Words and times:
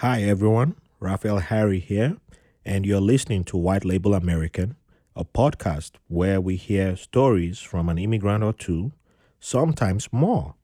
Hi, 0.00 0.22
everyone. 0.22 0.76
Raphael 0.98 1.40
Harry 1.40 1.78
here, 1.78 2.16
and 2.64 2.86
you're 2.86 3.02
listening 3.02 3.44
to 3.44 3.58
White 3.58 3.84
Label 3.84 4.14
American, 4.14 4.76
a 5.14 5.26
podcast 5.26 5.96
where 6.08 6.40
we 6.40 6.56
hear 6.56 6.96
stories 6.96 7.58
from 7.58 7.90
an 7.90 7.98
immigrant 7.98 8.42
or 8.42 8.54
two, 8.54 8.92
sometimes 9.40 10.08
more. 10.10 10.54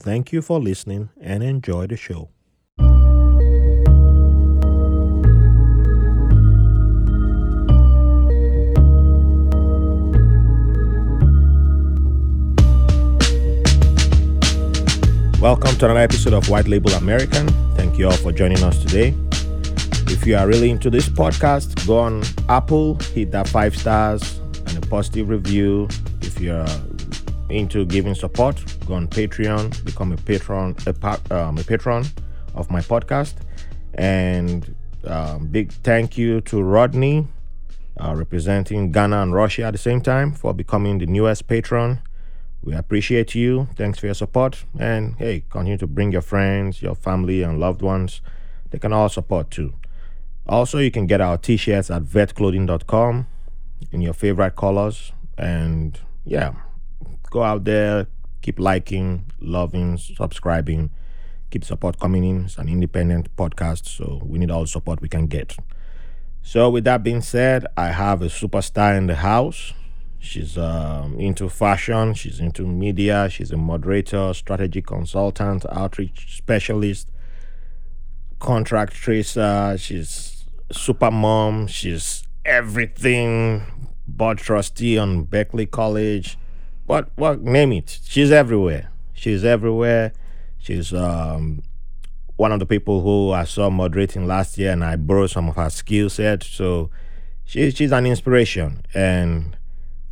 Thank 0.00 0.32
you 0.32 0.42
for 0.42 0.58
listening 0.58 1.10
and 1.20 1.44
enjoy 1.44 1.86
the 1.86 1.96
show. 1.96 2.30
Welcome 15.44 15.76
to 15.76 15.84
another 15.84 16.00
episode 16.00 16.32
of 16.32 16.48
White 16.48 16.68
Label 16.68 16.92
American. 16.92 17.48
Thank 17.74 17.98
you 17.98 18.06
all 18.06 18.16
for 18.16 18.32
joining 18.32 18.62
us 18.62 18.82
today. 18.82 19.14
If 20.10 20.26
you 20.26 20.38
are 20.38 20.46
really 20.46 20.70
into 20.70 20.88
this 20.88 21.06
podcast, 21.06 21.86
go 21.86 21.98
on 21.98 22.22
Apple, 22.48 22.94
hit 23.12 23.30
that 23.32 23.46
five 23.48 23.76
stars 23.76 24.38
and 24.66 24.82
a 24.82 24.86
positive 24.86 25.28
review. 25.28 25.86
If 26.22 26.40
you're 26.40 26.64
into 27.50 27.84
giving 27.84 28.14
support, 28.14 28.56
go 28.86 28.94
on 28.94 29.06
Patreon, 29.06 29.84
become 29.84 30.12
a 30.12 30.16
patron, 30.16 30.76
a, 30.86 30.94
pa- 30.94 31.20
um, 31.30 31.58
a 31.58 31.62
patron 31.62 32.06
of 32.54 32.70
my 32.70 32.80
podcast. 32.80 33.34
And 33.92 34.74
um, 35.06 35.48
big 35.48 35.72
thank 35.72 36.16
you 36.16 36.40
to 36.40 36.62
Rodney, 36.62 37.28
uh, 38.00 38.14
representing 38.16 38.92
Ghana 38.92 39.20
and 39.20 39.34
Russia 39.34 39.64
at 39.64 39.72
the 39.72 39.78
same 39.78 40.00
time, 40.00 40.32
for 40.32 40.54
becoming 40.54 40.96
the 40.96 41.06
newest 41.06 41.48
patron. 41.48 42.00
We 42.64 42.74
appreciate 42.74 43.34
you. 43.34 43.68
Thanks 43.76 43.98
for 43.98 44.06
your 44.06 44.14
support. 44.14 44.64
And 44.78 45.16
hey, 45.16 45.44
continue 45.50 45.76
to 45.76 45.86
bring 45.86 46.12
your 46.12 46.22
friends, 46.22 46.80
your 46.80 46.94
family, 46.94 47.42
and 47.42 47.60
loved 47.60 47.82
ones. 47.82 48.22
They 48.70 48.78
can 48.78 48.92
all 48.92 49.10
support 49.10 49.50
too. 49.50 49.74
Also, 50.48 50.78
you 50.78 50.90
can 50.90 51.06
get 51.06 51.20
our 51.20 51.36
t 51.36 51.58
shirts 51.58 51.90
at 51.90 52.02
vetclothing.com 52.04 53.26
in 53.92 54.00
your 54.00 54.14
favorite 54.14 54.56
colors. 54.56 55.12
And 55.36 56.00
yeah, 56.24 56.54
go 57.30 57.42
out 57.42 57.64
there, 57.64 58.06
keep 58.40 58.58
liking, 58.58 59.30
loving, 59.40 59.98
subscribing, 59.98 60.88
keep 61.50 61.64
support 61.64 62.00
coming 62.00 62.24
in. 62.24 62.44
It's 62.46 62.56
an 62.56 62.68
independent 62.68 63.34
podcast, 63.36 63.86
so 63.86 64.22
we 64.24 64.38
need 64.38 64.50
all 64.50 64.62
the 64.62 64.68
support 64.68 65.02
we 65.02 65.08
can 65.08 65.26
get. 65.26 65.54
So, 66.42 66.70
with 66.70 66.84
that 66.84 67.02
being 67.02 67.20
said, 67.20 67.66
I 67.76 67.88
have 67.88 68.22
a 68.22 68.26
superstar 68.26 68.96
in 68.96 69.06
the 69.06 69.16
house. 69.16 69.74
She's 70.24 70.56
um, 70.56 71.20
into 71.20 71.48
fashion, 71.50 72.14
she's 72.14 72.40
into 72.40 72.66
media, 72.66 73.28
she's 73.30 73.50
a 73.50 73.56
moderator, 73.58 74.32
strategy 74.32 74.80
consultant, 74.80 75.66
outreach 75.70 76.38
specialist, 76.38 77.10
contract 78.38 78.94
tracer, 78.94 79.76
she's 79.78 80.46
super 80.72 81.10
mom, 81.10 81.66
she's 81.66 82.24
everything, 82.44 83.90
board 84.08 84.38
trustee 84.38 84.96
on 84.96 85.24
Berkeley 85.24 85.66
College. 85.66 86.38
What 86.86 87.10
what 87.16 87.42
name 87.42 87.72
it? 87.72 88.00
She's 88.04 88.30
everywhere. 88.30 88.90
She's 89.12 89.44
everywhere. 89.44 90.12
She's 90.58 90.92
um 90.94 91.62
one 92.36 92.50
of 92.50 92.58
the 92.58 92.66
people 92.66 93.02
who 93.02 93.30
I 93.30 93.44
saw 93.44 93.70
moderating 93.70 94.26
last 94.26 94.58
year 94.58 94.72
and 94.72 94.82
I 94.82 94.96
borrowed 94.96 95.30
some 95.30 95.48
of 95.48 95.56
her 95.56 95.70
skill 95.70 96.10
set. 96.10 96.42
So 96.42 96.90
she, 97.44 97.70
she's 97.70 97.92
an 97.92 98.06
inspiration 98.06 98.84
and 98.94 99.56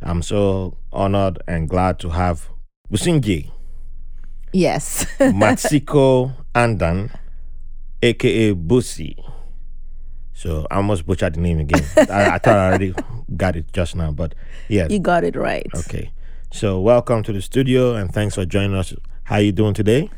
I'm 0.03 0.21
so 0.21 0.77
honored 0.91 1.41
and 1.47 1.69
glad 1.69 1.99
to 1.99 2.09
have 2.09 2.49
Busingye 2.91 3.51
Yes. 4.53 5.05
Matsiko 5.19 6.31
Andan, 6.53 7.09
aka 8.03 8.53
Busi. 8.53 9.15
So 10.33 10.67
I 10.69 10.75
almost 10.77 11.05
butchered 11.07 11.35
the 11.35 11.41
name 11.41 11.59
again. 11.59 11.83
I, 11.97 12.35
I 12.35 12.37
thought 12.37 12.57
I 12.57 12.67
already 12.67 12.93
got 13.35 13.55
it 13.55 13.73
just 13.73 13.95
now, 13.95 14.11
but 14.11 14.35
yeah. 14.67 14.87
you 14.89 14.99
got 14.99 15.23
it 15.23 15.35
right. 15.35 15.65
Okay. 15.75 16.11
So 16.51 16.79
welcome 16.79 17.23
to 17.23 17.33
the 17.33 17.41
studio 17.41 17.95
and 17.95 18.13
thanks 18.13 18.35
for 18.35 18.45
joining 18.45 18.75
us. 18.75 18.93
How 19.23 19.35
are 19.35 19.41
you 19.41 19.51
doing 19.51 19.73
today? 19.73 20.11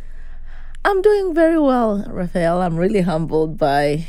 I'm 0.84 1.02
doing 1.02 1.34
very 1.34 1.58
well, 1.60 2.06
Raphael. 2.10 2.62
I'm 2.62 2.76
really 2.76 3.02
humbled 3.02 3.58
by 3.58 4.06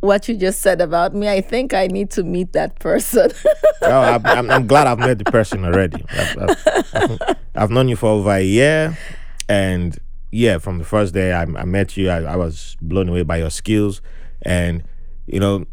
what 0.00 0.28
you 0.28 0.36
just 0.36 0.60
said 0.60 0.80
about 0.80 1.14
me. 1.14 1.28
I 1.28 1.40
think 1.40 1.74
I 1.74 1.86
need 1.86 2.10
to 2.10 2.22
meet 2.22 2.52
that 2.52 2.78
person. 2.78 3.30
Oh, 3.82 4.00
I'm, 4.00 4.26
I'm, 4.26 4.50
I'm 4.50 4.66
glad 4.66 4.88
I've 4.88 4.98
met 4.98 5.18
the 5.18 5.24
person 5.24 5.64
already. 5.64 6.04
I've, 6.10 6.58
I've, 6.94 7.36
I've 7.54 7.70
known 7.70 7.88
you 7.88 7.94
for 7.94 8.08
over 8.08 8.30
a 8.30 8.42
year, 8.42 8.98
and 9.48 9.96
yeah, 10.32 10.58
from 10.58 10.78
the 10.78 10.84
first 10.84 11.14
day 11.14 11.32
I, 11.32 11.42
I 11.42 11.64
met 11.64 11.96
you, 11.96 12.10
I, 12.10 12.22
I 12.22 12.36
was 12.36 12.76
blown 12.80 13.08
away 13.08 13.22
by 13.22 13.36
your 13.36 13.50
skills, 13.50 14.00
and 14.42 14.82
you 15.26 15.38
know, 15.38 15.66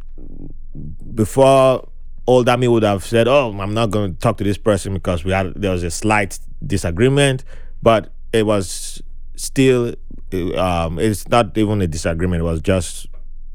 before 1.16 1.88
that 2.28 2.60
me 2.60 2.68
would 2.68 2.84
have 2.84 3.04
said, 3.04 3.28
"Oh, 3.28 3.58
I'm 3.60 3.74
not 3.74 3.90
going 3.90 4.14
to 4.14 4.20
talk 4.20 4.38
to 4.38 4.44
this 4.44 4.58
person 4.58 4.94
because 4.94 5.24
we 5.24 5.32
had 5.32 5.54
there 5.56 5.72
was 5.72 5.82
a 5.82 5.92
slight 5.92 6.40
disagreement," 6.66 7.44
but 7.82 8.14
it 8.32 8.46
was 8.46 9.02
still, 9.36 9.96
um, 10.56 11.00
it's 11.00 11.28
not 11.30 11.58
even 11.58 11.82
a 11.82 11.88
disagreement. 11.88 12.42
It 12.42 12.46
was 12.46 12.62
just 12.62 13.08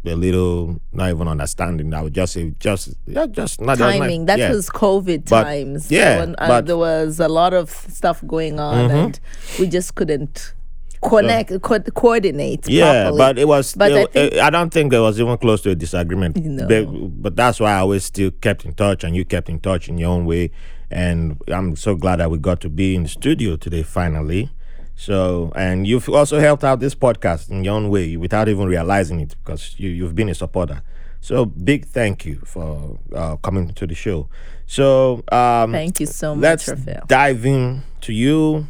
a 0.09 0.17
little 0.17 0.81
not 0.93 1.11
even 1.11 1.29
understanding. 1.29 1.93
I 1.95 2.03
would 2.03 2.15
just 2.15 2.33
say 2.35 2.53
just 2.59 2.95
yeah, 3.07 3.27
just 3.27 3.61
not 3.61 3.79
was 3.79 3.79
Timing. 3.79 4.27
That 4.27 4.39
yeah. 4.39 4.51
was 4.53 4.69
COVID 4.71 5.29
But- 5.29 5.45
times. 5.45 5.91
yeah, 5.91 6.19
When, 6.21 6.35
uh, 6.39 6.49
but- 6.49 6.67
there 6.67 6.77
was 6.77 7.21
a 7.21 7.29
lot 7.29 7.55
of 7.55 7.71
stuff 7.71 8.23
going 8.27 8.59
on, 8.61 8.91
and 8.91 9.21
we 9.59 9.67
just 9.67 9.95
couldn't 9.95 10.55
connect, 11.03 11.63
co- 11.63 11.79
coordinate 11.81 12.69
Yeah, 12.69 13.05
properly. 13.05 13.19
but 13.19 13.39
it 13.39 13.47
was. 13.49 13.75
But 13.75 13.93
it- 13.93 13.97
I 13.97 14.13
think- 14.13 14.35
I 14.43 14.51
don't 14.51 14.71
think 14.73 14.91
there 14.91 15.03
was 15.03 15.21
even 15.21 15.37
close 15.39 15.63
to 15.63 15.71
a 15.71 15.75
disagreement. 15.75 16.37
No. 16.37 16.67
But, 16.67 17.23
but 17.23 17.37
that's 17.37 17.61
why 17.61 17.73
I 17.73 17.79
always 17.79 18.05
still 18.05 18.31
kept 18.33 18.65
in 18.65 18.73
touch, 18.75 19.05
and 19.05 19.15
you 19.15 19.25
kept 19.25 19.49
in 19.49 19.61
touch 19.61 19.89
in 19.89 19.99
your 19.99 20.11
own 20.11 20.27
way. 20.27 20.51
And 20.91 21.37
I'm 21.49 21.77
so 21.77 21.95
glad 21.95 22.17
that 22.17 22.31
we 22.31 22.39
got 22.39 22.61
to 22.63 22.69
be 22.71 22.95
in 22.95 23.03
the 23.05 23.09
studio 23.11 23.57
today 23.57 23.83
finally. 23.83 24.51
So, 24.99 25.53
and 25.55 25.87
you've 25.87 26.09
also 26.09 26.41
helped 26.41 26.65
out 26.65 26.81
this 26.81 26.93
podcast 26.93 27.51
in 27.51 27.63
your 27.63 27.75
own 27.75 27.89
way 27.89 28.17
without 28.17 28.49
even 28.49 28.67
realizing 28.67 29.21
it 29.21 29.37
because 29.39 29.77
you, 29.79 29.91
you've 29.91 30.17
been 30.17 30.29
a 30.29 30.35
supporter. 30.35 30.83
So, 31.21 31.47
big 31.47 31.87
thank 31.87 32.27
you 32.27 32.41
for 32.45 32.99
uh, 33.15 33.37
coming 33.37 33.69
to 33.75 33.87
the 33.87 33.95
show. 33.95 34.29
So, 34.67 35.23
um, 35.31 35.71
Thank 35.71 36.01
you 36.01 36.07
so 36.07 36.35
much, 36.35 36.43
let's 36.43 36.69
Raphael. 36.69 37.05
dive 37.07 37.47
in 37.47 37.85
to 38.01 38.13
you. 38.13 38.67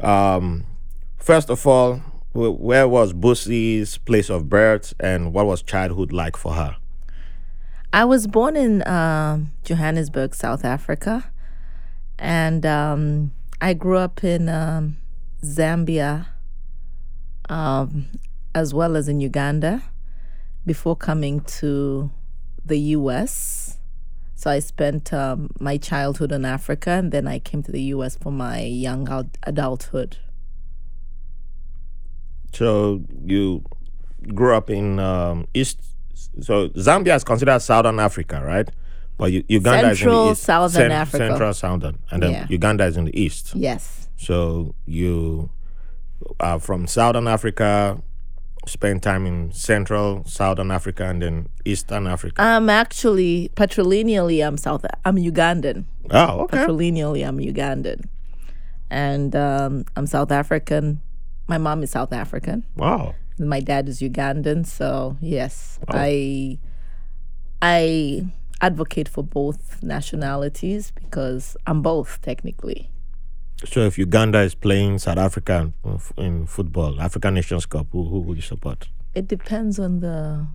Um, 0.00 0.64
first 1.16 1.48
of 1.48 1.64
all, 1.64 1.98
where 2.32 2.88
was 2.88 3.12
Busi's 3.12 3.98
place 3.98 4.30
of 4.30 4.48
birth 4.48 4.94
and 4.98 5.32
what 5.32 5.46
was 5.46 5.62
childhood 5.62 6.12
like 6.12 6.36
for 6.36 6.54
her? 6.54 6.74
I 7.92 8.04
was 8.04 8.26
born 8.26 8.56
in 8.56 8.86
um, 8.88 9.52
Johannesburg, 9.62 10.34
South 10.34 10.64
Africa, 10.64 11.30
and 12.18 12.66
um, 12.66 13.30
I 13.60 13.74
grew 13.74 13.98
up 13.98 14.24
in 14.24 14.48
um, 14.48 14.96
Zambia, 15.42 16.26
um, 17.48 18.06
as 18.54 18.74
well 18.74 18.96
as 18.96 19.08
in 19.08 19.20
Uganda, 19.20 19.82
before 20.66 20.96
coming 20.96 21.40
to 21.42 22.10
the 22.64 22.78
U.S. 22.78 23.78
So 24.34 24.50
I 24.50 24.58
spent 24.60 25.12
um, 25.12 25.50
my 25.58 25.78
childhood 25.78 26.32
in 26.32 26.44
Africa, 26.44 26.90
and 26.90 27.12
then 27.12 27.26
I 27.26 27.38
came 27.38 27.62
to 27.64 27.72
the 27.72 27.82
U.S. 27.94 28.16
for 28.16 28.30
my 28.32 28.60
young 28.60 29.08
adulthood. 29.44 30.18
So, 32.52 33.02
you 33.24 33.62
grew 34.34 34.54
up 34.54 34.70
in 34.70 34.98
um, 34.98 35.46
East. 35.54 35.80
So, 36.40 36.68
Zambia 36.70 37.14
is 37.16 37.24
considered 37.24 37.60
Southern 37.60 38.00
Africa, 38.00 38.42
right? 38.44 38.68
But 39.18 39.32
Uganda 39.32 39.90
is 39.90 40.00
in 40.00 40.04
Central 40.04 40.24
the 40.26 40.32
East. 40.32 40.42
Southern 40.44 40.92
Africa. 40.92 41.28
Central 41.28 41.52
Southern. 41.54 41.98
And 42.10 42.22
then 42.22 42.30
Yeah. 42.30 42.46
Uganda 42.48 42.84
is 42.86 42.96
in 42.96 43.04
the 43.06 43.20
East. 43.20 43.52
Yes, 43.54 44.07
So, 44.18 44.74
you 44.84 45.50
are 46.40 46.58
from 46.58 46.88
Southern 46.88 47.28
Africa, 47.28 48.02
spend 48.66 49.02
time 49.02 49.26
in 49.26 49.52
Central, 49.52 50.24
Southern 50.24 50.72
Africa, 50.72 51.04
and 51.04 51.22
then 51.22 51.48
Eastern 51.64 52.06
Africa. 52.08 52.42
I'm 52.42 52.68
actually 52.68 53.50
patrilineally 53.54 54.46
I'm 54.46 54.56
South. 54.56 54.84
I'm 55.04 55.16
Ugandan. 55.16 55.84
oh, 56.10 56.40
okay. 56.40 56.58
patrilineally 56.58 57.26
I'm 57.26 57.38
Ugandan, 57.38 58.06
and 58.90 59.34
um, 59.36 59.84
I'm 59.96 60.06
South 60.06 60.32
African. 60.32 61.00
My 61.46 61.58
mom 61.58 61.82
is 61.84 61.92
South 61.92 62.12
African. 62.12 62.64
Wow. 62.76 63.14
My 63.38 63.60
dad 63.60 63.88
is 63.88 64.00
Ugandan. 64.00 64.66
So 64.66 65.16
yes, 65.20 65.78
I 65.88 66.58
I 67.62 68.26
advocate 68.60 69.08
for 69.08 69.22
both 69.22 69.80
nationalities 69.80 70.90
because 70.90 71.56
I'm 71.66 71.82
both 71.82 72.20
technically. 72.20 72.90
So 73.64 73.80
if 73.80 73.98
Uganda 73.98 74.40
is 74.40 74.54
playing 74.54 74.98
South 74.98 75.18
Africa 75.18 75.72
in 76.16 76.46
football, 76.46 77.00
African 77.00 77.34
Nations 77.34 77.66
Cup, 77.66 77.88
who, 77.90 78.04
who 78.04 78.20
would 78.20 78.36
you 78.36 78.42
support? 78.42 78.88
It 79.14 79.26
depends 79.26 79.78
on 79.80 80.00
the 80.00 80.46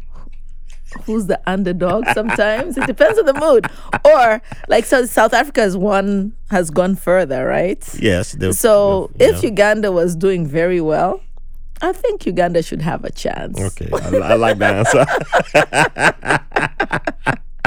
who's 1.05 1.25
the 1.25 1.41
underdog 1.47 2.05
sometimes 2.13 2.77
it 2.77 2.85
depends 2.85 3.17
on 3.17 3.25
the 3.25 3.33
mood 3.33 3.65
or 4.05 4.39
like 4.67 4.85
so 4.85 5.03
south 5.07 5.33
africa 5.33 5.61
has 5.61 5.75
one 5.75 6.31
has 6.51 6.69
gone 6.69 6.95
further 6.95 7.47
right 7.47 7.83
Yes. 7.99 8.37
So 8.55 9.09
if. 9.17 9.41
Uganda 9.41 9.91
was 9.91 10.15
doing 10.15 10.45
very 10.45 10.79
well, 10.81 11.19
I 11.81 11.93
think 11.93 12.27
Uganda 12.27 12.61
should 12.61 12.83
have 12.83 13.03
a 13.05 13.11
chance. 13.11 13.59
Okay, 13.59 13.89
I, 13.91 14.33
I 14.33 14.35
like 14.35 14.59
that 14.59 14.75
answer. 14.85 15.05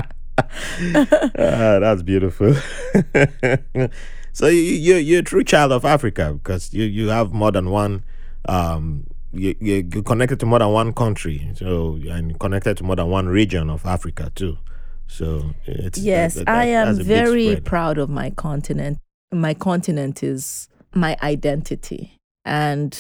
Ah, 1.38 1.78
that's 1.80 2.02
beautiful. 2.02 2.54
so 4.36 4.48
you, 4.48 4.60
you 4.60 4.94
you're 4.96 5.20
a 5.20 5.22
true 5.24 5.42
child 5.42 5.72
of 5.72 5.86
Africa 5.86 6.34
because 6.34 6.74
you, 6.74 6.84
you 6.84 7.08
have 7.08 7.32
more 7.32 7.50
than 7.50 7.70
one. 7.70 8.04
Um, 8.46 9.06
you, 9.32 9.54
you 9.60 9.88
you're 9.90 10.02
connected 10.02 10.38
to 10.40 10.46
more 10.46 10.58
than 10.58 10.68
one 10.72 10.92
country, 10.92 11.50
so 11.54 11.98
and 12.10 12.38
connected 12.38 12.76
to 12.76 12.84
more 12.84 12.96
than 12.96 13.08
one 13.08 13.28
region 13.28 13.70
of 13.70 13.86
Africa 13.86 14.30
too. 14.34 14.58
So 15.06 15.54
it's 15.64 15.98
Yes, 15.98 16.34
that- 16.34 16.44
that- 16.44 16.54
I 16.54 16.64
am 16.66 16.86
that's 16.88 16.98
a 16.98 17.04
big 17.04 17.24
very 17.24 17.56
proud 17.64 17.96
of 17.96 18.10
my 18.10 18.28
continent. 18.30 18.98
My 19.32 19.54
continent 19.54 20.22
is 20.22 20.68
my 20.94 21.16
identity, 21.22 22.12
and 22.44 22.92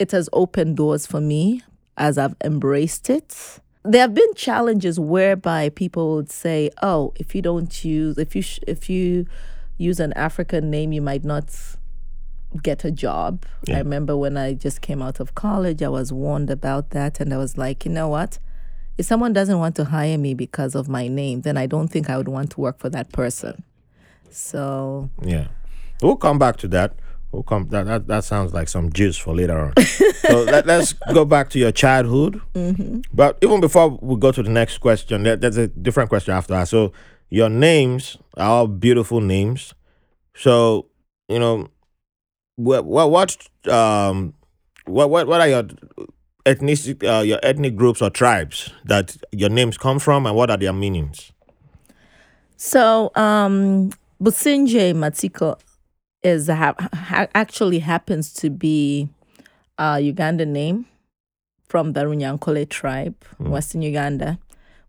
it 0.00 0.10
has 0.10 0.28
opened 0.32 0.76
doors 0.78 1.06
for 1.06 1.20
me 1.20 1.62
as 1.96 2.18
I've 2.18 2.34
embraced 2.42 3.08
it. 3.08 3.60
There 3.84 4.00
have 4.00 4.14
been 4.14 4.34
challenges 4.34 4.98
whereby 4.98 5.68
people 5.68 6.16
would 6.16 6.30
say, 6.32 6.70
"Oh, 6.82 7.12
if 7.20 7.36
you 7.36 7.42
don't 7.42 7.84
use 7.84 8.18
if 8.18 8.34
you 8.34 8.42
sh- 8.42 8.58
if 8.66 8.90
you 8.90 9.26
use 9.78 10.00
an 10.00 10.12
African 10.14 10.70
name, 10.70 10.92
you 10.92 11.02
might 11.02 11.24
not 11.24 11.54
get 12.62 12.84
a 12.84 12.90
job." 12.90 13.44
I 13.68 13.78
remember 13.78 14.16
when 14.16 14.36
I 14.36 14.54
just 14.54 14.80
came 14.80 15.02
out 15.02 15.20
of 15.20 15.34
college, 15.34 15.82
I 15.82 15.88
was 15.88 16.12
warned 16.12 16.50
about 16.50 16.90
that, 16.90 17.20
and 17.20 17.32
I 17.32 17.38
was 17.38 17.56
like, 17.58 17.84
"You 17.84 17.92
know 17.92 18.08
what? 18.08 18.38
If 18.98 19.06
someone 19.06 19.32
doesn't 19.32 19.58
want 19.58 19.76
to 19.76 19.84
hire 19.84 20.16
me 20.16 20.34
because 20.34 20.74
of 20.74 20.88
my 20.88 21.08
name, 21.08 21.42
then 21.42 21.56
I 21.56 21.66
don't 21.66 21.88
think 21.88 22.08
I 22.08 22.16
would 22.16 22.28
want 22.28 22.50
to 22.52 22.60
work 22.60 22.78
for 22.78 22.88
that 22.90 23.12
person." 23.12 23.62
So 24.30 25.10
Yeah, 25.22 25.48
we'll 26.02 26.16
come 26.16 26.38
back 26.38 26.56
to 26.58 26.68
that. 26.68 26.94
We'll 27.32 27.42
come. 27.42 27.68
That 27.68 27.86
that, 27.86 28.06
that 28.06 28.24
sounds 28.24 28.54
like 28.54 28.68
some 28.68 28.92
juice 28.92 29.18
for 29.18 29.34
later 29.34 29.58
on. 29.58 29.84
so 29.84 30.42
let, 30.44 30.68
us 30.68 30.94
go 31.12 31.24
back 31.24 31.50
to 31.50 31.58
your 31.58 31.72
childhood. 31.72 32.40
Mm-hmm. 32.54 33.00
But 33.12 33.38
even 33.42 33.60
before 33.60 33.88
we 33.88 34.16
go 34.16 34.32
to 34.32 34.42
the 34.42 34.50
next 34.50 34.78
question, 34.78 35.24
there, 35.24 35.36
there's 35.36 35.56
a 35.56 35.68
different 35.68 36.08
question 36.08 36.34
after 36.34 36.54
that. 36.54 36.68
So 36.68 36.92
your 37.30 37.48
names 37.48 38.16
are 38.36 38.48
all 38.48 38.66
beautiful 38.66 39.20
names. 39.20 39.74
So 40.34 40.86
you 41.28 41.38
know, 41.38 41.68
what 42.56 42.84
what 42.84 43.10
what 43.10 43.36
um 43.68 44.34
what 44.86 45.10
what 45.10 45.26
what 45.26 45.40
are 45.40 45.48
your 45.48 45.64
ethnic 46.44 47.02
uh, 47.04 47.22
your 47.26 47.40
ethnic 47.42 47.76
groups 47.76 48.00
or 48.00 48.10
tribes 48.10 48.72
that 48.84 49.16
your 49.32 49.50
names 49.50 49.76
come 49.76 49.98
from, 49.98 50.26
and 50.26 50.36
what 50.36 50.50
are 50.50 50.56
their 50.56 50.72
meanings? 50.72 51.32
So, 52.56 53.10
um, 53.16 53.90
Busingye 54.22 54.94
Matsiko 54.94 55.58
is 56.22 56.48
ha- 56.48 56.74
ha- 56.78 57.28
actually 57.34 57.80
happens 57.80 58.32
to 58.34 58.48
be 58.48 59.08
a 59.78 59.98
Ugandan 60.00 60.48
name 60.48 60.86
from 61.68 61.92
the 61.92 62.00
Runyankole 62.00 62.68
tribe, 62.68 63.16
Western 63.38 63.82
Uganda. 63.82 64.38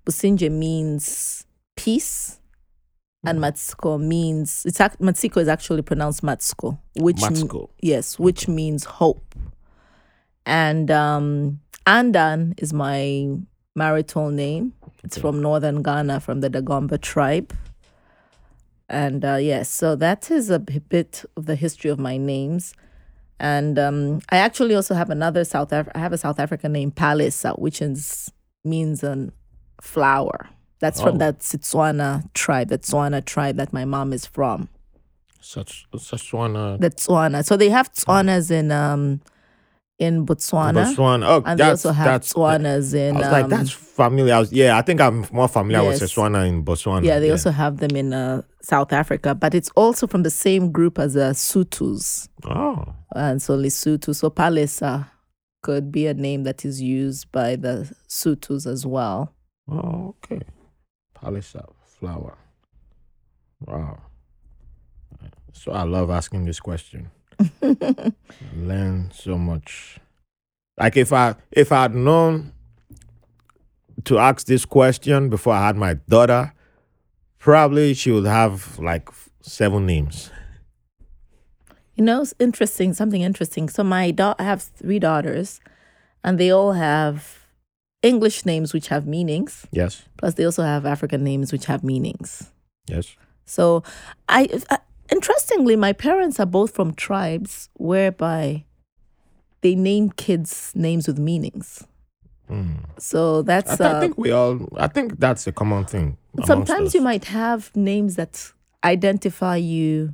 Busingye 0.05 0.49
means 0.49 1.46
peace, 1.77 2.39
and 3.25 3.39
Matsiko 3.39 3.97
means 3.99 4.63
it's 4.65 4.81
ac- 4.81 4.97
Matsiko 4.99 5.37
is 5.41 5.47
actually 5.47 5.81
pronounced 5.81 6.21
Matsko, 6.23 6.77
which 6.97 7.23
m- 7.23 7.33
Matsko. 7.33 7.69
yes, 7.81 8.19
which 8.19 8.47
means 8.49 8.83
hope. 8.83 9.33
And 10.45 10.91
um, 10.91 11.59
Andan 11.85 12.53
is 12.61 12.73
my 12.73 13.27
marital 13.75 14.29
name. 14.29 14.73
It's 15.03 15.17
from 15.17 15.41
northern 15.41 15.81
Ghana, 15.83 16.19
from 16.19 16.41
the 16.41 16.49
Dagomba 16.49 16.99
tribe. 17.01 17.53
And 18.89 19.23
uh, 19.25 19.35
yes, 19.35 19.69
so 19.69 19.95
that 19.97 20.31
is 20.31 20.49
a 20.49 20.59
bit 20.59 21.25
of 21.35 21.45
the 21.45 21.55
history 21.55 21.89
of 21.91 21.99
my 21.99 22.15
names. 22.17 22.73
And 23.39 23.77
um, 23.77 24.21
I 24.29 24.37
actually 24.37 24.73
also 24.75 24.95
have 24.95 25.09
another 25.09 25.43
South 25.43 25.71
Af- 25.73 25.89
I 25.93 25.99
have 25.99 26.13
a 26.13 26.17
South 26.17 26.39
African 26.39 26.71
name, 26.71 26.91
Palesa, 26.91 27.59
which 27.59 27.81
is 27.81 28.31
means 28.63 29.03
a 29.03 29.29
flower. 29.81 30.49
That's 30.79 31.01
from 31.01 31.15
Oh. 31.15 31.17
that 31.19 31.39
Setswana 31.39 32.31
tribe, 32.33 32.69
the 32.69 32.77
Tswana 32.77 33.23
tribe 33.25 33.57
that 33.57 33.73
my 33.73 33.85
mom 33.85 34.13
is 34.13 34.25
from. 34.25 34.69
Such. 35.41 35.87
Uh, 35.93 35.97
The 35.97 36.91
Tswana. 36.95 37.43
So 37.45 37.57
they 37.57 37.69
have 37.69 37.91
Tswanas 37.93 38.51
in 38.51 38.71
um 38.71 39.21
in 39.99 40.25
Botswana. 40.27 40.85
Botswana. 40.85 41.25
Oh, 41.27 41.41
And 41.45 41.59
they 41.59 41.63
that's 41.63 41.83
also 41.85 41.91
have 41.95 42.05
that's. 42.05 42.33
Tswanas 42.33 42.93
in 42.93 43.15
I 43.15 43.19
was 43.19 43.31
like, 43.31 43.43
um, 43.45 43.49
that's 43.49 43.71
familiar. 43.71 44.35
I 44.35 44.39
was, 44.39 44.53
yeah, 44.53 44.77
I 44.77 44.83
think 44.83 45.01
I'm 45.01 45.25
more 45.31 45.47
familiar 45.47 45.83
with 45.87 45.99
Yes. 46.01 46.11
Setswana 46.13 46.47
in 46.47 46.63
Botswana. 46.63 47.03
Yeah, 47.03 47.17
they 47.19 47.31
also 47.31 47.49
have 47.49 47.77
them 47.77 47.95
in 47.95 48.13
uh, 48.13 48.43
South 48.61 48.93
Africa, 48.93 49.33
but 49.33 49.55
it's 49.55 49.71
also 49.75 50.05
from 50.05 50.21
the 50.21 50.29
same 50.29 50.71
group 50.71 50.99
as 50.99 51.15
the 51.15 51.31
Sothos. 51.33 52.27
Oh, 52.45 52.93
And 53.15 53.41
so 53.41 53.57
Lesotho, 53.57 54.13
so 54.13 54.29
Palesa 54.29 55.07
could 55.63 55.91
be 55.91 56.05
a 56.05 56.13
name 56.13 56.43
that 56.43 56.63
is 56.63 56.79
used 56.81 57.31
by 57.31 57.55
the 57.55 57.91
Sothos 58.07 58.67
as 58.67 58.85
well. 58.85 59.33
oh, 59.71 60.13
okay. 60.23 60.41
Palesa 61.17 61.67
flower. 61.83 62.37
Wow. 63.65 64.01
So 65.53 65.71
I 65.71 65.83
love 65.83 66.09
asking 66.09 66.45
this 66.45 66.59
question. 66.59 67.09
Learn 68.55 69.11
so 69.13 69.37
much. 69.37 69.99
Like 70.79 70.95
if 70.97 71.11
I 71.11 71.35
if 71.51 71.71
I 71.71 71.83
had 71.83 71.95
known 71.95 72.53
to 74.05 74.19
ask 74.19 74.45
this 74.45 74.65
question 74.65 75.29
before 75.29 75.53
I 75.53 75.65
had 75.67 75.75
my 75.75 75.95
daughter, 75.95 76.53
probably 77.39 77.93
she 77.93 78.11
would 78.11 78.25
have 78.25 78.77
like 78.77 79.09
seven 79.41 79.85
names. 79.85 80.31
You 81.95 82.03
know, 82.03 82.21
it's 82.21 82.35
interesting, 82.37 82.93
something 82.93 83.21
interesting. 83.21 83.69
So 83.69 83.83
my 83.83 84.11
da- 84.11 84.35
I 84.37 84.43
have 84.43 84.61
three 84.61 84.99
daughters, 84.99 85.59
and 86.23 86.39
they 86.39 86.51
all 86.51 86.73
have 86.73 87.36
English 88.01 88.45
names 88.45 88.73
which 88.73 88.87
have 88.89 89.07
meanings. 89.07 89.65
Yes. 89.71 90.03
Plus, 90.17 90.35
they 90.35 90.45
also 90.45 90.63
have 90.63 90.85
African 90.85 91.23
names 91.23 91.51
which 91.51 91.65
have 91.65 91.83
meanings. 91.83 92.51
Yes. 92.87 93.15
So, 93.45 93.83
I, 94.29 94.47
I 94.69 94.77
interestingly, 95.11 95.75
my 95.75 95.93
parents 95.93 96.39
are 96.39 96.45
both 96.45 96.73
from 96.73 96.93
tribes 96.93 97.69
whereby 97.73 98.65
they 99.61 99.75
name 99.75 100.11
kids 100.11 100.71
names 100.75 101.07
with 101.07 101.17
meanings. 101.19 101.83
So 102.97 103.39
I, 103.39 103.41
that's 103.41 103.77
th- 103.77 103.81
I 103.81 103.93
uh, 103.97 103.99
think 103.99 104.17
we 104.17 104.31
all. 104.31 104.69
I 104.77 104.87
think 104.87 105.19
that's 105.19 105.47
a 105.47 105.51
common 105.51 105.83
thing. 105.83 106.17
sometimes 106.45 106.93
you 106.95 107.01
might 107.01 107.25
have 107.25 107.75
names 107.75 108.15
that 108.15 108.53
identify 108.85 109.57
you 109.57 110.13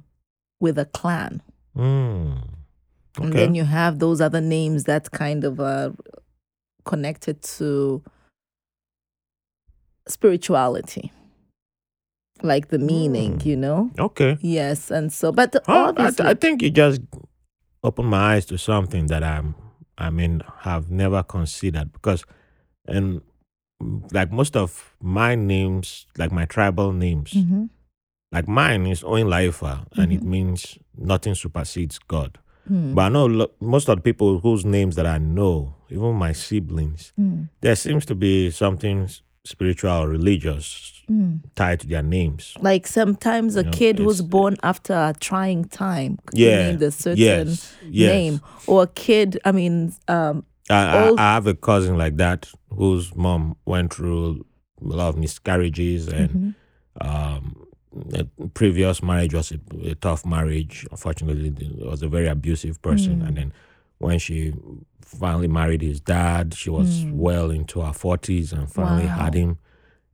with 0.60 0.80
a 0.80 0.86
clan, 0.86 1.42
Mm. 1.78 2.42
and 3.22 3.34
then 3.34 3.54
you 3.54 3.66
have 3.66 4.00
those 4.00 4.20
other 4.20 4.42
names 4.42 4.86
that 4.86 5.12
kind 5.12 5.44
of 5.44 5.60
uh, 5.60 5.92
connected 6.86 7.42
to 7.42 8.04
spirituality, 10.08 11.12
like 12.42 12.70
the 12.70 12.80
meaning, 12.80 13.42
you 13.44 13.56
know. 13.56 13.92
Okay. 13.98 14.38
Yes, 14.42 14.92
and 14.92 15.12
so, 15.12 15.32
but 15.32 15.56
Oh, 15.68 15.94
I, 15.98 16.12
I 16.20 16.34
think 16.34 16.62
you 16.62 16.70
just 16.70 17.02
opened 17.84 18.10
my 18.10 18.36
eyes 18.36 18.46
to 18.48 18.58
something 18.58 19.08
that 19.08 19.24
I'm. 19.24 19.56
I 19.96 20.10
mean, 20.10 20.42
have 20.62 20.90
never 20.90 21.22
considered 21.22 21.94
because, 21.94 22.25
and 22.88 23.22
like 24.12 24.32
most 24.32 24.56
of 24.58 24.96
my 25.00 25.36
names, 25.36 26.08
like 26.18 26.32
my 26.32 26.46
tribal 26.46 26.92
names, 26.92 27.34
Mhm. 27.34 27.70
like 28.32 28.48
mine 28.48 28.88
is 28.88 29.04
Oin 29.04 29.28
Laifa, 29.28 29.86
and 29.96 30.12
it 30.12 30.24
means 30.24 30.80
nothing 30.98 31.36
supersedes 31.36 32.00
God. 32.00 32.40
Hmm. 32.67 32.93
But 32.93 33.01
I 33.01 33.10
know 33.10 33.25
lo- 33.25 33.51
most 33.60 33.89
of 33.89 33.98
the 33.98 34.01
people 34.01 34.39
whose 34.39 34.63
names 34.65 34.96
that 34.96 35.05
I 35.05 35.17
know, 35.17 35.75
even 35.89 36.13
my 36.15 36.32
siblings, 36.34 37.12
Hmm. 37.17 37.43
there 37.62 37.75
seems 37.75 38.05
to 38.05 38.15
be 38.15 38.51
something 38.51 39.10
spiritual 39.46 39.91
or 39.91 40.08
religious 40.08 41.01
Hmm. 41.08 41.36
tied 41.55 41.82
to 41.82 41.88
their 41.88 42.01
names. 42.01 42.53
Like 42.62 42.88
sometimes 42.88 43.58
a 43.58 43.63
know, 43.63 43.72
kid 43.72 44.00
who's 44.00 44.22
born 44.22 44.55
after 44.63 44.93
a 44.93 45.13
trying 45.20 45.65
time 45.65 46.17
could 46.25 46.39
Yeah, 46.39 46.67
named 46.70 46.82
a 46.82 46.91
certain 46.91 47.17
yes, 47.20 47.75
yes. 47.89 48.10
name, 48.10 48.39
or 48.67 48.84
a 48.84 48.88
kid. 48.88 49.38
I 49.43 49.51
mean, 49.51 49.93
um, 50.08 50.46
I, 50.70 50.75
I, 50.75 51.08
Old- 51.10 51.20
I 51.20 51.34
have 51.34 51.46
a 51.48 51.53
cousin 51.55 51.98
like 51.98 52.15
that 52.17 52.50
whose 52.70 53.13
mom 53.15 53.58
went 53.65 53.93
through 53.93 54.46
a 54.82 54.86
lot 54.86 55.10
of 55.10 55.17
miscarriages 55.17 56.08
and 56.08 56.55
um, 57.01 57.62
the 57.96 58.28
previous 58.54 59.04
marriage 59.04 59.34
was 59.34 59.52
a, 59.52 59.60
a 59.90 59.96
tough 59.96 60.26
marriage. 60.26 60.86
Unfortunately, 60.92 61.54
it 61.60 61.86
was 61.86 62.02
a 62.02 62.08
very 62.08 62.28
abusive 62.28 62.82
person. 62.82 63.22
Mm. 63.22 63.28
And 63.28 63.38
then 63.38 63.54
when 64.00 64.20
she 64.20 64.54
finally 65.02 65.48
married 65.48 65.82
his 65.82 66.00
dad, 66.00 66.54
she 66.54 66.70
was 66.70 67.04
mm. 67.04 67.14
well 67.14 67.52
into 67.52 67.82
her 67.82 67.92
40s 67.92 68.52
and 68.52 68.72
finally 68.72 69.06
Wow. 69.06 69.16
had 69.16 69.34
him. 69.34 69.58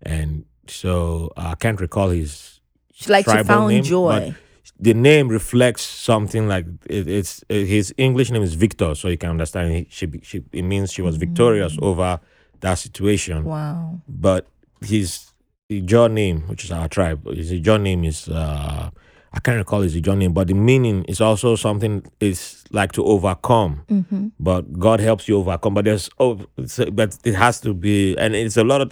And 0.01 0.45
so 0.67 1.31
uh, 1.37 1.49
I 1.51 1.55
can't 1.55 1.79
recall 1.79 2.09
his 2.09 2.59
like 3.07 3.25
she 3.25 3.31
tribal 3.31 3.45
found 3.45 3.69
name, 3.69 3.83
joy. 3.83 4.35
the 4.79 4.93
name 4.93 5.29
reflects 5.29 5.83
something 5.83 6.47
like 6.47 6.65
it, 6.89 7.07
it's 7.07 7.43
uh, 7.49 7.53
his 7.53 7.93
English 7.97 8.29
name 8.31 8.43
is 8.43 8.55
Victor, 8.55 8.93
so 8.95 9.07
you 9.07 9.17
can 9.17 9.29
understand. 9.29 9.73
He, 9.73 9.87
she, 9.89 10.09
she, 10.21 10.43
it 10.51 10.63
means 10.63 10.91
she 10.91 11.01
was 11.01 11.15
mm. 11.15 11.21
victorious 11.21 11.77
over 11.81 12.19
that 12.59 12.75
situation. 12.75 13.45
Wow. 13.45 13.99
But 14.07 14.47
his 14.81 15.28
Ijaw 15.73 16.11
name, 16.11 16.41
which 16.47 16.63
is 16.63 16.71
our 16.71 16.87
tribe, 16.87 17.25
his 17.27 17.51
Ijaw 17.51 17.79
name 17.79 18.03
is 18.03 18.27
uh, 18.27 18.89
I 19.31 19.39
can't 19.39 19.57
recall 19.57 19.81
his 19.81 19.93
John 20.01 20.17
name, 20.17 20.33
but 20.33 20.47
the 20.47 20.55
meaning 20.55 21.03
is 21.03 21.21
also 21.21 21.55
something 21.55 22.03
is 22.19 22.63
like 22.71 22.91
to 22.93 23.05
overcome. 23.05 23.83
Mm-hmm. 23.87 24.29
But 24.39 24.79
God 24.79 24.99
helps 24.99 25.27
you 25.27 25.37
overcome. 25.37 25.75
But 25.75 25.85
there's 25.85 26.09
oh, 26.19 26.39
a- 26.79 26.89
but 26.89 27.15
it 27.23 27.35
has 27.35 27.61
to 27.61 27.75
be, 27.75 28.17
and 28.17 28.35
it's 28.35 28.57
a 28.57 28.63
lot 28.63 28.81
of. 28.81 28.91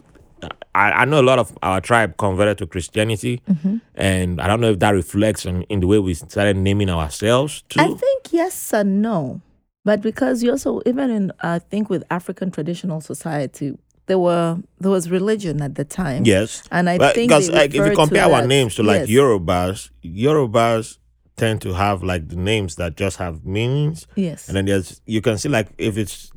I, 0.75 0.91
I 0.91 1.05
know 1.05 1.19
a 1.19 1.23
lot 1.23 1.39
of 1.39 1.57
our 1.63 1.81
tribe 1.81 2.17
converted 2.17 2.59
to 2.59 2.67
Christianity, 2.67 3.41
Mm-hmm. 3.49 3.77
and 3.95 4.39
I 4.39 4.45
don't 4.45 4.61
know 4.61 4.69
if 4.69 4.77
that 4.79 4.91
reflects 4.91 5.47
in, 5.47 5.63
in 5.63 5.79
the 5.79 5.87
way 5.87 5.97
we 5.97 6.13
started 6.13 6.57
naming 6.57 6.91
ourselves 6.91 7.63
too. 7.69 7.79
I 7.79 7.87
think 7.87 8.31
yes 8.31 8.71
and 8.71 9.01
no, 9.01 9.41
but 9.83 10.01
because 10.01 10.43
you 10.43 10.51
also 10.51 10.83
even 10.85 11.09
in 11.09 11.31
I 11.41 11.57
think 11.57 11.89
with 11.89 12.03
African 12.11 12.51
traditional 12.51 13.01
society 13.01 13.75
there 14.07 14.19
were 14.19 14.57
there 14.79 14.91
was 14.91 15.09
religion 15.09 15.61
at 15.61 15.75
the 15.75 15.85
time. 15.85 16.23
yes, 16.25 16.63
and 16.71 16.89
I 16.89 16.97
But 16.97 17.15
think 17.15 17.29
because 17.29 17.49
like 17.49 17.75
if 17.75 17.85
you 17.85 17.95
compare 17.95 18.23
our 18.23 18.41
that- 18.41 18.47
names 18.47 18.75
to 18.75 18.83
like 18.83 19.07
yes. 19.07 19.09
Yorubas, 19.09 19.89
Yorubas 20.03 20.97
tend 21.35 21.61
to 21.61 21.73
have 21.73 22.01
like 22.03 22.29
the 22.29 22.35
names 22.35 22.75
that 22.77 22.97
just 22.97 23.17
have 23.17 23.45
meanings. 23.45 24.07
Yes. 24.15 24.47
And 24.47 24.57
then 24.57 24.65
there's 24.65 25.01
you 25.05 25.21
can 25.21 25.37
see 25.37 25.49
like 25.49 25.67
if 25.77 25.97
it's 25.97 26.31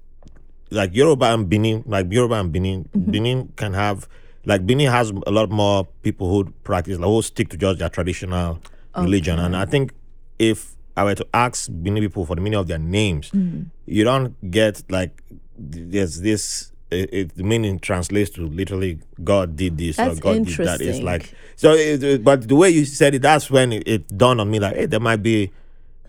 like 0.71 0.95
Yoruba 0.95 1.27
and 1.33 1.49
Benin, 1.49 1.83
like 1.87 2.13
Yoruba 2.13 2.35
and 2.35 2.53
Benin, 2.53 2.85
Mm-hmm. 2.95 3.11
Benin 3.11 3.53
can 3.57 3.73
have 3.73 4.09
like 4.45 4.67
Benin 4.67 4.91
has 4.91 5.11
a 5.27 5.31
lot 5.31 5.51
more 5.51 5.87
people 6.03 6.29
who 6.31 6.51
practice 6.65 6.99
like 6.99 7.09
who 7.09 7.23
stick 7.23 7.49
to 7.51 7.57
just 7.57 7.79
their 7.79 7.89
traditional 7.89 8.61
religion. 8.97 9.39
And 9.39 9.57
I 9.57 9.65
think 9.65 9.93
if 10.39 10.77
I 10.97 11.05
were 11.05 11.15
to 11.15 11.27
ask 11.33 11.69
Benin 11.71 12.03
people 12.03 12.27
for 12.27 12.35
the 12.37 12.43
meaning 12.43 12.59
of 12.59 12.67
their 12.69 12.79
names, 12.79 13.31
Mm-hmm. 13.31 13.63
you 13.87 14.05
don't 14.05 14.35
get 14.51 14.83
like 14.91 15.23
there's 15.57 16.21
this 16.21 16.73
it, 16.91 17.13
it 17.13 17.39
meaning 17.39 17.79
translates 17.79 18.31
to 18.31 18.47
literally 18.47 18.99
God 19.23 19.57
did 19.57 19.79
this 19.79 19.97
That's 19.97 20.19
or 20.19 20.21
God 20.21 20.45
did 20.45 20.57
that. 20.67 20.81
It's 20.81 21.01
like 21.01 21.35
so 21.57 21.73
it, 21.73 22.25
but 22.25 22.49
the 22.49 22.57
way 22.57 22.71
you 22.71 22.85
said 22.85 23.15
it, 23.15 23.23
that's 23.23 23.51
when 23.51 23.73
it, 23.73 23.87
it 23.87 24.19
dawned 24.19 24.41
on 24.41 24.51
me 24.51 24.59
like 24.59 24.77
hey, 24.77 24.87
there 24.87 25.01
might 25.01 25.23
be 25.23 25.53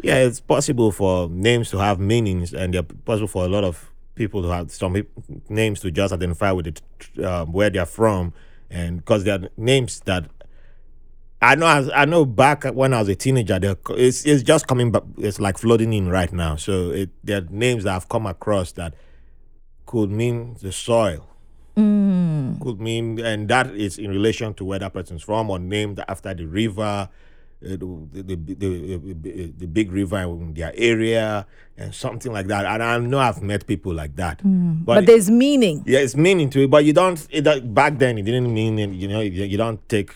yeah, 0.02 0.16
it's 0.16 0.40
possible 0.40 0.92
for 0.92 1.30
names 1.30 1.70
to 1.72 1.78
have 1.78 2.00
meanings, 2.00 2.54
and 2.54 2.74
they're 2.74 2.84
possible 2.84 3.28
for 3.28 3.46
a 3.46 3.48
lot 3.48 3.64
of 3.64 3.92
people 4.16 4.42
to 4.42 4.50
have 4.50 4.72
some 4.72 5.02
names 5.50 5.80
to 5.82 5.92
just 5.92 6.14
identify 6.14 6.52
with 6.52 6.68
it, 6.68 6.82
um, 7.24 7.52
where 7.52 7.70
they're 7.70 7.86
from, 7.86 8.34
and 8.70 8.98
because 8.98 9.24
they're 9.24 9.50
names 9.58 10.00
that 10.02 10.26
I 11.42 11.56
know. 11.56 11.68
As, 11.68 11.90
I 11.94 12.06
know 12.06 12.26
back 12.26 12.64
when 12.66 12.94
I 12.94 13.00
was 13.00 13.10
a 13.10 13.16
teenager, 13.16 13.60
it's 13.92 14.26
it's 14.26 14.44
just 14.44 14.68
coming 14.68 14.92
back. 14.92 15.04
It's 15.18 15.40
like 15.40 15.58
flooding 15.58 15.94
in 15.94 16.10
right 16.10 16.32
now. 16.32 16.56
So 16.56 16.92
it 16.92 17.10
they're 17.24 17.42
names 17.42 17.84
that 17.84 17.96
I've 17.96 18.10
come 18.10 18.26
across 18.26 18.72
that 18.74 18.94
could 19.92 20.10
mean 20.10 20.56
the 20.62 20.72
soil, 20.72 21.28
Mm. 21.76 22.60
could 22.62 22.80
mean, 22.80 23.20
and 23.20 23.48
that 23.50 23.76
is 23.76 23.98
in 23.98 24.10
relation 24.10 24.54
to 24.54 24.64
where 24.64 24.80
that 24.80 24.94
person's 24.94 25.22
from, 25.22 25.50
or 25.50 25.60
named 25.60 26.02
after 26.08 26.34
the 26.34 26.46
river, 26.46 26.84
uh, 26.84 27.08
the, 27.60 27.78
the, 28.14 28.36
the, 28.36 29.54
the, 29.58 29.68
big 29.68 29.92
river 29.92 30.20
in 30.20 30.54
their 30.54 30.72
area, 30.76 31.46
and 31.78 31.94
something 31.94 32.32
like 32.32 32.48
that. 32.48 32.66
And 32.66 32.82
I 32.82 32.98
know 33.00 33.20
I've 33.20 33.42
met 33.42 33.68
people 33.68 33.94
like 33.94 34.16
that. 34.16 34.40
Mm. 34.44 34.86
But, 34.86 35.06
there's 35.06 35.30
meaning. 35.30 35.84
yeah, 35.86 36.00
it's 36.00 36.16
meaning 36.16 36.50
to 36.52 36.64
it, 36.64 36.70
but 36.70 36.86
you 36.86 36.94
don't. 36.94 37.26
It 37.30 37.74
back 37.74 37.98
then 37.98 38.18
it 38.18 38.24
didn't 38.24 38.54
mean 38.54 38.78
you 38.94 39.08
know. 39.10 39.20
You, 39.20 39.44
you 39.44 39.58
don't 39.58 39.88
take. 39.90 40.12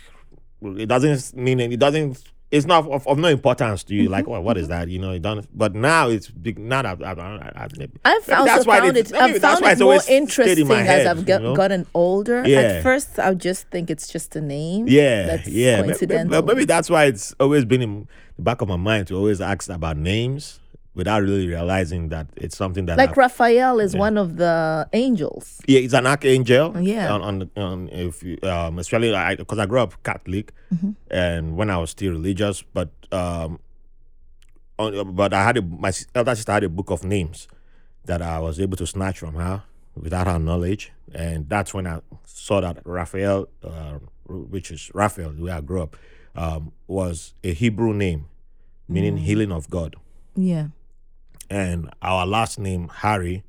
It 0.62 0.88
doesn't 0.88 1.36
mean 1.36 1.60
it. 1.60 1.74
It 1.74 1.80
doesn't. 1.80 2.24
It's 2.56 2.66
not 2.66 2.88
of, 2.90 3.06
of 3.08 3.18
no 3.18 3.28
importance 3.28 3.84
to 3.86 3.96
you. 3.96 4.10
Like, 4.16 4.28
well, 4.28 4.42
what 4.42 4.58
is 4.58 4.70
that? 4.70 4.88
You 4.88 5.00
know, 5.00 5.12
you 5.12 5.20
don't. 5.20 5.46
But 5.58 5.76
now 5.76 6.08
it's 6.08 6.30
big. 6.30 6.58
Now 6.58 6.84
that 6.84 7.02
I, 7.04 7.12
I, 7.12 7.14
I, 7.14 7.64
I, 7.64 7.68
maybe 7.78 7.94
I've 8.06 8.28
maybe 8.28 8.40
also 8.50 8.64
why 8.64 8.80
found 8.80 8.98
it's- 8.98 9.12
it. 9.12 9.18
I've 9.18 9.42
that's 9.42 9.60
found 9.60 9.80
it 9.82 9.84
more 9.84 10.00
stayed 10.00 10.16
in 10.16 10.22
interesting 10.24 10.68
head, 10.68 11.02
as 11.02 11.08
I've 11.08 11.28
you 11.28 11.40
know? 11.40 11.56
gotten 11.56 11.86
older. 11.94 12.48
Yeah. 12.48 12.60
At 12.60 12.84
first, 12.84 13.20
I 13.20 13.30
would 13.30 13.42
just 13.42 13.68
think 13.70 13.90
it's 13.90 14.08
just 14.08 14.36
a 14.36 14.42
name. 14.42 14.88
Yeah, 14.88 15.26
that's 15.26 15.48
yeah. 15.48 15.82
Maybe, 15.82 16.42
maybe 16.46 16.66
that's 16.66 16.90
why 16.90 17.06
it's 17.06 17.34
always 17.40 17.66
been 17.66 17.82
in 17.82 18.08
the 18.38 18.42
back 18.44 18.62
of 18.62 18.70
my 18.70 18.78
mind 18.78 19.08
to 19.08 19.16
always 19.18 19.42
ask 19.42 19.70
about 19.70 19.98
names 19.98 20.60
without 20.96 21.22
really 21.22 21.48
realizing 21.48 22.08
that 22.10 22.26
it's 22.38 22.56
something 22.58 22.86
that 22.88 22.98
like 22.98 23.10
I've- 23.12 23.20
Raphael 23.20 23.80
is 23.80 23.96
one 23.96 24.18
of 24.18 24.38
the 24.38 24.88
angels. 24.94 25.62
Yeah, 25.68 25.82
he's 25.82 25.94
an 25.94 26.08
archangel. 26.08 26.80
Yeah. 26.82 27.14
On, 27.14 27.22
on, 27.22 27.52
on 27.58 27.90
if 27.90 28.24
you, 28.24 28.38
um, 28.44 28.80
especially 28.80 29.12
because 29.36 29.60
I, 29.60 29.66
grew 29.66 29.80
up 29.82 30.02
Catholic, 30.04 30.52
Mm-hmm. 30.74 30.92
and 31.12 31.56
when 31.58 31.70
I 31.70 31.78
was 31.78 31.92
still 31.92 32.14
religious, 32.14 32.64
but 32.64 32.90
um, 33.12 33.60
on, 34.80 35.14
but 35.16 35.34
I 35.34 35.44
had 35.44 35.58
a, 35.58 35.62
my 35.62 35.92
elder 36.14 36.34
sister 36.36 36.52
had 36.52 36.64
a 36.64 36.70
book 36.70 36.90
of 36.90 37.04
names 37.04 37.48
that 38.06 38.22
I 38.22 38.40
was 38.40 38.60
able 38.60 38.78
to 38.78 38.88
snatch 38.88 39.20
from 39.20 39.36
her 39.36 39.64
without 39.96 40.28
her 40.28 40.40
knowledge, 40.40 40.92
and 41.14 41.48
that's 41.50 41.74
when 41.74 41.88
I 41.88 42.00
saw 42.26 42.62
that 42.62 42.80
Raphael, 42.86 43.48
uh, 43.64 44.00
which 44.28 44.72
is 44.72 44.92
Raphael, 44.94 45.30
where 45.32 45.56
I 45.56 45.62
grew 45.62 45.82
up, 45.84 45.96
um, 46.36 46.72
was 46.88 47.34
a 47.44 47.54
Hebrew 47.54 47.94
name 47.94 48.26
meaning 48.88 49.18
healing 49.18 49.52
of 49.52 49.68
God 49.70 49.96
Yeah. 50.36 50.68
And 51.50 51.90
our 52.02 52.26
last 52.26 52.60
name 52.60 52.90
Harry, 52.90 53.44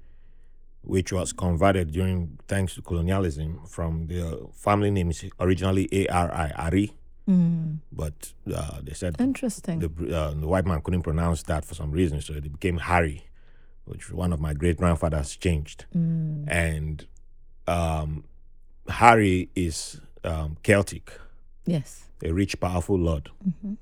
which 0.82 1.12
was 1.12 1.32
converted 1.32 1.92
during 1.92 2.38
thanks 2.48 2.74
to 2.74 2.82
colonialism 2.82 3.60
from 3.66 4.06
the 4.06 4.48
family 4.54 4.90
name 4.90 5.10
is 5.10 5.24
originally 5.40 5.88
A 5.92 6.06
R 6.08 6.32
I 6.32 6.50
Ari, 6.56 6.92
Mm. 7.28 7.78
but 7.90 8.32
uh, 8.54 8.78
they 8.84 8.92
said 8.92 9.16
Interesting. 9.20 9.80
the, 9.80 10.16
uh, 10.16 10.30
the 10.30 10.46
white 10.46 10.64
man 10.64 10.80
couldn't 10.80 11.02
pronounce 11.02 11.42
that 11.44 11.64
for 11.64 11.74
some 11.74 11.90
reason, 11.90 12.20
so 12.20 12.34
it 12.34 12.52
became 12.52 12.78
Harry, 12.78 13.26
which 13.84 14.12
one 14.12 14.32
of 14.32 14.38
my 14.40 14.54
great 14.54 14.76
grandfathers 14.76 15.34
changed, 15.36 15.86
Mm. 15.92 16.44
and 16.46 17.06
um, 17.66 18.22
Harry 18.88 19.48
is 19.56 20.00
um, 20.22 20.56
Celtic, 20.62 21.10
Yes. 21.64 22.04
a 22.22 22.30
rich, 22.32 22.60
powerful 22.60 22.96
lord. 22.96 23.28
Mm-hmm. 23.44 23.74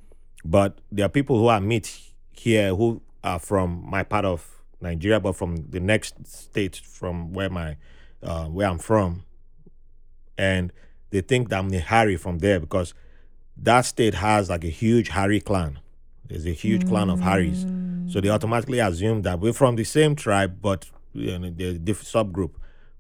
But 0.42 0.78
there 0.90 1.04
are 1.04 1.11
people 1.11 1.38
who 1.38 1.49
I 1.49 1.61
meet 1.61 2.00
here 2.33 2.75
who 2.75 3.02
are 3.25 3.38
from 3.40 3.85
my 3.88 4.04
part 4.04 4.25
of 4.25 4.47
Nigeria, 4.81 5.19
but 5.19 5.35
from 5.35 5.57
the 5.71 5.81
next 5.81 6.14
state 6.26 6.76
from 6.76 7.33
where 7.33 7.50
my 7.50 7.76
uh, 8.23 8.45
where 8.45 8.69
I'm 8.69 8.78
from, 8.78 9.25
and 10.38 10.73
they 11.11 11.23
think 11.23 11.49
that 11.49 11.59
I'm 11.59 11.71
the 11.71 11.81
Harry 11.81 12.16
from 12.16 12.38
there 12.38 12.61
because 12.61 12.95
that 13.57 13.83
state 13.83 14.14
has 14.14 14.50
like 14.50 14.64
a 14.64 14.69
huge 14.69 15.09
Harry 15.09 15.40
clan. 15.40 15.81
There's 16.26 16.47
a 16.47 16.52
huge 16.52 16.87
clan 16.87 17.11
of 17.11 17.21
Harrys, 17.21 17.66
so 18.12 18.21
they 18.21 18.28
automatically 18.28 18.78
assume 18.78 19.23
that 19.23 19.40
we're 19.40 19.52
from 19.52 19.76
the 19.76 19.85
same 19.85 20.14
tribe, 20.14 20.59
but 20.61 20.90
you 21.12 21.38
know, 21.38 21.50
they're 21.50 21.71
a 21.71 21.78
different 21.78 22.33
subgroup. 22.33 22.52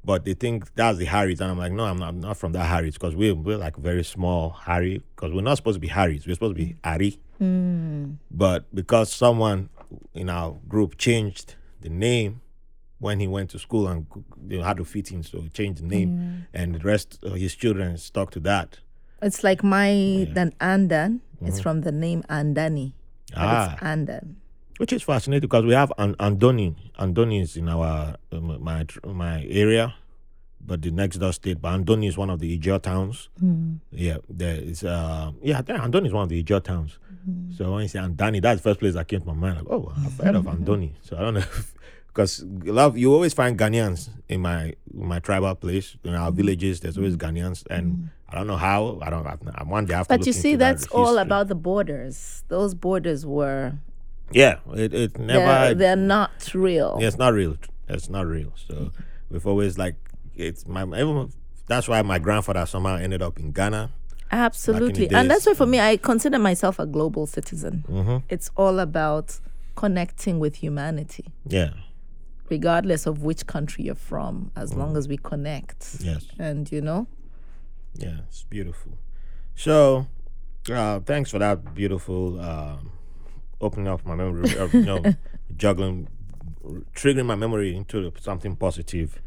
But 0.06 0.26
they 0.26 0.34
think 0.34 0.74
that's 0.74 0.98
the 0.98 1.06
Harrys, 1.06 1.40
and 1.40 1.50
I'm 1.50 1.58
like, 1.58 1.72
no, 1.72 1.84
I'm 1.84 1.96
not, 1.96 2.08
I'm 2.10 2.20
not 2.20 2.36
from 2.36 2.52
that 2.52 2.66
Harrys 2.66 2.94
because 2.94 3.16
we're 3.16 3.34
we're 3.34 3.56
like 3.56 3.76
very 3.76 4.04
small 4.04 4.50
Harry 4.50 5.02
because 5.16 5.32
we're 5.32 5.40
not 5.40 5.56
supposed 5.56 5.76
to 5.76 5.80
be 5.80 5.88
Harrys. 5.88 6.26
We're 6.26 6.34
supposed 6.34 6.56
to 6.56 6.62
be 6.62 6.76
Ari. 6.84 7.18
Mm. 7.40 8.16
But 8.30 8.72
because 8.74 9.12
someone 9.12 9.70
in 10.14 10.28
our 10.28 10.56
group 10.68 10.96
changed 10.98 11.54
the 11.80 11.88
name 11.90 12.40
when 12.98 13.20
he 13.20 13.26
went 13.26 13.50
to 13.50 13.58
school 13.58 13.86
and 13.88 14.06
you 14.48 14.58
know, 14.58 14.64
had 14.64 14.76
to 14.78 14.84
fit 14.84 15.10
in, 15.12 15.22
so 15.22 15.40
he 15.40 15.48
changed 15.50 15.82
the 15.82 15.86
name, 15.86 16.46
and 16.54 16.74
the 16.74 16.78
rest 16.80 17.18
of 17.22 17.34
his 17.34 17.54
children 17.54 17.96
stuck 17.98 18.30
to 18.30 18.40
that. 18.40 18.78
It's 19.22 19.42
like 19.44 19.62
my 19.62 20.26
then 20.32 20.52
Andan. 20.60 21.20
It's 21.42 21.60
from 21.60 21.82
the 21.82 21.92
name 21.92 22.22
Andani. 22.30 22.92
Mm-hmm. 23.32 23.36
Ah. 23.36 23.72
it's 23.74 23.82
Andan. 23.82 24.36
which 24.78 24.92
is 24.92 25.02
fascinating 25.02 25.42
because 25.42 25.64
we 25.64 25.72
have 25.74 25.92
an 25.98 26.14
Andoni. 26.16 26.74
Andoni 26.98 27.42
is 27.42 27.56
in 27.56 27.68
our 27.68 28.16
um, 28.32 28.62
my 28.62 28.86
my 29.04 29.44
area, 29.48 29.94
but 30.66 30.82
the 30.82 30.90
next 30.90 31.18
door 31.18 31.32
state. 31.32 31.60
But 31.60 31.78
Andoni 31.78 32.08
is 32.08 32.16
one 32.16 32.30
of 32.30 32.40
the 32.40 32.58
Ijaw 32.58 32.82
towns. 32.82 33.28
Mm. 33.42 33.80
Yeah, 33.90 34.18
there 34.28 34.56
is. 34.56 34.84
Uh, 34.84 35.32
yeah, 35.42 35.58
I 35.58 35.62
think 35.62 35.78
Andoni 35.80 36.06
is 36.06 36.12
one 36.12 36.24
of 36.24 36.28
the 36.28 36.42
Ijaw 36.42 36.62
towns. 36.62 36.98
Mm-hmm. 37.28 37.52
So 37.54 37.72
when 37.72 37.82
you 37.82 37.88
say 37.88 37.98
Andani, 38.00 38.40
that's 38.42 38.60
the 38.60 38.70
first 38.70 38.80
place 38.80 38.94
that 38.94 39.08
came 39.08 39.20
to 39.20 39.26
my 39.26 39.34
mind. 39.34 39.58
Like, 39.58 39.66
oh, 39.70 39.92
I've 39.96 40.16
heard 40.18 40.34
of 40.34 40.44
Andoni. 40.54 40.92
So 41.02 41.16
I 41.16 41.20
don't 41.20 41.34
know. 41.34 41.44
Because 42.08 42.44
love, 42.44 42.96
you 42.96 43.12
always 43.12 43.34
find 43.34 43.58
Ghanaians 43.58 44.08
in 44.28 44.40
my 44.40 44.74
in 44.94 45.08
my 45.08 45.18
tribal 45.18 45.54
place 45.56 45.96
in 46.04 46.14
our 46.14 46.30
villages. 46.30 46.78
There's 46.78 46.96
always 46.96 47.16
Ghanaians, 47.16 47.66
and 47.68 48.10
I 48.28 48.36
don't 48.36 48.46
know 48.46 48.56
how. 48.56 49.00
I 49.02 49.10
don't. 49.10 49.26
I'm 49.26 49.68
one 49.68 49.86
day 49.86 49.94
to 49.94 50.04
But 50.08 50.24
you 50.24 50.32
see, 50.32 50.52
into 50.52 50.58
that 50.58 50.78
that's 50.78 50.86
all 50.88 51.18
about 51.18 51.48
the 51.48 51.56
borders. 51.56 52.44
Those 52.46 52.74
borders 52.74 53.26
were 53.26 53.72
Yeah, 54.30 54.58
it, 54.74 54.94
it 54.94 55.18
never. 55.18 55.44
they're, 55.44 55.74
they're 55.74 55.96
not 55.96 56.54
real. 56.54 56.98
Yeah, 57.00 57.08
it's 57.08 57.18
not 57.18 57.34
real. 57.34 57.56
It's 57.88 58.08
not 58.08 58.26
real. 58.26 58.52
So 58.68 58.92
we've 59.28 59.46
always 59.46 59.76
like 59.76 59.96
it's 60.36 60.66
my 60.66 60.84
that's 61.66 61.88
why 61.88 62.02
my 62.02 62.18
grandfather 62.18 62.66
somehow 62.66 62.96
ended 62.96 63.22
up 63.22 63.38
in 63.38 63.52
Ghana. 63.52 63.90
Absolutely. 64.30 65.08
And 65.10 65.30
that's 65.30 65.46
why 65.46 65.54
for 65.54 65.66
me 65.66 65.80
I 65.80 65.96
consider 65.96 66.38
myself 66.38 66.78
a 66.78 66.86
global 66.86 67.26
citizen. 67.26 67.84
Mm-hmm. 67.88 68.16
It's 68.28 68.50
all 68.56 68.78
about 68.80 69.38
connecting 69.76 70.38
with 70.40 70.56
humanity, 70.56 71.24
Yeah. 71.46 71.70
regardless 72.50 73.06
of 73.06 73.22
which 73.22 73.46
country 73.46 73.84
you're 73.84 73.94
from, 73.94 74.50
as 74.56 74.72
Mm. 74.72 74.76
long 74.78 74.96
as 74.96 75.08
we 75.08 75.16
connect. 75.16 75.96
Yes. 76.00 76.26
And 76.38 76.70
you 76.70 76.80
know, 76.80 77.06
Yeah. 77.96 78.20
It's 78.28 78.42
beautiful. 78.44 78.92
So, 79.54 80.06
uh, 80.70 80.98
thanks 81.00 81.30
for 81.30 81.38
that 81.38 81.74
beautiful 81.74 82.40
um, 82.40 82.90
opening 83.60 83.86
up 83.88 84.04
my 84.04 84.16
memory. 84.16 84.58
uh, 84.58 84.66
you 84.72 84.82
know, 84.84 85.02
juggling, 85.56 86.08
triggering 86.94 87.26
my 87.26 87.36
memory 87.36 87.76
into 87.76 88.12
something 88.20 88.56
positive. 88.56 89.20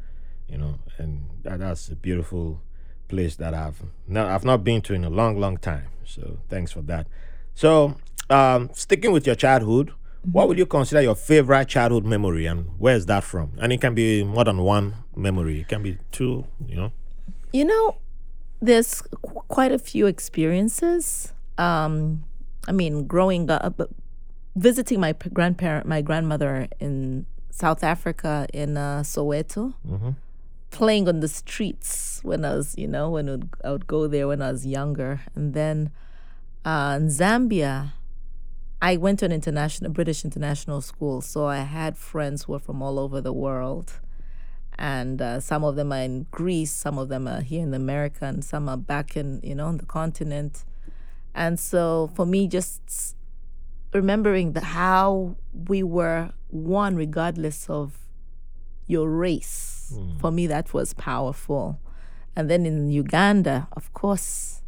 You 0.50 0.58
know, 0.58 0.80
and 0.98 1.30
that, 1.44 1.60
that's 1.60 1.90
a 1.90 1.96
beautiful 1.96 2.62
place 3.08 3.36
that 3.38 3.54
I've 3.54 3.82
not 4.08 4.28
I've 4.28 4.46
not 4.46 4.64
been 4.64 4.82
to 4.84 4.94
in 4.94 5.04
a 5.04 5.10
long, 5.10 5.40
long 5.40 5.58
time. 5.58 5.88
So 6.06 6.38
thanks 6.50 6.72
for 6.72 6.82
that. 6.84 7.08
So, 7.54 7.96
um, 8.30 8.70
sticking 8.74 9.12
with 9.12 9.26
your 9.26 9.36
childhood, 9.36 9.92
Mm-hmm. 10.22 10.32
what 10.32 10.48
would 10.48 10.58
you 10.58 10.66
consider 10.66 11.02
your 11.02 11.16
favorite 11.16 11.68
childhood 11.68 12.04
memory, 12.04 12.48
and 12.48 12.66
where 12.80 12.96
is 12.96 13.06
that 13.06 13.24
from? 13.24 13.52
And 13.60 13.72
it 13.72 13.80
can 13.80 13.94
be 13.94 14.24
more 14.24 14.44
than 14.44 14.58
one 14.62 14.96
memory. 15.16 15.62
It 15.62 15.68
can 15.68 15.84
be 15.84 16.00
two. 16.12 16.46
You 16.68 16.76
know. 16.76 16.92
You 17.54 17.66
know, 17.66 17.98
there's 18.60 19.02
qu- 19.04 19.42
quite 19.48 19.72
a 19.72 19.78
few 19.80 20.08
experiences. 20.08 21.34
Um, 21.58 22.24
I 22.68 22.72
mean, 22.72 23.06
growing 23.06 23.50
up, 23.52 23.80
visiting 24.56 25.00
my 25.00 25.14
p- 25.14 25.30
grandparent, 25.30 25.86
my 25.88 26.02
grandmother 26.02 26.68
in 26.80 27.26
South 27.52 27.84
Africa 27.84 28.48
in 28.54 28.76
uh, 28.76 29.02
Soweto, 29.04 29.74
playing 30.80 31.08
on 31.08 31.20
the 31.22 31.28
streets 31.28 32.20
when 32.24 32.46
I 32.46 32.56
was, 32.56 32.68
you 32.78 32.88
know, 32.88 33.06
when 33.16 33.26
would- 33.32 33.56
I 33.64 33.72
would 33.74 33.88
go 33.88 34.02
there 34.08 34.28
when 34.32 34.42
I 34.42 34.52
was 34.52 34.64
younger, 34.66 35.22
and 35.36 35.54
then 35.54 35.78
uh, 36.66 36.98
in 37.00 37.08
Zambia. 37.10 37.94
I 38.80 38.96
went 38.96 39.18
to 39.20 39.26
an 39.26 39.32
international 39.32 39.90
British 39.92 40.24
international 40.24 40.82
school, 40.82 41.18
so 41.22 41.40
I 41.48 41.62
had 41.78 41.98
friends 41.98 42.44
who 42.44 42.52
were 42.54 42.60
from 42.68 42.80
all 42.86 43.00
over 43.00 43.20
the 43.22 43.34
world 43.34 43.88
and 44.78 45.22
uh, 45.22 45.40
some 45.40 45.64
of 45.64 45.76
them 45.76 45.92
are 45.92 46.02
in 46.02 46.28
Greece, 46.30 46.72
some 46.72 46.98
of 46.98 47.10
them 47.10 47.28
are 47.28 47.42
here 47.42 47.64
in 47.64 47.74
America, 47.74 48.26
and 48.26 48.44
some 48.44 48.70
are 48.70 48.78
back 48.78 49.18
in 49.18 49.40
you 49.44 49.56
know 49.56 49.68
on 49.68 49.78
the 49.78 49.86
continent. 49.86 50.64
And 51.34 51.60
so 51.60 52.12
for 52.16 52.26
me, 52.26 52.48
just 52.48 53.16
remembering 53.94 54.54
the 54.54 54.62
how 54.62 55.36
we 55.54 55.82
were 55.84 56.32
one 56.50 56.96
regardless 56.96 57.70
of 57.70 57.98
your 58.86 59.10
race, 59.10 59.67
for 60.20 60.32
me 60.32 60.48
that 60.48 60.74
was 60.74 60.94
powerful. 60.94 61.80
And 62.36 62.50
then 62.50 62.66
in 62.66 62.92
Uganda, 62.92 63.68
of 63.74 63.94
course, 63.94 64.62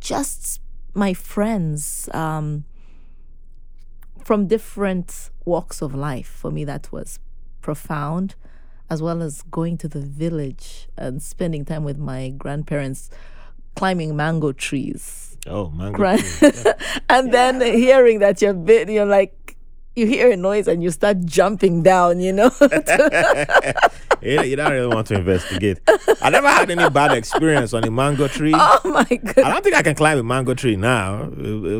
just 0.00 0.60
my 0.94 1.12
friends 1.12 2.08
um, 2.14 2.64
from 4.24 4.46
different 4.46 5.30
walks 5.44 5.82
of 5.82 5.94
life. 5.94 6.28
For 6.28 6.50
me, 6.50 6.64
that 6.64 6.90
was 6.92 7.18
profound 7.60 8.34
as 8.88 9.00
well 9.02 9.22
as 9.22 9.42
going 9.42 9.78
to 9.78 9.88
the 9.88 10.00
village 10.00 10.88
and 10.96 11.22
spending 11.22 11.64
time 11.64 11.84
with 11.84 11.98
my 11.98 12.30
grandparents 12.30 13.10
climbing 13.76 14.16
mango 14.16 14.50
trees 14.52 15.36
Oh, 15.46 15.70
mango. 15.70 15.96
Gran- 15.96 16.18
tree. 16.18 16.50
and 17.08 17.32
then 17.32 17.60
hearing 17.62 18.18
that 18.18 18.42
you're 18.42 18.52
bit 18.52 18.90
you're 18.90 19.06
like 19.06 19.32
you 20.00 20.06
hear 20.06 20.30
a 20.30 20.36
noise 20.36 20.66
and 20.66 20.82
you 20.82 20.90
start 20.90 21.24
jumping 21.24 21.82
down 21.82 22.20
you 22.20 22.32
know 22.32 22.50
you, 24.22 24.42
you 24.42 24.56
don't 24.56 24.72
really 24.72 24.86
want 24.86 25.06
to 25.08 25.14
investigate. 25.14 25.78
I 26.20 26.30
never 26.30 26.48
had 26.48 26.70
any 26.70 26.88
bad 26.90 27.12
experience 27.12 27.72
on 27.72 27.84
a 27.84 27.90
mango 27.90 28.28
tree. 28.28 28.52
oh 28.54 28.80
my 28.84 29.04
god! 29.04 29.38
I 29.38 29.52
don't 29.52 29.62
think 29.64 29.76
I 29.76 29.82
can 29.82 29.94
climb 29.94 30.18
a 30.18 30.22
mango 30.22 30.54
tree 30.54 30.76
now. 30.76 31.30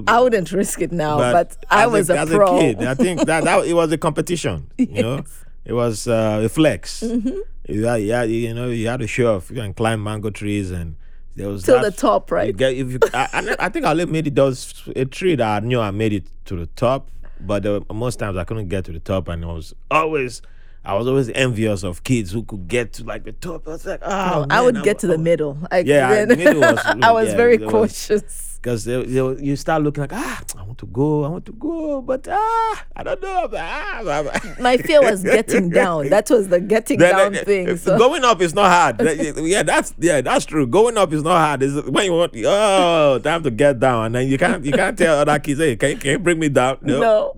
I 0.07 0.21
wouldn't 0.21 0.53
risk 0.53 0.81
it 0.81 0.93
now 0.93 1.19
but, 1.19 1.57
i 1.71 1.87
was 1.87 2.11
a, 2.11 2.19
as 2.19 2.29
pro 2.29 2.57
a 2.57 2.61
kid. 2.61 2.83
I 2.83 2.95
think 2.95 3.25
that, 3.27 3.45
that 3.45 3.67
it 3.67 3.75
was 3.75 3.93
a 3.93 3.99
competition. 3.99 4.71
You 4.91 5.03
know, 5.03 5.25
it 5.65 5.73
was 5.73 6.09
uh, 6.09 6.43
a 6.45 6.49
flex. 6.49 7.03
Mm-hmm. 7.03 7.39
You, 7.69 7.85
had, 7.85 7.97
you, 7.97 8.13
had- 8.13 8.31
you 8.31 8.55
know, 8.55 8.69
you 8.69 8.89
had 8.89 9.01
to 9.01 9.07
show 9.07 9.37
off. 9.37 9.51
You 9.51 9.57
can 9.57 9.73
climb 9.75 10.03
mango 10.03 10.31
trees, 10.31 10.71
and 10.71 10.97
there 11.37 11.49
was 11.49 11.63
to 11.65 11.79
the 11.79 11.93
top 11.93 12.31
You 12.31 12.37
right 12.37 12.57
get, 12.57 12.75
if 12.75 12.93
you, 12.93 12.99
I, 13.15 13.29
I, 13.33 13.57
I 13.67 13.69
think 13.69 13.87
I 13.87 13.91
only 13.91 14.07
made 14.07 14.27
it. 14.27 14.35
There 14.35 14.45
was 14.47 14.83
a 14.97 15.05
tree 15.05 15.37
that 15.37 15.63
I 15.63 15.65
knew 15.65 15.81
I 15.81 15.91
made 15.91 16.13
it 16.13 16.27
to 16.47 16.57
the 16.57 16.67
top, 16.67 17.09
but 17.47 17.65
were, 17.65 17.81
most 17.93 18.19
times 18.19 18.37
I 18.37 18.45
couldn't 18.45 18.69
get 18.69 18.85
to 18.87 18.93
the 18.93 19.01
top, 19.01 19.29
and 19.29 19.45
I 19.45 19.49
was 19.49 19.75
always. 19.91 20.43
I 20.85 20.95
was 20.95 21.07
always 21.07 21.29
envious 21.31 21.83
of 21.83 22.03
kids 22.05 22.33
who 22.33 22.43
could 22.43 22.67
get 22.67 22.95
to 22.95 23.05
like 23.05 23.25
the 23.25 23.33
top. 23.33 23.69
I 23.69 23.71
was 23.73 23.85
like, 23.87 24.01
oh, 24.03 24.09
i 24.09 24.47
man, 24.47 24.65
would 24.65 24.77
I 24.79 24.83
get 24.83 24.99
to 25.01 25.07
the 25.07 25.19
middle 25.19 25.59
I, 25.71 25.81
Yeah, 25.81 26.09
I- 26.09 26.25
then- 26.25 26.39
middle 26.45 26.61
was- 26.63 26.79
i 27.03 27.13
was 27.13 27.29
yeah, 27.29 27.37
very 27.37 27.59
cautious 27.59 28.59
because 28.63 28.87
you 28.87 29.57
start 29.57 29.83
looking 29.83 30.03
like 30.03 30.13
ah 30.13 30.43
I 30.59 30.63
want 30.63 30.79
to 30.79 30.87
go 30.87 31.25
I 31.25 31.29
want 31.29 31.47
to 31.47 31.53
go 31.53 32.01
but 32.03 32.27
ah 32.31 32.85
I 32.97 33.03
don't 33.03 33.21
know 33.23 33.49
but, 33.51 33.61
ah, 33.61 34.01
blah, 34.03 34.23
blah." 34.25 34.33
my 34.59 34.77
fear 34.79 35.01
was 35.03 35.23
getting 35.23 35.69
down 35.71 36.09
that 36.11 36.29
was 36.31 36.49
the 36.49 36.61
getting 36.61 36.99
Then, 37.05 37.15
down 37.15 37.37
uh, 37.37 37.45
thing 37.45 37.77
so 37.77 37.99
Going 37.99 38.25
up 38.25 38.41
is 38.41 38.55
not 38.55 38.71
hard. 38.71 39.01
Yeah, 39.39 39.63
that's 39.63 39.95
yeah, 39.99 40.21
that's 40.23 40.45
true. 40.47 40.67
Going 40.67 40.97
up 40.99 41.13
is 41.13 41.23
not 41.23 41.39
hard. 41.39 41.63
Is 41.63 41.75
when 41.85 42.05
you 42.07 42.13
want 42.13 42.35
oh 42.45 43.19
time 43.23 43.43
to 43.43 43.51
get 43.51 43.79
down, 43.81 44.07
and 44.07 44.15
then 44.15 44.29
you 44.29 44.37
can't 44.39 44.65
you 44.65 44.73
can't 44.73 44.97
tell 44.97 45.19
other 45.21 45.39
kids, 45.39 45.59
hey, 45.61 45.77
can, 45.77 45.91
you- 45.91 45.97
can 45.97 46.11
you 46.13 46.19
bring 46.19 46.39
me 46.39 46.49
down? 46.49 46.79
No. 46.83 47.35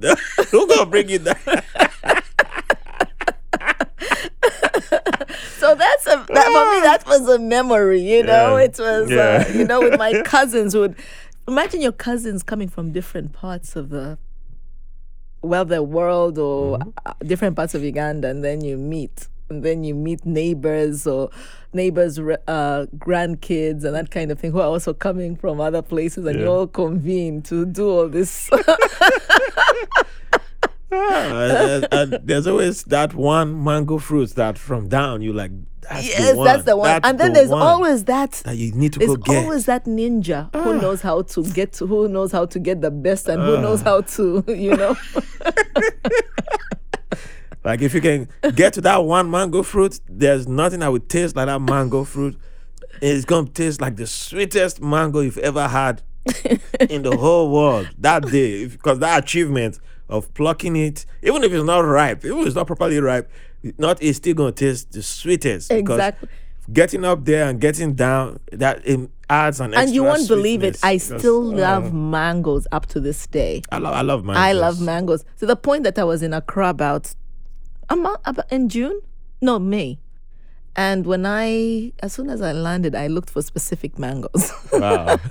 who 0.51 0.67
gonna 0.69 0.87
bring 0.87 1.09
you 1.09 1.19
down? 1.19 1.37
So 5.59 5.75
that's 5.75 6.07
a 6.07 6.25
that, 6.29 6.47
for 6.47 6.75
me. 6.75 6.81
That 6.83 7.05
was 7.07 7.29
a 7.29 7.39
memory, 7.39 8.01
you 8.01 8.23
know. 8.23 8.57
Yeah. 8.57 8.65
It 8.65 8.77
was, 8.79 9.11
Yeah. 9.11 9.45
uh, 9.49 9.53
you 9.53 9.65
know, 9.65 9.81
with 9.81 9.99
my 9.99 10.23
cousins. 10.25 10.75
Would 10.77 10.97
imagine 11.49 11.81
your 11.81 11.93
cousins 11.93 12.43
coming 12.43 12.69
from 12.69 12.93
different 12.93 13.33
parts 13.33 13.77
of 13.77 13.89
the 13.91 14.19
well, 15.43 15.65
the 15.65 15.83
world 15.83 16.39
or 16.39 16.79
Mm-hmm. 16.79 16.89
uh, 17.07 17.13
different 17.25 17.57
parts 17.57 17.75
of 17.75 17.83
Uganda, 17.83 18.29
and 18.29 18.45
then 18.45 18.63
you 18.63 18.77
meet, 18.77 19.29
and 19.49 19.63
then 19.65 19.83
you 19.85 19.95
meet 19.95 20.25
neighbors 20.27 21.07
or 21.07 21.31
neighbors' 21.73 22.19
uh, 22.19 22.87
grandkids 22.99 23.85
and 23.85 23.95
that 23.95 24.11
kind 24.11 24.31
of 24.31 24.39
thing 24.39 24.53
who 24.53 24.61
are 24.61 24.69
also 24.69 24.93
coming 24.93 25.35
from 25.37 25.61
other 25.61 25.83
places, 25.83 26.27
and 26.27 26.39
you 26.39 26.47
all 26.47 26.67
convene 26.67 27.43
to 27.43 27.65
do 27.67 27.89
all 27.89 28.09
this. 28.09 28.51
Ah, 30.93 31.81
and- 31.93 32.19
there's 32.25 32.47
always 32.47 32.85
that 32.85 33.15
one 33.15 33.63
mango 33.65 33.99
fruit 33.99 34.31
that 34.35 34.59
from 34.59 34.89
down 34.89 35.23
you 35.23 35.33
like. 35.33 35.51
That's 35.83 36.07
yes, 36.07 36.31
the 36.31 36.37
one. 36.37 36.45
that's 36.45 36.65
the 36.65 36.77
one. 36.77 36.87
That's 36.87 37.09
and 37.09 37.19
then 37.19 37.33
the 37.33 37.41
there's 37.41 37.51
always 37.51 38.05
that 38.05 38.33
that 38.45 38.57
you 38.57 38.71
need 38.73 38.93
to 38.93 38.99
There's 39.01 39.17
go 39.17 39.17
get. 39.17 39.37
Ah. 39.37 39.43
always 39.45 39.67
that 39.67 39.85
ninja 39.85 40.55
who 40.55 40.81
knows 40.81 41.03
how 41.03 41.23
to 41.23 41.43
get 41.53 41.73
to, 41.75 41.87
who 41.87 42.09
knows 42.09 42.31
how 42.31 42.45
to 42.47 42.59
get 42.61 42.81
the 42.83 42.91
best 42.93 43.27
and 43.29 43.43
who 43.43 43.61
knows 43.61 43.81
how 43.83 44.01
to, 44.03 44.45
you 44.47 44.77
know. 44.77 44.97
Like 47.65 47.81
if 47.81 47.95
you 47.95 48.01
can 48.01 48.29
get 48.57 48.73
to 48.73 48.81
that 48.81 49.05
one 49.05 49.31
mango 49.31 49.63
fruit, 49.63 50.01
there's 50.09 50.49
nothing 50.49 50.81
that 50.81 50.91
would 50.91 51.09
taste 51.09 51.37
like 51.37 51.47
that 51.47 51.61
mango 51.61 52.03
fruit. 52.03 52.37
It's 53.01 53.25
gonna 53.25 53.49
taste 53.49 53.81
like 53.81 53.95
the 53.97 54.07
sweetest 54.07 54.83
mango 54.83 55.21
you've 55.21 55.39
ever 55.39 55.69
had 55.69 56.03
in 56.91 57.03
the 57.03 57.17
whole 57.17 57.53
world 57.53 57.89
that 57.99 58.25
day. 58.27 58.67
Because 58.67 58.99
that 58.99 59.23
achievement 59.23 59.79
of 60.13 60.33
plucking 60.35 60.77
it, 60.77 61.07
even 61.23 61.43
if 61.43 61.53
it's 61.53 61.65
not 61.65 61.81
ripe, 61.81 62.25
even 62.25 62.41
if 62.41 62.47
it's 62.47 62.55
not 62.57 62.67
properly 62.67 63.01
ripe, 63.01 63.31
not 63.79 64.03
it's 64.03 64.19
still 64.19 64.35
gonna 64.35 64.53
taste 64.53 64.93
the 64.93 65.03
sweetest. 65.03 65.71
because 65.71 65.99
Exactly. 65.99 66.29
Getting 66.73 67.05
up 67.05 67.25
there 67.25 67.49
and 67.49 67.61
getting 67.61 67.95
down, 67.95 68.39
that 68.53 68.87
it 68.87 69.11
adds 69.29 69.59
an 69.61 69.75
extra 69.75 69.83
and 69.83 69.95
you 69.95 70.05
won't 70.05 70.29
believe 70.29 70.63
it. 70.63 70.79
I 70.85 70.97
still 70.99 71.55
uh, 71.55 71.59
love 71.59 71.93
mangoes 71.93 72.69
up 72.71 72.87
to 72.87 73.01
this 73.01 73.27
day. 73.27 73.63
I 73.73 73.79
love 73.79 73.95
I 73.95 74.03
love 74.03 74.25
mangoes. 74.25 74.41
I 74.41 74.53
love 74.53 74.81
mangoes 74.81 75.25
to 75.41 75.47
the 75.47 75.57
point 75.57 75.83
that 75.83 75.99
I 75.99 76.05
was 76.05 76.23
in 76.23 76.33
Accra 76.33 76.69
about 76.69 77.15
a 77.89 77.97
month 77.97 78.21
about 78.25 78.51
in 78.53 78.69
June, 78.69 79.01
no 79.41 79.59
May, 79.59 79.99
and 80.77 81.05
when 81.05 81.27
I 81.27 81.93
as 82.01 82.13
soon 82.13 82.31
as 82.31 82.41
I 82.41 82.53
landed, 82.53 82.95
I 82.95 83.09
looked 83.09 83.31
for 83.31 83.43
specific 83.43 83.99
mangoes. 83.99 84.53
Wow. 84.73 85.19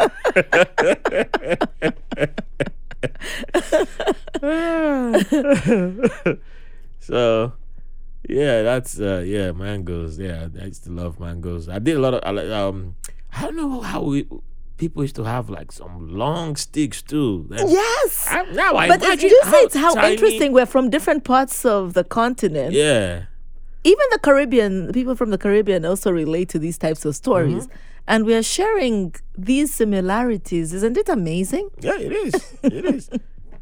so 6.99 7.53
yeah 8.29 8.61
that's 8.61 8.99
uh 8.99 9.23
yeah 9.25 9.51
mangoes 9.51 10.19
yeah 10.19 10.47
i 10.61 10.65
used 10.65 10.83
to 10.83 10.91
love 10.91 11.19
mangoes 11.19 11.67
i 11.69 11.79
did 11.79 11.97
a 11.97 11.99
lot 11.99 12.13
of 12.13 12.51
um 12.51 12.95
i 13.33 13.41
don't 13.41 13.55
know 13.55 13.81
how 13.81 14.01
we 14.01 14.27
people 14.77 15.03
used 15.03 15.15
to 15.15 15.23
have 15.23 15.49
like 15.49 15.71
some 15.71 16.15
long 16.15 16.55
sticks 16.55 17.01
too 17.01 17.45
Then- 17.49 17.69
yes, 17.69 18.27
I, 18.29 18.43
now 18.51 18.75
i 18.75 18.87
but 18.87 18.97
it's, 18.97 19.05
imagine 19.05 19.29
you 19.29 19.41
say 19.45 19.57
it's 19.57 19.75
how 19.75 19.93
tiny- 19.95 20.13
interesting 20.13 20.53
we're 20.53 20.65
from 20.65 20.89
different 20.89 21.23
parts 21.23 21.65
of 21.65 21.93
the 21.93 22.03
continent. 22.03 22.73
yeah 22.73 23.23
even 23.83 24.05
the 24.11 24.19
Caribbean, 24.19 24.91
people 24.91 25.15
from 25.15 25.31
the 25.31 25.39
Caribbean 25.39 25.85
also 25.85 26.11
relate 26.11 26.49
to 26.49 26.59
these 26.59 26.77
types 26.77 27.03
of 27.03 27.15
stories. 27.15 27.65
Mm-hmm. 27.65 27.75
And 28.07 28.25
we 28.25 28.33
are 28.35 28.43
sharing 28.43 29.15
these 29.37 29.73
similarities. 29.73 30.73
Isn't 30.73 30.97
it 30.97 31.07
amazing? 31.09 31.69
Yeah, 31.79 31.97
it 31.97 32.11
is. 32.11 32.53
It 32.63 32.85
is. 32.85 33.09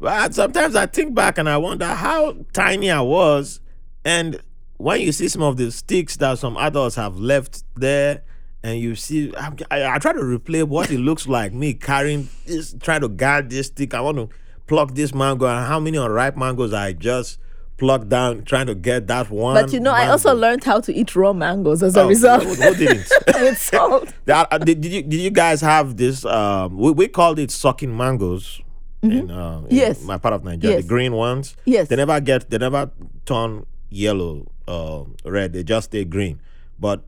But 0.00 0.34
sometimes 0.34 0.74
I 0.74 0.86
think 0.86 1.14
back 1.14 1.38
and 1.38 1.48
I 1.48 1.58
wonder 1.58 1.86
how 1.86 2.36
tiny 2.52 2.90
I 2.90 3.00
was. 3.00 3.60
And 4.04 4.40
when 4.78 5.02
you 5.02 5.12
see 5.12 5.28
some 5.28 5.42
of 5.42 5.58
the 5.58 5.70
sticks 5.70 6.16
that 6.16 6.38
some 6.38 6.56
adults 6.56 6.96
have 6.96 7.16
left 7.16 7.64
there, 7.76 8.22
and 8.62 8.78
you 8.78 8.94
see, 8.94 9.32
I'm, 9.36 9.56
I, 9.70 9.84
I 9.86 9.98
try 9.98 10.12
to 10.12 10.20
replay 10.20 10.64
what 10.64 10.90
it 10.90 10.98
looks 10.98 11.26
like 11.28 11.52
me 11.52 11.74
carrying 11.74 12.28
this, 12.46 12.74
trying 12.80 13.02
to 13.02 13.08
guard 13.08 13.50
this 13.50 13.68
stick. 13.68 13.94
I 13.94 14.00
want 14.00 14.16
to 14.16 14.28
pluck 14.66 14.94
this 14.94 15.14
mango, 15.14 15.46
and 15.46 15.66
how 15.66 15.80
many 15.80 15.98
unripe 15.98 16.36
mangoes 16.36 16.72
I 16.72 16.92
just 16.92 17.38
plucked 17.80 18.08
down 18.08 18.44
trying 18.44 18.66
to 18.66 18.74
get 18.76 19.08
that 19.08 19.28
one. 19.30 19.54
But 19.60 19.72
you 19.72 19.80
know, 19.80 19.90
I 19.92 20.06
also 20.08 20.32
learned 20.34 20.62
how 20.62 20.78
to 20.80 20.92
eat 20.94 21.16
raw 21.16 21.32
mangoes 21.32 21.82
as 21.82 21.96
a 21.96 22.02
Oh, 22.02 22.08
result. 22.08 22.44
Who, 22.44 22.54
who 22.54 22.74
didn't? 22.76 23.10
With 23.40 23.58
salt. 23.58 24.12
That, 24.26 24.46
uh, 24.52 24.58
did, 24.58 24.80
did 24.80 24.92
you 24.92 25.02
did 25.02 25.20
you 25.20 25.30
guys 25.30 25.60
have 25.62 25.96
this? 25.96 26.24
Um, 26.24 26.76
we, 26.78 26.92
we 26.92 27.08
called 27.08 27.38
it 27.40 27.50
sucking 27.50 27.96
mangoes 27.96 28.60
in, 29.02 29.10
uh, 29.10 29.14
in 29.14 29.26
Mm-hmm. 29.28 29.66
Yes. 29.74 30.02
my 30.04 30.18
part 30.18 30.34
of 30.34 30.44
Nigeria. 30.44 30.76
Yes. 30.76 30.84
The 30.84 30.88
green 30.88 31.14
ones. 31.14 31.56
Yes. 31.64 31.88
They 31.88 31.96
never 31.96 32.20
get. 32.20 32.48
They 32.50 32.58
never 32.58 32.90
turn 33.24 33.66
yellow, 33.88 34.46
uh, 34.68 35.04
red. 35.24 35.52
They 35.54 35.64
just 35.64 35.86
stay 35.90 36.04
green. 36.04 36.40
But 36.78 37.02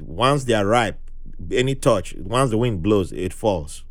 once 0.00 0.44
they 0.44 0.54
are 0.54 0.66
ripe, 0.66 0.98
any 1.52 1.74
touch, 1.74 2.14
once 2.18 2.50
the 2.50 2.58
wind 2.58 2.82
blows, 2.82 3.12
it 3.12 3.32
falls. 3.32 3.84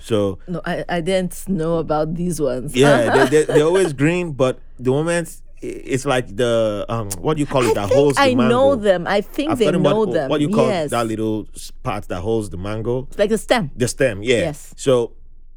So 0.00 0.38
No, 0.46 0.60
I, 0.64 0.84
I 0.88 1.00
didn't 1.00 1.48
know 1.48 1.78
about 1.78 2.14
these 2.14 2.40
ones. 2.40 2.74
yeah, 2.74 3.10
they, 3.10 3.24
they, 3.30 3.44
they're 3.52 3.64
always 3.66 3.92
green, 3.92 4.32
but 4.32 4.60
the 4.78 4.90
moment 4.92 5.42
it's 5.60 6.04
like 6.04 6.34
the 6.34 6.84
um, 6.88 7.10
what 7.18 7.34
do 7.34 7.40
you 7.40 7.46
call 7.46 7.64
it 7.64 7.70
I 7.76 7.86
that 7.86 7.92
holds 7.92 8.16
the 8.16 8.22
I 8.22 8.34
mango. 8.34 8.42
I 8.42 8.48
know 8.48 8.76
them. 8.76 9.06
I 9.06 9.20
think 9.20 9.50
I've 9.50 9.58
they 9.58 9.70
know 9.70 10.00
what, 10.00 10.12
them. 10.12 10.30
What 10.30 10.38
do 10.38 10.44
you 10.44 10.50
call 10.54 10.68
yes. 10.68 10.90
that 10.90 11.06
little 11.06 11.48
part 11.82 12.08
that 12.08 12.20
holds 12.20 12.50
the 12.50 12.56
mango? 12.56 13.06
It's 13.08 13.18
like 13.18 13.30
the 13.30 13.38
stem. 13.38 13.70
The 13.76 13.88
stem, 13.88 14.22
yeah. 14.22 14.38
Yes. 14.38 14.74
So 14.76 15.12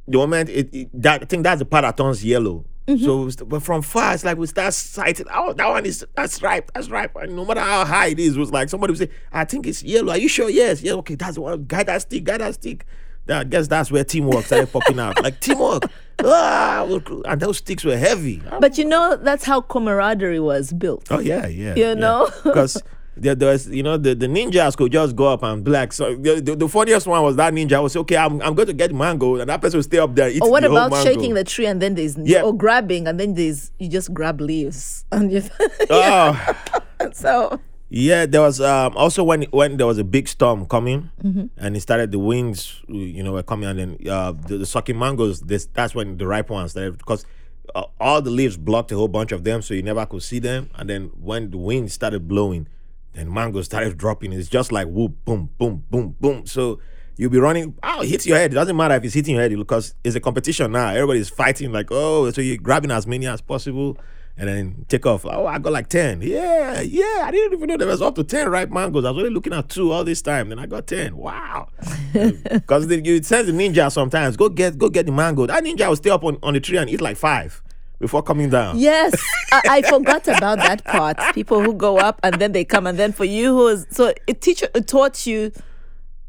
the 0.08 0.18
moment 0.18 0.50
it, 0.50 0.74
it 0.74 1.02
that 1.02 1.24
I 1.24 1.26
think 1.26 1.44
that's 1.44 1.60
the 1.60 1.66
part 1.66 1.84
that 1.84 1.98
turns 1.98 2.24
yellow. 2.24 2.66
Mm-hmm. 2.88 3.30
So, 3.30 3.46
but 3.46 3.62
from 3.62 3.84
far, 3.84 4.14
it's 4.14 4.26
like 4.26 4.38
we 4.38 4.48
start 4.48 4.74
sighting. 4.74 5.28
Oh, 5.32 5.54
that 5.54 5.68
one 5.68 5.86
is 5.86 6.06
that's 6.16 6.42
ripe. 6.42 6.72
That's 6.74 6.90
ripe. 6.90 7.16
And 7.16 7.36
no 7.36 7.46
matter 7.46 7.62
how 7.62 7.86
high 7.86 8.08
it 8.08 8.20
is, 8.20 8.36
it 8.36 8.40
was 8.40 8.52
like 8.52 8.70
somebody 8.70 8.92
would 8.92 8.98
say, 8.98 9.10
"I 9.32 9.46
think 9.46 9.68
it's 9.68 9.84
yellow." 9.84 10.12
Are 10.12 10.18
you 10.18 10.28
sure? 10.28 10.50
Yes. 10.50 10.82
Yeah. 10.82 10.94
Okay. 10.94 11.16
That's 11.16 11.38
one. 11.38 11.66
Guy 11.66 11.84
that 11.84 12.02
stick. 12.02 12.24
Guy 12.24 12.40
that 12.40 12.56
stick. 12.56 12.86
I 13.30 13.44
guess 13.44 13.68
that's 13.68 13.92
where 13.92 14.04
teamwork 14.04 14.46
started 14.46 14.72
popping 14.72 15.00
up. 15.00 15.22
Like 15.22 15.40
teamwork. 15.40 15.84
Ah, 16.24 16.84
and 17.26 17.42
those 17.42 17.58
sticks 17.58 17.84
were 17.84 17.98
heavy. 17.98 18.42
But 18.60 18.78
you 18.78 18.86
know, 18.86 19.16
that's 19.16 19.44
how 19.44 19.62
camaraderie 19.62 20.40
was 20.40 20.74
built. 20.74 21.08
Oh 21.12 21.20
yeah, 21.20 21.48
yeah. 21.48 21.76
You 21.76 21.96
know? 21.96 22.30
because 22.44 22.82
there, 23.18 23.36
there 23.36 23.52
was, 23.52 23.68
you 23.70 23.84
know, 23.84 23.98
the, 23.98 24.16
the 24.16 24.28
ninjas 24.28 24.76
could 24.78 24.92
just 24.92 25.16
go 25.16 25.28
up 25.28 25.44
and 25.44 25.64
black. 25.64 25.94
so 25.94 26.16
the, 26.16 26.40
the, 26.40 26.56
the 26.56 26.68
funniest 26.70 27.08
one 27.08 27.22
was 27.24 27.36
that 27.36 27.54
ninja 27.54 27.82
would 27.82 27.92
say, 27.92 28.00
okay, 28.00 28.18
I'm, 28.18 28.42
I'm 28.42 28.54
going 28.56 28.68
to 28.68 28.74
get 28.74 28.94
mango, 28.94 29.36
and 29.36 29.50
that 29.50 29.62
person 29.62 29.78
will 29.78 29.84
stay 29.84 30.00
up 30.00 30.16
there. 30.16 30.32
Or 30.42 30.50
what 30.50 30.64
the 30.64 30.72
about 30.72 31.04
shaking 31.04 31.34
the 31.34 31.44
tree 31.44 31.66
and 31.66 31.82
then 31.82 31.96
there's 31.96 32.18
Yeah. 32.18 32.42
or 32.44 32.56
grabbing 32.56 33.08
and 33.08 33.20
then 33.20 33.34
there's 33.34 33.72
you 33.80 33.90
just 33.90 34.14
grab 34.14 34.42
leaves 34.42 35.06
and 35.12 35.32
you 35.32 35.44
Oh, 35.90 36.56
so 37.14 37.60
yeah. 37.92 38.26
There 38.26 38.42
was 38.42 38.60
um, 38.62 38.96
also 38.98 39.24
when 39.24 39.44
when 39.52 39.78
there 39.78 39.86
was 39.88 39.98
a 40.00 40.04
big 40.04 40.28
storm 40.28 40.66
coming, 40.66 41.10
Mm-hmm. 41.24 41.46
and 41.58 41.76
it 41.78 41.82
started. 41.82 42.12
The 42.12 42.20
winds, 42.20 42.82
you 42.88 43.22
know, 43.22 43.34
were 43.34 43.44
coming, 43.44 43.70
and 43.70 43.78
then 43.80 43.98
uh, 44.10 44.32
the, 44.32 44.58
the 44.60 44.66
sucking 44.66 44.98
mangoes. 44.98 45.42
This 45.42 45.68
that's 45.74 45.94
when 45.94 46.18
the 46.18 46.26
ripe 46.28 46.50
ones 46.50 46.72
started 46.72 46.98
because. 46.98 47.26
Uh, 47.74 47.84
all 48.02 48.22
the 48.22 48.30
leaves 48.32 48.58
blocked 48.58 48.92
a 48.92 48.96
whole 48.96 49.08
bunch 49.08 49.32
of 49.32 49.46
them, 49.46 49.62
so 49.62 49.74
you 49.74 49.82
never 49.82 50.06
could 50.06 50.22
see 50.22 50.40
them. 50.40 50.70
And 50.76 50.90
then 50.90 51.04
when 51.18 51.52
the 51.52 51.58
wind 51.58 51.90
started 51.90 52.28
blowing, 52.28 52.68
then 53.14 53.34
mangoes 53.34 53.66
started 53.68 53.98
dropping. 53.98 54.34
It's 54.34 54.50
just 54.50 54.74
like 54.74 54.88
whoop, 54.88 55.14
boom, 55.24 55.52
boom, 55.58 55.86
boom, 55.90 56.16
boom. 56.20 56.46
So 56.48 56.80
you'll 57.16 57.30
be 57.30 57.38
running. 57.40 57.76
Oh, 57.82 58.02
it 58.02 58.10
hits 58.10 58.26
your 58.28 58.36
head. 58.36 58.52
It 58.52 58.56
doesn't 58.56 58.76
matter 58.76 58.96
if 58.96 59.06
it's 59.06 59.14
hitting 59.14 59.36
your 59.36 59.44
head 59.44 59.56
because 59.56 59.94
it's 60.04 60.18
a 60.18 60.20
competition 60.20 60.74
now. 60.74 60.90
Everybody's 60.90 61.30
fighting 61.30 61.72
like, 61.72 61.88
oh, 61.92 62.30
so 62.32 62.42
you're 62.42 62.58
grabbing 62.58 62.92
as 62.92 63.08
many 63.08 63.26
as 63.26 63.40
possible 63.40 63.96
and 64.38 64.48
then 64.50 64.86
take 64.88 65.06
off. 65.06 65.26
Oh, 65.26 65.46
I 65.46 65.60
got 65.60 65.74
like 65.74 65.88
10. 65.90 66.22
Yeah, 66.22 66.82
yeah. 66.82 67.22
I 67.24 67.30
didn't 67.32 67.54
even 67.54 67.68
know 67.70 67.78
there 67.78 67.88
was 67.88 68.02
up 68.02 68.16
to 68.16 68.24
10 68.24 68.50
ripe 68.50 68.70
mangoes. 68.70 69.06
I 69.06 69.12
was 69.12 69.20
only 69.24 69.30
looking 69.34 69.54
at 69.54 69.70
two 69.70 69.92
all 69.92 70.04
this 70.04 70.22
time. 70.22 70.50
Then 70.50 70.58
I 70.60 70.66
got 70.66 70.88
10. 70.88 71.16
Wow. 71.18 71.68
Because 72.14 72.90
you 72.92 73.22
send 73.24 73.48
the 73.48 73.52
ninja 73.54 73.92
sometimes, 73.92 74.36
go 74.38 74.50
get 74.50 74.78
go 74.78 74.90
get 74.90 75.06
the 75.06 75.12
mango. 75.12 75.46
That 75.48 75.64
ninja 75.64 75.88
will 75.88 75.96
stay 75.96 76.10
up 76.10 76.24
on, 76.24 76.38
on 76.44 76.54
the 76.54 76.60
tree 76.60 76.78
and 76.78 76.90
eat 76.90 77.02
like 77.02 77.18
five 77.18 77.62
before 78.00 78.24
coming 78.24 78.50
down. 78.50 78.78
yes, 78.80 79.14
I, 79.52 79.62
I 79.70 79.82
forgot 79.90 80.28
about 80.28 80.58
that 80.58 80.84
part. 80.86 81.18
People 81.36 81.62
who 81.62 81.74
go 81.74 81.98
up 81.98 82.20
and 82.24 82.36
then 82.42 82.52
they 82.52 82.66
come 82.66 82.88
and 82.88 82.98
then 82.98 83.12
for 83.12 83.26
you 83.26 83.54
who 83.56 83.68
is 83.68 83.86
so 83.92 84.12
it 84.28 84.42
teach 84.42 84.64
it 84.64 84.88
taught 84.88 85.26
you 85.28 85.52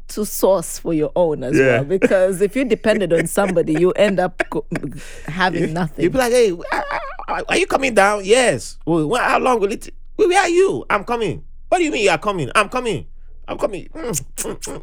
to 0.09 0.25
source 0.25 0.77
for 0.77 0.93
your 0.93 1.11
own 1.15 1.43
as 1.43 1.57
Yeah. 1.57 1.65
well 1.77 1.83
because 1.85 2.41
if 2.41 2.55
you 2.55 2.63
depended 2.65 3.11
on 3.11 3.25
somebody 3.25 3.73
you 3.73 3.91
end 3.93 4.19
up 4.19 4.41
having 5.25 5.73
nothing. 5.79 6.03
You'd 6.03 6.11
be 6.13 6.19
like, 6.19 6.31
hey, 6.31 6.51
are 7.27 7.57
you 7.57 7.67
coming 7.67 7.93
down? 7.93 8.25
Yes. 8.25 8.77
Well, 8.85 9.13
how 9.15 9.39
long 9.39 9.59
will 9.59 9.71
it? 9.71 9.93
Where 10.15 10.39
are 10.39 10.49
you? 10.49 10.85
I'm 10.89 11.03
coming. 11.03 11.43
What 11.69 11.79
do 11.79 11.83
you 11.83 11.91
mean 11.91 12.03
you 12.03 12.09
are 12.11 12.17
coming? 12.17 12.49
I'm 12.55 12.69
coming. 12.69 13.07
I'm 13.47 13.57
coming. 13.57 13.89
Mm, 13.89 14.23
mm, 14.35 14.81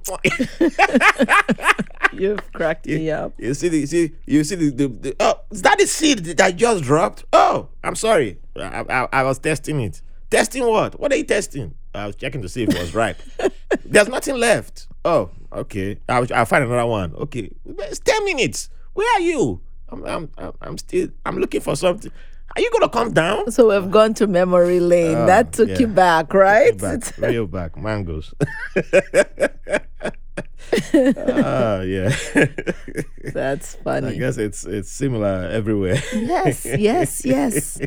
mm, 0.59 2.13
You've 2.13 2.53
cracked 2.53 2.87
me 2.87 3.11
up. 3.11 3.33
you 3.39 3.55
see 3.55 3.69
the 3.69 3.79
you 3.79 3.87
see 3.87 4.13
you 4.27 4.45
see 4.45 4.55
the, 4.57 4.71
the, 4.71 4.89
the 4.89 5.17
oh 5.21 5.41
is 5.51 5.63
that 5.63 5.79
the 5.79 5.87
seed 5.87 6.19
that 6.25 6.57
just 6.57 6.85
dropped? 6.85 7.25
Oh, 7.33 7.69
I'm 7.83 7.95
sorry. 7.95 8.39
I, 8.57 8.85
I, 8.89 9.09
I 9.13 9.23
was 9.23 9.39
testing 9.39 9.81
it. 9.81 10.03
Testing 10.31 10.67
what? 10.67 10.99
What 11.01 11.13
are 11.13 11.17
you 11.17 11.25
testing? 11.25 11.75
I 11.95 12.07
was 12.07 12.17
checking 12.17 12.43
to 12.43 12.49
see 12.49 12.65
if 12.65 12.71
it 12.71 12.79
was 12.79 12.95
ripe. 12.95 13.21
There's 13.85 14.09
nothing 14.09 14.37
left. 14.37 14.87
Oh, 15.05 15.31
okay. 15.53 15.99
I'll, 16.09 16.27
I'll 16.35 16.45
find 16.45 16.63
another 16.65 16.87
one. 16.87 17.15
Okay, 17.15 17.51
it's 17.65 17.99
ten 18.01 18.25
minutes. 18.25 18.69
Where 18.93 19.09
are 19.17 19.21
you? 19.21 19.61
I'm, 19.89 20.05
I'm, 20.05 20.31
I'm, 20.37 20.53
I'm 20.61 20.79
still. 20.79 21.09
I'm 21.25 21.39
looking 21.39 21.61
for 21.61 21.75
something. 21.77 22.13
Are 22.57 22.61
you 22.61 22.71
gonna 22.73 22.89
come 22.89 23.13
down? 23.13 23.51
So 23.53 23.69
we've 23.71 23.91
gone 23.91 24.15
to 24.15 24.27
memory 24.27 24.81
lane. 24.81 25.27
that 25.27 25.53
took 25.53 25.69
yeah. 25.69 25.79
you 25.79 25.87
back, 25.87 26.35
right? 26.35 26.77
Back, 26.77 27.17
real 27.19 27.47
back, 27.47 27.77
mangoes. 27.77 28.35
Ah, 30.95 31.81
yeah. 31.81 32.15
That's 33.35 33.75
funny. 33.77 34.09
I 34.09 34.19
guess 34.19 34.37
it's 34.37 34.65
it's 34.65 34.91
similar 34.91 35.49
everywhere. 35.51 36.01
Yes, 36.13 36.65
yes, 36.65 37.25
yes. 37.25 37.81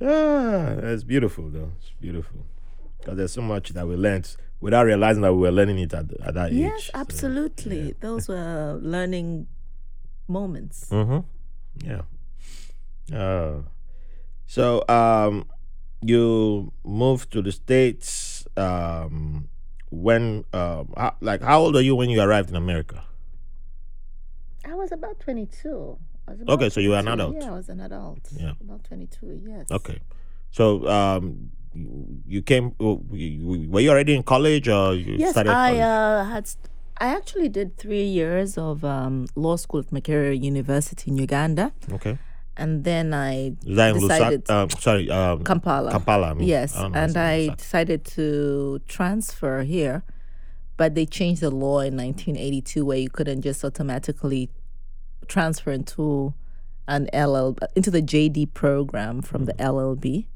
ah, 0.00 0.76
that's 0.78 1.02
beautiful 1.02 1.48
though. 1.48 1.72
It's 1.78 1.90
beautiful 2.00 2.46
because 2.98 3.16
there's 3.16 3.32
so 3.32 3.42
much 3.42 3.70
that 3.70 3.88
we 3.88 3.96
learned 3.96 4.36
without 4.60 4.86
realizing 4.86 5.22
that 5.22 5.34
we 5.34 5.40
were 5.40 5.50
learning 5.50 5.78
it 5.80 5.92
at, 5.94 6.06
at 6.22 6.34
that 6.34 6.52
age. 6.52 6.58
Yes, 6.58 6.90
absolutely. 6.94 7.94
Those 8.00 8.28
were 8.28 8.78
learning 8.80 9.48
moments. 10.28 10.88
Mm-hmm. 10.90 11.88
Yeah. 11.88 12.02
Uh, 13.14 13.62
so 14.46 14.84
um, 14.88 15.46
you 16.02 16.72
moved 16.84 17.30
to 17.32 17.42
the 17.42 17.52
states. 17.52 18.46
Um, 18.56 19.48
when 19.90 20.44
um, 20.52 20.92
how, 20.96 21.16
like 21.20 21.42
how 21.42 21.60
old 21.60 21.76
are 21.76 21.80
you 21.82 21.96
when 21.96 22.10
you 22.10 22.20
arrived 22.20 22.48
in 22.50 22.56
America? 22.56 23.02
I 24.64 24.74
was 24.74 24.92
about 24.92 25.18
22. 25.20 25.98
Okay, 26.48 26.68
so 26.68 26.78
you 26.78 26.90
were 26.90 26.96
an 26.98 27.08
adult. 27.08 27.34
Yeah, 27.34 27.48
I 27.48 27.50
was 27.52 27.68
an 27.68 27.80
adult. 27.80 28.20
Yeah. 28.36 28.52
About 28.60 28.84
22, 28.84 29.42
yes. 29.46 29.66
Okay. 29.70 29.98
So 30.52 30.86
um, 30.88 31.50
you- 32.26 32.42
came. 32.42 32.74
Were 32.78 33.80
you 33.80 33.90
already 33.90 34.14
in 34.14 34.22
college 34.22 34.68
or 34.68 34.94
you 34.94 35.16
Yes, 35.18 35.32
started? 35.32 35.52
I 35.52 35.78
uh, 35.78 36.24
had. 36.24 36.46
St- 36.46 36.66
I 36.98 37.06
actually 37.16 37.48
did 37.48 37.78
three 37.78 38.04
years 38.04 38.58
of 38.58 38.84
um, 38.84 39.26
law 39.34 39.56
school 39.56 39.80
at 39.80 39.86
Makerere 39.86 40.38
University 40.38 41.10
in 41.10 41.16
Uganda, 41.16 41.72
okay. 41.92 42.18
And 42.60 42.84
then 42.84 43.14
I 43.14 43.56
Is 43.66 43.76
that 43.76 43.96
in 43.96 44.00
decided 44.00 44.44
Lusaka? 44.44 44.50
Um, 44.50 44.70
sorry, 44.70 45.10
um, 45.10 45.42
Kampala. 45.44 45.90
Kampala. 45.90 46.30
I 46.30 46.34
mean. 46.34 46.46
Yes, 46.46 46.76
I 46.76 46.84
and 46.92 47.16
I 47.16 47.48
Lusaka. 47.48 47.56
decided 47.56 48.04
to 48.16 48.80
transfer 48.86 49.62
here, 49.62 50.02
but 50.76 50.94
they 50.94 51.06
changed 51.06 51.40
the 51.40 51.50
law 51.50 51.80
in 51.80 51.96
1982 51.96 52.84
where 52.84 52.98
you 52.98 53.08
couldn't 53.08 53.40
just 53.42 53.64
automatically 53.64 54.50
transfer 55.26 55.72
into 55.72 56.34
an 56.86 57.08
LL 57.14 57.56
into 57.74 57.90
the 57.90 58.02
JD 58.02 58.52
program 58.52 59.22
from 59.22 59.46
the 59.46 59.54
LLB. 59.54 60.26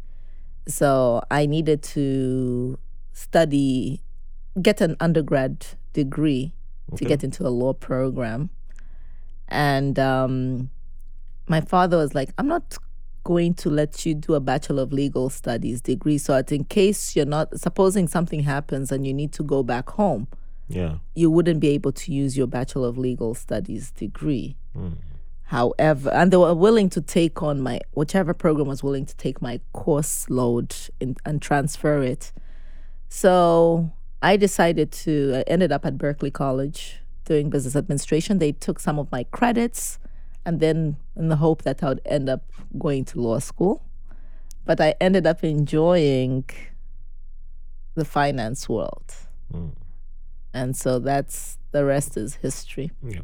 So 0.66 1.22
I 1.30 1.44
needed 1.46 1.82
to 1.94 2.78
study, 3.12 4.00
get 4.62 4.80
an 4.80 4.96
undergrad 4.98 5.66
degree 5.92 6.54
to 6.96 7.04
get 7.04 7.22
into 7.22 7.46
a 7.46 7.50
law 7.50 7.72
program, 7.74 8.50
and 9.48 9.98
um, 9.98 10.70
my 11.48 11.60
father 11.60 11.96
was 11.98 12.14
like, 12.14 12.30
"I'm 12.38 12.48
not 12.48 12.76
going 13.24 13.54
to 13.54 13.70
let 13.70 14.04
you 14.04 14.14
do 14.14 14.34
a 14.34 14.40
bachelor 14.40 14.82
of 14.82 14.92
legal 14.92 15.30
studies 15.30 15.80
degree 15.80 16.18
so 16.18 16.34
that 16.34 16.52
in 16.52 16.62
case 16.64 17.16
you're 17.16 17.24
not 17.24 17.58
supposing 17.58 18.06
something 18.06 18.40
happens 18.40 18.92
and 18.92 19.06
you 19.06 19.14
need 19.14 19.32
to 19.32 19.42
go 19.42 19.62
back 19.62 19.88
home 19.90 20.28
Yeah. 20.68 20.96
you 21.14 21.30
wouldn't 21.30 21.60
be 21.60 21.68
able 21.68 21.92
to 21.92 22.12
use 22.12 22.36
your 22.36 22.46
bachelor 22.46 22.86
of 22.88 22.98
legal 22.98 23.34
studies 23.34 23.90
degree 23.92 24.56
Mm. 24.76 24.96
however 25.44 26.10
and 26.10 26.30
they 26.32 26.36
were 26.36 26.52
willing 26.54 26.90
to 26.90 27.00
take 27.00 27.42
on 27.42 27.62
my 27.62 27.80
whichever 27.94 28.34
program 28.34 28.66
was 28.68 28.82
willing 28.82 29.06
to 29.06 29.16
take 29.16 29.40
my 29.40 29.58
course 29.72 30.28
load 30.28 30.74
in, 31.00 31.16
and 31.24 31.40
transfer 31.40 32.02
it 32.02 32.30
so 33.08 33.90
i 34.22 34.36
decided 34.36 34.90
to 34.92 35.32
i 35.36 35.40
ended 35.46 35.72
up 35.72 35.86
at 35.86 35.96
berkeley 35.96 36.30
college 36.30 37.00
doing 37.24 37.48
business 37.50 37.74
administration 37.76 38.38
they 38.38 38.52
took 38.52 38.78
some 38.78 38.98
of 38.98 39.10
my 39.10 39.24
credits 39.24 39.98
and 40.46 40.60
then 40.60 40.96
in 41.16 41.28
the 41.28 41.36
hope 41.36 41.62
that 41.62 41.82
i 41.82 41.88
would 41.88 42.00
end 42.04 42.28
up 42.28 42.42
going 42.78 43.04
to 43.04 43.20
law 43.20 43.38
school 43.38 43.82
but 44.64 44.80
i 44.80 44.94
ended 45.00 45.26
up 45.26 45.42
enjoying 45.44 46.44
the 47.94 48.04
finance 48.04 48.68
world 48.68 49.14
Mm. 49.52 49.72
and 50.52 50.74
so 50.76 50.98
that's 50.98 51.58
the 51.72 51.84
rest 51.84 52.16
is 52.16 52.36
history 52.36 52.90
Yeah. 53.02 53.20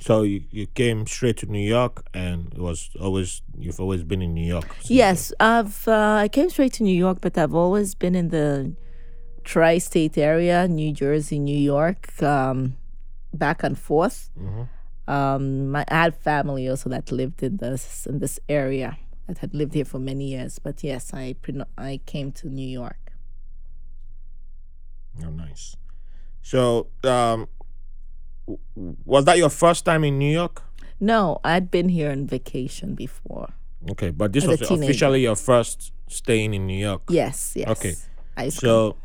So 0.00 0.22
you, 0.22 0.42
you 0.52 0.66
came 0.68 1.06
straight 1.06 1.36
to 1.38 1.46
New 1.46 1.66
York, 1.76 2.06
and 2.14 2.52
it 2.54 2.60
was 2.60 2.88
always 3.00 3.42
you've 3.58 3.80
always 3.80 4.04
been 4.04 4.22
in 4.22 4.32
New 4.32 4.46
York. 4.46 4.68
Yes, 4.84 5.32
I've 5.40 5.88
uh, 5.88 6.22
I 6.24 6.28
came 6.28 6.50
straight 6.50 6.72
to 6.74 6.84
New 6.84 6.96
York, 7.06 7.18
but 7.20 7.36
I've 7.36 7.52
always 7.64 7.96
been 7.96 8.14
in 8.14 8.28
the 8.28 8.74
tri-state 9.42 10.16
area, 10.16 10.68
New 10.68 10.92
Jersey, 10.92 11.40
New 11.40 11.58
York, 11.58 12.22
um, 12.22 12.76
back 13.34 13.64
and 13.64 13.76
forth. 13.76 14.30
then. 14.36 14.68
Um, 15.08 15.70
my, 15.70 15.86
I 15.88 15.94
had 15.94 16.16
family 16.16 16.68
also 16.68 16.90
that 16.90 17.10
lived 17.10 17.42
in 17.42 17.56
this 17.56 18.06
in 18.06 18.18
this 18.18 18.38
area 18.48 18.98
that 19.26 19.38
had 19.38 19.54
lived 19.54 19.72
here 19.74 19.86
for 19.86 19.98
many 19.98 20.26
years. 20.28 20.58
But 20.58 20.84
yes, 20.84 21.12
I 21.14 21.34
I 21.78 22.00
came 22.04 22.30
to 22.32 22.48
New 22.48 22.68
York. 22.68 23.12
Oh, 25.24 25.30
nice. 25.30 25.76
So, 26.42 26.88
um, 27.04 27.48
was 29.04 29.24
that 29.24 29.38
your 29.38 29.48
first 29.48 29.84
time 29.84 30.04
in 30.04 30.18
New 30.18 30.32
York? 30.32 30.62
No, 31.00 31.40
I'd 31.42 31.70
been 31.70 31.88
here 31.88 32.10
on 32.10 32.26
vacation 32.26 32.94
before. 32.94 33.54
Okay, 33.90 34.10
but 34.10 34.32
this 34.32 34.44
As 34.44 34.60
was 34.60 34.70
officially 34.70 35.22
your 35.22 35.36
first 35.36 35.92
staying 36.08 36.54
in 36.54 36.66
New 36.66 36.78
York. 36.78 37.02
Yes, 37.08 37.54
yes. 37.56 37.68
Okay. 37.68 37.94
School. 38.50 38.50
So 38.50 38.96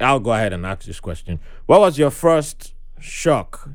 I'll 0.00 0.20
go 0.20 0.32
ahead 0.32 0.52
and 0.52 0.66
ask 0.66 0.84
this 0.84 1.00
question. 1.00 1.40
What 1.66 1.80
was 1.80 1.98
your 1.98 2.10
first 2.10 2.74
shock? 3.00 3.70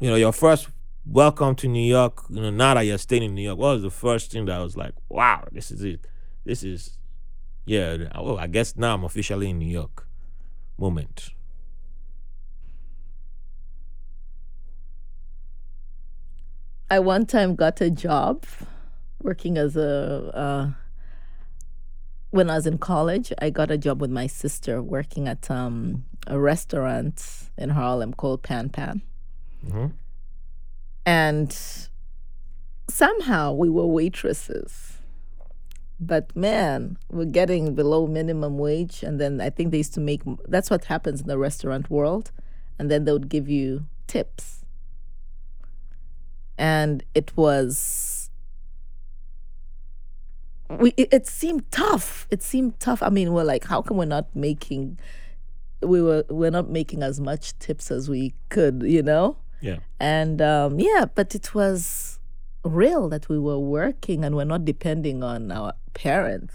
You 0.00 0.08
know, 0.08 0.16
your 0.16 0.32
first 0.32 0.68
welcome 1.04 1.54
to 1.56 1.68
New 1.68 1.86
York, 1.86 2.24
you 2.30 2.40
know, 2.40 2.48
now 2.48 2.72
that 2.72 2.80
you're 2.80 2.96
staying 2.96 3.22
in 3.22 3.34
New 3.34 3.42
York, 3.42 3.58
what 3.58 3.74
was 3.74 3.82
the 3.82 3.90
first 3.90 4.32
thing 4.32 4.46
that 4.46 4.58
I 4.58 4.62
was 4.62 4.74
like, 4.74 4.94
wow, 5.10 5.46
this 5.52 5.70
is 5.70 5.84
it. 5.84 6.06
This 6.42 6.62
is 6.62 6.96
yeah, 7.66 8.08
oh, 8.14 8.38
I 8.38 8.46
guess 8.46 8.76
now 8.76 8.94
I'm 8.94 9.04
officially 9.04 9.50
in 9.50 9.58
New 9.58 9.70
York 9.70 10.06
moment. 10.78 11.28
I 16.90 16.98
one 16.98 17.26
time 17.26 17.54
got 17.54 17.80
a 17.82 17.90
job 17.90 18.44
working 19.22 19.58
as 19.58 19.76
a. 19.76 20.32
Uh, 20.34 20.70
when 22.30 22.48
I 22.48 22.54
was 22.54 22.66
in 22.66 22.78
college, 22.78 23.32
I 23.38 23.50
got 23.50 23.70
a 23.70 23.76
job 23.76 24.00
with 24.00 24.10
my 24.10 24.26
sister 24.26 24.82
working 24.82 25.28
at 25.28 25.50
um, 25.50 26.04
a 26.26 26.40
restaurant 26.40 27.50
in 27.58 27.70
Harlem 27.70 28.14
called 28.14 28.42
Pan 28.42 28.70
Pan. 28.70 29.02
Mhm. 29.66 29.92
And 31.06 31.56
somehow 32.88 33.52
we 33.52 33.68
were 33.68 33.86
waitresses. 33.86 34.98
But 35.98 36.34
man, 36.34 36.96
we're 37.10 37.26
getting 37.26 37.74
below 37.74 38.06
minimum 38.06 38.58
wage. 38.58 39.02
And 39.02 39.20
then 39.20 39.40
I 39.40 39.50
think 39.50 39.70
they 39.70 39.78
used 39.78 39.94
to 39.94 40.00
make 40.00 40.22
that's 40.48 40.70
what 40.70 40.84
happens 40.86 41.20
in 41.20 41.26
the 41.26 41.38
restaurant 41.38 41.90
world. 41.90 42.32
And 42.78 42.90
then 42.90 43.04
they 43.04 43.12
would 43.12 43.28
give 43.28 43.48
you 43.48 43.86
tips. 44.06 44.64
And 46.58 47.02
it 47.14 47.36
was 47.36 48.30
we 50.68 50.90
it, 50.96 51.12
it 51.12 51.26
seemed 51.26 51.70
tough. 51.70 52.26
It 52.30 52.42
seemed 52.42 52.78
tough. 52.80 53.02
I 53.02 53.08
mean, 53.10 53.32
we're 53.32 53.44
like, 53.44 53.64
how 53.64 53.82
come 53.82 53.96
we're 53.96 54.04
not 54.04 54.34
making 54.34 54.98
we 55.82 56.02
were 56.02 56.24
we're 56.30 56.50
not 56.50 56.70
making 56.70 57.02
as 57.02 57.20
much 57.20 57.58
tips 57.58 57.90
as 57.90 58.08
we 58.08 58.34
could, 58.50 58.82
you 58.84 59.02
know? 59.02 59.36
Yeah. 59.60 59.78
And 59.98 60.40
um, 60.42 60.78
yeah, 60.80 61.04
but 61.14 61.34
it 61.34 61.54
was 61.54 62.18
real 62.64 63.08
that 63.08 63.28
we 63.28 63.38
were 63.38 63.58
working 63.58 64.24
and 64.24 64.34
we're 64.36 64.44
not 64.44 64.64
depending 64.64 65.22
on 65.22 65.50
our 65.52 65.74
parents. 65.94 66.54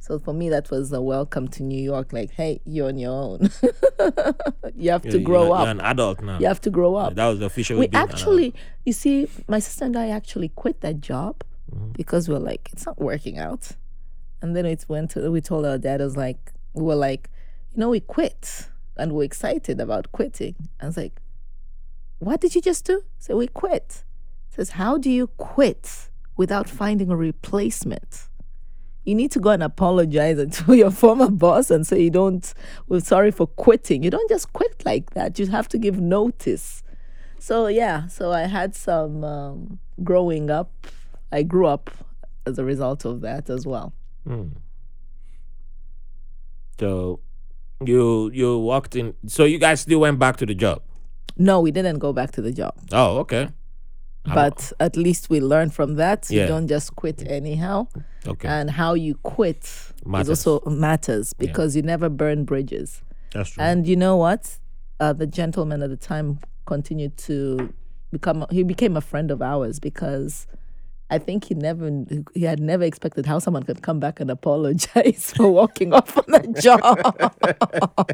So 0.00 0.18
for 0.18 0.32
me, 0.32 0.48
that 0.48 0.70
was 0.70 0.92
a 0.92 1.00
welcome 1.00 1.46
to 1.48 1.62
New 1.62 1.80
York. 1.80 2.12
Like, 2.12 2.32
hey, 2.32 2.60
you're 2.64 2.88
on 2.88 2.98
your 2.98 3.12
own. 3.12 3.50
you 4.74 4.90
have 4.90 5.02
to 5.02 5.10
You're- 5.10 5.22
grow 5.22 5.44
you're, 5.46 5.54
up. 5.56 5.60
You're 5.62 5.70
an 5.70 5.80
adult 5.82 6.20
now. 6.22 6.38
You 6.38 6.46
have 6.46 6.60
to 6.62 6.70
grow 6.70 6.96
up. 6.96 7.14
That 7.14 7.26
was 7.26 7.38
we 7.56 7.62
being 7.62 7.82
an 7.82 7.84
adult. 7.94 8.10
actually, 8.10 8.54
you 8.84 8.92
see, 8.92 9.28
my 9.46 9.58
sister 9.60 9.84
and 9.84 9.96
I 9.96 10.08
actually 10.08 10.48
quit 10.48 10.80
that 10.80 11.00
job 11.00 11.44
Mhm. 11.72 11.92
because 11.92 12.28
we 12.28 12.34
are 12.34 12.40
like, 12.40 12.70
it's 12.72 12.86
not 12.86 12.98
working 12.98 13.38
out. 13.38 13.72
And 14.42 14.56
then 14.56 14.64
it 14.66 14.84
went 14.88 15.10
to, 15.12 15.30
we 15.30 15.40
told 15.40 15.64
our 15.66 15.78
dad, 15.78 16.00
I 16.00 16.04
was 16.04 16.16
like, 16.16 16.52
we 16.72 16.82
were 16.82 16.96
like, 16.96 17.28
you 17.74 17.78
know, 17.80 17.90
we 17.90 18.00
quit 18.00 18.68
and 18.96 19.12
we're 19.12 19.24
excited 19.24 19.80
about 19.80 20.10
quitting. 20.12 20.54
I 20.80 20.86
was 20.86 20.96
like, 20.96 21.20
what 22.20 22.40
did 22.40 22.54
you 22.54 22.60
just 22.60 22.84
do? 22.84 23.02
So 23.18 23.36
we 23.36 23.48
quit. 23.48 24.04
Says, 24.50 24.70
how 24.70 24.98
do 24.98 25.10
you 25.10 25.26
quit 25.38 26.10
without 26.36 26.68
finding 26.68 27.10
a 27.10 27.16
replacement? 27.16 28.28
You 29.04 29.14
need 29.14 29.32
to 29.32 29.40
go 29.40 29.50
and 29.50 29.62
apologize 29.62 30.38
to 30.66 30.74
your 30.74 30.90
former 30.90 31.30
boss 31.30 31.70
and 31.70 31.86
say 31.86 32.02
you 32.02 32.10
don't, 32.10 32.52
we're 32.86 33.00
sorry 33.00 33.30
for 33.30 33.46
quitting. 33.46 34.02
You 34.02 34.10
don't 34.10 34.28
just 34.28 34.52
quit 34.52 34.82
like 34.84 35.10
that. 35.14 35.38
You 35.38 35.46
have 35.46 35.68
to 35.68 35.78
give 35.78 35.98
notice. 35.98 36.82
So 37.38 37.68
yeah, 37.68 38.06
so 38.06 38.32
I 38.32 38.42
had 38.42 38.76
some 38.76 39.24
um, 39.24 39.78
growing 40.04 40.50
up. 40.50 40.86
I 41.32 41.42
grew 41.42 41.66
up 41.66 41.90
as 42.46 42.58
a 42.58 42.64
result 42.64 43.06
of 43.06 43.22
that 43.22 43.48
as 43.48 43.66
well. 43.66 43.94
Mm. 44.28 44.52
So 46.78 47.20
you 47.82 48.30
you 48.34 48.58
walked 48.58 48.94
in 48.94 49.14
so 49.26 49.44
you 49.44 49.58
guys 49.58 49.80
still 49.80 50.00
went 50.00 50.18
back 50.18 50.36
to 50.38 50.46
the 50.46 50.54
job. 50.54 50.82
No, 51.40 51.60
we 51.60 51.70
didn't 51.70 51.98
go 51.98 52.12
back 52.12 52.32
to 52.32 52.42
the 52.42 52.52
job, 52.52 52.74
Oh, 52.92 53.18
okay. 53.18 53.48
But 54.34 54.72
at 54.78 54.96
least 54.96 55.30
we 55.30 55.40
learned 55.40 55.72
from 55.72 55.94
that. 55.94 56.30
Yeah. 56.30 56.42
You 56.42 56.48
don't 56.48 56.68
just 56.68 56.94
quit 56.94 57.26
anyhow, 57.26 57.88
okay. 58.26 58.46
and 58.46 58.70
how 58.70 58.92
you 58.92 59.14
quit 59.22 59.64
Matters. 60.04 60.28
is 60.28 60.46
also 60.46 60.70
matters 60.70 61.32
because 61.32 61.74
you 61.74 61.80
never 61.80 62.10
burn 62.10 62.44
bridges. 62.44 63.02
That's 63.32 63.50
true. 63.50 63.62
And 63.62 63.88
you 63.88 63.96
know 63.96 64.16
what? 64.18 64.58
Uh, 65.00 65.14
the 65.14 65.26
gentleman 65.26 65.82
at 65.82 65.88
the 65.88 65.96
time 65.96 66.38
continued 66.66 67.16
to 67.28 67.72
become. 68.12 68.44
He 68.50 68.62
became 68.62 68.94
a 68.94 69.00
friend 69.00 69.30
of 69.30 69.40
ours 69.40 69.80
because 69.80 70.46
I 71.08 71.18
think 71.18 71.44
he 71.44 71.54
never 71.54 72.04
he 72.34 72.42
had 72.42 72.60
never 72.60 72.84
expected 72.84 73.24
how 73.26 73.38
someone 73.38 73.62
could 73.64 73.82
come 73.82 73.98
back 74.00 74.20
and 74.20 74.30
apologize 74.30 75.32
for 75.36 75.50
walking 75.50 75.94
off 75.94 76.16
on 76.18 76.34
a 76.34 76.60
job. 76.60 76.80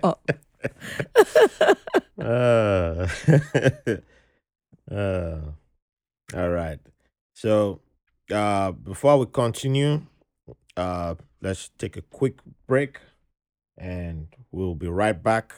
Uh, 2.18 3.06
uh, 4.90 5.38
all 6.34 6.48
right. 6.48 6.78
So, 7.34 7.80
uh, 8.32 8.72
before 8.72 9.18
we 9.18 9.26
continue, 9.26 10.02
uh, 10.76 11.14
let's 11.42 11.70
take 11.78 11.96
a 11.96 12.02
quick 12.02 12.38
break 12.66 12.98
and 13.78 14.28
we'll 14.50 14.74
be 14.74 14.88
right 14.88 15.22
back 15.22 15.54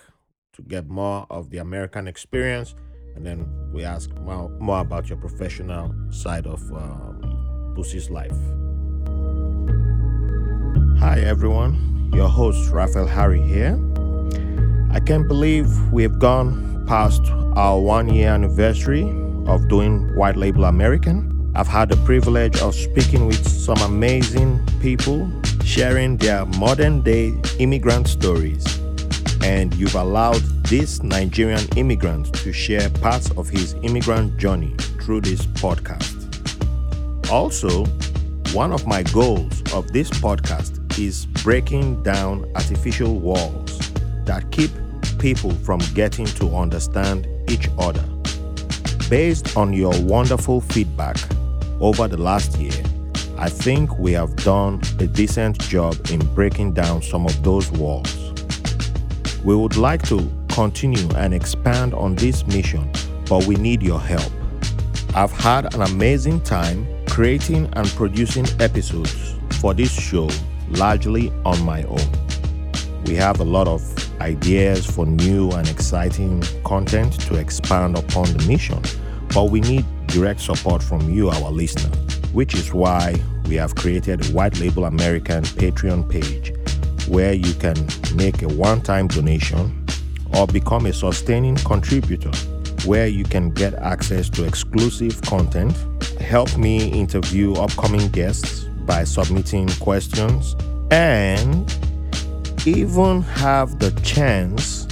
to 0.55 0.62
get 0.62 0.88
more 0.88 1.27
of 1.31 1.51
the 1.51 1.59
American 1.59 2.09
experience. 2.09 2.75
And 3.14 3.25
then 3.25 3.49
we 3.73 3.85
ask 3.85 4.11
more, 4.18 4.49
more 4.61 4.81
about 4.81 5.09
your 5.09 5.18
professional 5.18 5.94
side 6.11 6.47
of 6.47 6.61
um, 6.73 7.75
life. 8.11 8.37
Hi, 10.99 11.21
everyone. 11.21 12.11
Your 12.12 12.29
host, 12.29 12.71
Raphael 12.71 13.07
Harry 13.07 13.40
here. 13.40 13.79
I 14.90 15.01
can't 15.01 15.29
believe 15.29 15.92
we've 15.92 16.18
gone 16.18 16.85
past 16.87 17.20
our 17.57 17.79
one 17.79 18.09
year 18.09 18.31
anniversary 18.31 19.03
of 19.46 19.68
doing 19.68 20.14
White 20.16 20.37
Label 20.37 20.64
American. 20.64 21.53
I've 21.55 21.68
had 21.68 21.90
the 21.90 21.96
privilege 22.07 22.59
of 22.62 22.74
speaking 22.74 23.27
with 23.27 23.46
some 23.46 23.77
amazing 23.83 24.61
people 24.81 25.31
sharing 25.62 26.16
their 26.16 26.46
modern 26.46 27.03
day 27.03 27.35
immigrant 27.59 28.09
stories. 28.09 28.64
And 29.42 29.74
you've 29.74 29.94
allowed 29.94 30.40
this 30.64 31.03
Nigerian 31.03 31.66
immigrant 31.77 32.33
to 32.37 32.53
share 32.53 32.88
parts 32.88 33.31
of 33.33 33.48
his 33.48 33.74
immigrant 33.83 34.38
journey 34.38 34.74
through 35.03 35.20
this 35.20 35.44
podcast. 35.46 36.16
Also, 37.31 37.85
one 38.55 38.72
of 38.72 38.87
my 38.87 39.03
goals 39.03 39.61
of 39.74 39.92
this 39.92 40.09
podcast 40.09 40.98
is 40.98 41.27
breaking 41.44 42.03
down 42.03 42.51
artificial 42.55 43.20
walls 43.20 43.67
that 44.29 44.51
keep 44.51 44.71
people 45.19 45.51
from 45.51 45.81
getting 45.95 46.27
to 46.27 46.55
understand 46.55 47.27
each 47.51 47.69
other. 47.79 48.05
Based 49.09 49.57
on 49.57 49.73
your 49.73 49.93
wonderful 50.03 50.61
feedback 50.61 51.17
over 51.81 52.07
the 52.07 52.19
last 52.19 52.59
year, 52.59 52.85
I 53.38 53.49
think 53.49 53.99
we 53.99 54.12
have 54.12 54.37
done 54.37 54.83
a 54.99 55.07
decent 55.07 55.59
job 55.61 55.97
in 56.11 56.19
breaking 56.35 56.75
down 56.75 57.01
some 57.01 57.25
of 57.25 57.43
those 57.43 57.71
walls. 57.73 58.35
We 59.45 59.57
would 59.57 59.77
like 59.79 60.03
to 60.09 60.31
continue 60.51 61.09
and 61.17 61.33
expand 61.33 61.95
on 61.95 62.14
this 62.14 62.47
mission, 62.47 62.93
but 63.31 63.47
we 63.47 63.57
need 63.57 63.83
your 63.83 64.01
help. 64.01 64.31
I've 65.14 65.33
had 65.33 65.75
an 65.75 65.81
amazing 65.81 66.43
time 66.43 66.87
creating 67.09 67.71
and 67.73 67.88
producing 67.91 68.47
episodes 68.61 69.37
for 69.61 69.73
this 69.73 69.91
show 69.91 70.29
largely 70.73 71.33
on 71.47 71.62
my 71.64 71.83
own. 71.85 72.12
We 73.07 73.14
have 73.14 73.41
a 73.41 73.45
lot 73.45 73.69
of 73.69 73.81
ideas 74.20 74.87
for 74.87 75.07
new 75.07 75.50
and 75.50 75.68
exciting 75.68 76.42
content 76.64 77.20
to 77.22 77.37
expand 77.37 77.96
upon 77.96 78.24
the 78.33 78.46
mission, 78.46 78.83
but 79.35 79.44
we 79.44 79.61
need 79.61 79.85
direct 80.07 80.40
support 80.40 80.83
from 80.83 81.11
you, 81.11 81.28
our 81.28 81.50
listener, 81.50 81.94
which 82.33 82.54
is 82.54 82.72
why 82.72 83.14
we 83.46 83.54
have 83.57 83.74
created 83.74 84.24
a 84.24 84.33
White 84.33 84.59
Label 84.61 84.85
American 84.87 85.42
Patreon 85.42 86.09
page 86.09 86.52
where 87.09 87.33
you 87.33 87.54
can 87.54 87.76
make 88.14 88.42
a 88.42 88.48
one 88.48 88.81
time 88.83 89.09
donation 89.09 89.87
or 90.35 90.46
become 90.46 90.87
a 90.87 90.92
sustaining 90.92 91.57
contributor 91.57 92.31
where 92.85 93.07
you 93.07 93.24
can 93.24 93.50
get 93.50 93.74
access 93.74 94.28
to 94.31 94.44
exclusive 94.44 95.20
content, 95.22 95.74
help 96.20 96.57
me 96.57 96.88
interview 96.88 97.54
upcoming 97.54 98.09
guests 98.09 98.64
by 98.87 99.04
submitting 99.04 99.68
questions, 99.81 100.54
and 100.90 101.74
even 102.70 103.22
have 103.22 103.78
the 103.78 103.90
chance 104.02 104.87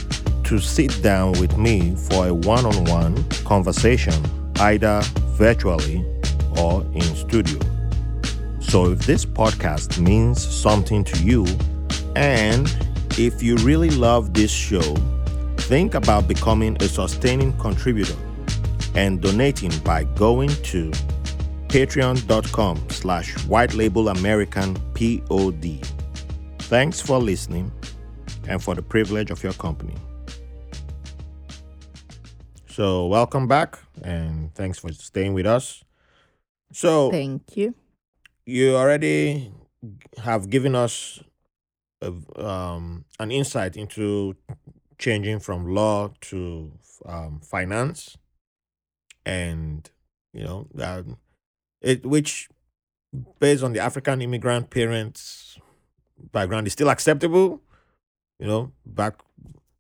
to 0.45 0.59
sit 0.59 1.03
down 1.03 1.33
with 1.33 1.57
me 1.57 1.95
for 1.97 2.29
a 2.29 2.35
one 2.35 2.65
on 2.65 2.85
one 2.85 3.29
conversation, 3.45 4.15
either 4.61 5.01
virtually 5.37 6.05
or 6.59 6.83
in 6.95 7.03
studio. 7.03 7.59
So, 8.61 8.93
if 8.93 9.01
this 9.01 9.25
podcast 9.25 9.99
means 9.99 10.45
something 10.45 11.05
to 11.05 11.23
you, 11.23 11.47
and 12.15 12.75
if 13.19 13.43
you 13.43 13.57
really 13.59 13.91
love 13.91 14.35
this 14.35 14.51
show, 14.51 14.97
Think 15.67 15.95
about 15.95 16.29
becoming 16.29 16.77
a 16.81 16.87
sustaining 16.87 17.53
contributor 17.59 18.15
and 18.95 19.21
donating 19.21 19.77
by 19.81 20.05
going 20.15 20.51
to 20.51 20.93
patreon.com 21.67 22.89
slash 22.89 23.37
white 23.47 23.75
label 23.75 24.09
american 24.11 24.77
pod 24.95 25.81
thanks 26.69 27.01
for 27.01 27.19
listening 27.19 27.71
and 28.49 28.63
for 28.63 28.75
the 28.75 28.83
privilege 28.83 29.31
of 29.31 29.43
your 29.43 29.53
company. 29.55 29.95
So 32.69 33.07
welcome 33.07 33.47
back 33.47 33.79
and 34.03 34.55
thanks 34.55 34.79
for 34.79 34.93
staying 34.93 35.33
with 35.33 35.47
us. 35.47 35.85
So 36.73 37.11
Thank 37.11 37.57
you. 37.57 37.75
you 38.45 38.77
already 38.77 39.53
have 40.19 40.51
given 40.51 40.75
us 40.75 41.23
a, 42.03 42.13
um, 42.37 43.05
an 43.21 43.31
insight 43.31 43.77
into 43.77 44.35
changing 44.99 45.41
from 45.41 45.73
law 45.73 46.11
to 46.21 46.73
um, 47.07 47.41
finance, 47.41 48.17
and 49.25 49.89
you 50.33 50.45
know 50.45 50.67
that 50.75 51.05
it 51.81 52.05
which 52.05 52.49
based 53.39 53.63
on 53.63 53.73
the 53.73 53.81
African 53.81 54.21
immigrant 54.21 54.71
parents' 54.71 55.59
background 56.33 56.67
is 56.67 56.73
still 56.73 56.89
acceptable. 56.91 57.61
You 58.39 58.47
know, 58.47 58.73
back 58.85 59.15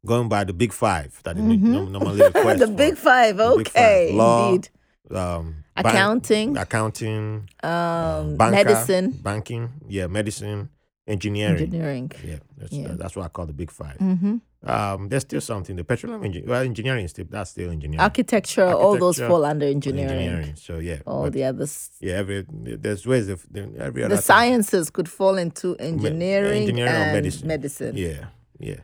going 0.04 0.28
by 0.28 0.44
the 0.44 0.52
big 0.52 0.72
five 0.72 1.20
that 1.24 1.36
they 1.36 1.42
Mhm. 1.42 1.60
no- 1.60 1.84
normally 1.86 2.22
request 2.22 2.58
the 2.64 2.66
big 2.68 2.96
five. 2.96 3.36
the 3.36 3.54
big 3.56 3.68
five. 3.68 3.76
Okay. 3.76 4.12
Law, 4.12 4.48
Indeed. 4.52 4.68
um, 5.14 5.64
Accounting, 5.76 6.56
accounting, 6.56 7.50
um, 7.62 8.36
banker, 8.36 8.64
medicine, 8.64 9.10
banking, 9.22 9.68
yeah, 9.88 10.06
medicine, 10.06 10.70
engineering. 11.06 11.62
engineering. 11.64 12.12
Yeah, 12.24 12.38
that's, 12.56 12.72
Yeah. 12.72 12.92
that's 12.96 13.14
what 13.14 13.26
I 13.26 13.28
call 13.28 13.44
the 13.46 13.52
big 13.52 13.70
5 13.70 13.96
hmm 13.98 14.36
Um, 14.68 15.08
there's 15.08 15.22
still 15.22 15.40
something. 15.40 15.76
The 15.76 15.84
petroleum 15.84 16.24
engineering, 16.24 16.50
well, 16.50 16.62
engineering 16.62 17.04
is 17.04 17.10
still 17.12 17.26
that's 17.30 17.50
still 17.50 17.70
engineering. 17.70 18.00
Architecture, 18.00 18.66
all 18.66 18.98
those 18.98 19.18
fall 19.18 19.44
under 19.44 19.66
engineering. 19.66 20.54
So 20.56 20.78
yeah, 20.78 21.00
All 21.06 21.30
the 21.30 21.44
others. 21.44 21.90
yeah, 22.00 22.14
every 22.14 22.44
there's 22.50 23.06
ways 23.06 23.28
of 23.28 23.46
every 23.54 24.02
other 24.04 24.16
The 24.16 24.22
thing. 24.22 24.22
sciences 24.22 24.90
could 24.90 25.08
fall 25.08 25.36
into 25.38 25.76
engineering, 25.76 26.62
engineering 26.62 26.92
or 26.92 26.96
and 26.96 27.12
medicine. 27.12 27.48
medicine. 27.48 27.96
Yeah, 27.96 28.26
yeah. 28.58 28.80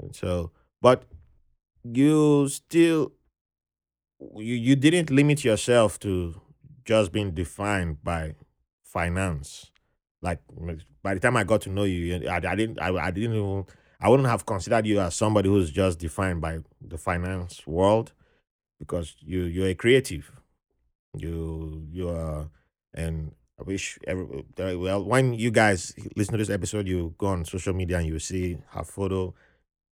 And 0.00 0.14
so, 0.16 0.52
but 0.80 1.02
you 1.84 2.48
still 2.48 3.12
you 4.36 4.54
you 4.54 4.76
didn't 4.76 5.10
limit 5.10 5.44
yourself 5.44 5.98
to 6.00 6.40
just 6.84 7.12
being 7.12 7.32
defined 7.32 8.02
by 8.02 8.34
finance. 8.82 9.70
Like 10.22 10.40
by 11.02 11.14
the 11.14 11.20
time 11.20 11.36
I 11.36 11.44
got 11.44 11.60
to 11.62 11.70
know 11.70 11.84
you, 11.84 12.26
I, 12.28 12.36
I 12.36 12.54
didn't 12.54 12.80
I, 12.80 12.88
I 12.96 13.10
didn't 13.10 13.34
even 13.36 13.64
I 14.00 14.08
wouldn't 14.08 14.28
have 14.28 14.46
considered 14.46 14.86
you 14.86 15.00
as 15.00 15.14
somebody 15.14 15.48
who's 15.48 15.70
just 15.70 15.98
defined 15.98 16.40
by 16.40 16.58
the 16.80 16.98
finance 16.98 17.66
world 17.66 18.12
because 18.78 19.16
you 19.20 19.42
you're 19.42 19.68
a 19.68 19.74
creative. 19.74 20.30
You 21.16 21.86
you 21.90 22.08
are 22.10 22.48
and 22.94 23.32
I 23.58 23.64
wish 23.64 23.98
every 24.06 24.44
uh, 24.60 24.78
well 24.78 25.04
when 25.04 25.34
you 25.34 25.50
guys 25.50 25.94
listen 26.16 26.32
to 26.32 26.38
this 26.38 26.50
episode, 26.50 26.86
you 26.86 27.14
go 27.18 27.28
on 27.28 27.44
social 27.44 27.74
media 27.74 27.98
and 27.98 28.06
you 28.06 28.18
see 28.18 28.58
her 28.68 28.84
photo. 28.84 29.34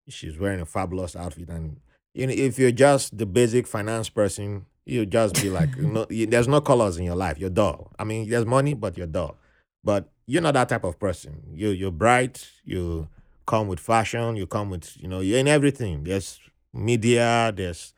She's 0.09 0.39
wearing 0.39 0.61
a 0.61 0.67
fabulous 0.67 1.17
outfit, 1.17 1.49
and 1.49 1.81
you 2.15 2.29
know, 2.29 2.33
if 2.33 2.59
you're 2.61 2.71
just 2.71 3.19
the 3.19 3.27
basic 3.27 3.67
finance 3.67 4.09
person, 4.09 4.67
you 4.85 5.05
just 5.05 5.35
be 5.35 5.51
like, 5.51 5.77
no, 5.77 6.07
you, 6.09 6.27
there's 6.27 6.47
no 6.47 6.61
colors 6.61 6.97
in 6.97 7.05
your 7.05 7.17
life. 7.17 7.39
You're 7.39 7.51
dull. 7.51 7.93
I 7.99 8.05
mean, 8.05 8.31
there's 8.31 8.47
money, 8.47 8.75
but 8.75 8.97
you're 8.97 9.09
dull. 9.09 9.37
But 9.83 10.09
you're 10.27 10.43
not 10.43 10.55
that 10.55 10.69
type 10.69 10.85
of 10.85 10.99
person. 11.01 11.43
You 11.53 11.71
you're 11.71 11.91
bright. 11.91 12.49
You 12.65 13.09
come 13.47 13.69
with 13.69 13.81
fashion. 13.81 14.37
You 14.37 14.47
come 14.47 14.71
with 14.71 14.97
you 15.01 15.09
know 15.09 15.21
you're 15.21 15.39
in 15.39 15.49
everything. 15.49 16.05
There's 16.05 16.41
media. 16.73 17.53
There's 17.55 17.95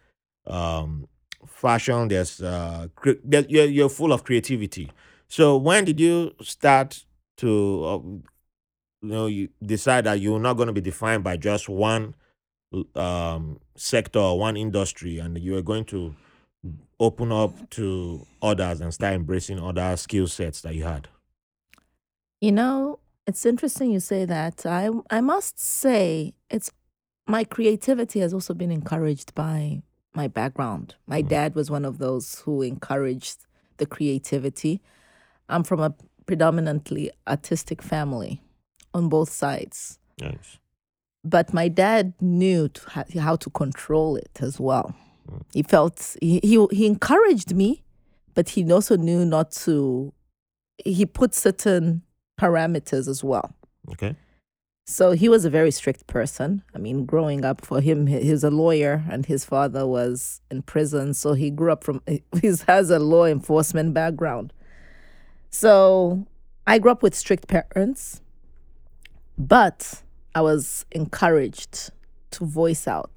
um 0.47 1.09
fashion. 1.47 2.09
There's 2.09 2.41
uh 2.43 2.89
cre- 2.95 3.21
you're 3.49 3.67
you're 3.67 3.89
full 3.89 4.13
of 4.13 4.25
creativity. 4.25 4.91
So 5.29 5.57
when 5.57 5.85
did 5.85 6.01
you 6.01 6.33
start 6.43 7.05
to 7.39 7.85
uh, 7.85 7.99
you 7.99 8.23
know 9.03 9.27
you 9.27 9.49
decide 9.65 10.05
that 10.05 10.21
you're 10.21 10.41
not 10.41 10.55
going 10.55 10.67
to 10.69 10.73
be 10.73 10.81
defined 10.81 11.25
by 11.25 11.37
just 11.37 11.69
one 11.69 12.15
um 12.95 13.59
sector 13.77 14.19
or 14.19 14.39
one 14.39 14.57
industry 14.57 15.19
and 15.19 15.39
you 15.39 15.57
are 15.57 15.63
going 15.63 15.85
to 15.87 16.15
open 17.01 17.33
up 17.33 17.71
to 17.71 18.27
others 18.43 18.81
and 18.81 18.93
start 18.93 19.15
embracing 19.15 19.59
other 19.59 19.97
skill 19.97 20.27
sets 20.27 20.61
that 20.63 20.75
you 20.75 20.85
had 20.85 21.09
You 22.41 22.53
know, 22.53 22.99
it's 23.29 23.45
interesting 23.45 23.91
you 23.91 24.01
say 24.01 24.25
that. 24.25 24.65
I 24.65 24.89
I 25.11 25.21
must 25.21 25.61
say 25.61 26.33
it's 26.49 26.73
my 27.27 27.45
creativity 27.45 28.21
has 28.21 28.33
also 28.33 28.55
been 28.55 28.73
encouraged 28.73 29.35
by 29.35 29.83
my 30.15 30.29
background. 30.29 30.95
My 31.07 31.21
mm-hmm. 31.21 31.29
dad 31.29 31.55
was 31.55 31.71
one 31.71 31.85
of 31.85 31.99
those 31.99 32.41
who 32.41 32.63
encouraged 32.63 33.47
the 33.77 33.85
creativity. 33.85 34.81
I'm 35.51 35.63
from 35.63 35.81
a 35.81 35.95
predominantly 36.25 37.11
artistic 37.27 37.83
family 37.83 38.43
on 38.95 39.11
both 39.11 39.31
sides. 39.31 39.99
nice 40.21 40.59
But 41.23 41.53
my 41.53 41.69
dad 41.69 42.15
knew 42.23 42.69
to 42.69 43.21
how 43.21 43.37
to 43.37 43.51
control 43.51 44.17
it 44.17 44.39
as 44.41 44.59
well. 44.59 44.95
Mm. 45.31 45.43
He 45.53 45.63
felt 45.63 46.17
he, 46.23 46.41
he 46.43 46.67
he 46.71 46.87
encouraged 46.87 47.55
me, 47.55 47.85
but 48.35 48.49
he 48.49 48.73
also 48.73 48.97
knew 48.97 49.27
not 49.27 49.53
to. 49.67 50.15
He 50.85 51.05
put 51.05 51.35
certain 51.35 52.03
parameters 52.39 53.09
as 53.09 53.23
well. 53.25 53.55
okay 53.93 54.15
So 54.87 55.13
he 55.13 55.29
was 55.29 55.45
a 55.45 55.51
very 55.51 55.71
strict 55.71 56.07
person. 56.07 56.63
I 56.75 56.79
mean, 56.79 57.05
growing 57.05 57.45
up 57.45 57.59
for 57.69 57.79
him, 57.83 58.07
he- 58.07 58.23
he's 58.29 58.43
a 58.43 58.51
lawyer, 58.51 59.05
and 59.13 59.27
his 59.27 59.45
father 59.45 59.85
was 59.87 60.41
in 60.51 60.63
prison. 60.63 61.13
So 61.13 61.35
he 61.35 61.51
grew 61.51 61.71
up 61.73 61.85
from 61.85 62.01
he 62.43 62.49
has 62.67 62.91
a 62.91 62.99
law 62.99 63.27
enforcement 63.27 63.93
background. 63.93 64.53
So 65.51 66.27
I 66.67 66.79
grew 66.79 66.91
up 66.91 67.03
with 67.03 67.15
strict 67.15 67.49
parents, 67.49 68.23
but 69.37 70.03
I 70.35 70.41
was 70.41 70.87
encouraged 70.93 71.91
to 72.33 72.45
voice 72.45 72.87
out, 72.89 73.17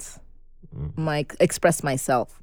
mm. 0.75 0.91
my 0.97 1.25
express 1.39 1.83
myself. 1.83 2.41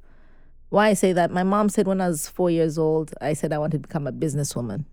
Why 0.69 0.89
I 0.89 0.93
say 0.93 1.13
that? 1.13 1.31
My 1.31 1.43
mom 1.43 1.69
said 1.69 1.87
when 1.87 2.01
I 2.01 2.07
was 2.07 2.27
four 2.29 2.49
years 2.51 2.77
old, 2.77 3.13
I 3.21 3.33
said 3.33 3.51
I 3.53 3.57
wanted 3.57 3.81
to 3.83 3.87
become 3.87 4.05
a 4.07 4.11
businesswoman. 4.11 4.85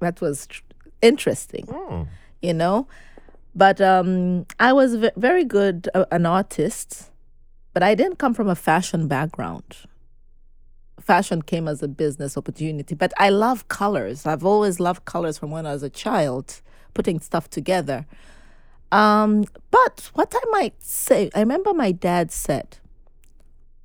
That 0.00 0.20
was 0.20 0.46
tr- 0.46 0.62
interesting 1.02 1.66
oh, 1.70 2.06
you 2.42 2.54
know? 2.54 2.86
But 3.54 3.80
um 3.80 4.46
i 4.58 4.72
was 4.72 4.94
v- 4.96 5.10
very 5.16 5.44
good 5.44 5.88
uh, 5.94 6.04
an 6.10 6.24
artist 6.26 7.10
but 7.72 7.82
i 7.82 7.94
didn't 7.94 8.18
come 8.18 8.34
from 8.34 8.48
a 8.48 8.54
fashion 8.54 9.08
background. 9.08 9.76
Fashion 11.00 11.42
came 11.42 11.66
as 11.66 11.82
a 11.82 11.88
business 11.88 12.36
opportunity 12.36 12.94
but 12.94 13.12
i 13.18 13.28
love 13.30 13.66
colors. 13.68 14.26
I've 14.26 14.44
always 14.44 14.78
loved 14.80 15.04
colors 15.04 15.38
from 15.38 15.50
when 15.50 15.66
i 15.66 15.72
was 15.72 15.82
a 15.82 15.90
child 15.90 16.60
putting 16.94 17.18
stuff 17.20 17.48
together. 17.50 18.06
Um 18.92 19.44
but 19.70 20.10
what 20.14 20.32
i 20.34 20.44
might 20.50 20.74
say 20.82 21.30
i 21.34 21.40
remember 21.40 21.72
my 21.72 21.92
dad 21.92 22.30
said 22.32 22.78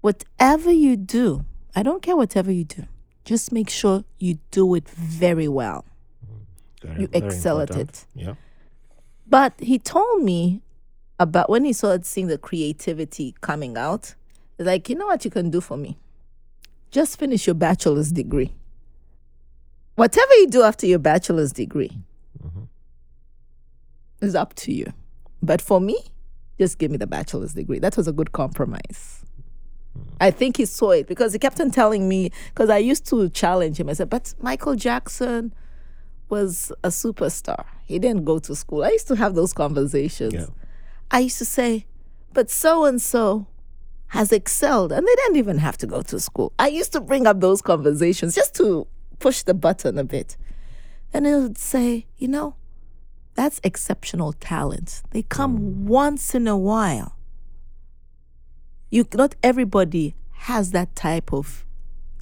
whatever 0.01 0.71
you 0.71 0.95
do 0.97 1.45
i 1.75 1.81
don't 1.83 2.01
care 2.01 2.15
whatever 2.15 2.51
you 2.51 2.63
do 2.63 2.83
just 3.23 3.51
make 3.51 3.69
sure 3.69 4.03
you 4.19 4.37
do 4.51 4.75
it 4.75 4.87
very 4.89 5.47
well 5.47 5.83
very- 6.85 7.01
You 7.01 7.07
very 7.07 7.25
excel 7.25 7.59
at 7.61 7.75
it. 7.75 8.05
yeah 8.13 8.35
But 9.27 9.53
he 9.59 9.79
told 9.79 10.23
me 10.23 10.61
about 11.19 11.49
when 11.49 11.65
he 11.65 11.73
started 11.73 12.05
seeing 12.05 12.27
the 12.27 12.37
creativity 12.37 13.35
coming 13.41 13.77
out. 13.77 14.15
Like, 14.59 14.89
you 14.89 14.95
know 14.95 15.07
what 15.07 15.25
you 15.25 15.31
can 15.31 15.49
do 15.49 15.61
for 15.61 15.77
me? 15.77 15.97
Just 16.91 17.19
finish 17.19 17.47
your 17.47 17.55
bachelor's 17.55 18.11
degree. 18.11 18.53
Whatever 19.95 20.33
you 20.35 20.47
do 20.47 20.61
after 20.63 20.85
your 20.85 20.99
bachelor's 20.99 21.51
degree 21.51 21.91
mm-hmm. 22.43 22.63
is 24.21 24.35
up 24.35 24.53
to 24.55 24.73
you. 24.73 24.91
But 25.41 25.61
for 25.61 25.79
me, 25.79 25.97
just 26.57 26.77
give 26.79 26.91
me 26.91 26.97
the 26.97 27.07
bachelor's 27.07 27.53
degree. 27.53 27.79
That 27.79 27.97
was 27.97 28.07
a 28.07 28.13
good 28.13 28.31
compromise. 28.31 29.23
Mm-hmm. 29.97 30.09
I 30.19 30.31
think 30.31 30.57
he 30.57 30.65
saw 30.65 30.91
it 30.91 31.07
because 31.07 31.33
he 31.33 31.39
kept 31.39 31.59
on 31.59 31.71
telling 31.71 32.07
me, 32.09 32.31
because 32.53 32.69
I 32.69 32.77
used 32.77 33.05
to 33.07 33.29
challenge 33.29 33.79
him. 33.79 33.89
I 33.89 33.93
said, 33.93 34.09
but 34.09 34.33
Michael 34.41 34.75
Jackson 34.75 35.53
was 36.29 36.71
a 36.83 36.89
superstar. 36.89 37.65
He 37.85 37.99
didn't 37.99 38.25
go 38.25 38.39
to 38.39 38.55
school. 38.55 38.83
I 38.83 38.91
used 38.91 39.07
to 39.07 39.15
have 39.15 39.35
those 39.35 39.53
conversations. 39.53 40.33
Yeah. 40.33 40.47
I 41.11 41.19
used 41.19 41.37
to 41.37 41.45
say, 41.45 41.85
but 42.33 42.49
so 42.49 42.85
and 42.85 43.01
so 43.01 43.47
has 44.07 44.31
excelled 44.31 44.91
and 44.91 45.05
they 45.05 45.15
didn't 45.15 45.37
even 45.37 45.57
have 45.57 45.77
to 45.77 45.87
go 45.87 46.01
to 46.01 46.19
school. 46.19 46.53
I 46.59 46.67
used 46.67 46.93
to 46.93 47.01
bring 47.01 47.27
up 47.27 47.39
those 47.39 47.61
conversations 47.61 48.35
just 48.35 48.55
to 48.55 48.87
push 49.19 49.43
the 49.43 49.53
button 49.53 49.97
a 49.97 50.03
bit. 50.03 50.37
And 51.13 51.25
he 51.25 51.33
would 51.33 51.57
say, 51.57 52.07
you 52.17 52.27
know, 52.27 52.55
that's 53.35 53.59
exceptional 53.63 54.33
talent. 54.33 55.03
They 55.11 55.23
come 55.23 55.57
mm. 55.57 55.73
once 55.83 56.33
in 56.33 56.47
a 56.47 56.57
while. 56.57 57.15
You 58.89 59.05
not 59.13 59.35
everybody 59.43 60.15
has 60.31 60.71
that 60.71 60.95
type 60.95 61.33
of 61.33 61.65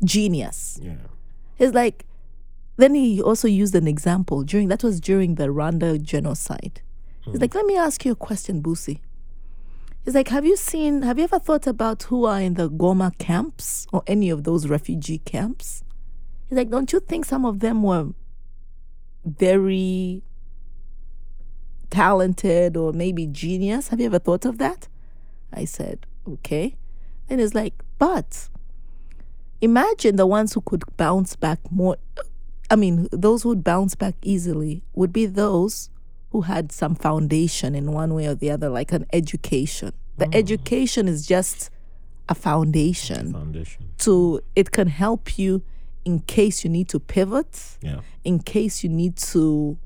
genius. 0.03 0.79
yeah 0.81 0.95
It's 1.59 1.73
like, 1.73 2.05
then 2.77 2.95
he 2.95 3.21
also 3.21 3.47
used 3.47 3.75
an 3.75 3.87
example 3.87 4.43
during 4.43 4.67
that 4.69 4.83
was 4.83 4.99
during 4.99 5.35
the 5.35 5.47
Rwanda 5.47 6.01
genocide. 6.01 6.81
He's 7.25 7.35
hmm. 7.35 7.41
like, 7.41 7.55
let 7.55 7.65
me 7.65 7.77
ask 7.77 8.03
you 8.05 8.11
a 8.11 8.15
question, 8.15 8.61
Busi. 8.61 8.99
He's 10.03 10.15
like, 10.15 10.27
Have 10.29 10.45
you 10.45 10.57
seen, 10.57 11.03
have 11.03 11.17
you 11.17 11.23
ever 11.23 11.39
thought 11.39 11.67
about 11.67 12.03
who 12.03 12.25
are 12.25 12.41
in 12.41 12.55
the 12.55 12.69
Goma 12.69 13.17
camps 13.17 13.87
or 13.93 14.03
any 14.05 14.29
of 14.29 14.43
those 14.43 14.67
refugee 14.67 15.19
camps? 15.19 15.83
He's 16.49 16.57
like, 16.57 16.69
Don't 16.69 16.91
you 16.91 16.99
think 16.99 17.25
some 17.25 17.45
of 17.45 17.59
them 17.59 17.83
were 17.83 18.09
very 19.23 20.23
talented 21.89 22.75
or 22.75 22.91
maybe 22.91 23.27
genius? 23.27 23.89
Have 23.89 23.99
you 24.01 24.07
ever 24.07 24.19
thought 24.19 24.45
of 24.45 24.57
that? 24.57 24.89
I 25.53 25.65
said, 25.65 26.05
Okay. 26.27 26.75
And 27.29 27.39
he's 27.39 27.55
like, 27.55 27.73
But 27.97 28.49
imagine 29.61 30.17
the 30.17 30.27
ones 30.27 30.53
who 30.53 30.61
could 30.61 30.83
bounce 30.97 31.37
back 31.37 31.59
more. 31.71 31.95
I 32.73 32.75
mean, 32.75 33.07
those 33.11 33.43
who 33.43 33.49
would 33.49 33.63
bounce 33.63 33.93
back 33.93 34.15
easily 34.23 34.81
would 34.95 35.13
be 35.13 35.27
those 35.27 35.91
who 36.31 36.41
had 36.41 36.71
some 36.71 36.95
foundation 36.95 37.75
in 37.75 37.91
one 37.91 38.15
way 38.15 38.25
or 38.25 38.33
the 38.33 38.49
other, 38.49 38.67
like 38.67 38.91
an 38.91 39.05
education. 39.13 39.93
The 40.17 40.25
mm. 40.25 40.33
education 40.35 41.07
is 41.07 41.27
just 41.27 41.69
a 42.27 42.33
foundation 42.33 43.31
Foundation. 43.31 43.89
to 43.99 44.41
it 44.55 44.71
can 44.71 44.87
help 44.87 45.37
you 45.37 45.61
in 46.03 46.21
case 46.21 46.63
you 46.63 46.69
need 46.71 46.89
to 46.89 46.99
pivot, 46.99 47.77
Yeah. 47.83 47.99
in 48.23 48.39
case 48.39 48.83
you 48.83 48.89
need 48.89 49.17
to 49.33 49.77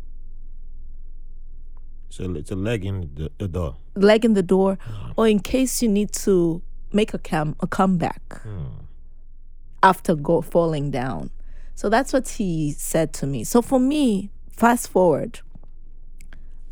So 2.09 2.23
it's 2.35 2.51
a 2.51 2.55
leg 2.55 2.85
in 2.85 3.09
the, 3.15 3.29
the 3.37 3.49
door. 3.49 3.75
leg 3.95 4.23
in 4.23 4.33
the 4.33 4.43
door, 4.43 4.77
mm. 4.77 5.13
or 5.17 5.27
in 5.27 5.39
case 5.39 5.81
you 5.83 5.89
need 5.89 6.13
to 6.25 6.61
make 6.93 7.13
a 7.13 7.19
cam 7.19 7.55
a 7.59 7.67
comeback 7.67 8.23
mm. 8.45 8.85
after 9.83 10.15
go 10.15 10.41
falling 10.41 10.89
down. 10.89 11.31
So 11.77 11.89
that's 11.89 12.11
what 12.11 12.27
he 12.27 12.71
said 12.71 13.13
to 13.13 13.27
me. 13.27 13.43
So 13.43 13.61
for 13.61 13.79
me, 13.79 14.31
fast 14.49 14.89
forward, 14.89 15.41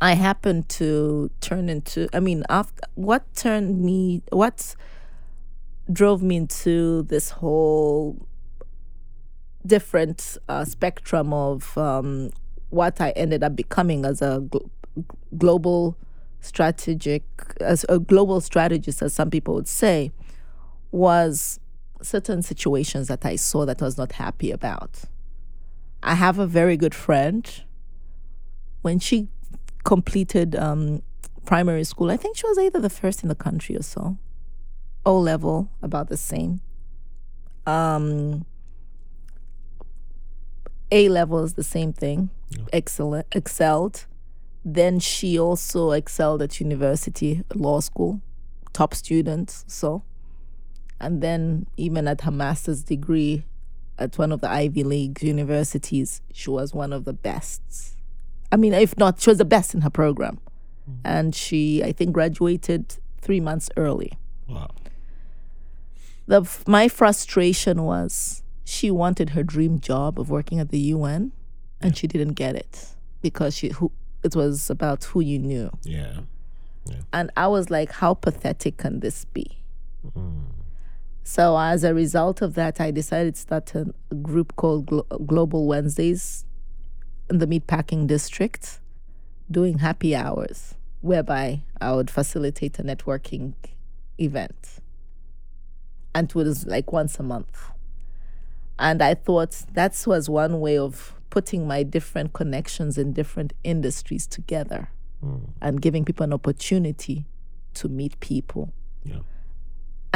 I 0.00 0.14
happened 0.14 0.68
to 0.70 1.30
turn 1.40 1.68
into. 1.68 2.08
I 2.12 2.18
mean, 2.18 2.42
after 2.48 2.82
what 2.96 3.32
turned 3.36 3.80
me, 3.80 4.24
what 4.32 4.74
drove 5.92 6.24
me 6.24 6.34
into 6.34 7.02
this 7.02 7.30
whole 7.30 8.26
different 9.64 10.38
uh, 10.48 10.64
spectrum 10.64 11.32
of 11.32 11.78
um, 11.78 12.30
what 12.70 13.00
I 13.00 13.10
ended 13.10 13.44
up 13.44 13.54
becoming 13.54 14.04
as 14.04 14.20
a 14.20 14.40
gl- 14.40 14.68
global 15.38 15.96
strategic, 16.40 17.22
as 17.60 17.86
a 17.88 18.00
global 18.00 18.40
strategist, 18.40 19.02
as 19.02 19.14
some 19.14 19.30
people 19.30 19.54
would 19.54 19.68
say, 19.68 20.10
was 20.90 21.60
certain 22.02 22.42
situations 22.42 23.08
that 23.08 23.24
I 23.24 23.36
saw 23.36 23.64
that 23.66 23.82
I 23.82 23.84
was 23.84 23.98
not 23.98 24.12
happy 24.12 24.50
about. 24.50 25.02
I 26.02 26.14
have 26.14 26.38
a 26.38 26.46
very 26.46 26.76
good 26.76 26.94
friend. 26.94 27.48
When 28.82 28.98
she 28.98 29.28
completed 29.84 30.54
um, 30.54 31.02
primary 31.44 31.84
school, 31.84 32.10
I 32.10 32.16
think 32.16 32.36
she 32.36 32.46
was 32.46 32.58
either 32.58 32.80
the 32.80 32.90
first 32.90 33.22
in 33.22 33.28
the 33.28 33.34
country 33.34 33.76
or 33.76 33.82
so. 33.82 34.16
O 35.04 35.18
level, 35.18 35.68
about 35.82 36.08
the 36.08 36.16
same. 36.16 36.60
Um, 37.66 38.44
A 40.92 41.08
level 41.08 41.42
is 41.42 41.54
the 41.54 41.64
same 41.64 41.92
thing. 41.92 42.30
Excellent, 42.72 43.26
excelled. 43.32 44.06
Then 44.64 45.00
she 45.00 45.38
also 45.38 45.90
excelled 45.92 46.42
at 46.42 46.60
university, 46.60 47.42
law 47.54 47.80
school, 47.80 48.20
top 48.72 48.94
student. 48.94 49.64
So, 49.66 50.02
and 51.00 51.22
then 51.22 51.66
even 51.76 52.08
at 52.08 52.22
her 52.22 52.30
master's 52.30 52.82
degree 52.82 53.44
at 53.98 54.18
one 54.18 54.32
of 54.32 54.40
the 54.40 54.48
Ivy 54.48 54.84
League 54.84 55.22
universities, 55.22 56.20
she 56.32 56.50
was 56.50 56.74
one 56.74 56.92
of 56.92 57.04
the 57.04 57.12
best. 57.12 57.96
I 58.52 58.56
mean, 58.56 58.72
if 58.72 58.96
not, 58.96 59.20
she 59.20 59.30
was 59.30 59.38
the 59.38 59.44
best 59.44 59.74
in 59.74 59.80
her 59.82 59.90
program. 59.90 60.38
Mm-hmm. 60.88 61.00
And 61.04 61.34
she, 61.34 61.82
I 61.82 61.92
think, 61.92 62.12
graduated 62.12 62.96
three 63.20 63.40
months 63.40 63.70
early. 63.76 64.12
Wow. 64.48 64.70
The, 66.26 66.48
my 66.66 66.88
frustration 66.88 67.84
was 67.84 68.42
she 68.64 68.90
wanted 68.90 69.30
her 69.30 69.42
dream 69.42 69.80
job 69.80 70.18
of 70.18 70.28
working 70.28 70.58
at 70.58 70.70
the 70.70 70.78
UN 70.78 71.32
and 71.80 71.96
she 71.96 72.06
didn't 72.06 72.34
get 72.34 72.56
it 72.56 72.88
because 73.20 73.56
she 73.56 73.68
who 73.68 73.92
it 74.24 74.34
was 74.34 74.70
about 74.70 75.04
who 75.04 75.20
you 75.20 75.38
knew. 75.38 75.70
Yeah. 75.82 76.20
And 77.12 77.30
I 77.36 77.48
was 77.48 77.70
like, 77.70 77.92
how 77.92 78.14
pathetic 78.14 78.76
can 78.76 79.00
this 79.00 79.24
be? 79.24 79.58
Mm-hmm. 80.06 80.55
So 81.26 81.58
as 81.58 81.82
a 81.82 81.92
result 81.92 82.40
of 82.40 82.54
that, 82.54 82.80
I 82.80 82.92
decided 82.92 83.34
to 83.34 83.40
start 83.40 83.74
a, 83.74 83.92
group 84.22 84.54
called 84.54 84.86
Glo- 84.86 85.06
Global 85.26 85.66
Wednesdays 85.66 86.44
in 87.28 87.38
the 87.38 87.48
meatpacking 87.48 88.06
district, 88.06 88.78
doing 89.50 89.78
happy 89.78 90.14
hours, 90.14 90.76
whereby 91.00 91.62
I 91.80 91.94
would 91.94 92.10
facilitate 92.10 92.78
a 92.78 92.84
networking 92.84 93.54
event. 94.18 94.78
And 96.14 96.30
it 96.30 96.36
was 96.36 96.64
like 96.64 96.92
once 96.92 97.18
a 97.18 97.24
month. 97.24 97.72
And 98.78 99.02
I 99.02 99.14
thought 99.14 99.64
that 99.72 100.00
was 100.06 100.30
one 100.30 100.60
way 100.60 100.78
of 100.78 101.12
putting 101.30 101.66
my 101.66 101.82
different 101.82 102.34
connections 102.34 102.96
in 102.96 103.12
different 103.12 103.52
industries 103.64 104.28
together 104.28 104.90
hmm. 105.20 105.38
and 105.60 105.82
giving 105.82 106.04
people 106.04 106.22
an 106.22 106.32
opportunity 106.32 107.26
to 107.74 107.88
meet 107.88 108.20
people. 108.20 108.72
Yeah. 109.02 109.22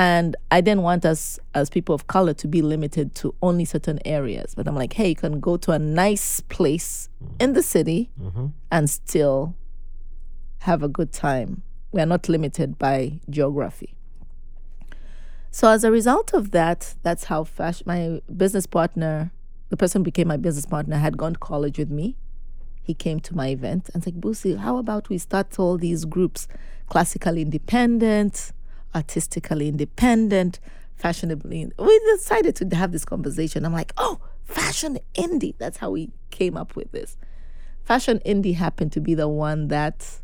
And 0.00 0.34
I 0.50 0.62
didn't 0.62 0.80
want 0.80 1.04
us 1.04 1.38
as 1.54 1.68
people 1.68 1.94
of 1.94 2.06
color 2.06 2.32
to 2.32 2.48
be 2.48 2.62
limited 2.62 3.14
to 3.16 3.34
only 3.42 3.66
certain 3.66 3.98
areas. 4.06 4.54
But 4.54 4.66
I'm 4.66 4.74
like, 4.74 4.94
hey, 4.94 5.10
you 5.10 5.14
can 5.14 5.40
go 5.40 5.58
to 5.58 5.72
a 5.72 5.78
nice 5.78 6.40
place 6.40 7.10
in 7.38 7.52
the 7.52 7.62
city 7.62 8.08
mm-hmm. 8.18 8.46
and 8.70 8.88
still 8.88 9.54
have 10.60 10.82
a 10.82 10.88
good 10.88 11.12
time. 11.12 11.60
We 11.92 12.00
are 12.00 12.06
not 12.06 12.30
limited 12.30 12.78
by 12.78 13.20
geography. 13.28 13.94
So 15.50 15.68
as 15.68 15.84
a 15.84 15.90
result 15.90 16.32
of 16.32 16.52
that, 16.52 16.94
that's 17.02 17.24
how 17.24 17.44
fashion, 17.44 17.84
my 17.86 18.22
business 18.34 18.64
partner, 18.64 19.30
the 19.68 19.76
person 19.76 20.00
who 20.00 20.04
became 20.04 20.28
my 20.28 20.38
business 20.38 20.64
partner, 20.64 20.96
had 20.96 21.18
gone 21.18 21.34
to 21.34 21.38
college 21.38 21.76
with 21.76 21.90
me. 21.90 22.16
He 22.82 22.94
came 22.94 23.20
to 23.20 23.36
my 23.36 23.48
event 23.48 23.90
and 23.92 24.02
said, 24.02 24.14
Busi, 24.14 24.56
how 24.56 24.78
about 24.78 25.10
we 25.10 25.18
start 25.18 25.58
all 25.58 25.76
these 25.76 26.06
groups, 26.06 26.48
classically 26.88 27.42
independent, 27.42 28.52
artistically 28.94 29.68
independent, 29.68 30.60
fashionably. 30.96 31.70
We 31.78 31.98
decided 32.12 32.56
to 32.56 32.76
have 32.76 32.92
this 32.92 33.04
conversation. 33.04 33.64
I'm 33.64 33.72
like, 33.72 33.92
oh, 33.96 34.20
fashion 34.44 34.98
indie. 35.14 35.54
That's 35.58 35.78
how 35.78 35.90
we 35.90 36.10
came 36.30 36.56
up 36.56 36.76
with 36.76 36.92
this. 36.92 37.16
Fashion 37.84 38.20
indie 38.26 38.54
happened 38.54 38.92
to 38.92 39.00
be 39.00 39.14
the 39.14 39.28
one 39.28 39.68
that 39.68 40.18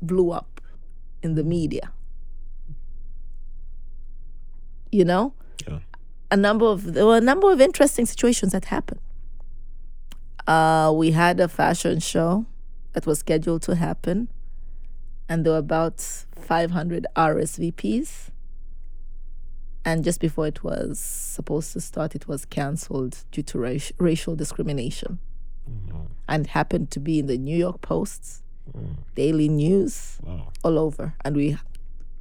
blew 0.00 0.30
up 0.30 0.60
in 1.22 1.34
the 1.34 1.44
media. 1.44 1.92
You 4.90 5.04
know? 5.04 5.34
Yeah. 5.66 5.78
a 6.30 6.36
number 6.36 6.66
of 6.66 6.94
there 6.94 7.06
were 7.06 7.16
a 7.16 7.20
number 7.20 7.50
of 7.52 7.60
interesting 7.60 8.06
situations 8.06 8.52
that 8.52 8.66
happened. 8.66 9.00
Uh, 10.46 10.92
we 10.94 11.12
had 11.12 11.38
a 11.40 11.48
fashion 11.48 12.00
show 12.00 12.44
that 12.92 13.06
was 13.06 13.20
scheduled 13.20 13.62
to 13.62 13.76
happen, 13.76 14.28
and 15.28 15.44
there 15.46 15.52
were 15.52 15.58
about 15.58 15.98
500 16.44 17.06
RSVPs. 17.16 18.30
And 19.84 20.02
just 20.02 20.20
before 20.20 20.46
it 20.46 20.64
was 20.64 20.98
supposed 20.98 21.72
to 21.74 21.80
start, 21.80 22.14
it 22.14 22.26
was 22.26 22.44
canceled 22.44 23.24
due 23.30 23.42
to 23.42 23.58
raci- 23.58 23.92
racial 23.98 24.34
discrimination. 24.34 25.18
Mm-hmm. 25.70 26.04
And 26.28 26.46
it 26.46 26.50
happened 26.50 26.90
to 26.92 27.00
be 27.00 27.18
in 27.18 27.26
the 27.26 27.36
New 27.36 27.56
York 27.56 27.82
Post, 27.82 28.42
mm. 28.74 28.96
Daily 29.14 29.48
News, 29.48 30.18
Wow. 30.22 30.48
all 30.62 30.78
over. 30.78 31.14
And 31.24 31.36
we 31.36 31.58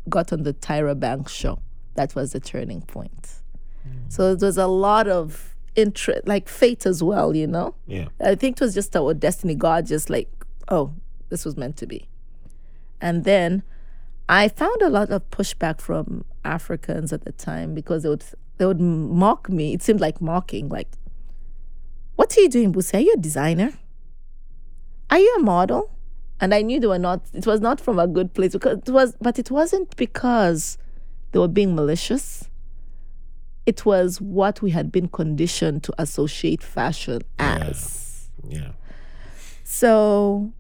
got 0.10 0.34
on 0.34 0.44
the 0.44 0.54
Tyra 0.54 1.00
Banks 1.00 1.32
show. 1.32 1.60
That 1.96 2.16
was 2.16 2.34
the 2.34 2.40
turning 2.40 2.82
point. 2.82 3.30
So 4.08 4.32
it 4.32 4.42
was 4.42 4.58
a 4.58 4.68
lot 4.68 5.08
of 5.08 5.56
interest, 5.76 6.28
like 6.28 6.48
fate 6.48 6.86
as 6.86 7.04
well, 7.04 7.36
you 7.36 7.48
know? 7.48 7.76
Yeah. 7.88 8.08
I 8.22 8.36
think 8.36 8.58
it 8.58 8.64
was 8.64 8.74
just 8.74 8.96
our 8.96 9.14
destiny. 9.14 9.56
God 9.56 9.88
just 9.88 10.10
like, 10.10 10.30
oh, 10.70 10.94
this 11.30 11.44
was 11.46 11.58
meant 11.58 11.78
to 11.78 11.88
be. 11.88 12.08
And 13.02 13.24
then 13.24 13.64
I 14.30 14.48
found 14.48 14.82
a 14.82 14.90
lot 14.90 15.10
of 15.10 15.30
pushback 15.30 15.82
from 15.82 16.26
Africans 16.46 17.12
at 17.12 17.26
the 17.26 17.32
time 17.32 17.74
because 17.74 18.04
they 18.04 18.10
would 18.10 18.24
they 18.58 18.66
would 18.66 18.80
mock 18.80 19.50
me. 19.50 19.74
It 19.74 19.82
seemed 19.82 20.00
like 20.00 20.22
mocking, 20.22 20.70
like, 20.70 20.90
what 22.16 22.38
are 22.38 22.42
you 22.42 22.50
doing, 22.50 22.72
Busi? 22.72 22.94
Are 22.96 23.00
you 23.00 23.14
a 23.16 23.20
designer? 23.20 23.74
Are 25.10 25.20
you 25.20 25.36
a 25.38 25.42
model? 25.42 25.92
And 26.40 26.54
I 26.54 26.62
knew 26.62 26.80
they 26.80 26.88
were 26.88 27.00
not. 27.00 27.22
It 27.34 27.46
was 27.46 27.62
not 27.62 27.80
from 27.80 28.00
a 28.00 28.08
good 28.08 28.34
place 28.34 28.54
because 28.54 28.80
it 28.80 28.90
was, 28.90 29.16
but 29.22 29.40
it 29.40 29.50
wasn't 29.50 29.96
because 29.96 30.78
they 31.32 31.40
were 31.40 31.48
being 31.48 31.76
malicious. 31.76 32.50
It 33.66 33.86
was 33.86 34.20
what 34.20 34.62
we 34.62 34.72
had 34.72 34.92
been 34.92 35.08
conditioned 35.08 35.84
to 35.84 35.94
associate 35.98 36.62
fashion 36.62 37.22
as. 37.40 38.30
Yeah. 38.48 38.72
So 39.64 40.52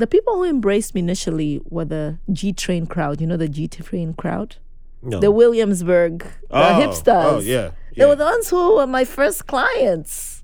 the 0.00 0.06
people 0.06 0.34
who 0.34 0.44
embraced 0.44 0.94
me 0.94 1.00
initially 1.00 1.60
were 1.68 1.84
the 1.84 2.18
G 2.32 2.52
Train 2.52 2.86
crowd. 2.86 3.20
You 3.20 3.26
know 3.26 3.36
the 3.36 3.48
G 3.48 3.68
Train 3.68 4.14
crowd? 4.14 4.56
No. 5.02 5.18
The 5.20 5.30
Williamsburg 5.30 6.18
the 6.20 6.28
Oh, 6.50 6.80
hipsters. 6.80 7.32
Oh, 7.32 7.38
yeah. 7.40 7.70
They 7.96 8.04
were 8.06 8.16
the 8.16 8.24
ones 8.24 8.48
who 8.50 8.76
were 8.76 8.86
my 8.86 9.04
first 9.04 9.46
clients. 9.46 10.42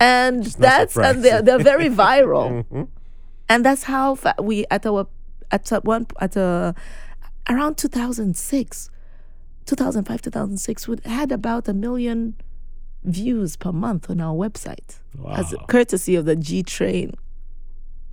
And 0.00 0.44
that's 0.44 0.96
and 0.96 1.22
they're, 1.24 1.42
they're 1.42 1.58
very 1.72 1.88
viral. 1.88 2.64
Mhm. 2.70 2.88
and 3.48 3.64
that's 3.64 3.84
how 3.84 4.14
fa- 4.14 4.34
we 4.42 4.66
at 4.70 4.84
our 4.86 5.06
at 5.50 5.72
a 5.72 5.80
one 5.80 6.06
at 6.20 6.36
a 6.36 6.74
around 7.48 7.78
2006, 7.78 8.90
2005, 9.64 10.22
2006, 10.22 10.88
we 10.88 10.96
had 11.06 11.32
about 11.32 11.66
a 11.68 11.72
million 11.72 12.34
views 13.04 13.56
per 13.56 13.72
month 13.72 14.10
on 14.10 14.20
our 14.20 14.34
website 14.34 14.98
as 15.30 15.52
Wow. 15.54 15.64
courtesy 15.68 16.14
of 16.16 16.26
the 16.26 16.36
G 16.36 16.62
Train 16.62 17.14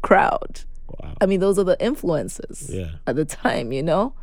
crowd. 0.05 0.61
Wow. 0.99 1.15
I 1.19 1.25
mean, 1.25 1.39
those 1.39 1.57
are 1.57 1.63
the 1.63 1.83
influences 1.83 2.69
Yeah. 2.71 2.91
at 3.07 3.15
the 3.15 3.25
time, 3.25 3.71
you 3.71 3.81
know? 3.81 4.13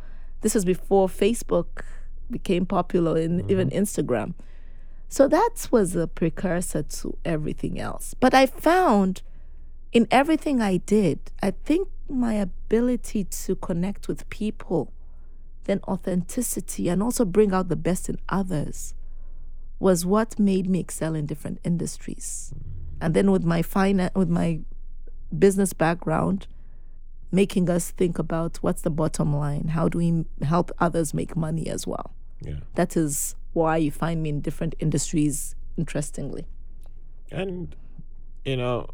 This 0.41 0.55
was 0.55 0.65
before 0.65 1.07
Facebook 1.07 1.83
became 2.31 2.65
popular 2.65 3.19
and 3.19 3.41
mm-hmm. 3.41 3.51
even 3.51 3.69
Instagram. 3.69 4.33
So 5.09 5.27
that 5.27 5.67
was 5.71 5.95
a 5.95 6.07
precursor 6.07 6.83
to 6.83 7.17
everything 7.23 7.79
else. 7.79 8.15
But 8.19 8.33
I 8.33 8.45
found 8.45 9.21
in 9.91 10.07
everything 10.09 10.61
I 10.61 10.77
did, 10.77 11.19
I 11.41 11.51
think 11.51 11.89
my 12.09 12.33
ability 12.33 13.25
to 13.45 13.55
connect 13.55 14.07
with 14.07 14.27
people, 14.29 14.91
then 15.65 15.81
authenticity, 15.87 16.89
and 16.89 17.03
also 17.03 17.25
bring 17.25 17.53
out 17.53 17.67
the 17.67 17.75
best 17.75 18.09
in 18.09 18.17
others 18.29 18.95
was 19.79 20.05
what 20.05 20.39
made 20.39 20.69
me 20.69 20.79
excel 20.79 21.13
in 21.13 21.25
different 21.25 21.59
industries. 21.63 22.53
Mm. 22.55 22.61
And 23.01 23.13
then 23.13 23.31
with 23.31 23.43
my 23.43 23.61
fina- 23.61 24.11
with 24.15 24.29
my 24.29 24.61
business 25.37 25.73
background, 25.73 26.47
making 27.31 27.69
us 27.69 27.91
think 27.91 28.19
about 28.19 28.57
what's 28.57 28.81
the 28.83 28.89
bottom 28.89 29.35
line? 29.35 29.69
How 29.69 29.89
do 29.89 29.97
we 29.97 30.25
help 30.45 30.71
others 30.79 31.13
make 31.13 31.35
money 31.35 31.67
as 31.67 31.85
well? 31.87 32.13
Yeah. 32.41 32.59
That 32.75 32.95
is 32.97 33.35
why 33.53 33.77
you 33.77 33.91
find 33.91 34.21
me 34.23 34.29
in 34.29 34.41
different 34.41 34.75
industries, 34.79 35.55
interestingly. 35.77 36.45
And 37.31 37.75
you 38.45 38.57
know, 38.57 38.89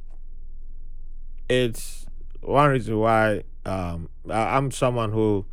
it's 1.50 2.06
one 2.42 2.70
reason 2.70 2.98
why 2.98 3.44
um, 3.66 4.10
I, 4.30 4.58
I'm 4.58 4.72
someone 4.72 5.12
who, 5.12 5.46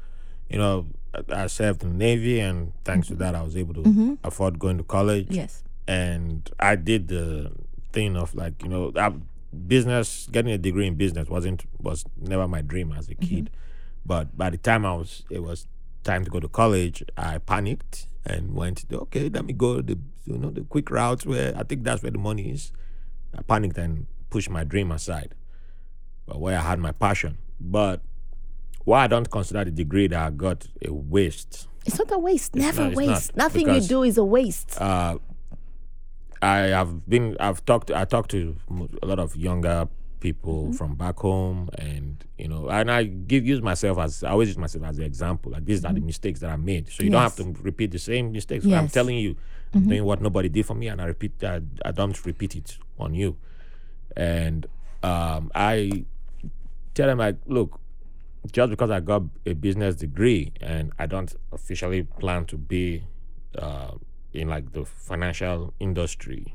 you 0.48 0.58
know, 0.58 0.86
I- 1.14 1.42
I 1.44 1.46
served 1.46 1.82
in 1.82 1.92
the 1.92 1.96
Navy, 1.98 2.40
and 2.40 2.72
thanks 2.84 3.08
to 3.08 3.14
that, 3.16 3.34
I 3.34 3.42
was 3.42 3.56
able 3.56 3.74
to 3.82 4.18
afford 4.22 4.58
going 4.58 4.76
to 4.78 4.84
college. 4.84 5.28
Yes. 5.30 5.64
And 5.88 6.48
I 6.60 6.76
did 6.76 7.08
the 7.08 7.52
thing 7.92 8.16
of 8.16 8.34
like, 8.34 8.62
you 8.62 8.68
know, 8.68 8.92
I, 8.96 9.12
business, 9.56 10.28
getting 10.30 10.52
a 10.52 10.58
degree 10.58 10.86
in 10.86 10.94
business 10.94 11.28
wasn't 11.28 11.64
was 11.80 12.04
never 12.20 12.46
my 12.48 12.62
dream 12.62 12.92
as 12.92 13.08
a 13.08 13.14
kid. 13.14 13.50
But 14.04 14.36
by 14.36 14.50
the 14.50 14.58
time 14.58 14.86
I 14.86 14.94
was, 14.94 15.24
it 15.30 15.42
was 15.42 15.66
time 16.04 16.24
to 16.24 16.30
go 16.30 16.38
to 16.40 16.48
college. 16.48 17.02
I 17.16 17.38
panicked 17.38 18.06
and 18.24 18.54
went, 18.54 18.84
okay, 18.92 19.28
let 19.28 19.44
me 19.44 19.52
go 19.52 19.80
the 19.80 19.98
you 20.24 20.38
know 20.38 20.50
the 20.50 20.62
quick 20.62 20.90
routes 20.90 21.24
where 21.26 21.54
I 21.56 21.62
think 21.62 21.84
that's 21.84 22.02
where 22.02 22.12
the 22.12 22.18
money 22.18 22.50
is. 22.50 22.72
I 23.36 23.42
panicked 23.42 23.78
and 23.78 24.06
pushed 24.30 24.50
my 24.50 24.64
dream 24.64 24.90
aside, 24.92 25.34
but 26.26 26.40
where 26.40 26.58
I 26.58 26.62
had 26.62 26.78
my 26.78 26.92
passion. 26.92 27.38
But 27.60 28.00
why 28.84 29.04
I 29.04 29.06
don't 29.08 29.30
consider 29.30 29.64
the 29.64 29.70
degree 29.70 30.06
that 30.08 30.18
I 30.26 30.30
got 30.30 30.66
a 30.84 30.92
waste. 30.92 31.66
It's 31.84 31.98
not 31.98 32.10
a 32.12 32.18
waste. 32.18 32.54
Never 32.54 32.82
not- 32.82 32.92
it's 32.92 33.00
not, 33.00 33.06
waste. 33.14 33.36
Nothing 33.36 33.68
you 33.74 33.80
do 33.80 34.02
is 34.02 34.18
a 34.18 34.24
waste. 34.24 34.80
Uh, 34.80 35.18
I 36.46 36.58
have 36.78 37.08
been, 37.08 37.36
I've 37.40 37.64
talked, 37.64 37.90
I 37.90 38.04
talked 38.04 38.30
to 38.32 38.56
a 39.02 39.06
lot 39.06 39.18
of 39.18 39.36
younger 39.36 39.88
people 40.20 40.64
Mm-hmm. 40.64 40.72
from 40.72 40.94
back 40.94 41.18
home, 41.18 41.68
and 41.78 42.24
you 42.38 42.48
know, 42.48 42.68
and 42.68 42.90
I 42.90 43.04
give 43.04 43.46
use 43.46 43.60
myself 43.62 43.98
as 43.98 44.24
I 44.24 44.30
always 44.30 44.48
use 44.48 44.58
myself 44.58 44.84
as 44.84 44.96
the 44.96 45.04
example. 45.04 45.52
Like 45.52 45.64
these 45.64 45.84
are 45.84 45.92
the 45.92 46.00
mistakes 46.00 46.40
that 46.40 46.50
I 46.50 46.56
made, 46.56 46.88
so 46.90 47.02
you 47.04 47.10
don't 47.10 47.20
have 47.22 47.36
to 47.36 47.44
repeat 47.62 47.90
the 47.90 47.98
same 47.98 48.32
mistakes. 48.32 48.64
I'm 48.64 48.70
Mm-hmm. 48.70 48.78
Mm-hmm. 48.78 48.86
telling 48.98 49.18
you, 49.18 49.36
I'm 49.74 49.86
doing 49.88 50.04
what 50.04 50.20
nobody 50.22 50.48
did 50.48 50.64
for 50.66 50.74
me, 50.74 50.88
and 50.88 51.00
I 51.02 51.04
repeat, 51.04 51.32
I, 51.44 51.60
I 51.84 51.90
don't 51.92 52.16
repeat 52.24 52.56
it 52.56 52.78
on 52.98 53.14
you. 53.14 53.36
And 54.16 54.66
um, 55.02 55.50
I 55.54 56.04
tell 56.94 57.06
them 57.08 57.18
like, 57.18 57.36
look, 57.46 57.78
just 58.52 58.70
because 58.70 58.90
I 58.90 59.00
got 59.00 59.22
a 59.44 59.52
business 59.52 59.94
degree 59.96 60.52
and 60.60 60.92
I 60.98 61.06
don't 61.06 61.32
officially 61.52 62.04
plan 62.04 62.46
to 62.46 62.56
be 62.56 63.04
uh, 63.58 63.92
in 64.36 64.48
like 64.48 64.72
the 64.72 64.84
financial 64.84 65.72
industry, 65.80 66.54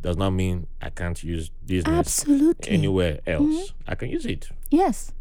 does 0.00 0.16
not 0.16 0.30
mean 0.30 0.66
I 0.80 0.90
can't 0.90 1.22
use 1.22 1.50
business 1.66 1.98
Absolutely. 1.98 2.70
anywhere 2.72 3.20
else. 3.26 3.42
Mm-hmm. 3.44 3.90
I 3.90 3.94
can 3.96 4.08
use 4.10 4.24
it. 4.26 4.48
Yes. 4.70 5.12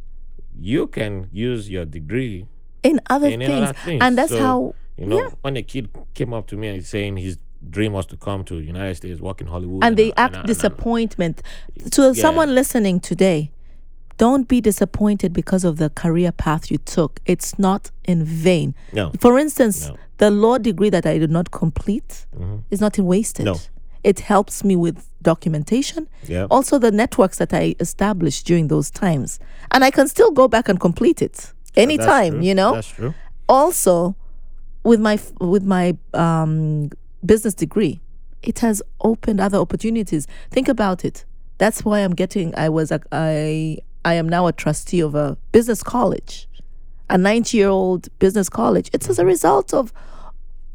You 0.57 0.87
can 0.87 1.29
use 1.33 1.69
your 1.69 1.85
degree 1.85 2.45
In 2.83 3.01
other, 3.09 3.27
in 3.27 3.39
things. 3.39 3.51
other 3.69 3.73
things. 3.73 4.01
And 4.03 4.17
that's 4.17 4.31
So, 4.31 4.39
how, 4.39 4.75
you 4.97 5.05
know 5.07 5.21
yeah. 5.23 5.29
when 5.41 5.57
a 5.57 5.63
kid 5.63 5.89
came 6.13 6.33
up 6.33 6.47
to 6.47 6.55
me 6.57 6.67
and 6.69 6.85
saying 6.85 7.17
his 7.17 7.37
dream 7.69 7.91
was 7.93 8.05
to 8.07 8.17
come 8.17 8.43
to 8.45 8.59
United 8.59 8.95
States, 8.95 9.19
work 9.19 9.41
in 9.41 9.47
Hollywood, 9.47 9.83
and 9.83 9.97
they 9.97 10.11
I- 10.13 10.23
act 10.23 10.35
I- 10.35 10.39
and 10.39 10.43
I- 10.45 10.47
disappointment. 10.47 11.41
To 11.91 12.13
someone 12.15 12.55
listening 12.55 12.99
today, 13.01 13.51
don't 14.19 14.47
be 14.47 14.61
disappointed 14.61 15.33
because 15.33 15.63
of 15.65 15.77
the 15.77 15.89
career 15.89 16.31
path 16.31 16.69
you 16.69 16.77
took. 16.77 17.19
It's 17.25 17.57
not 17.57 17.89
in 18.05 18.23
vain. 18.23 18.75
No. 18.93 19.11
For 19.19 19.39
instance, 19.39 19.87
No. 19.89 19.95
the 20.17 20.29
law 20.29 20.57
degree 20.59 20.91
that 20.91 21.05
I 21.05 21.17
did 21.17 21.31
not 21.31 21.49
complete 21.51 22.27
is 22.69 22.79
not 22.81 22.99
in 22.99 23.05
wasted. 23.05 23.45
No. 23.45 23.55
It 24.03 24.19
helps 24.19 24.63
me 24.63 24.75
with 24.75 24.97
documentation. 25.21 26.07
Yeah. 26.27 26.45
Also, 26.51 26.77
the 26.79 26.91
networks 26.91 27.37
that 27.39 27.53
I 27.53 27.75
established 27.79 28.45
during 28.45 28.67
those 28.67 28.89
times. 28.91 29.39
And 29.71 29.83
I 29.83 29.91
can 29.91 30.07
still 30.07 30.31
go 30.31 30.47
back 30.47 30.69
and 30.69 30.79
complete 30.79 31.21
it 31.21 31.53
anytime, 31.75 32.41
you 32.41 32.53
know? 32.55 32.73
That's 32.75 32.87
true. 32.91 33.13
also 33.47 34.15
with 34.83 34.99
my 35.01 35.17
with 35.41 35.63
my 35.63 35.97
um, 36.13 36.89
business 37.25 37.53
degree 37.53 37.99
it 38.41 38.59
has 38.59 38.81
opened 39.01 39.39
other 39.41 39.57
opportunities 39.57 40.25
think 40.51 40.69
about 40.69 41.03
it 41.03 41.25
that's 41.57 41.83
why 41.83 41.99
i'm 41.99 42.15
getting 42.15 42.53
i 42.55 42.69
was 42.69 42.89
i 43.11 43.77
i 44.05 44.13
am 44.13 44.27
now 44.27 44.47
a 44.47 44.53
trustee 44.53 44.99
of 44.99 45.15
a 45.15 45.37
business 45.51 45.83
college 45.83 46.47
a 47.09 47.17
90 47.17 47.57
year 47.57 47.69
old 47.69 48.07
business 48.19 48.49
college 48.49 48.89
it's 48.93 49.09
as 49.09 49.19
a 49.19 49.25
result 49.25 49.73
of 49.73 49.91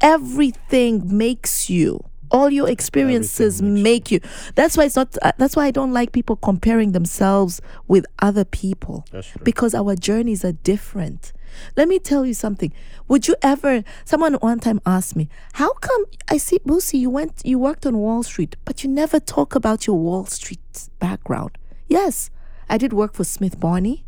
everything 0.01 1.17
makes 1.17 1.69
you 1.69 2.03
all 2.31 2.49
your 2.49 2.69
experiences 2.69 3.61
make 3.61 4.11
you 4.11 4.19
that's 4.55 4.75
why 4.75 4.83
it's 4.85 4.95
not 4.95 5.15
uh, 5.21 5.31
that's 5.37 5.55
why 5.55 5.65
i 5.65 5.71
don't 5.71 5.93
like 5.93 6.11
people 6.11 6.35
comparing 6.35 6.91
themselves 6.91 7.61
with 7.87 8.05
other 8.19 8.43
people 8.43 9.05
because 9.43 9.73
our 9.75 9.95
journeys 9.95 10.43
are 10.43 10.51
different. 10.51 11.31
Let 11.77 11.87
me 11.87 11.99
tell 11.99 12.25
you 12.25 12.33
something. 12.33 12.73
Would 13.07 13.27
you 13.27 13.35
ever 13.41 13.83
someone 14.03 14.33
one 14.35 14.59
time 14.59 14.81
asked 14.85 15.15
me, 15.15 15.29
How 15.53 15.71
come 15.73 16.05
I 16.29 16.37
see 16.37 16.59
Busi, 16.59 16.99
you 16.99 17.09
went 17.09 17.41
you 17.45 17.59
worked 17.59 17.85
on 17.85 17.97
Wall 17.97 18.23
Street, 18.23 18.55
but 18.65 18.83
you 18.83 18.89
never 18.89 19.19
talk 19.19 19.55
about 19.55 19.87
your 19.87 19.97
Wall 19.97 20.25
Street 20.25 20.89
background? 20.99 21.57
Yes, 21.87 22.29
I 22.69 22.77
did 22.77 22.93
work 22.93 23.13
for 23.13 23.23
Smith 23.23 23.59
Barney. 23.59 24.05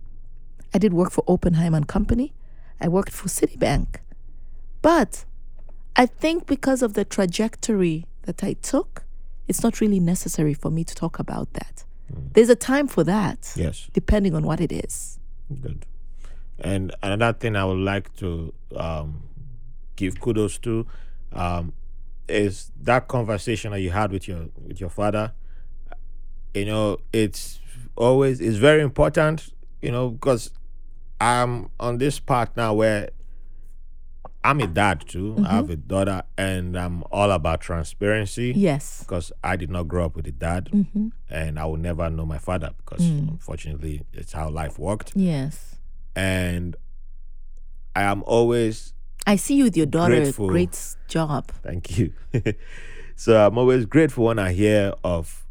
I 0.74 0.78
did 0.78 0.94
work 0.94 1.12
for 1.12 1.24
Oppenheimer 1.28 1.78
and 1.78 1.88
Company. 1.88 2.34
I 2.80 2.88
worked 2.88 3.12
for 3.12 3.28
Citibank. 3.28 3.98
But 4.82 5.26
I 5.96 6.06
think 6.06 6.46
because 6.46 6.82
of 6.82 6.94
the 6.94 7.06
trajectory 7.06 8.06
that 8.24 8.44
I 8.44 8.54
took, 8.54 9.04
it's 9.48 9.64
not 9.64 9.80
really 9.82 10.00
necessary 10.00 10.54
for 10.54 10.70
me 10.70 10.84
to 10.84 10.94
talk 10.96 11.20
about 11.20 11.54
that. 11.54 11.84
There's 12.34 12.50
a 12.50 12.56
time 12.56 12.88
for 12.88 13.04
that 13.04 13.52
Yes. 13.56 13.90
depending 13.94 14.34
on 14.34 14.44
what 14.44 14.62
it 14.62 14.72
is. 14.72 15.20
Good. 15.62 15.86
And 16.60 16.94
another 17.04 17.38
thing 17.38 17.56
I 17.56 17.66
would 17.66 17.78
like 17.80 18.16
to 18.18 18.54
um, 18.76 19.24
give 19.96 20.20
kudos 20.20 20.58
to 20.60 20.86
um, 21.34 21.74
is 22.28 22.72
that 22.82 23.08
conversation 23.08 23.72
that 23.72 23.80
you 23.82 23.92
had 23.92 24.12
with 24.12 24.28
your 24.28 24.48
with 24.66 24.80
your 24.80 24.90
father. 24.90 25.34
You 26.54 26.66
know, 26.66 26.98
it's 27.14 27.60
always 27.96 28.42
it's 28.42 28.58
very 28.58 28.82
important. 28.82 29.54
You 29.82 29.92
know, 29.92 30.10
because 30.10 30.52
I'm 31.22 31.70
on 31.80 31.98
this 31.98 32.20
part 32.20 32.56
now 32.58 32.74
where 32.74 33.10
I'm 34.44 34.62
a 34.62 34.68
dad 34.68 35.04
too. 35.06 35.36
I 35.46 35.56
have 35.56 35.66
mm-hmm. 35.66 35.74
a 35.74 35.76
daughter, 35.76 36.24
and 36.38 36.78
I'm 36.78 37.04
all 37.12 37.32
about 37.32 37.60
transparency 37.60 38.54
Yes. 38.56 39.00
because 39.02 39.32
I 39.44 39.58
did 39.58 39.70
not 39.70 39.90
grow 39.90 40.06
up 40.06 40.16
with 40.16 40.26
a 40.28 40.32
dad, 40.32 40.70
mm-hmm. 40.72 41.10
and 41.30 41.60
I 41.60 41.66
will 41.66 41.78
never 41.78 42.10
know 42.10 42.26
my 42.26 42.38
father 42.38 42.72
because 42.78 43.06
mm. 43.06 43.30
unfortunately 43.30 44.04
it's 44.14 44.32
how 44.32 44.50
life 44.50 44.80
worked 44.80 45.12
Yes. 45.16 45.76
and 46.16 46.78
I 47.96 48.04
am 48.04 48.24
always 48.26 48.94
I 49.26 49.36
see 49.36 49.56
you 49.56 49.66
with 49.66 49.76
your 49.76 49.86
daughter. 49.86 50.16
Grateful. 50.16 50.48
Great 50.48 50.96
job. 51.10 51.52
thank 51.62 51.98
you. 51.98 52.14
so 53.18 53.46
I'm 53.46 53.58
always 53.58 53.86
grateful 53.86 54.26
when 54.26 54.40
I 54.40 54.54
hear 54.54 54.94
of 55.04 55.46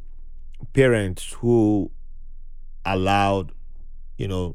parents 0.73 1.35
who 1.41 1.91
allowed, 2.87 3.53
you 4.17 4.29
know, 4.29 4.55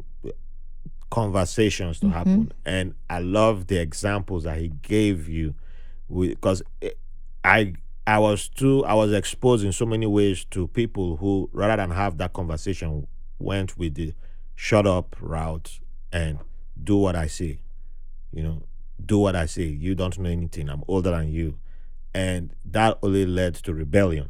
conversations 1.11 1.99
to 1.99 2.07
mm-hmm. 2.07 2.15
happen, 2.15 2.53
and 2.65 2.95
I 3.09 3.19
love 3.19 3.67
the 3.67 3.79
examples 3.79 4.45
that 4.45 4.57
he 4.57 4.69
gave 4.81 5.29
you, 5.29 5.53
because 6.09 6.63
I 7.43 7.73
I 8.07 8.17
was 8.17 8.47
too 8.47 8.83
I 8.85 8.93
was 8.93 9.13
exposed 9.13 9.63
in 9.63 9.71
so 9.71 9.85
many 9.85 10.07
ways 10.07 10.45
to 10.51 10.67
people 10.69 11.17
who 11.17 11.49
rather 11.53 11.75
than 11.81 11.91
have 11.91 12.17
that 12.17 12.33
conversation 12.33 13.07
went 13.37 13.77
with 13.77 13.95
the 13.95 14.13
shut 14.55 14.87
up 14.87 15.15
route 15.19 15.79
and 16.11 16.39
do 16.83 16.97
what 16.97 17.15
I 17.15 17.27
say. 17.27 17.59
You 18.31 18.43
know, 18.43 18.63
do 19.05 19.17
what 19.17 19.35
I 19.35 19.45
say. 19.45 19.63
You 19.63 19.95
don't 19.95 20.17
know 20.17 20.29
anything. 20.29 20.69
I'm 20.69 20.83
older 20.87 21.11
than 21.11 21.29
you. 21.29 21.57
And 22.13 22.53
that 22.65 22.97
only 23.03 23.25
led 23.25 23.55
to 23.55 23.73
rebellion. 23.73 24.29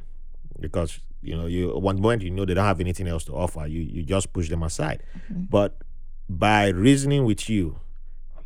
Because, 0.60 1.00
you 1.22 1.36
know, 1.36 1.46
you 1.46 1.70
one 1.78 2.02
moment 2.02 2.24
you 2.24 2.32
know 2.32 2.46
they 2.46 2.54
don't 2.54 2.66
have 2.66 2.80
anything 2.80 3.08
else 3.08 3.24
to 3.26 3.34
offer, 3.34 3.68
you 3.68 3.82
you 3.82 4.04
just 4.04 4.34
push 4.34 4.50
them 4.50 4.64
aside. 4.64 5.04
Mm-hmm. 5.32 5.44
But 5.50 5.78
by 6.30 6.70
reasoning 6.70 7.26
with 7.26 7.50
you, 7.50 7.80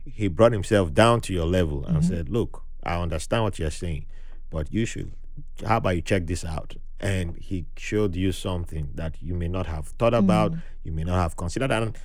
he 0.05 0.27
brought 0.27 0.51
himself 0.51 0.93
down 0.93 1.21
to 1.21 1.33
your 1.33 1.45
level 1.45 1.85
and 1.85 1.97
mm-hmm. 1.97 2.07
said, 2.07 2.29
Look, 2.29 2.63
I 2.83 3.01
understand 3.01 3.43
what 3.43 3.59
you're 3.59 3.71
saying, 3.71 4.05
but 4.49 4.71
you 4.71 4.85
should, 4.85 5.13
how 5.65 5.77
about 5.77 5.95
you 5.95 6.01
check 6.01 6.27
this 6.27 6.45
out? 6.45 6.75
And 6.99 7.37
he 7.37 7.65
showed 7.77 8.15
you 8.15 8.31
something 8.31 8.89
that 8.95 9.21
you 9.21 9.33
may 9.33 9.47
not 9.47 9.67
have 9.67 9.87
thought 9.87 10.13
mm-hmm. 10.13 10.25
about, 10.25 10.53
you 10.83 10.91
may 10.91 11.03
not 11.03 11.15
have 11.15 11.35
considered. 11.35 11.71
And 11.71 11.97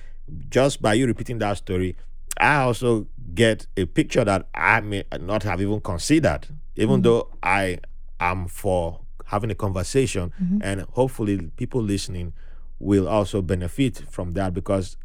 just 0.49 0.81
by 0.81 0.93
you 0.93 1.07
repeating 1.07 1.39
that 1.39 1.57
story, 1.57 1.95
I 2.37 2.57
also 2.63 3.07
get 3.33 3.67
a 3.77 3.85
picture 3.85 4.23
that 4.23 4.47
I 4.53 4.81
may 4.81 5.03
not 5.19 5.43
have 5.43 5.61
even 5.61 5.81
considered, 5.81 6.47
even 6.75 7.01
though 7.01 7.29
I 7.43 7.79
am 8.19 8.47
for 8.47 9.00
having 9.31 9.49
a 9.49 9.55
conversation, 9.55 10.31
mm-hmm. 10.41 10.59
and 10.61 10.81
hopefully 10.91 11.49
people 11.55 11.81
listening 11.81 12.33
will 12.79 13.07
also 13.07 13.41
benefit 13.41 14.03
from 14.09 14.31
that 14.31 14.53
because 14.53 14.97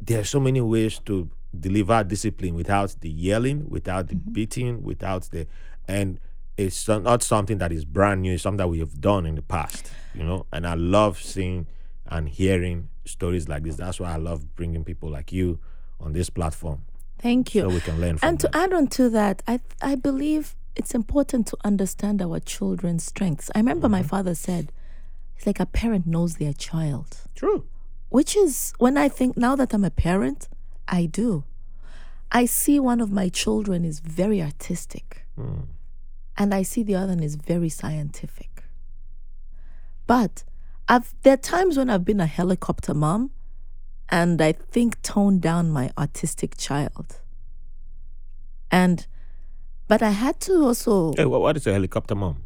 there 0.00 0.20
are 0.20 0.24
so 0.24 0.38
many 0.38 0.60
ways 0.60 1.00
to 1.06 1.30
deliver 1.58 2.04
discipline 2.04 2.54
without 2.54 2.94
the 3.00 3.08
yelling, 3.08 3.68
without 3.68 4.08
the 4.08 4.16
mm-hmm. 4.16 4.32
beating, 4.32 4.82
without 4.82 5.22
the 5.30 5.46
and 5.88 6.20
it's 6.58 6.86
not 6.88 7.22
something 7.22 7.58
that 7.58 7.72
is 7.72 7.84
brand 7.84 8.20
new. 8.20 8.34
It's 8.34 8.42
something 8.42 8.58
that 8.58 8.68
we 8.68 8.80
have 8.80 9.00
done 9.00 9.24
in 9.26 9.36
the 9.36 9.42
past, 9.42 9.90
you 10.12 10.24
know. 10.24 10.44
And 10.52 10.66
I 10.66 10.74
love 10.74 11.22
seeing 11.22 11.68
and 12.06 12.28
hearing 12.28 12.88
stories 13.04 13.48
like 13.48 13.62
this. 13.62 13.76
That's 13.76 14.00
why 14.00 14.12
I 14.12 14.16
love 14.16 14.56
bringing 14.56 14.84
people 14.84 15.08
like 15.08 15.32
you 15.32 15.60
on 16.00 16.12
this 16.12 16.28
platform 16.28 16.82
Thank 17.20 17.54
you. 17.54 17.62
so 17.62 17.68
we 17.68 17.80
can 17.80 18.00
learn 18.00 18.18
from 18.18 18.28
And 18.28 18.40
to 18.40 18.50
add 18.54 18.72
on 18.72 18.88
to 18.88 19.08
that, 19.10 19.42
I 19.46 19.60
I 19.80 19.94
believe 19.94 20.56
it's 20.78 20.94
important 20.94 21.46
to 21.48 21.56
understand 21.64 22.22
our 22.22 22.38
children's 22.38 23.04
strengths. 23.04 23.50
I 23.54 23.58
remember 23.58 23.88
my 23.88 24.00
mm-hmm. 24.00 24.08
father 24.08 24.34
said, 24.34 24.72
"It's 25.36 25.46
like 25.46 25.60
a 25.60 25.66
parent 25.66 26.06
knows 26.06 26.36
their 26.36 26.54
child," 26.54 27.18
True. 27.34 27.66
which 28.08 28.36
is 28.36 28.72
when 28.78 28.96
I 28.96 29.08
think 29.08 29.36
now 29.36 29.56
that 29.56 29.74
I'm 29.74 29.84
a 29.84 29.90
parent, 29.90 30.48
I 30.86 31.06
do. 31.06 31.44
I 32.30 32.46
see 32.46 32.78
one 32.78 33.00
of 33.00 33.10
my 33.10 33.28
children 33.28 33.84
is 33.84 34.00
very 34.00 34.40
artistic, 34.40 35.26
mm. 35.36 35.66
and 36.36 36.54
I 36.54 36.62
see 36.62 36.82
the 36.82 36.94
other 36.94 37.14
one 37.14 37.22
is 37.22 37.34
very 37.34 37.68
scientific. 37.68 38.62
But 40.06 40.44
I've 40.88 41.12
there 41.22 41.34
are 41.34 41.36
times 41.54 41.76
when 41.76 41.90
I've 41.90 42.04
been 42.04 42.20
a 42.20 42.26
helicopter 42.26 42.94
mom, 42.94 43.32
and 44.08 44.40
I 44.40 44.52
think 44.52 45.02
toned 45.02 45.42
down 45.42 45.70
my 45.70 45.90
artistic 45.98 46.56
child. 46.56 47.20
And 48.70 49.06
but 49.88 50.02
I 50.02 50.10
had 50.10 50.38
to 50.40 50.52
also 50.64 51.12
Hey, 51.16 51.24
wha- 51.24 51.38
what 51.38 51.56
is 51.56 51.66
a 51.66 51.72
helicopter 51.72 52.14
mom? 52.14 52.44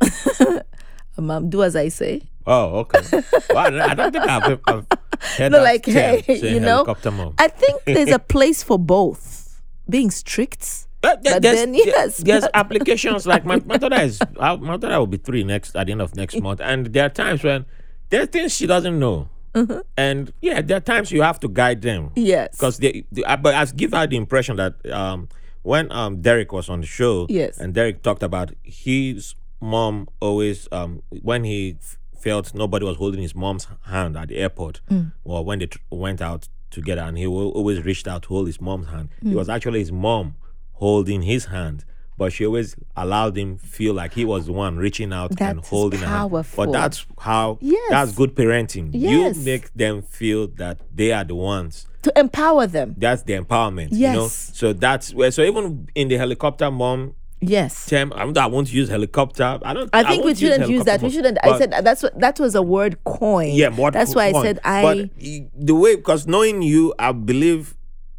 mom 1.18 1.50
do 1.50 1.62
as 1.62 1.74
I 1.76 1.88
say. 1.88 2.22
Oh, 2.46 2.78
okay. 2.80 3.00
well, 3.50 3.80
I 3.82 3.94
don't 3.94 4.12
think 4.12 4.24
I've, 4.26 4.60
I've 4.66 4.86
heard 5.36 5.52
No, 5.52 5.62
like 5.62 5.84
term, 5.84 6.20
hey, 6.20 6.52
you 6.54 6.60
know. 6.60 6.76
helicopter 6.86 7.10
mom. 7.10 7.34
I 7.38 7.48
think 7.48 7.82
there's 7.84 8.10
a 8.10 8.18
place 8.18 8.62
for 8.62 8.78
both. 8.78 9.60
Being 9.90 10.10
strict. 10.10 10.86
But, 11.00 11.22
there- 11.22 11.34
But 11.34 11.42
there's, 11.42 11.56
then, 11.56 11.74
yes, 11.74 12.18
there's 12.18 12.42
but- 12.42 12.50
applications 12.54 13.26
like 13.26 13.44
my, 13.44 13.60
my 13.66 13.76
daughter 13.76 14.00
is 14.00 14.20
uh, 14.38 14.56
my 14.56 14.76
daughter 14.76 14.98
will 14.98 15.06
be 15.06 15.16
three 15.18 15.44
next 15.44 15.76
at 15.76 15.86
the 15.86 15.92
end 15.92 16.02
of 16.02 16.14
next 16.16 16.40
month, 16.40 16.60
and 16.62 16.86
there 16.86 17.06
are 17.06 17.10
times 17.10 17.42
when 17.44 17.66
there 18.10 18.22
are 18.22 18.26
things 18.26 18.54
she 18.54 18.66
doesn't 18.66 18.98
know, 18.98 19.28
Mm-hmm. 19.54 19.78
and 19.96 20.32
yeah, 20.42 20.60
there 20.60 20.76
are 20.76 20.80
times 20.80 21.10
you 21.10 21.22
have 21.22 21.40
to 21.40 21.48
guide 21.48 21.80
them 21.82 22.10
Yes. 22.16 22.50
because 22.52 22.78
they, 22.78 23.04
they 23.10 23.22
but 23.40 23.54
I 23.54 23.64
give 23.64 23.92
her 23.92 24.06
the 24.06 24.16
impression 24.16 24.56
that 24.56 24.74
um 24.92 25.28
when 25.62 25.90
um 25.92 26.20
Derek 26.22 26.52
was 26.52 26.68
on 26.68 26.80
the 26.80 26.86
show, 26.86 27.26
Yes. 27.28 27.58
and 27.58 27.74
Derek 27.74 28.02
talked 28.02 28.22
about 28.22 28.52
his 28.62 29.34
mom 29.60 30.08
always 30.20 30.68
um 30.72 31.02
when 31.22 31.44
he 31.44 31.76
f- 31.80 31.98
felt 32.18 32.54
nobody 32.54 32.84
was 32.84 32.96
holding 32.96 33.20
his 33.20 33.34
mom's 33.34 33.66
hand 33.86 34.16
at 34.16 34.28
the 34.28 34.36
airport 34.36 34.80
Mm. 34.90 35.12
or 35.24 35.44
when 35.44 35.58
they 35.58 35.66
tr- 35.66 35.78
went 35.90 36.20
out 36.20 36.48
together 36.70 37.02
and 37.02 37.16
he 37.18 37.26
will 37.26 37.48
always 37.50 37.82
reached 37.84 38.06
out 38.06 38.22
to 38.22 38.28
hold 38.28 38.46
his 38.46 38.60
mom's 38.60 38.86
hand 38.88 39.08
Mm. 39.24 39.32
it 39.32 39.34
was 39.36 39.48
actually 39.48 39.80
his 39.80 39.90
mom 39.92 40.34
holding 40.74 41.22
his 41.22 41.46
hand 41.46 41.84
but 42.16 42.32
she 42.32 42.44
always 42.44 42.74
allowed 42.96 43.36
him 43.38 43.58
feel 43.58 43.94
like 43.94 44.12
he 44.14 44.24
was 44.24 44.46
the 44.46 44.52
one 44.52 44.76
reaching 44.76 45.12
out 45.12 45.30
and 45.30 45.38
That 45.38 45.56
is 45.58 45.68
holding 45.68 46.00
her 46.00 46.06
hand. 46.06 46.30
powerful. 46.30 46.66
but 46.66 46.72
that's 46.72 47.06
how 47.20 47.58
Yes. 47.60 47.90
that's 47.90 48.12
good 48.12 48.34
parenting 48.36 48.90
Yes. 48.92 49.36
you 49.38 49.44
make 49.44 49.72
them 49.74 50.02
feel 50.02 50.46
that 50.56 50.80
they 50.94 51.12
are 51.12 51.24
the 51.24 51.34
ones 51.36 51.86
to 52.02 52.12
empower 52.16 52.66
them. 52.66 52.94
that's 52.98 53.22
the 53.24 53.32
empowerment 53.34 53.88
you 53.92 54.08
know 54.12 54.22
Yes. 54.24 54.50
so 54.54 54.72
that's 54.72 55.12
where 55.14 55.30
so 55.30 55.42
even 55.42 55.88
in 55.94 56.08
the 56.08 56.16
helicopter 56.16 56.70
mom 56.70 57.14
Yes. 57.40 57.86
term 57.86 58.12
I'm, 58.16 58.36
i 58.36 58.46
won't 58.46 58.72
use 58.72 58.88
helicopter 58.88 59.58
i 59.62 59.72
don't 59.72 59.88
I 59.92 60.02
think 60.02 60.24
we 60.24 60.34
shouldn't 60.34 60.68
use 60.68 60.84
that. 60.84 61.00
helicopter 61.00 61.06
We 61.06 61.12
shouldn't. 61.12 61.38
I 61.44 61.58
said 61.58 61.70
that's 61.84 62.02
what 62.02 62.18
that 62.18 62.40
was 62.40 62.54
a 62.56 62.62
word 62.62 63.02
coin. 63.04 63.50
yeah 63.54 63.68
what 63.68 63.92
That's 63.94 64.14
why 64.14 64.26
I 64.26 64.42
said 64.42 64.58
I. 64.64 64.82
but 64.82 65.10
the 65.54 65.74
way 65.74 65.94
because 65.96 66.26
knowing 66.26 66.62
you 66.62 66.94
i 66.98 67.12
believe 67.12 67.76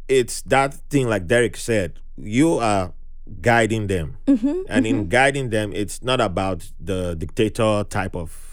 it's 0.08 0.40
that 0.42 0.72
thing 0.88 1.08
like 1.08 1.26
derek 1.26 1.56
said 1.56 1.98
you 2.16 2.54
are 2.58 2.92
guiding 3.42 3.86
them 3.88 4.16
Mm-hmm, 4.26 4.62
and 4.68 4.86
in 4.86 5.08
guiding 5.08 5.50
them 5.50 5.72
it's 5.74 6.02
not 6.02 6.20
about 6.20 6.70
the 6.80 7.14
dictator 7.14 7.84
type 7.88 8.16
of 8.16 8.49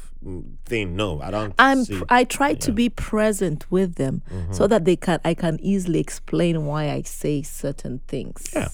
thing 0.65 0.95
no 0.95 1.22
i 1.22 1.30
don't 1.32 1.53
I'm 1.59 1.86
see. 1.86 1.97
pr- 1.99 2.03
I 2.09 2.24
try 2.24 2.53
to 2.55 2.72
be 2.72 2.89
present 2.89 3.70
with 3.72 3.95
them 3.95 4.22
Mm-hmm. 4.32 4.53
so 4.53 4.68
that 4.68 4.84
they 4.86 4.95
can 4.95 5.20
I 5.24 5.34
can 5.34 5.59
easily 5.61 5.99
explain 5.99 6.65
why 6.65 6.89
I 6.91 7.01
say 7.03 7.41
certain 7.43 7.99
things. 8.07 8.49
Yeah. 8.53 8.70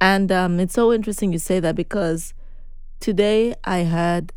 And 0.00 0.32
um, 0.32 0.58
it's 0.60 0.74
so 0.74 0.92
interesting 0.92 1.32
you 1.32 1.38
say 1.38 1.60
that 1.60 1.76
because 1.76 2.34
today 3.00 3.54
I 3.64 3.78
had 3.78 4.32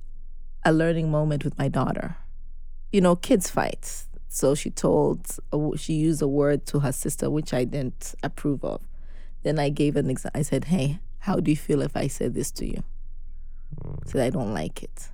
a 0.63 0.71
learning 0.71 1.09
moment 1.11 1.43
with 1.43 1.57
my 1.57 1.67
daughter. 1.67 2.17
You 2.91 3.01
know, 3.01 3.15
kids 3.15 3.49
fight. 3.49 4.03
So 4.29 4.53
she 4.55 4.69
told, 4.69 5.25
she 5.77 5.93
used 5.93 6.21
a 6.21 6.27
word 6.27 6.65
to 6.67 6.79
her 6.79 6.91
sister 6.91 7.29
which 7.29 7.53
I 7.53 7.63
didn't 7.65 8.13
approve 8.21 8.63
of. 8.63 8.81
Then 9.43 9.57
I 9.59 9.69
gave 9.69 9.95
an 9.95 10.09
example. 10.09 10.39
I 10.39 10.43
said, 10.43 10.65
"Hey, 10.65 10.99
how 11.19 11.39
do 11.39 11.49
you 11.51 11.57
feel 11.57 11.81
if 11.81 11.95
I 11.97 12.07
said 12.07 12.33
this 12.35 12.51
to 12.51 12.65
you?" 12.65 12.83
Said 14.05 14.21
I 14.21 14.29
don't 14.29 14.53
like 14.53 14.83
it. 14.83 15.09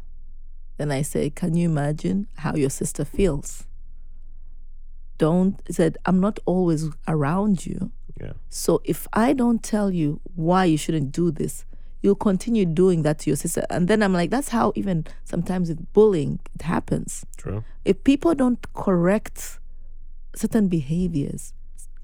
Then 0.81 0.91
I 0.91 1.03
said, 1.03 1.35
Can 1.35 1.55
you 1.55 1.69
imagine 1.69 2.25
how 2.37 2.55
your 2.55 2.71
sister 2.71 3.05
feels? 3.05 3.67
Don't, 5.19 5.61
said, 5.69 5.99
I'm 6.07 6.19
not 6.19 6.39
always 6.47 6.89
around 7.07 7.67
you. 7.67 7.91
yeah 8.19 8.33
So 8.49 8.81
if 8.83 9.07
I 9.13 9.33
don't 9.33 9.61
tell 9.61 9.91
you 9.91 10.21
why 10.33 10.65
you 10.65 10.79
shouldn't 10.79 11.11
do 11.11 11.29
this, 11.29 11.65
you'll 12.01 12.15
continue 12.15 12.65
doing 12.65 13.03
that 13.03 13.19
to 13.19 13.29
your 13.29 13.37
sister. 13.37 13.63
And 13.69 13.87
then 13.87 14.01
I'm 14.01 14.11
like, 14.11 14.31
that's 14.31 14.49
how 14.49 14.73
even 14.75 15.05
sometimes 15.23 15.69
with 15.69 15.93
bullying, 15.93 16.39
it 16.55 16.63
happens. 16.63 17.27
true 17.37 17.63
If 17.85 18.03
people 18.03 18.33
don't 18.33 18.65
correct 18.73 19.59
certain 20.35 20.67
behaviors, 20.67 21.53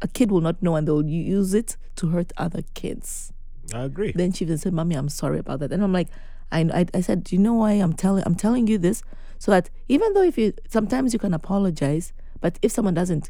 a 0.03 0.07
kid 0.07 0.29
will 0.29 0.41
not 0.41 0.61
know 0.61 0.75
and 0.75 0.87
they'll 0.87 1.03
use 1.03 1.55
it 1.55 1.77
to 1.95 2.09
hurt 2.09 2.31
other 2.37 2.61
kids. 2.75 3.33
i 3.73 3.81
agree 3.81 4.11
Then 4.11 4.33
she 4.33 4.45
even 4.45 4.59
said, 4.59 4.71
"Mommy, 4.71 4.93
I'm 4.93 5.09
sorry 5.09 5.39
about 5.39 5.61
that." 5.61 5.71
And 5.71 5.81
I'm 5.83 5.91
like, 5.99 6.09
I, 6.51 6.61
I, 6.73 6.85
I 6.93 7.01
said, 7.01 7.23
"Do 7.23 7.35
you 7.35 7.41
know 7.41 7.53
why 7.55 7.71
I'm 7.73 7.93
telling 7.93 8.23
I'm 8.25 8.35
telling 8.35 8.67
you 8.67 8.77
this 8.77 9.03
so 9.39 9.51
that 9.51 9.69
even 9.87 10.13
though 10.13 10.23
if 10.23 10.37
you 10.37 10.53
sometimes 10.69 11.13
you 11.13 11.19
can 11.19 11.33
apologize, 11.33 12.13
but 12.41 12.57
if 12.61 12.71
someone 12.71 12.93
doesn't 12.93 13.29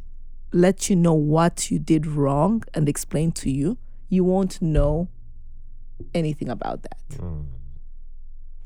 let 0.54 0.90
you 0.90 0.96
know 0.96 1.14
what 1.14 1.70
you 1.72 1.80
did 1.80 2.06
wrong 2.06 2.64
and 2.74 2.88
explain 2.88 3.32
to 3.34 3.50
you, 3.52 3.78
you 4.10 4.24
won't 4.24 4.62
know 4.62 5.10
anything 6.14 6.50
about 6.50 6.84
that." 6.84 7.00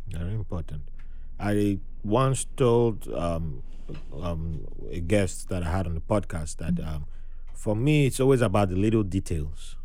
Very 0.07 0.33
important. 0.33 0.83
I 1.39 1.79
once 2.03 2.45
told 2.57 3.07
um, 3.13 3.63
um, 4.21 4.67
a 4.91 4.99
guest 4.99 5.49
that 5.49 5.63
I 5.63 5.69
had 5.71 5.87
on 5.87 5.95
the 5.95 6.01
podcast 6.01 6.57
that 6.57 6.75
Mm. 6.75 6.87
um, 6.87 7.05
for 7.53 7.75
me, 7.75 8.07
it's 8.07 8.19
always 8.19 8.41
about 8.41 8.69
the 8.69 8.75
little 8.75 9.03
details. 9.03 9.75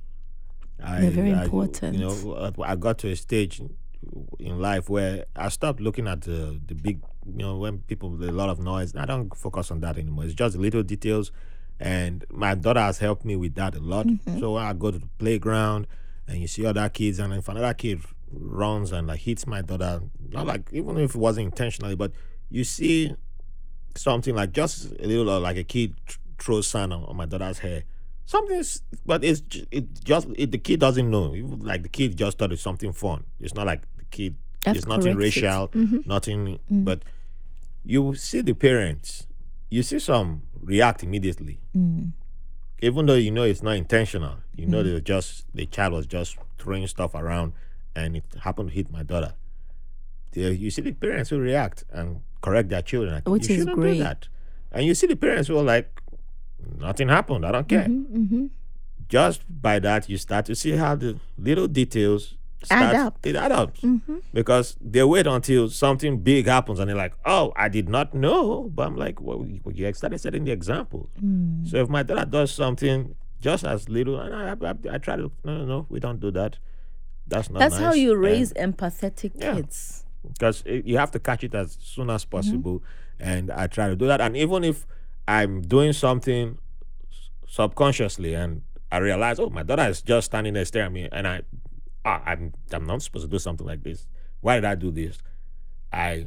I, 0.82 1.00
They're 1.02 1.10
very 1.10 1.32
I- 1.34 1.44
important. 1.44 1.96
you 1.96 2.00
know, 2.04 2.54
I 2.62 2.74
got 2.76 2.98
to 2.98 3.10
a 3.10 3.16
stage 3.16 3.62
in 4.38 4.60
life 4.60 4.88
where 4.88 5.24
I 5.34 5.48
stopped 5.48 5.80
looking 5.80 6.06
at 6.08 6.22
the 6.22 6.60
the 6.66 6.74
big, 6.74 7.00
you 7.26 7.38
know, 7.38 7.58
when 7.58 7.78
people 7.80 8.14
a 8.22 8.30
lot 8.30 8.48
of 8.48 8.58
noise. 8.58 8.94
I 8.96 9.04
don't 9.04 9.34
focus 9.36 9.70
on 9.70 9.80
that 9.80 9.98
anymore. 9.98 10.24
It's 10.24 10.34
just 10.34 10.56
little 10.56 10.82
details, 10.82 11.32
and 11.80 12.24
my 12.30 12.54
daughter 12.54 12.80
has 12.80 12.98
helped 12.98 13.24
me 13.24 13.36
with 13.36 13.54
that 13.56 13.74
a 13.74 13.80
lot. 13.80 14.06
Mm-hmm. 14.06 14.40
So 14.40 14.54
when 14.54 14.64
I 14.64 14.72
go 14.72 14.90
to 14.90 14.98
the 14.98 15.08
playground 15.18 15.86
and 16.28 16.38
you 16.38 16.48
see 16.48 16.64
other 16.64 16.88
kids, 16.88 17.18
and 17.18 17.32
if 17.34 17.48
another 17.48 17.74
kid 17.74 18.00
runs 18.32 18.92
and 18.92 19.06
like 19.06 19.20
hits 19.20 19.46
my 19.46 19.62
daughter, 19.62 20.00
not 20.30 20.46
like 20.46 20.68
even 20.72 20.98
if 20.98 21.14
it 21.14 21.18
wasn't 21.18 21.46
intentionally, 21.46 21.96
but 21.96 22.12
you 22.50 22.64
see 22.64 23.14
something 23.96 24.34
like 24.34 24.52
just 24.52 24.92
a 25.00 25.06
little 25.06 25.28
uh, 25.30 25.40
like 25.40 25.56
a 25.56 25.64
kid 25.64 25.94
th- 26.06 26.18
throws 26.38 26.66
sand 26.66 26.92
on, 26.92 27.04
on 27.04 27.16
my 27.16 27.26
daughter's 27.26 27.58
hair. 27.58 27.84
Something's, 28.26 28.82
but 29.04 29.22
it's 29.22 29.42
it 29.70 30.02
just 30.02 30.26
it, 30.36 30.50
the 30.50 30.58
kid 30.58 30.80
doesn't 30.80 31.08
know. 31.08 31.34
Like 31.60 31.82
the 31.84 31.88
kid 31.88 32.16
just 32.16 32.38
thought 32.38 32.52
it's 32.52 32.62
something 32.62 32.92
fun. 32.92 33.24
It's 33.40 33.54
not 33.54 33.66
like 33.66 33.82
kid. 34.10 34.36
I've 34.66 34.76
it's 34.76 34.86
nothing 34.86 35.16
racial, 35.16 35.68
mm-hmm. 35.68 35.98
nothing. 36.06 36.46
Mm-hmm. 36.46 36.84
But 36.84 37.02
you 37.84 38.14
see 38.14 38.40
the 38.40 38.54
parents, 38.54 39.26
you 39.70 39.82
see 39.82 39.98
some 39.98 40.42
react 40.60 41.04
immediately, 41.04 41.60
mm. 41.76 42.12
even 42.80 43.06
though 43.06 43.14
you 43.14 43.30
know 43.30 43.44
it's 43.44 43.62
not 43.62 43.76
intentional. 43.76 44.38
You 44.56 44.66
know 44.66 44.82
mm. 44.82 44.84
they 44.84 44.92
were 44.92 45.00
just 45.00 45.46
the 45.54 45.66
child 45.66 45.92
was 45.92 46.06
just 46.06 46.36
throwing 46.58 46.86
stuff 46.88 47.14
around, 47.14 47.52
and 47.94 48.16
it 48.16 48.24
happened 48.42 48.70
to 48.70 48.74
hit 48.74 48.90
my 48.90 49.04
daughter. 49.04 49.34
There, 50.32 50.52
you 50.52 50.70
see 50.70 50.82
the 50.82 50.92
parents 50.92 51.30
who 51.30 51.38
react 51.38 51.84
and 51.90 52.20
correct 52.42 52.68
their 52.68 52.82
children. 52.82 53.14
Like, 53.14 53.28
Which 53.28 53.48
you 53.48 53.54
is 53.54 53.60
shouldn't 53.60 53.76
great. 53.76 53.94
do 53.94 53.98
that. 54.04 54.28
And 54.72 54.84
you 54.84 54.94
see 54.94 55.06
the 55.06 55.16
parents 55.16 55.48
who 55.48 55.56
are 55.58 55.62
like, 55.62 56.00
nothing 56.78 57.08
happened. 57.08 57.46
I 57.46 57.52
don't 57.52 57.68
care. 57.68 57.86
Mm-hmm. 57.86 58.16
mm-hmm. 58.16 58.46
Just 59.08 59.42
by 59.48 59.78
that, 59.78 60.08
you 60.08 60.18
start 60.18 60.46
to 60.46 60.56
see 60.56 60.72
how 60.72 60.96
the 60.96 61.20
little 61.38 61.68
details 61.68 62.34
Add 62.70 62.90
start, 62.90 62.94
up. 62.96 63.18
It 63.26 63.36
add 63.36 63.52
up 63.52 63.76
Mm-hmm. 63.78 64.16
because 64.32 64.76
they 64.80 65.02
wait 65.04 65.26
until 65.26 65.68
something 65.68 66.18
big 66.18 66.46
happens 66.46 66.78
and 66.80 66.88
they're 66.88 66.96
like, 66.96 67.14
"Oh, 67.24 67.52
I 67.56 67.68
did 67.68 67.88
not 67.88 68.14
know." 68.14 68.70
But 68.74 68.86
I'm 68.88 68.96
like, 68.96 69.20
"Well, 69.20 69.44
you 69.46 69.60
you 69.72 69.92
started 69.92 70.18
setting 70.20 70.44
the 70.44 70.52
example." 70.52 71.08
Mm. 71.22 71.68
So 71.68 71.76
if 71.76 71.88
my 71.88 72.02
daughter 72.02 72.24
does 72.24 72.50
something 72.50 73.14
just 73.40 73.64
as 73.64 73.88
little, 73.88 74.18
and 74.18 74.34
I, 74.34 74.68
I, 74.70 74.94
I 74.94 74.98
try 74.98 75.16
to, 75.16 75.30
no, 75.44 75.58
no, 75.58 75.64
no, 75.66 75.86
we 75.90 76.00
don't 76.00 76.18
do 76.18 76.30
that. 76.32 76.58
That's 77.28 77.50
not. 77.50 77.58
That's 77.60 77.76
how 77.76 77.90
nice." 77.90 77.98
you 77.98 78.12
And- 78.12 78.20
raise 78.22 78.52
empathetic 78.54 79.32
Yeah. 79.36 79.54
kids. 79.56 80.04
because 80.26 80.64
you 80.66 80.96
have 80.98 81.10
to 81.12 81.20
catch 81.20 81.44
it 81.44 81.54
as 81.54 81.78
soon 81.80 82.10
as 82.10 82.24
Mm-hmm. 82.24 82.30
possible 82.36 82.82
and 83.20 83.50
i 83.52 83.66
try 83.68 83.86
to 83.88 83.94
do 83.96 84.06
that 84.08 84.20
and 84.20 84.36
even 84.36 84.64
if 84.64 84.84
i'm 85.28 85.62
doing 85.62 85.92
something 85.92 86.58
subconsciously 87.48 88.34
and 88.34 88.62
i 88.90 88.98
realize 88.98 89.38
oh 89.38 89.48
my 89.50 89.62
daughter 89.62 89.88
is 89.88 90.02
just 90.02 90.26
standing 90.26 90.52
there 90.54 90.64
staring 90.64 90.86
at 90.86 90.92
me 90.92 91.08
and 91.12 91.26
i 91.28 91.40
ah, 92.06 92.22
I'm, 92.24 92.52
I'm 92.72 92.86
not 92.86 93.02
supposed 93.02 93.26
to 93.26 93.30
do 93.30 93.38
something 93.38 93.66
like 93.66 93.82
this 93.82 94.06
why 94.40 94.54
did 94.56 94.64
i 94.64 94.74
do 94.74 94.90
this 94.90 95.18
i 95.92 96.26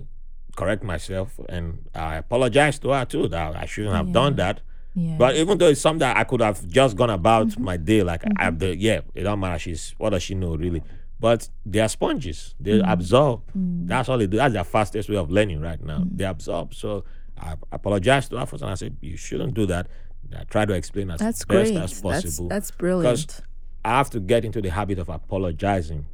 correct 0.55 0.84
myself 0.84 1.39
and 1.47 1.88
i 1.95 2.15
apologize 2.15 2.77
to 2.80 2.89
her 2.89 3.05
too 3.05 3.27
that 3.30 3.55
i 3.55 3.65
shouldn't 3.65 3.95
have 3.95 4.11
done 4.11 4.36
that 4.36 4.61
Yeah. 4.95 5.15
but 5.17 5.36
even 5.36 5.57
though 5.57 5.67
it's 5.69 5.80
something 5.82 5.99
that 5.99 6.17
I 6.17 6.23
could 6.25 6.41
have 6.41 6.67
just 6.67 6.97
gone 6.97 7.11
about 7.11 7.47
Mm-hmm. 7.49 7.63
my 7.63 7.77
day, 7.77 8.01
like 8.03 8.23
I'm 8.38 8.57
the 8.57 8.75
yeah, 8.75 9.01
it 9.13 9.23
don't 9.23 9.39
matter. 9.39 9.59
She's 9.59 9.93
what 9.99 10.09
does 10.09 10.23
she 10.23 10.34
know 10.36 10.55
really? 10.57 10.82
But 11.19 11.47
they 11.65 11.80
are 11.80 11.88
sponges. 11.88 12.55
They 12.59 12.71
Mm-hmm. 12.80 12.89
absorb. 12.91 13.41
That's 13.88 14.09
all 14.09 14.17
they 14.17 14.25
do. 14.27 14.38
That's 14.38 14.53
their 14.53 14.63
fastest 14.65 15.07
way 15.07 15.15
of 15.17 15.30
learning 15.30 15.61
right 15.61 15.82
now. 15.82 15.99
Mm-hmm. 15.99 16.17
They 16.17 16.25
absorb. 16.25 16.73
So 16.73 17.05
I 17.39 17.53
apologize 17.71 18.27
to 18.30 18.39
her 18.39 18.45
first, 18.47 18.63
and 18.63 18.71
I 18.71 18.75
said 18.75 18.97
you 18.99 19.15
shouldn't 19.15 19.53
do 19.53 19.65
that. 19.67 19.88
I 20.36 20.43
try 20.45 20.65
to 20.65 20.73
explain 20.73 21.11
as 21.11 21.19
that's 21.19 21.45
best 21.45 21.71
great. 21.71 21.77
as 21.77 21.91
That's, 21.91 22.01
possible. 22.01 22.47
that's 22.49 22.71
brilliant. 22.71 23.41
I 23.90 23.98
have 23.98 24.10
to 24.12 24.20
get 24.20 24.46
into 24.46 24.62
the 24.62 24.70
habit 24.70 25.00
of 25.00 25.10
apologizing 25.10 26.06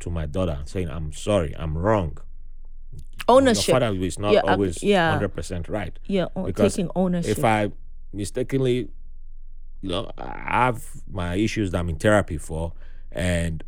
to 0.00 0.10
my 0.10 0.26
daughter 0.26 0.56
and 0.58 0.68
saying 0.68 0.88
I'm 0.90 1.12
sorry, 1.12 1.54
I'm 1.58 1.76
wrong. 1.78 2.18
Ownership. 3.28 3.68
Your 3.68 3.80
father 3.80 3.94
is 4.04 4.18
not 4.18 4.32
Yeah, 4.32 4.40
always 4.40 4.82
yeah. 4.82 5.12
hundred 5.12 5.30
percent 5.34 5.68
right 5.68 5.96
yeah, 6.06 6.26
o- 6.36 6.44
because 6.44 6.74
taking 6.74 6.90
ownership. 6.96 7.38
if 7.38 7.44
I 7.44 7.70
mistakenly, 8.12 8.88
you 9.80 9.88
know, 9.88 10.10
I 10.18 10.64
have 10.66 10.84
my 11.10 11.36
issues 11.36 11.70
that 11.70 11.78
I'm 11.78 11.88
in 11.88 11.96
therapy 11.96 12.36
for, 12.36 12.72
and 13.12 13.62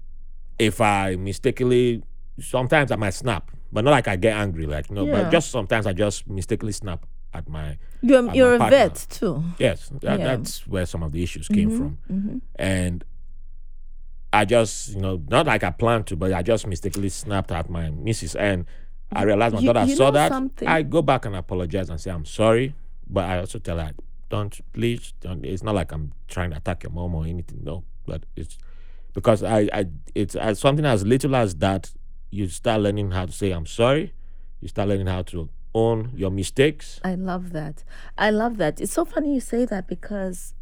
if 0.59 0.81
I 0.81 1.17
mistakenly, 1.17 2.03
sometimes 2.41 2.91
I 2.91 2.97
might 2.97 3.15
snap, 3.15 3.51
but 3.73 3.85
not 3.85 3.93
like 3.93 4.09
I 4.09 4.17
get 4.17 4.37
angry, 4.37 4.67
like 4.67 4.91
no, 4.91 5.07
Yeah. 5.07 5.23
but 5.23 5.31
just 5.31 5.51
sometimes 5.53 5.87
I 5.87 5.93
just 5.93 6.29
mistakenly 6.29 6.73
snap 6.73 7.07
at 7.33 7.49
my 7.49 7.79
you're 8.03 8.23
my 8.23 8.35
you're 8.35 8.55
a 8.57 8.59
partner. 8.59 8.77
vet 8.77 9.07
too. 9.09 9.43
yes, 9.59 9.89
that, 10.03 10.19
Yeah. 10.19 10.27
that's 10.37 10.67
where 10.67 10.85
some 10.85 11.03
of 11.05 11.13
the 11.13 11.23
issues 11.23 11.47
came 11.49 11.71
from, 11.79 11.99
Mm-hmm. 12.13 12.39
and 12.57 13.05
I 14.35 14.45
just, 14.45 14.91
you 14.95 15.01
know, 15.01 15.23
not 15.29 15.47
like 15.47 15.63
I 15.65 15.71
planned 15.71 16.07
to, 16.09 16.17
but 16.17 16.33
I 16.33 16.43
just 16.43 16.67
mistakenly 16.67 17.09
snapped 17.09 17.53
at 17.53 17.71
my 17.71 17.91
missus, 17.91 18.35
and 18.35 18.67
I 19.13 19.23
realized 19.23 19.55
my 19.55 19.61
you- 19.61 19.73
daughter 19.73 19.89
you 19.89 19.97
saw 19.97 20.11
that. 20.11 20.31
something? 20.31 20.67
I 20.69 20.83
go 20.83 21.03
back 21.03 21.25
and 21.25 21.37
apologize 21.37 21.89
and 21.91 22.01
say 22.01 22.11
I'm 22.11 22.25
sorry, 22.25 22.75
but 23.09 23.25
I 23.25 23.39
also 23.39 23.59
tell 23.59 23.79
her, 23.79 23.93
don't 24.31 24.59
please, 24.73 25.13
don't. 25.21 25.45
It's 25.45 25.63
not 25.63 25.75
like 25.75 25.93
I'm 25.93 26.13
trying 26.29 26.51
to 26.51 26.57
attack 26.57 26.83
your 26.83 26.93
mom 26.93 27.15
or 27.15 27.25
anything, 27.25 27.61
no. 27.63 27.85
But 28.07 28.25
it's 28.37 28.59
because 29.13 29.43
I, 29.43 29.69
I, 29.73 29.87
it's 30.15 30.35
as 30.35 30.59
something 30.59 30.85
as 30.85 31.05
little 31.07 31.37
as 31.37 31.55
that. 31.57 31.93
You 32.31 32.49
start 32.49 32.81
learning 32.81 33.13
how 33.13 33.27
to 33.27 33.33
say 33.33 33.53
I'm 33.53 33.67
sorry. 33.67 34.13
You 34.61 34.67
start 34.69 34.89
learning 34.89 35.07
how 35.07 35.23
to 35.23 35.49
own 35.75 36.11
your 36.17 36.31
mistakes. 36.33 37.01
I 37.05 37.15
love 37.15 37.53
that. 37.53 37.85
I 38.19 38.31
love 38.31 38.57
that. 38.57 38.81
It's 38.81 38.93
so 38.93 39.05
funny 39.05 39.35
you 39.35 39.41
say 39.41 39.65
that 39.67 39.87
because 39.87 40.54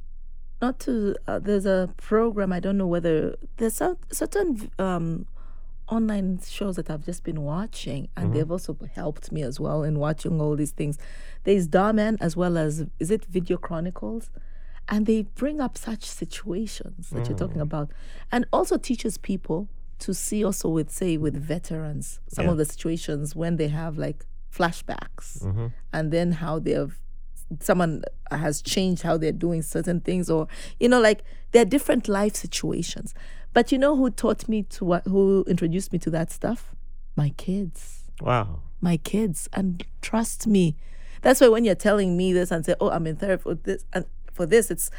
not 0.62 0.78
to 0.80 1.14
uh, 1.26 1.38
there's 1.38 1.66
a 1.66 1.90
program 1.96 2.52
I 2.52 2.60
don't 2.60 2.78
know 2.78 2.86
whether 2.86 3.36
there's 3.58 3.74
some 3.74 3.98
certain 4.10 4.70
um 4.78 5.26
online 5.88 6.40
shows 6.48 6.76
that 6.76 6.88
I've 6.88 7.04
just 7.04 7.22
been 7.22 7.42
watching 7.42 8.08
and 8.16 8.32
they've 8.32 8.50
also 8.50 8.76
helped 8.94 9.30
me 9.30 9.42
as 9.42 9.60
well 9.60 9.82
in 9.82 9.98
watching 9.98 10.40
all 10.40 10.56
these 10.56 10.70
things. 10.70 10.96
There's 11.44 11.68
Darman 11.68 12.16
as 12.20 12.34
well 12.34 12.56
as 12.56 12.86
is 12.98 13.10
it 13.10 13.26
Video 13.26 13.58
Chronicles? 13.58 14.30
And 14.88 15.04
they 15.04 15.22
bring 15.34 15.60
up 15.60 15.76
such 15.76 16.04
situations 16.04 17.10
that 17.10 17.28
you're 17.28 17.36
talking 17.36 17.60
about. 17.60 17.90
And 18.30 18.46
also 18.52 18.78
teaches 18.78 19.18
people 19.18 19.68
to 19.98 20.14
see 20.14 20.42
also 20.44 20.68
with 20.70 20.90
say 20.90 21.16
with 21.18 21.36
veterans 21.36 22.20
some 22.28 22.46
of 22.52 22.56
the 22.56 22.64
situations 22.64 23.36
when 23.36 23.56
they 23.56 23.68
have 23.68 23.98
like 23.98 24.24
flashbacks 24.52 25.42
and 25.92 26.10
then 26.10 26.32
how 26.32 26.58
they 26.58 26.72
have 26.72 26.98
someone 27.60 28.02
has 28.30 28.62
changed 28.62 29.02
how 29.02 29.16
they're 29.16 29.32
doing 29.32 29.62
certain 29.62 30.00
things 30.00 30.30
or 30.30 30.46
you 30.80 30.88
know 30.88 31.00
like 31.00 31.22
there 31.52 31.62
are 31.62 31.66
different 31.66 32.08
life 32.08 32.34
situations. 32.36 33.14
But 33.54 33.70
you 33.70 33.78
know 33.78 33.96
who 33.96 34.08
taught 34.10 34.48
me 34.48 34.62
to 34.64 34.84
what 34.84 35.06
who 35.06 35.44
introduced 35.46 35.92
me 35.92 35.98
to 36.00 36.10
that 36.10 36.30
stuff? 36.30 36.74
My 37.16 37.30
kids. 37.36 38.04
Wow. 38.20 38.60
my 38.80 38.96
kids. 38.98 39.48
And 39.52 39.84
trust 40.00 40.46
me 40.46 40.76
that's 41.22 41.40
why 41.40 41.48
when 41.48 41.64
you're 41.64 41.74
telling 41.74 42.16
me 42.16 42.32
this 42.32 42.50
and 42.50 42.64
say 42.64 42.74
oh 42.80 42.90
i'm 42.90 43.06
in 43.06 43.14
therapy 43.16 43.42
for 43.42 43.54
this 43.54 43.84
and 43.92 44.04
for 44.32 44.44
this 44.44 44.72
it's 44.72 44.90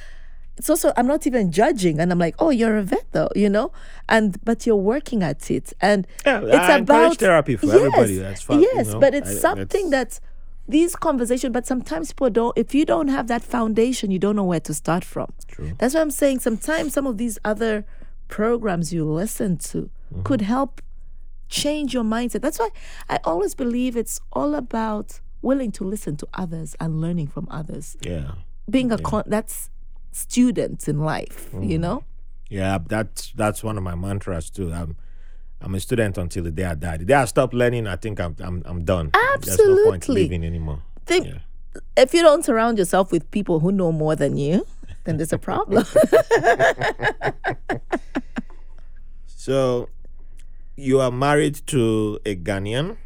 it's 0.55 0.69
also 0.69 0.93
i'm 0.95 1.07
not 1.07 1.25
even 1.27 1.51
judging. 1.51 1.99
And 1.99 2.11
i'm 2.11 2.19
like 2.19 2.35
oh 2.39 2.49
you're 2.49 2.77
a 2.77 2.83
vet 2.83 3.05
though 3.11 3.29
you 3.35 3.49
know? 3.49 3.71
And 4.07 4.37
but 4.45 4.65
you're 4.67 4.75
working 4.75 5.23
at 5.23 5.49
it. 5.51 5.73
And 5.81 6.05
Yeah, 6.25 6.41
it's 6.43 6.55
I 6.55 6.77
about 6.77 7.17
therapy 7.17 7.55
for 7.55 7.65
yes, 7.67 7.75
everybody. 7.75 8.17
That's 8.17 8.41
fine. 8.43 8.61
yes 8.61 8.87
you 8.87 8.93
know, 8.93 8.99
but 8.99 9.13
it's 9.15 9.29
I- 9.31 9.33
something 9.47 9.89
that's- 9.89 10.19
that 10.19 10.29
these 10.67 10.95
conversations 10.95 11.51
but 11.51 11.67
sometimes 11.67 12.11
people 12.13 12.29
don't 12.29 12.57
if 12.57 12.73
you 12.73 12.85
don't 12.85 13.09
have 13.09 13.27
that 13.27 13.41
foundation 13.43 14.11
you 14.11 14.19
don't 14.19 14.35
know 14.35 14.43
where 14.45 14.59
to 14.61 14.73
start 14.73 15.03
from 15.03 15.31
True. 15.47 15.73
that's 15.77 15.93
what 15.93 16.01
i'm 16.01 16.11
saying 16.11 16.39
sometimes 16.39 16.93
some 16.93 17.05
of 17.05 17.17
these 17.17 17.37
other 17.43 17.85
programs 18.27 18.93
you 18.93 19.05
listen 19.05 19.57
to 19.57 19.89
Mm-hmm. 20.13 20.23
could 20.23 20.41
help 20.41 20.79
change 21.49 21.91
your 21.93 22.03
mindset 22.03 22.41
that's 22.41 22.59
why 22.59 22.69
i 23.09 23.17
always 23.23 23.55
believe 23.55 23.97
it's 23.97 24.19
all 24.31 24.53
about 24.53 25.19
willing 25.41 25.71
to 25.71 25.83
listen 25.83 26.15
to 26.17 26.27
others 26.35 26.75
and 26.79 27.01
learning 27.01 27.25
from 27.27 27.47
others 27.49 27.97
Yeah. 28.01 28.33
being 28.69 28.91
a 28.91 28.97
con- 28.99 29.23
that's 29.25 29.71
students 30.11 30.87
in 30.87 30.99
life 30.99 31.49
Mm. 31.51 31.69
you 31.69 31.79
know 31.79 32.03
Yeah, 32.49 32.77
that's 32.87 33.31
that's 33.35 33.63
one 33.63 33.77
of 33.79 33.83
my 33.83 33.95
mantras 33.95 34.51
too. 34.51 34.71
I'm 34.71 34.95
I'm 35.63 35.73
a 35.75 35.79
student 35.79 36.17
until 36.17 36.43
the 36.43 36.51
day 36.51 36.65
I 36.65 36.75
die. 36.75 36.97
The 36.97 37.05
day 37.05 37.13
I 37.13 37.25
stop 37.25 37.53
learning, 37.53 37.87
I 37.87 37.95
think 37.95 38.19
I'm 38.19 38.35
I'm, 38.39 38.61
I'm 38.65 38.83
done. 38.83 39.11
There's 39.41 39.57
no 39.57 39.75
point 39.85 40.03
Absolutely. 40.03 40.23
living 40.23 40.43
anymore. 40.45 40.81
think 41.05 41.25
Yeah. 41.27 41.39
if 41.97 42.13
you 42.13 42.21
don't 42.21 42.43
surround 42.45 42.77
yourself 42.77 43.11
with 43.11 43.29
people 43.31 43.59
who 43.61 43.71
know 43.71 43.91
more 43.91 44.15
than 44.15 44.37
you 44.37 44.65
then 45.05 45.17
there's 45.17 45.33
a 45.33 45.37
problem 45.39 45.83
So 49.25 49.89
you 50.75 50.99
are 51.01 51.11
married 51.11 51.55
to 51.67 52.19
a 52.25 52.35
Ghanaian, 52.35 52.97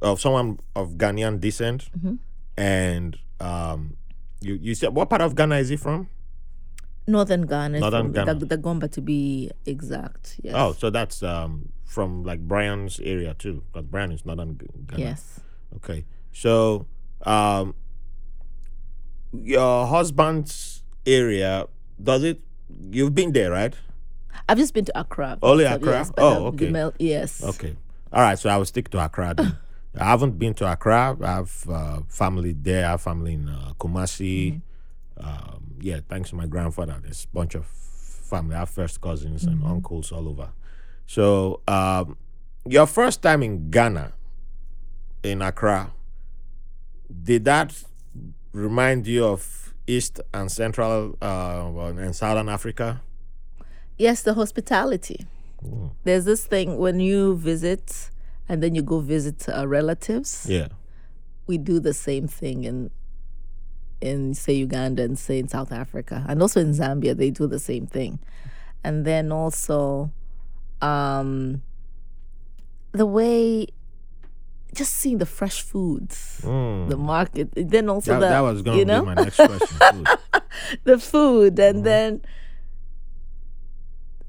of 0.00 0.20
someone 0.20 0.58
of 0.76 0.94
Ghanaian 0.94 1.40
descent, 1.40 1.90
Mm-hmm. 1.98 2.14
and 2.56 3.18
um, 3.40 3.96
you 4.40 4.54
you 4.54 4.74
said 4.74 4.94
what 4.94 5.10
part 5.10 5.22
of 5.22 5.34
Ghana 5.34 5.56
is 5.56 5.68
he 5.70 5.76
from? 5.76 6.08
northern 7.06 7.42
ghana 7.46 7.80
Northern 7.80 8.12
Ghana. 8.12 8.34
The, 8.36 8.46
Dagomba 8.46 8.86
to 8.92 9.00
be 9.00 9.50
exact 9.66 10.36
yes 10.44 10.54
Oh, 10.54 10.70
so 10.72 10.90
that's 10.90 11.24
um, 11.24 11.72
from 11.90 12.22
like 12.22 12.38
Brian's 12.46 13.00
area 13.00 13.34
too, 13.34 13.64
because 13.72 13.86
Brian 13.90 14.12
is 14.12 14.24
northern 14.24 14.54
Ghana. 14.86 15.02
yes 15.02 15.40
Okay. 15.76 16.04
So, 16.32 16.86
um, 17.22 17.74
your 19.32 19.86
husband's 19.86 20.82
area, 21.06 21.66
does 22.02 22.22
it? 22.24 22.40
You've 22.90 23.14
been 23.14 23.32
there, 23.32 23.50
right? 23.50 23.74
i've 24.48 24.58
just 24.58 24.72
been 24.74 24.84
to 24.84 24.96
accra 24.98 25.38
Only 25.42 25.64
so 25.64 25.74
Accra? 25.74 25.92
yes, 25.92 26.12
Oh, 26.18 26.46
I've- 26.48 26.56
okay. 26.64 26.70
mel- 26.70 26.94
yes 26.98 27.42
Okay. 27.42 27.76
All 28.12 28.22
right. 28.22 28.38
So 28.38 28.48
I 28.50 28.56
will 28.56 28.64
stick 28.64 28.88
to 28.90 29.04
Accra 29.04 29.34
then. 29.36 29.56
I 30.00 30.04
haven't 30.04 30.38
been 30.38 30.54
to 30.54 30.72
Accra. 30.72 31.16
I 31.22 31.26
have 31.38 31.66
uh, 31.68 32.00
family 32.08 32.52
there. 32.52 32.86
I 32.86 32.90
have 32.92 33.02
family 33.02 33.34
in 33.34 33.48
uh, 33.48 33.72
Kumasi. 33.78 34.60
Um, 35.16 35.74
yeah, 35.80 36.00
thanks 36.08 36.30
to 36.30 36.36
my 36.36 36.46
grandfather. 36.46 36.96
There's 37.02 37.26
a 37.30 37.34
bunch 37.34 37.54
of 37.54 37.66
family. 37.66 38.54
I 38.56 38.60
have 38.60 38.70
first 38.70 39.00
cousins 39.00 39.44
and 39.44 39.62
uncles 39.64 40.10
all 40.10 40.28
over. 40.28 40.48
So, 41.14 41.60
um, 41.66 42.16
your 42.64 42.86
first 42.86 43.20
time 43.20 43.42
in 43.42 43.68
Ghana, 43.68 44.12
in 45.24 45.42
Accra, 45.42 45.90
did 47.24 47.44
that 47.46 47.82
remind 48.52 49.08
you 49.08 49.24
of 49.24 49.74
East 49.88 50.20
and 50.32 50.52
Central 50.52 51.18
uh, 51.20 51.72
and 51.98 52.14
Southern 52.14 52.48
Africa? 52.48 53.00
yes 53.98 54.22
the 54.22 54.32
hospitality 54.34 55.26
there's 56.04 56.24
this 56.24 56.46
thing 56.46 56.78
when 56.78 57.00
you 57.00 57.36
visit 57.36 58.08
and 58.48 58.62
then 58.62 58.74
you 58.74 58.80
go 58.80 59.00
visit 59.00 59.46
uh, 59.48 59.66
relatives 59.68 60.46
Yeah. 60.48 60.68
we 61.46 61.58
do 61.58 61.80
the 61.80 61.92
same 61.92 62.26
thing 62.26 62.64
in 62.64 62.90
in 64.00 64.32
say 64.32 64.54
Uganda 64.54 65.02
and 65.02 65.18
say 65.18 65.38
in 65.40 65.48
South 65.48 65.70
Africa 65.72 66.24
and 66.28 66.40
also 66.40 66.60
in 66.60 66.70
Zambia 66.70 67.14
they 67.16 67.30
do 67.30 67.46
the 67.46 67.58
same 67.58 67.86
thing. 67.86 68.20
And 68.82 69.04
then 69.04 69.30
also 69.32 70.10
um 70.82 71.62
the 72.92 73.06
way 73.06 73.66
just 74.74 74.94
seeing 74.94 75.18
the 75.18 75.26
fresh 75.26 75.62
foods, 75.62 76.40
Mm. 76.44 76.88
the 76.88 76.96
market, 76.96 77.48
then 77.56 77.88
also 77.88 78.12
That, 78.12 78.20
the 78.20 78.28
that 78.28 78.40
was 78.40 78.62
going 78.62 78.78
you 78.78 78.84
to 78.84 78.92
know 78.92 79.00
be 79.00 79.06
my 79.06 79.14
next 79.14 79.36
question. 79.36 80.06
the 80.84 80.98
food 80.98 81.58
and 81.58 81.76
Mm-hmm. 81.76 81.84
then 81.84 82.22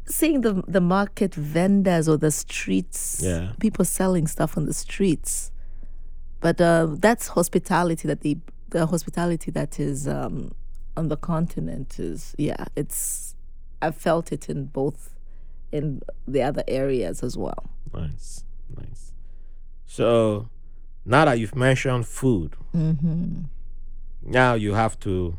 seeing 0.06 0.42
the 0.42 0.64
the 0.68 0.82
market 0.82 1.34
vendors 1.36 2.08
or 2.10 2.18
the 2.18 2.32
streets 2.32 3.22
Yeah. 3.24 3.54
people 3.60 3.86
selling 3.86 4.28
stuff 4.28 4.58
on 4.58 4.66
the 4.66 4.74
streets 4.74 5.52
but 6.42 6.60
uh, 6.60 6.88
that's 7.00 7.28
hospitality 7.30 8.08
that 8.08 8.22
the 8.22 8.38
the 8.70 8.88
hospitality 8.88 9.52
that 9.52 9.80
is 9.80 10.08
um, 10.08 10.52
on 10.98 11.08
the 11.08 11.18
continent 11.18 12.00
is 12.00 12.36
yeah 12.38 12.66
it's 12.76 13.36
i 13.82 13.92
felt 13.92 14.32
it 14.32 14.50
in 14.50 14.66
both 14.66 15.14
in 15.72 16.02
the 16.28 16.42
other 16.42 16.64
areas 16.68 17.24
as 17.24 17.38
well 17.38 17.64
Nice, 17.94 18.44
nice. 18.78 19.12
So 19.86 20.48
now 21.06 21.26
that 21.26 21.40
you've 21.40 21.56
mentioned 21.56 22.08
food, 22.08 22.56
hmm 22.72 23.42
now 24.24 24.54
you 24.54 24.74
have 24.76 24.98
to. 25.02 25.36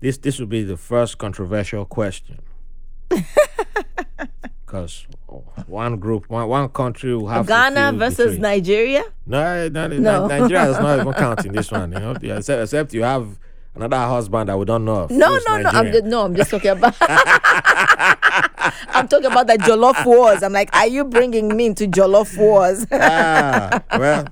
This 0.00 0.18
this 0.18 0.38
will 0.38 0.46
be 0.48 0.62
the 0.64 0.76
first 0.76 1.16
controversial 1.18 1.84
question. 1.86 2.40
Because 4.66 5.06
one 5.68 5.96
group, 5.98 6.28
one 6.28 6.48
one 6.48 6.68
country 6.68 7.14
will 7.16 7.28
have 7.28 7.46
ghana 7.46 7.92
versus 7.92 8.16
betrayed. 8.34 8.40
nigeria 8.40 9.04
No, 9.26 9.68
no, 9.68 9.86
no, 9.86 9.98
No. 9.98 10.26
Nigeria 10.26 10.64
does 10.66 10.80
not 10.80 11.00
even 11.00 11.12
count 11.24 11.44
in 11.46 11.52
this 11.52 11.70
one. 11.70 11.92
You 11.92 12.00
know, 12.00 12.10
except, 12.36 12.62
except 12.62 12.92
you 12.92 13.04
have 13.04 13.38
another 13.76 13.96
husband 13.96 14.48
that 14.48 14.58
we 14.58 14.64
don't 14.64 14.84
know 14.84 15.02
of. 15.04 15.10
No, 15.12 15.38
no, 15.46 15.58
no. 15.62 15.70
I'm 15.70 15.92
just, 15.92 16.04
no. 16.04 16.24
I'm 16.24 16.34
just 16.34 16.50
talking 16.50 16.70
about. 16.72 16.94
I'm 18.88 19.08
talking 19.08 19.30
about 19.30 19.46
the 19.46 19.54
Jollof 19.54 20.04
Wars. 20.04 20.42
I'm 20.42 20.52
like, 20.52 20.74
are 20.76 20.86
you 20.86 21.04
bringing 21.04 21.56
me 21.56 21.66
into 21.66 21.86
Jollof 21.86 22.36
Wars? 22.38 22.86
ah, 22.92 23.82
well, 23.98 24.26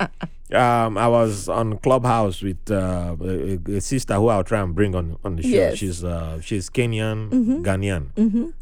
um, 0.52 0.98
I 0.98 1.08
was 1.08 1.48
on 1.48 1.78
Clubhouse 1.78 2.42
with 2.42 2.70
uh, 2.70 3.16
a, 3.20 3.58
a 3.76 3.80
sister 3.80 4.14
who 4.14 4.28
I'll 4.28 4.44
try 4.44 4.60
and 4.60 4.74
bring 4.74 4.94
on 4.94 5.16
on 5.24 5.36
the 5.36 5.42
show. 5.42 5.48
Yes. 5.48 5.78
She's 5.78 6.04
uh, 6.04 6.40
she's 6.40 6.70
Kenyan, 6.70 7.30
Ghanaian, 7.62 8.10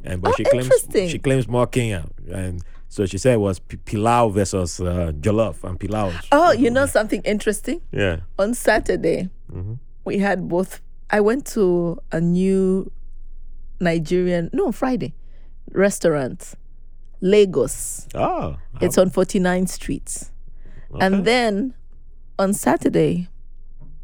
and 0.04 0.22
but 0.22 0.30
Oh, 0.30 0.34
she 0.36 0.44
claims 0.44 0.70
she 1.10 1.18
claims 1.18 1.46
more 1.48 1.66
Kenyan, 1.66 2.10
and 2.32 2.62
so 2.88 3.04
she 3.06 3.18
said 3.18 3.34
it 3.34 3.40
was 3.40 3.58
P- 3.58 3.76
Pilau 3.78 4.28
versus 4.30 4.80
uh, 4.80 5.12
Jollof, 5.20 5.64
and 5.64 5.78
Pilau. 5.80 6.12
oh, 6.32 6.52
you 6.52 6.70
know 6.70 6.86
something 6.86 7.20
interesting? 7.22 7.80
yeah, 7.92 8.20
On 8.38 8.54
Saturday, 8.54 9.28
Mm-hmm. 9.52 9.74
we 10.04 10.18
had 10.18 10.48
both. 10.48 10.80
I 11.10 11.20
went 11.20 11.44
to 11.48 11.98
a 12.10 12.20
new 12.22 12.90
Nigerian, 13.80 14.48
no, 14.52 14.72
Friday 14.72 15.12
restaurant, 15.74 16.54
Lagos. 17.20 18.08
oh, 18.14 18.56
It's 18.80 18.98
on 18.98 19.10
49th 19.10 19.68
Street. 19.68 20.30
okay. 20.94 21.04
And 21.06 21.24
then 21.24 21.74
on 22.38 22.52
Saturday, 22.52 23.28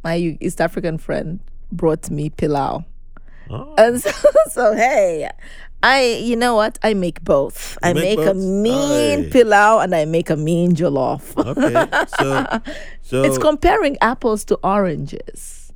my 0.05 0.17
East 0.41 0.61
African 0.61 0.99
friend 0.99 1.41
brought 1.73 2.11
me 2.11 2.31
pilau. 2.31 2.85
Oh. 3.51 3.75
And 3.79 4.01
so, 4.03 4.11
so 4.51 4.75
hey, 4.75 5.29
I 5.83 6.21
you 6.23 6.37
know 6.37 6.55
what? 6.55 6.79
I 6.83 6.95
make 6.95 7.23
both. 7.25 7.79
I 7.83 7.93
make 7.93 8.19
make, 8.19 8.29
a 8.29 8.35
mean 8.35 9.27
Aye. 9.27 9.31
pilau 9.33 9.79
and 9.83 9.95
I 9.95 10.05
make 10.05 10.29
a 10.31 10.37
mean 10.37 10.75
jollof. 10.75 11.33
okay, 11.37 12.07
so 12.19 12.73
so 13.03 13.23
It's 13.25 13.39
comparing 13.39 13.97
apples 14.01 14.45
to 14.47 14.57
oranges. 14.63 15.73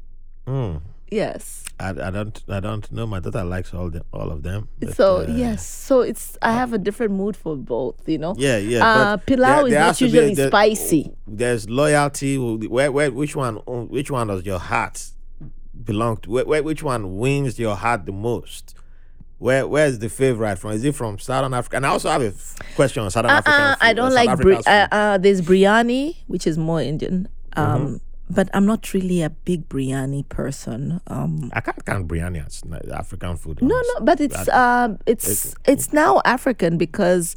mm, 0.47 0.81
Yes. 1.11 1.62
I, 1.83 2.09
I 2.09 2.11
don't 2.11 2.43
I 2.49 2.61
don't 2.61 2.91
know. 2.93 3.07
My 3.07 3.21
daughter 3.21 3.45
likes 3.45 3.75
all 3.75 3.91
the 3.91 4.05
all 4.13 4.31
of 4.31 4.43
them. 4.43 4.69
but, 4.81 4.95
so 4.95 5.23
uh, 5.23 5.27
yes, 5.29 5.67
so 5.67 6.01
it's 6.01 6.39
I 6.41 6.53
have 6.53 6.73
a 6.73 6.79
different 6.79 7.13
mood 7.13 7.37
for 7.37 7.57
both. 7.57 7.97
You 8.09 8.19
know. 8.19 8.35
Yeah, 8.39 8.59
yeah. 8.59 8.87
Uh, 8.87 9.17
pilau 9.19 9.65
is 9.67 9.73
not 9.75 9.81
has 9.87 9.99
be 9.99 10.05
usually 10.07 10.35
there- 10.35 10.49
spicy. 10.49 11.13
There's 11.27 11.69
loyalty. 11.69 12.39
Where, 12.39 12.91
where, 12.93 13.11
which 13.11 13.35
one? 13.37 13.57
Which 13.89 14.11
one 14.11 14.29
does 14.29 14.45
your 14.47 14.59
heart 14.59 15.11
belong 15.85 16.19
to? 16.19 16.31
Where, 16.31 16.45
where, 16.47 16.63
which 16.63 16.83
one 16.83 17.17
wins 17.19 17.59
your 17.59 17.77
heart 17.77 18.07
the 18.07 18.13
most? 18.13 18.75
Where, 19.39 19.67
where's 19.67 19.99
the 19.99 20.09
favorite 20.09 20.57
from? 20.61 20.71
Is 20.71 20.85
it 20.85 20.95
from 20.95 21.19
Southern 21.19 21.53
Africa? 21.53 21.77
And 21.77 21.85
I 21.87 21.89
also 21.89 22.09
have 22.11 22.23
a 22.23 22.27
f- 22.29 22.57
question 22.77 23.03
on 23.03 23.11
Southern 23.11 23.33
African 23.33 23.61
Uh, 23.61 23.75
food. 23.75 23.85
I 23.87 23.91
uh, 23.91 23.93
don't 23.95 24.13
South 24.13 24.27
like 24.27 24.39
bri- 24.39 24.57
uh, 24.57 24.87
uh, 24.93 25.19
there's 25.19 25.41
biryani, 25.41 26.17
which 26.29 26.47
is 26.47 26.57
more 26.59 26.81
Indian. 26.81 27.29
Um, 27.57 27.67
Mm-hmm. 27.67 27.97
But 28.35 28.49
I'm 28.55 28.67
not 28.67 28.93
really 28.95 29.21
a 29.23 29.31
big 29.31 29.69
biryani 29.69 30.29
person. 30.29 31.01
Um, 31.07 31.51
I 31.53 31.61
can't 31.61 31.85
count 31.85 32.09
biryani 32.09 32.41
as 32.47 32.63
African 32.93 33.37
food. 33.37 33.61
no, 33.63 33.75
honestly. 33.75 33.95
no, 33.99 34.05
but 34.05 34.21
it's 34.21 34.49
um, 34.49 34.99
it's 35.07 35.55
it's 35.67 35.93
now 35.93 36.21
African 36.25 36.79
because 36.79 37.37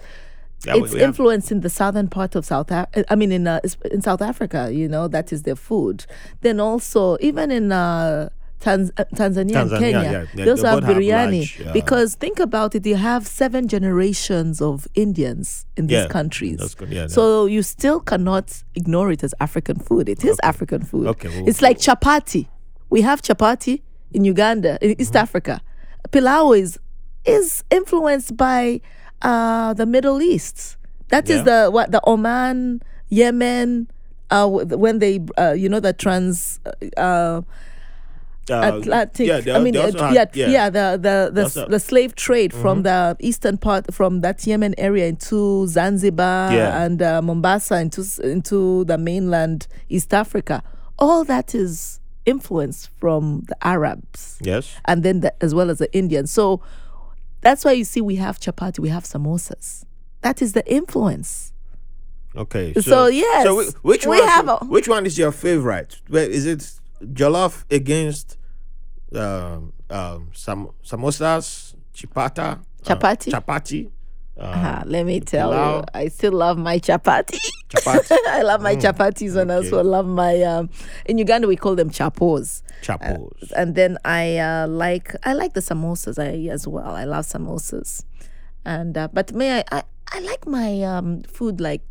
Yeah, 0.66 0.78
it's 0.78 0.94
influenced 0.96 1.52
in 1.52 1.60
the 1.62 1.70
southern 1.70 2.08
part 2.08 2.36
of 2.36 2.46
South. 2.46 2.72
Af- 2.72 2.88
I 3.10 3.16
mean, 3.16 3.32
in 3.32 3.46
uh, 3.48 3.60
in 3.92 4.02
South 4.02 4.22
Africa, 4.22 4.72
you 4.72 4.88
know, 4.88 5.08
that 5.10 5.32
is 5.32 5.44
their 5.44 5.56
food. 5.70 6.06
Then 6.42 6.60
also, 6.60 7.18
even 7.20 7.52
in 7.52 7.72
uh, 7.72 8.30
Tanz- 8.62 8.92
uh, 8.98 9.04
Tanzania, 9.14 9.62
and 9.62 9.70
Kenya, 9.72 9.92
yeah, 10.02 10.26
they- 10.34 10.44
they 10.46 10.50
also 10.50 10.64
they 10.64 10.70
have 10.70 10.80
both 10.82 10.90
have 10.90 10.98
biryani. 10.98 11.38
large, 11.40 11.62
uh, 11.68 11.74
because 11.74 12.16
think 12.16 12.40
about 12.40 12.74
it, 12.74 12.86
you 12.86 12.96
have 12.96 13.28
seven 13.28 13.68
generations 13.68 14.62
of 14.62 14.88
Indians 14.96 15.66
in 15.78 15.88
these 15.88 15.96
Yeah, 16.04 16.08
countries. 16.08 16.74
good, 16.76 16.90
yeah, 16.90 17.08
so 17.08 17.46
you 17.46 17.62
still 17.62 18.00
cannot 18.00 18.64
ignore 18.74 19.12
it 19.12 19.24
as 19.24 19.34
African 19.40 19.78
food. 19.78 20.10
It 20.10 20.24
is 20.26 20.38
African 20.44 20.82
food. 20.84 21.08
Okay, 21.08 21.28
well, 21.30 21.44
it's 21.48 21.62
like 21.62 21.78
chapati. 21.80 22.48
We 22.90 23.02
have 23.02 23.22
chapati 23.22 23.82
in 24.14 24.24
Uganda, 24.26 24.78
in 24.82 24.92
Mm-hmm. 24.92 25.02
East 25.02 25.16
Africa. 25.16 25.62
Pilau 26.12 26.52
is 26.58 26.80
is 27.26 27.64
influenced 27.72 28.38
by 28.38 28.82
uh, 29.22 29.74
the 29.74 29.86
Middle 29.86 30.22
East. 30.22 30.78
That 31.10 31.30
is 31.30 31.38
Yeah. 31.38 31.66
the 31.66 31.72
what 31.72 31.92
the 31.92 32.02
Oman, 32.08 32.82
Yemen. 33.10 33.88
Uh, 34.32 34.48
when 34.48 34.98
they, 35.00 35.20
uh, 35.38 35.52
you 35.54 35.70
know, 35.70 35.80
the 35.80 35.94
trans 35.94 36.60
uh, 36.98 37.42
Uh, 38.50 38.78
Atlantic. 38.78 39.28
Yeah, 39.28 39.40
they, 39.40 39.52
I 39.54 39.60
mean, 39.60 39.74
they 39.74 39.82
also 39.82 39.98
uh, 40.00 40.14
had- 40.14 40.36
yeah, 40.36 40.48
yeah, 40.50 40.70
the 40.70 40.98
the 41.02 41.32
the, 41.34 41.42
Mm-hmm. 41.46 41.72
the 41.72 41.80
slave 41.80 42.14
trade 42.16 42.54
from 42.54 42.84
the 42.84 43.16
eastern 43.20 43.58
part, 43.58 43.92
from 43.94 44.22
that 44.22 44.46
Yemen 44.46 44.76
area 44.78 45.08
into 45.08 45.66
Zanzibar 45.68 46.54
Yeah. 46.54 46.84
and 46.84 47.02
uh, 47.02 47.22
Mombasa 47.22 47.80
into 47.80 48.04
into 48.24 48.86
the 48.86 48.98
mainland 48.98 49.68
East 49.90 50.14
Africa. 50.14 50.62
All 51.00 51.24
that 51.26 51.56
is 51.56 52.00
influence 52.26 52.88
from 53.00 53.44
the 53.48 53.58
Arabs 53.66 54.38
Yes. 54.42 54.74
and 54.86 55.04
then 55.04 55.20
the, 55.22 55.32
as 55.44 55.54
well 55.54 55.70
as 55.70 55.78
the 55.80 55.92
Indians. 55.96 56.32
So 56.32 56.62
that's 57.42 57.64
why 57.66 57.74
you 57.74 57.84
see 57.84 58.02
we 58.02 58.16
have 58.16 58.40
chapati, 58.40 58.80
we 58.80 58.90
have 58.90 59.04
samosas. 59.04 59.86
That 60.22 60.42
is 60.42 60.54
the 60.54 60.66
influence. 60.72 61.52
Okay. 62.36 62.74
So, 62.82 63.08
yes, 63.08 63.46
So 63.46 63.56
whi- 63.56 63.72
which 63.82 64.06
we 64.06 64.20
one? 64.20 64.28
have 64.28 64.48
a- 64.50 64.58
which 64.66 64.88
one 64.88 65.06
is 65.06 65.18
your 65.18 65.32
favorite? 65.32 66.02
Where 66.10 66.30
is 66.30 66.46
it? 66.46 66.72
Jollof 67.02 67.64
against 67.72 68.38
um, 69.14 69.74
um, 69.90 70.30
sam- 70.34 70.70
samosas, 70.84 71.76
chipata, 71.94 72.54
uh, 72.54 72.58
Chapati? 72.84 73.32
chapati, 73.32 73.86
uh, 74.38 74.42
Ah, 74.42 74.84
let 74.86 75.06
me 75.06 75.20
tell 75.20 75.52
you. 75.52 75.84
I 75.94 76.08
still 76.10 76.34
love 76.34 76.58
my 76.58 76.80
chapati. 76.80 77.38
chapati, 77.70 78.12
I 78.28 78.42
love 78.44 78.62
my 78.62 78.76
chapatis 78.76 79.36
and 79.36 79.52
I 79.52 79.56
also 79.56 79.84
love 79.84 80.06
my 80.08 80.42
um 80.44 80.70
in 81.06 81.18
Uganda 81.18 81.48
we 81.48 81.56
call 81.56 81.76
them 81.76 81.90
chapos. 81.90 82.64
chapos. 82.82 83.52
And 83.56 83.76
then 83.76 83.98
I 84.06 84.38
uh, 84.38 84.68
like 84.68 85.16
I 85.24 85.34
like 85.34 85.54
the 85.54 85.62
samosas 85.62 86.18
I, 86.20 86.50
as 86.52 86.68
well. 86.68 86.96
I 86.96 87.06
love 87.06 87.26
samosas. 87.26 88.04
And 88.66 88.98
uh, 88.98 89.08
but 89.12 89.34
may 89.34 89.60
I, 89.60 89.64
I 89.72 89.84
I 90.12 90.20
like 90.22 90.46
my 90.48 90.82
um 90.84 91.24
food 91.24 91.60
like 91.62 91.82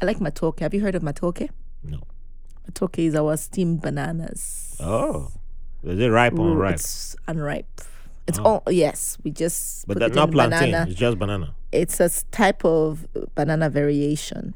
I 0.00 0.04
like 0.06 0.18
matoke. 0.18 0.60
Have 0.60 0.74
you 0.74 0.80
heard 0.80 0.94
of 0.94 1.02
matoke? 1.02 1.48
no. 1.82 2.00
Matoke 2.70 2.98
is 3.06 3.14
our 3.14 3.36
steamed 3.36 3.82
bananas. 3.82 4.76
Oh, 4.80 5.30
is 5.82 5.98
it 5.98 6.08
ripe 6.08 6.38
or 6.38 6.48
Ooh, 6.50 6.54
ripe? 6.54 6.74
It's 6.74 7.16
unripe. 7.28 7.80
It's 8.26 8.38
all 8.38 8.62
yes. 8.70 9.18
We 9.22 9.30
just 9.30 9.86
But 9.86 9.98
that's 9.98 10.14
not 10.14 10.28
in 10.28 10.32
plantain. 10.32 10.70
banana. 10.70 10.86
It's 10.90 10.98
just 10.98 11.18
banana. 11.18 11.54
It's 11.72 12.00
a 12.00 12.10
type 12.30 12.64
of 12.64 13.06
banana 13.34 13.68
variation. 13.68 14.54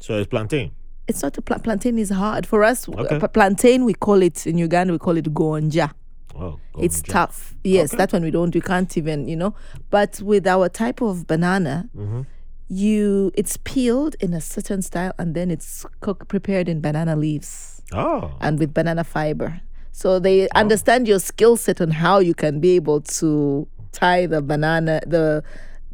So 0.00 0.18
it's 0.18 0.26
plantain. 0.28 0.72
It's 1.06 1.22
not 1.22 1.38
a 1.38 1.42
pla- 1.42 1.58
plantain 1.58 1.98
is 1.98 2.10
hard 2.10 2.46
for 2.46 2.64
us. 2.64 2.88
Okay. 2.88 3.20
plantain 3.28 3.84
we 3.84 3.94
call 3.94 4.22
it 4.22 4.44
in 4.44 4.58
Uganda 4.58 4.92
we 4.92 4.98
call 4.98 5.16
it 5.16 5.32
gonja. 5.32 5.92
Oh, 6.34 6.58
It's 6.80 7.00
tough. 7.00 7.54
Yes, 7.62 7.90
Okay. 7.94 7.98
that 7.98 8.12
one 8.12 8.22
we 8.24 8.30
don't. 8.32 8.52
We 8.52 8.60
can't 8.60 8.94
even 8.98 9.28
you 9.28 9.36
know. 9.36 9.54
But 9.90 10.20
with 10.20 10.46
our 10.48 10.68
type 10.68 11.00
of 11.00 11.26
banana, 11.28 11.88
Mm-hmm. 11.96 12.22
You 12.68 13.30
it's 13.34 13.56
peeled 13.58 14.16
in 14.20 14.34
a 14.34 14.40
certain 14.40 14.82
style 14.82 15.12
and 15.18 15.34
then 15.34 15.50
it's 15.50 15.86
cooked 16.00 16.28
prepared 16.28 16.68
in 16.68 16.80
banana 16.80 17.14
leaves. 17.16 17.82
Oh, 17.92 18.34
and 18.40 18.58
with 18.58 18.74
banana 18.74 19.04
fiber. 19.04 19.60
So 19.92 20.18
they 20.18 20.48
understand 20.50 21.06
your 21.08 21.20
skill 21.20 21.56
set 21.56 21.80
on 21.80 21.90
how 21.92 22.18
you 22.18 22.34
can 22.34 22.60
be 22.60 22.70
able 22.76 23.00
to 23.02 23.66
tie 23.92 24.26
the 24.26 24.42
banana 24.42 25.00
the 25.06 25.42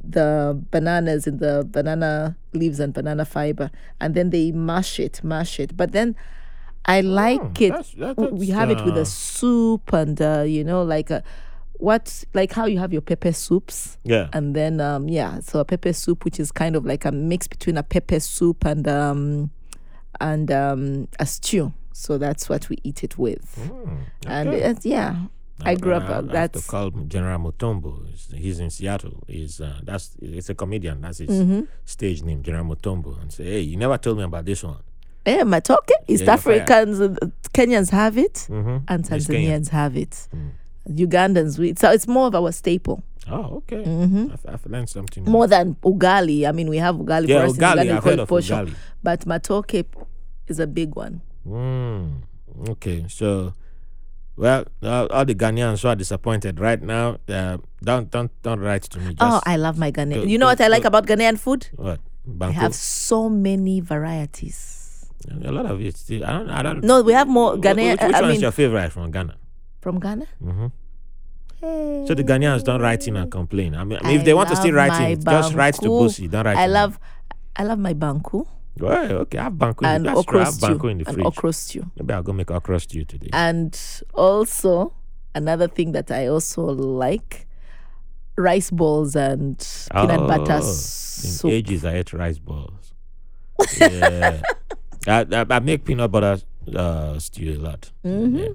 the 0.03 0.59
bananas 0.71 1.27
in 1.29 1.39
the 1.39 1.65
banana 1.71 2.37
leaves 2.53 2.81
and 2.81 2.93
banana 2.93 3.25
fiber. 3.25 3.71
And 4.01 4.15
then 4.15 4.31
they 4.31 4.51
mash 4.51 4.99
it 4.99 5.23
mash 5.23 5.61
it. 5.61 5.77
But 5.77 5.93
then 5.93 6.17
i 6.87 7.01
like 7.01 7.61
it. 7.61 7.71
that's- 7.71 7.95
that- 7.99 8.17
w- 8.17 8.35
we 8.35 8.47
that's, 8.47 8.59
have 8.59 8.71
it 8.71 8.85
with 8.85 8.97
uh, 8.97 9.01
a 9.01 9.05
soup 9.05 9.93
and 9.93 10.21
uh, 10.21 10.43
you 10.43 10.65
know 10.65 10.83
like 10.83 11.11
a 11.11 11.23
what 11.83 12.25
like 12.33 12.53
how 12.53 12.65
you 12.67 12.79
have 12.79 12.93
your 12.93 13.03
pepper 13.03 13.33
soups 13.33 13.99
yeah. 14.05 14.29
and 14.33 14.55
then 14.55 14.81
um 14.81 15.09
yeah 15.09 15.41
so 15.41 15.59
a 15.61 15.65
pepper 15.65 15.93
soup 15.93 16.25
which 16.25 16.39
is 16.39 16.53
kind 16.53 16.77
of 16.77 16.85
like 16.87 17.05
a 17.05 17.11
mix 17.13 17.49
between 17.49 17.77
a 17.77 17.83
pepper 17.83 18.21
soup 18.21 18.65
and 18.65 18.87
um 18.87 19.51
and 20.21 20.51
um 20.53 21.09
a 21.19 21.27
stew 21.27 21.73
so 21.93 22.19
that's 22.19 22.49
what 22.49 22.69
we 22.69 22.79
eat 22.85 23.03
it 23.03 23.19
with 23.19 23.59
Mm, 23.61 23.99
and 24.27 24.49
okay. 24.49 24.63
it, 24.71 24.85
yeah 24.85 25.17
I 25.65 25.77
grew 25.77 25.95
up, 25.95 26.03
uh, 26.05 26.15
have 26.15 26.27
to 26.27 26.33
that's- 26.33 26.67
call 26.67 26.91
General 26.91 27.39
Mutombo. 27.39 28.05
He's, 28.35 28.59
in 28.59 28.69
Seattle. 28.71 29.23
He's 29.29 29.61
uh, 29.61 29.79
that's 29.85 30.17
it's 30.21 30.49
a 30.51 30.57
comedian. 30.57 31.01
That's 31.03 31.19
his 31.19 31.29
Mm-hmm. 31.31 31.61
stage 31.85 32.25
name, 32.25 32.43
General 32.43 32.65
Mutombo. 32.65 33.21
And 33.23 33.31
say, 33.33 33.45
hey, 33.45 33.61
you 33.61 33.77
never 33.77 33.97
told 33.97 34.19
me 34.19 34.25
about 34.25 34.45
this 34.45 34.65
one. 34.65 34.79
Yeah, 35.25 35.43
Matoke. 35.43 35.91
East 36.09 36.25
Yeah. 36.25 36.33
Africans, 36.33 37.01
uh, 37.01 37.15
Kenyans 37.55 37.91
have 37.91 38.19
it, 38.19 38.35
Mm-hmm. 38.51 38.77
and 38.89 39.05
Kenyan. 39.05 39.09
Tanzanians 39.09 39.69
have 39.69 39.97
it. 39.97 40.27
Mm. 40.35 40.51
Ugandans, 40.89 41.59
we 41.59 41.75
so 41.77 41.91
it's 41.91 42.09
more 42.09 42.27
of 42.29 42.35
our 42.35 42.51
staple, 42.53 43.03
Oh, 43.31 43.59
okay. 43.59 43.85
Mm-hmm. 43.85 44.33
I've, 44.33 44.55
I've 44.55 44.67
learned 44.67 44.89
something. 44.89 45.25
more 45.25 45.47
than 45.47 45.77
ugali. 45.85 46.49
I 46.49 46.53
mean, 46.53 46.69
we 46.69 46.79
have 46.79 46.97
ugali 46.97 47.29
yeah, 47.29 47.39
for 47.41 47.45
us 47.47 47.53
in 47.55 47.59
ugali. 47.63 47.71
Uganda, 47.85 47.97
I've 47.97 48.05
heard 48.05 48.19
of 48.19 48.29
posho. 48.29 48.65
ugali. 48.67 48.75
But 49.03 49.21
matoke 49.27 49.85
is 50.49 50.59
a 50.59 50.67
big 50.67 50.97
one. 50.97 51.21
Mm, 51.47 52.23
okay, 52.71 53.05
so 53.09 53.55
well, 54.37 54.65
uh, 54.83 55.07
all 55.11 55.25
the 55.25 55.35
Ghanaians 55.37 55.83
who 55.83 55.89
are 55.89 55.95
disappointed 55.97 56.59
right 56.59 56.83
now, 56.83 57.19
uh, 57.29 57.59
don't 57.83 58.11
don't 58.11 58.31
don't 58.43 58.59
write 58.61 58.83
to 58.85 58.99
me. 58.99 59.15
Just 59.15 59.21
oh, 59.23 59.41
I 59.47 59.57
love 59.57 59.79
my 59.79 59.93
Ghanaian. 59.93 60.15
go- 60.15 60.23
You 60.25 60.39
know 60.39 60.47
go- 60.47 60.51
what 60.51 60.61
I 60.61 60.69
like 60.69 60.83
go- 60.83 60.89
about 60.89 61.07
Ghanaian 61.07 61.39
food? 61.39 61.69
what 61.77 62.01
I 62.27 62.29
Banku? 62.29 62.53
have 62.55 62.75
so 62.75 63.29
many 63.29 63.81
varieties. 63.81 65.07
a 65.45 65.53
lot 65.53 65.67
of 65.67 65.81
it. 65.81 65.95
I 66.11 66.19
don't. 66.19 66.51
I 66.51 66.63
don't. 66.63 66.83
No, 66.85 67.03
we 67.03 67.13
have 67.13 67.29
more 67.29 67.55
Ghanaian. 67.57 67.93
Which, 67.93 68.03
which 68.09 68.15
I 68.17 68.21
one 68.21 68.31
is 68.31 68.35
mean, 68.37 68.41
your 68.43 68.53
favorite 68.53 68.91
from 68.93 69.11
Ghana? 69.11 69.37
From 69.83 69.99
Ghana. 70.01 70.27
hmm 70.41 70.67
So 72.07 72.15
the 72.15 72.25
Ghanaians 72.25 72.65
don't 72.65 72.81
write 72.81 73.07
in 73.07 73.17
and 73.17 73.31
complain. 73.31 73.75
I 73.75 73.85
mean, 73.85 73.99
I 74.03 74.09
mean 74.09 74.19
if 74.21 74.25
they 74.25 74.35
want 74.35 74.49
to 74.49 74.57
still 74.57 74.73
write 74.73 74.99
in, 75.13 75.21
just 75.23 75.55
write 75.55 75.75
to. 75.75 75.89
Busi. 75.89 76.31
Don't 76.31 76.45
write. 76.47 76.57
I 76.57 76.67
love, 76.67 76.99
I 77.55 77.63
love 77.65 77.79
my 77.79 77.95
banku 77.95 78.47
Well, 78.79 79.13
okay, 79.23 79.39
I 79.39 79.45
have 79.45 79.53
banku. 79.55 79.83
in 79.83 79.89
and 79.89 80.05
the, 80.07 80.11
that's 80.15 80.25
true. 80.25 80.41
I 80.41 80.45
have 80.45 80.55
banku 80.55 80.91
in 80.91 80.99
the 80.99 81.07
and 81.07 81.15
fridge. 81.15 81.27
okra 81.27 81.53
stew. 81.53 81.85
Maybe 81.97 82.15
I'll 82.15 82.23
go 82.23 82.33
make 82.33 82.51
okra 82.51 82.81
stew 82.81 83.05
today. 83.05 83.29
And 83.33 83.79
also 84.15 84.95
another 85.35 85.69
thing 85.69 85.93
that 85.93 86.11
I 86.11 86.27
also 86.29 86.63
like, 86.65 87.47
rice 88.37 88.71
balls 88.71 89.15
and 89.15 89.59
peanut 89.93 90.27
butter 90.27 90.61
Oh, 90.63 90.67
In 90.69 90.73
soup. 91.39 91.51
ages, 91.51 91.85
I 91.85 91.95
ate 91.97 92.13
rice 92.13 92.39
balls. 92.39 92.95
Yeah, 93.79 94.43
I, 95.07 95.27
I, 95.33 95.47
I 95.49 95.59
make 95.61 95.85
peanut 95.85 96.11
butter 96.11 96.41
uh, 96.75 97.19
stew 97.19 97.53
a 97.53 97.59
lot. 97.59 97.91
Yeah. 98.03 98.49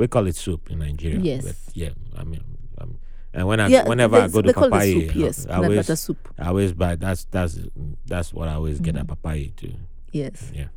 We 0.00 0.08
call 0.08 0.26
it 0.26 0.34
soup 0.34 0.70
in 0.70 0.78
Nigeria. 0.78 1.16
Mm-hmm. 1.16 1.26
Yes. 1.26 1.44
But 1.44 1.76
yeah, 1.76 1.90
I 2.16 2.24
mean, 2.24 2.42
um, 2.78 2.98
and 3.34 3.46
when 3.46 3.60
I 3.60 3.66
Yeah, 3.68 3.86
whenever 3.86 4.16
I 4.16 4.28
go 4.28 4.40
to 4.40 4.46
they 4.46 4.52
call 4.54 4.64
it 4.64 4.72
Papaye, 4.72 5.06
soup, 5.08 5.14
yes, 5.14 5.46
I 5.46 5.56
always 5.56 6.00
soup. 6.00 6.34
I 6.38 6.48
always 6.48 6.72
buy. 6.72 6.96
That's 6.96 7.26
that's 7.26 7.58
that's 8.06 8.32
what 8.32 8.48
I 8.48 8.54
always 8.54 8.80
get 8.80 8.96
at 8.96 9.06
Mm-hmm. 9.06 9.28
Papaye 9.28 9.54
too. 9.56 9.74
Yes. 10.10 10.50
Yeah, 10.54 10.68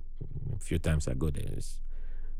a 0.53 0.59
few 0.59 0.77
times 0.77 1.07
I 1.07 1.13
go 1.13 1.29
there. 1.29 1.45
It's, 1.53 1.79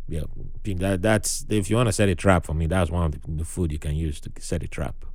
yeah, 0.09 0.23
that, 0.65 1.01
that's 1.01 1.45
if 1.49 1.69
you 1.69 1.77
want 1.77 1.88
to 1.88 1.93
set 1.93 2.09
a 2.09 2.15
trap 2.15 2.45
for 2.45 2.53
me, 2.53 2.67
that's 2.67 2.91
one 2.91 3.05
of 3.05 3.11
the, 3.13 3.19
the 3.31 3.45
food 3.45 3.71
you 3.71 3.79
can 3.79 3.95
use 3.95 4.19
to 4.19 4.31
set 4.39 4.61
a 4.61 4.67
trap. 4.67 5.05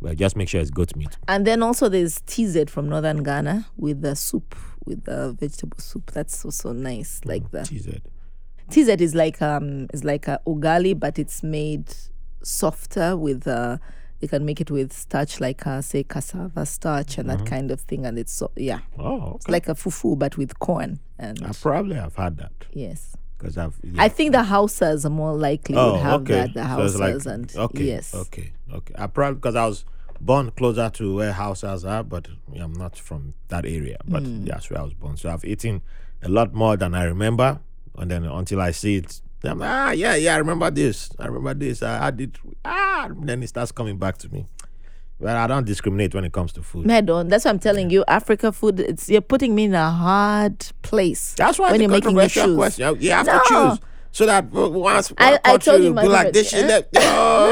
But 0.00 0.16
just 0.16 0.34
make 0.34 0.48
sure 0.48 0.62
it's 0.62 0.70
goat 0.70 0.96
meat. 0.96 1.18
And 1.28 1.46
then 1.46 1.62
also 1.62 1.90
there's 1.90 2.22
TZ 2.22 2.70
from 2.70 2.88
northern 2.88 3.22
Ghana 3.22 3.66
with 3.76 4.00
the 4.00 4.16
soup, 4.16 4.56
with 4.86 5.04
the 5.04 5.36
vegetable 5.38 5.78
soup. 5.78 6.10
That's 6.10 6.42
also 6.44 6.72
nice. 6.72 7.20
Like 7.26 7.50
that. 7.50 7.66
TZ. 7.66 8.00
TZ 8.70 8.88
is 9.00 9.14
like 9.14 9.40
um 9.42 9.88
is 9.92 10.04
like 10.04 10.28
a 10.28 10.40
ugali, 10.46 10.98
but 10.98 11.18
it's 11.18 11.42
made 11.42 11.92
softer 12.42 13.16
with 13.16 13.46
uh 13.46 13.78
they 14.20 14.28
can 14.28 14.44
make 14.44 14.60
it 14.60 14.70
with 14.70 14.92
starch 14.92 15.40
like 15.40 15.66
uh, 15.66 15.80
say 15.82 16.04
cassava 16.04 16.64
starch 16.64 17.18
and 17.18 17.28
that 17.28 17.44
kind 17.44 17.70
of 17.72 17.80
thing, 17.80 18.06
and 18.06 18.18
it's 18.18 18.32
so 18.32 18.52
yeah, 18.56 18.78
Oh, 18.98 19.34
it's 19.36 19.48
like 19.48 19.68
a 19.68 19.74
fufu 19.74 20.16
but 20.16 20.36
with 20.36 20.58
corn 20.60 21.00
and 21.18 21.44
I 21.44 21.50
probably 21.52 21.96
have 21.96 22.14
had 22.14 22.36
that 22.38 22.52
yes. 22.72 23.16
because 23.36 23.58
I've. 23.58 23.76
Yeah. 23.82 24.00
I 24.02 24.08
think 24.08 24.30
the 24.32 24.44
houses 24.44 25.04
are 25.04 25.10
more 25.10 25.34
likely 25.34 25.74
oh, 25.76 25.92
would 25.92 26.00
have 26.02 26.20
okay. 26.22 26.34
that. 26.34 26.54
The 26.54 26.88
So 26.88 26.98
like- 26.98 27.26
and 27.26 27.52
okay, 27.56 27.84
yes, 27.84 28.14
okay, 28.14 28.52
okay. 28.72 28.94
I 28.96 29.08
probably 29.08 29.36
because 29.36 29.56
I 29.56 29.66
was 29.66 29.84
born 30.20 30.52
closer 30.52 30.88
to 30.90 31.16
where 31.16 31.32
houses 31.32 31.84
are, 31.84 32.04
but 32.04 32.28
I'm 32.56 32.74
not 32.74 32.96
from 32.96 33.34
that 33.48 33.64
area. 33.66 33.98
But 34.06 34.22
Hmm. 34.22 34.44
that's 34.44 34.70
where 34.70 34.78
I 34.78 34.84
was 34.84 34.94
born. 34.94 35.16
So 35.16 35.30
I've 35.30 35.44
eaten 35.44 35.82
a 36.22 36.28
lot 36.28 36.54
more 36.54 36.76
than 36.76 36.94
I 36.94 37.02
remember, 37.04 37.58
and 37.96 38.10
then 38.10 38.24
until 38.24 38.60
I 38.60 38.70
see 38.70 38.96
it, 38.96 39.20
I'm 39.44 39.58
like, 39.58 39.68
ah, 39.70 39.90
yeah, 39.92 40.14
yeah, 40.14 40.34
I 40.34 40.38
remember 40.38 40.70
this. 40.70 41.10
I 41.18 41.26
remember 41.26 41.54
this. 41.54 41.82
I, 41.82 42.06
I 42.06 42.10
did. 42.10 42.38
Ah, 42.64 43.08
then 43.20 43.42
it 43.42 43.48
starts 43.48 43.72
coming 43.72 43.98
back 43.98 44.18
to 44.18 44.32
me. 44.32 44.46
Well, 45.18 45.36
I 45.36 45.46
don't 45.46 45.64
discriminate 45.64 46.14
when 46.14 46.24
it 46.24 46.32
comes 46.32 46.52
to 46.54 46.62
food. 46.62 46.90
I 46.90 47.00
don't. 47.00 47.28
That's 47.28 47.44
what 47.44 47.52
I'm 47.52 47.58
telling 47.60 47.90
you. 47.90 48.04
Africa 48.08 48.50
food. 48.52 48.80
It's 48.80 49.08
you're 49.08 49.20
putting 49.20 49.54
me 49.54 49.64
in 49.64 49.74
a 49.74 49.90
hard 49.90 50.58
place. 50.82 51.34
That's 51.34 51.58
why 51.58 51.70
when 51.70 51.80
you're 51.80 51.90
making 51.90 52.16
me 52.16 52.26
choose. 52.28 52.56
question. 52.56 52.96
You 53.00 53.10
have 53.12 53.26
No. 53.26 53.38
to 53.38 53.44
choose. 53.48 53.78
So 54.14 54.26
that 54.26 54.44
uh, 54.54 54.68
once 54.68 55.10
I- 55.16 55.38
I 55.42 55.56
told 55.56 55.82
you 55.82 55.94
my 55.94 56.02
be 56.02 56.08
like 56.08 56.32
this, 56.34 56.50
she 56.50 56.62
left. 56.62 56.88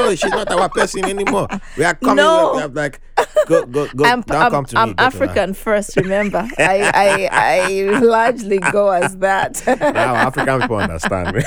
Oh, 0.03 0.13
she's 0.15 0.31
not 0.31 0.49
our 0.51 0.69
person 0.69 1.05
anymore. 1.05 1.47
We 1.77 1.83
are 1.83 1.93
coming. 1.95 2.17
No. 2.17 2.59
I'm 2.59 2.73
like, 2.73 2.99
go, 3.47 3.65
go, 3.65 3.87
go. 3.95 4.05
I'm, 4.05 4.21
don't 4.21 4.41
I'm, 4.41 4.51
come 4.51 4.65
to 4.65 4.77
I'm 4.77 4.87
me. 4.89 4.93
go 4.93 4.97
to. 4.97 5.03
African 5.03 5.53
first. 5.53 5.95
Remember, 5.95 6.47
I, 6.57 6.91
I 6.93 7.29
I 7.31 7.99
largely 7.99 8.57
go 8.59 8.89
as 8.91 9.17
that. 9.17 9.61
Now 9.79 10.15
African 10.15 10.61
people 10.61 10.77
understand. 10.77 11.35
Me. 11.35 11.43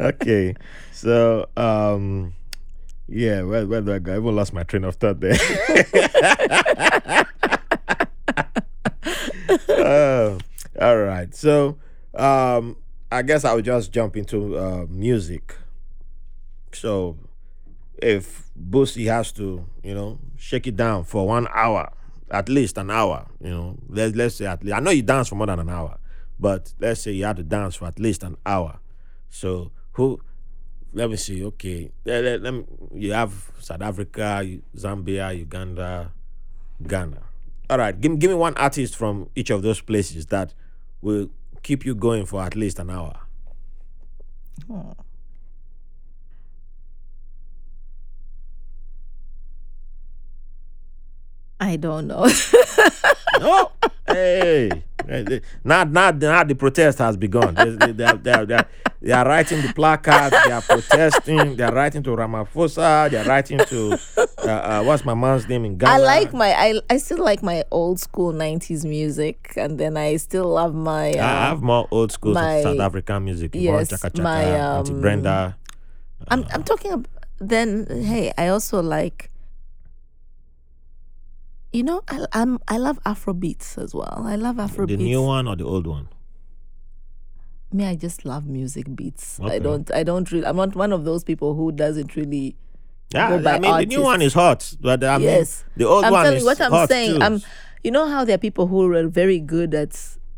okay, 0.00 0.54
so 0.92 1.48
um, 1.56 2.32
yeah, 3.08 3.42
where 3.42 3.66
where 3.66 3.80
do 3.80 3.92
I 3.94 3.98
go? 3.98 4.12
I 4.12 4.16
even 4.18 4.34
lost 4.36 4.52
my 4.52 4.62
train 4.62 4.84
of 4.84 4.96
thought 4.96 5.20
there. 5.20 5.38
Uh, 9.68 10.38
all 10.80 10.96
right, 10.98 11.34
so 11.34 11.76
um, 12.14 12.76
I 13.10 13.22
guess 13.22 13.44
I 13.44 13.54
will 13.54 13.62
just 13.62 13.92
jump 13.92 14.16
into 14.16 14.56
uh, 14.58 14.86
music. 14.88 15.54
So 16.72 17.16
if 18.00 18.50
Busi 18.58 19.06
has 19.06 19.32
to, 19.32 19.64
you 19.82 19.94
know, 19.94 20.18
shake 20.36 20.66
it 20.66 20.76
down 20.76 21.04
for 21.04 21.26
one 21.26 21.46
hour, 21.52 21.92
at 22.30 22.48
least 22.48 22.78
an 22.78 22.90
hour, 22.90 23.26
you 23.40 23.50
know, 23.50 23.76
let's 23.88 24.16
let's 24.16 24.36
say 24.36 24.46
at 24.46 24.62
least 24.64 24.74
I 24.76 24.80
know 24.80 24.90
you 24.90 25.02
dance 25.02 25.28
for 25.28 25.34
more 25.34 25.46
than 25.46 25.58
an 25.58 25.68
hour, 25.68 25.98
but 26.40 26.72
let's 26.80 27.02
say 27.02 27.12
you 27.12 27.24
had 27.24 27.36
to 27.36 27.42
dance 27.42 27.76
for 27.76 27.86
at 27.86 27.98
least 27.98 28.22
an 28.22 28.36
hour. 28.46 28.78
So 29.28 29.70
who 29.92 30.20
let 30.94 31.08
me 31.10 31.16
see, 31.16 31.44
okay. 31.44 31.90
Let, 32.04 32.24
let- 32.24 32.42
let 32.42 32.54
me- 32.54 32.64
you 32.94 33.12
have 33.12 33.50
South 33.58 33.80
Africa, 33.82 34.46
Zambia, 34.76 35.36
Uganda, 35.38 36.12
Ghana. 36.86 37.22
All 37.70 37.78
right, 37.78 37.98
give, 37.98 38.18
give 38.18 38.30
me 38.30 38.36
one 38.36 38.54
artist 38.56 38.96
from 38.96 39.30
each 39.34 39.48
of 39.50 39.62
those 39.62 39.80
places 39.80 40.26
that 40.26 40.52
will 41.00 41.30
keep 41.62 41.84
you 41.84 41.94
going 41.94 42.26
for 42.26 42.42
at 42.42 42.56
least 42.56 42.78
an 42.78 42.90
hour. 42.90 43.20
Oh. 44.70 44.94
I 51.62 51.76
don't 51.76 52.08
know. 52.08 52.26
Oh, 53.44 53.72
hey. 54.06 54.70
Now, 55.64 55.84
now, 55.84 56.10
now 56.10 56.44
the 56.44 56.54
protest 56.54 56.98
has 56.98 57.16
begun. 57.16 57.54
They, 57.54 57.70
they, 57.70 57.92
they, 57.92 58.04
are, 58.04 58.16
they, 58.16 58.30
are, 58.30 58.46
they, 58.46 58.54
are, 58.54 58.68
they 59.00 59.12
are 59.12 59.26
writing 59.26 59.62
the 59.62 59.72
placards, 59.72 60.36
they 60.44 60.52
are 60.52 60.62
protesting, 60.62 61.56
they 61.56 61.64
are 61.64 61.74
writing 61.74 62.02
to 62.04 62.10
Ramaphosa, 62.10 63.10
they 63.10 63.16
are 63.16 63.24
writing 63.24 63.58
to, 63.58 63.98
uh, 64.38 64.50
uh, 64.50 64.82
what's 64.84 65.04
my 65.04 65.14
man's 65.14 65.48
name 65.48 65.64
in 65.64 65.76
Ghana? 65.76 65.92
I 65.92 65.98
like 65.98 66.32
my 66.32 66.52
I, 66.52 66.80
I 66.88 66.98
still 66.98 67.18
like 67.18 67.42
my 67.42 67.64
old 67.72 67.98
school 67.98 68.32
90s 68.32 68.84
music 68.84 69.54
and 69.56 69.78
then 69.78 69.96
I 69.96 70.16
still 70.18 70.46
love 70.48 70.74
my 70.74 71.12
I 71.14 71.18
uh, 71.18 71.48
have 71.48 71.62
more 71.62 71.88
old 71.90 72.12
school 72.12 72.34
my- 72.34 72.62
South 72.62 72.78
African 72.78 73.24
music. 73.24 73.52
Yes, 73.54 73.88
Chaka 73.88 74.10
Chaka, 74.10 74.22
my, 74.22 74.44
Auntie 74.44 74.92
um, 74.92 75.00
Brenda. 75.00 75.56
I'm 76.28 76.46
I'm 76.52 76.62
talking 76.62 76.92
about 76.92 77.08
then 77.40 77.86
hey 77.90 78.32
I 78.38 78.48
also 78.48 78.80
like 78.80 79.31
you 81.72 81.82
know 81.82 82.02
I 82.08 82.26
I'm 82.32 82.58
I 82.68 82.76
love 82.78 82.98
Afro 83.06 83.32
beats 83.34 83.78
as 83.78 83.94
well. 83.94 84.24
I 84.26 84.36
love 84.36 84.58
Afro 84.58 84.86
The 84.86 84.96
beats. 84.96 85.02
new 85.02 85.22
one 85.22 85.48
or 85.48 85.56
the 85.56 85.64
old 85.64 85.86
one? 85.86 86.08
Me 87.72 87.86
I 87.86 87.94
just 87.94 88.24
love 88.24 88.46
music 88.46 88.94
beats. 88.94 89.40
Okay. 89.40 89.54
I 89.56 89.58
don't 89.58 89.90
I 89.92 90.02
don't 90.02 90.30
really 90.30 90.46
I'm 90.46 90.56
not 90.56 90.74
one 90.76 90.92
of 90.92 91.04
those 91.04 91.24
people 91.24 91.54
who 91.54 91.72
doesn't 91.72 92.16
really 92.16 92.56
Yeah, 93.14 93.28
Go 93.30 93.42
by 93.42 93.54
I 93.56 93.58
mean, 93.58 93.76
the 93.78 93.86
new 93.86 94.02
one 94.02 94.20
is 94.22 94.34
hot, 94.34 94.74
but 94.80 95.02
I 95.04 95.18
mean, 95.18 95.28
Yes. 95.28 95.64
the 95.76 95.84
old 95.86 96.04
I'm 96.04 96.12
one 96.12 96.24
telling 96.24 96.36
is 96.38 96.42
you 96.42 96.46
what 96.46 96.60
I'm 96.60 96.70
hot 96.72 96.88
saying. 96.88 97.16
too. 97.18 97.22
I'm 97.24 97.40
you 97.84 97.90
know 97.90 98.06
how 98.08 98.24
there 98.24 98.34
are 98.34 98.38
people 98.38 98.66
who 98.68 98.92
are 98.92 99.08
very 99.08 99.40
good 99.40 99.74
at 99.74 99.92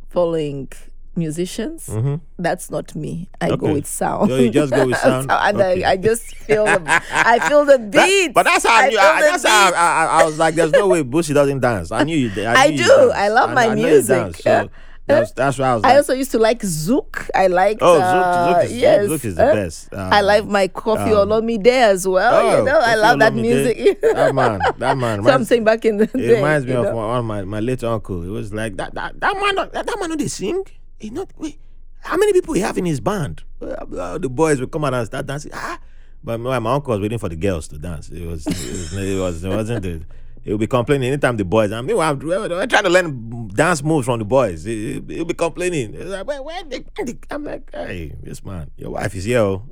following 0.08 0.68
musicians? 1.16 1.88
Mhm. 1.88 2.20
That's 2.38 2.70
not 2.70 2.94
me. 2.94 3.28
I 3.40 3.54
go 3.56 3.72
with 3.74 3.86
sound. 3.86 4.30
So 4.30 4.36
you 4.36 4.50
just 4.50 4.72
go 4.72 4.86
with 4.86 4.96
sound? 5.04 5.30
and 5.30 5.56
Okay. 5.56 5.84
I, 5.84 5.92
I 5.92 5.96
just 5.96 6.34
feel 6.36 6.64
the 6.64 7.02
I 7.12 7.38
feel 7.48 7.64
the 7.64 7.78
That- 7.92 8.06
beat. 8.06 8.34
but 8.34 8.44
that's 8.44 8.66
how 8.66 8.74
I, 8.76 8.88
knew. 8.88 8.96
feel 8.98 9.00
I, 9.06 9.20
that's 9.20 9.44
how 9.46 9.72
I. 9.72 9.76
I, 9.76 10.20
I 10.20 10.24
was 10.24 10.38
like, 10.38 10.54
"There's 10.54 10.72
no 10.72 10.88
way 10.88 11.02
Busi 11.02 11.34
doesn't 11.34 11.60
dance." 11.60 11.90
I 11.92 12.04
knew 12.04 12.16
you. 12.16 12.30
did. 12.30 12.46
I, 12.46 12.64
I 12.64 12.66
knew 12.68 12.72
you 12.78 12.84
do. 12.84 12.88
dance. 12.96 13.12
I 13.14 13.28
love 13.28 13.50
my 13.52 13.66
I 13.68 13.74
music. 13.74 14.16
dance, 14.16 14.38
So 14.42 14.68
that's 15.06 15.32
that's 15.32 15.58
why 15.58 15.68
I 15.68 15.74
was 15.74 15.84
I 15.84 15.96
also 15.96 16.14
used 16.14 16.30
to 16.30 16.38
like 16.38 16.60
Zouk. 16.60 17.28
I 17.34 17.46
like 17.48 17.78
"Oh, 17.82 18.00
uh, 18.00 18.54
Zouk, 18.54 18.54
Zouk, 18.56 18.64
is, 18.64 18.72
yes. 18.72 19.06
Zouk 19.06 19.24
is 19.24 19.34
the 19.36 19.44
uh, 19.50 19.54
best." 19.54 19.92
I 19.94 20.20
Um, 20.20 20.26
like 20.26 20.44
my 20.46 20.68
Koffi 20.68 21.12
um, 21.12 21.28
Olomide 21.28 21.66
as 21.66 22.08
well. 22.08 22.34
oh, 22.34 22.58
you 22.58 22.64
know, 22.64 22.80
I 22.82 22.94
love 22.96 23.18
that 23.18 23.34
music. 23.34 24.00
that 24.00 24.34
man, 24.34 24.60
that 24.78 24.96
man. 24.96 25.18
so 25.18 25.20
I'm 25.20 25.24
reminds- 25.26 25.48
saying 25.48 25.64
back 25.64 25.84
in 25.84 25.98
the 25.98 26.04
It 26.04 26.12
day. 26.16 26.34
reminds 26.36 26.64
me 26.66 26.72
you 26.72 26.78
of 26.78 26.84
know? 26.86 26.96
one 26.96 27.18
of 27.18 27.24
my, 27.26 27.44
my 27.44 27.60
late 27.60 27.84
uncle. 27.84 28.22
It 28.22 28.30
was 28.30 28.54
like 28.54 28.76
that 28.78 28.94
that, 28.94 29.20
that 29.20 29.34
man 29.36 29.54
that, 29.56 29.72
that 29.74 29.96
man 30.00 30.08
know 30.08 30.16
they 30.16 30.28
sing. 30.28 30.64
He 30.98 31.10
not 31.10 31.30
wait. 31.38 31.58
how 32.00 32.16
many 32.16 32.32
people 32.32 32.54
he 32.54 32.60
have 32.60 32.78
in 32.78 32.84
his 32.86 33.00
band? 33.00 33.42
Uh, 33.60 34.18
the 34.18 34.28
boys 34.28 34.60
will 34.60 34.66
come 34.68 34.84
out 34.84 34.94
and 34.94 35.06
start 35.06 35.26
dancing. 35.26 35.50
Ah, 35.54 35.78
but 36.22 36.38
my, 36.40 36.58
my 36.58 36.72
uncle 36.74 36.92
was 36.92 37.00
waiting 37.00 37.18
for 37.18 37.28
the 37.28 37.36
girls 37.36 37.68
to 37.68 37.78
dance. 37.78 38.08
It 38.10 38.26
was, 38.26 38.46
it 38.46 38.52
was, 38.52 38.92
it, 38.94 39.18
was, 39.20 39.44
it 39.44 39.48
wasn't 39.48 39.82
the. 39.82 40.02
He 40.42 40.50
would 40.50 40.60
be 40.60 40.66
complaining 40.66 41.08
anytime 41.08 41.38
the 41.38 41.44
boys. 41.44 41.72
I 41.72 41.80
mean, 41.80 41.98
I'm, 41.98 42.20
I'm 42.30 42.68
trying 42.68 42.82
to 42.84 42.90
learn 42.90 43.48
dance 43.48 43.82
moves 43.82 44.04
from 44.04 44.18
the 44.18 44.26
boys. 44.26 44.64
He, 44.64 44.98
will 45.00 45.24
be 45.24 45.32
complaining. 45.32 45.98
Like, 46.10 46.26
where, 46.26 46.42
where 46.42 46.62
they, 46.64 46.84
I'm 47.30 47.44
like, 47.44 47.70
hey, 47.72 48.12
this 48.22 48.44
man, 48.44 48.70
your 48.76 48.90
wife 48.90 49.14
is 49.14 49.24
here. 49.24 49.38
oh." 49.40 49.62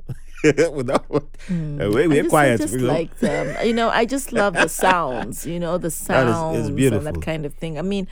Without, 0.43 1.07
Mm. 1.47 1.93
we, 1.93 2.03
I 2.03 2.07
we're 2.07 2.15
just, 2.23 2.29
quiet. 2.29 2.53
I 2.53 2.57
just 2.63 2.73
you 2.73 2.79
know. 2.81 2.87
like 2.87 3.17
them. 3.19 3.65
You 3.67 3.73
know, 3.73 3.89
I 3.89 4.03
just 4.05 4.33
love 4.33 4.55
the 4.55 4.67
sounds. 4.67 5.45
You 5.45 5.59
know, 5.59 5.77
the 5.77 5.87
That 6.07 6.27
is- 6.27 6.33
sounds 6.35 6.57
it's 6.57 6.67
and 6.67 6.75
beautiful. 6.75 7.11
that 7.13 7.21
kind 7.21 7.45
of 7.45 7.53
thing. 7.53 7.77
I 7.77 7.81
mean, 7.81 8.07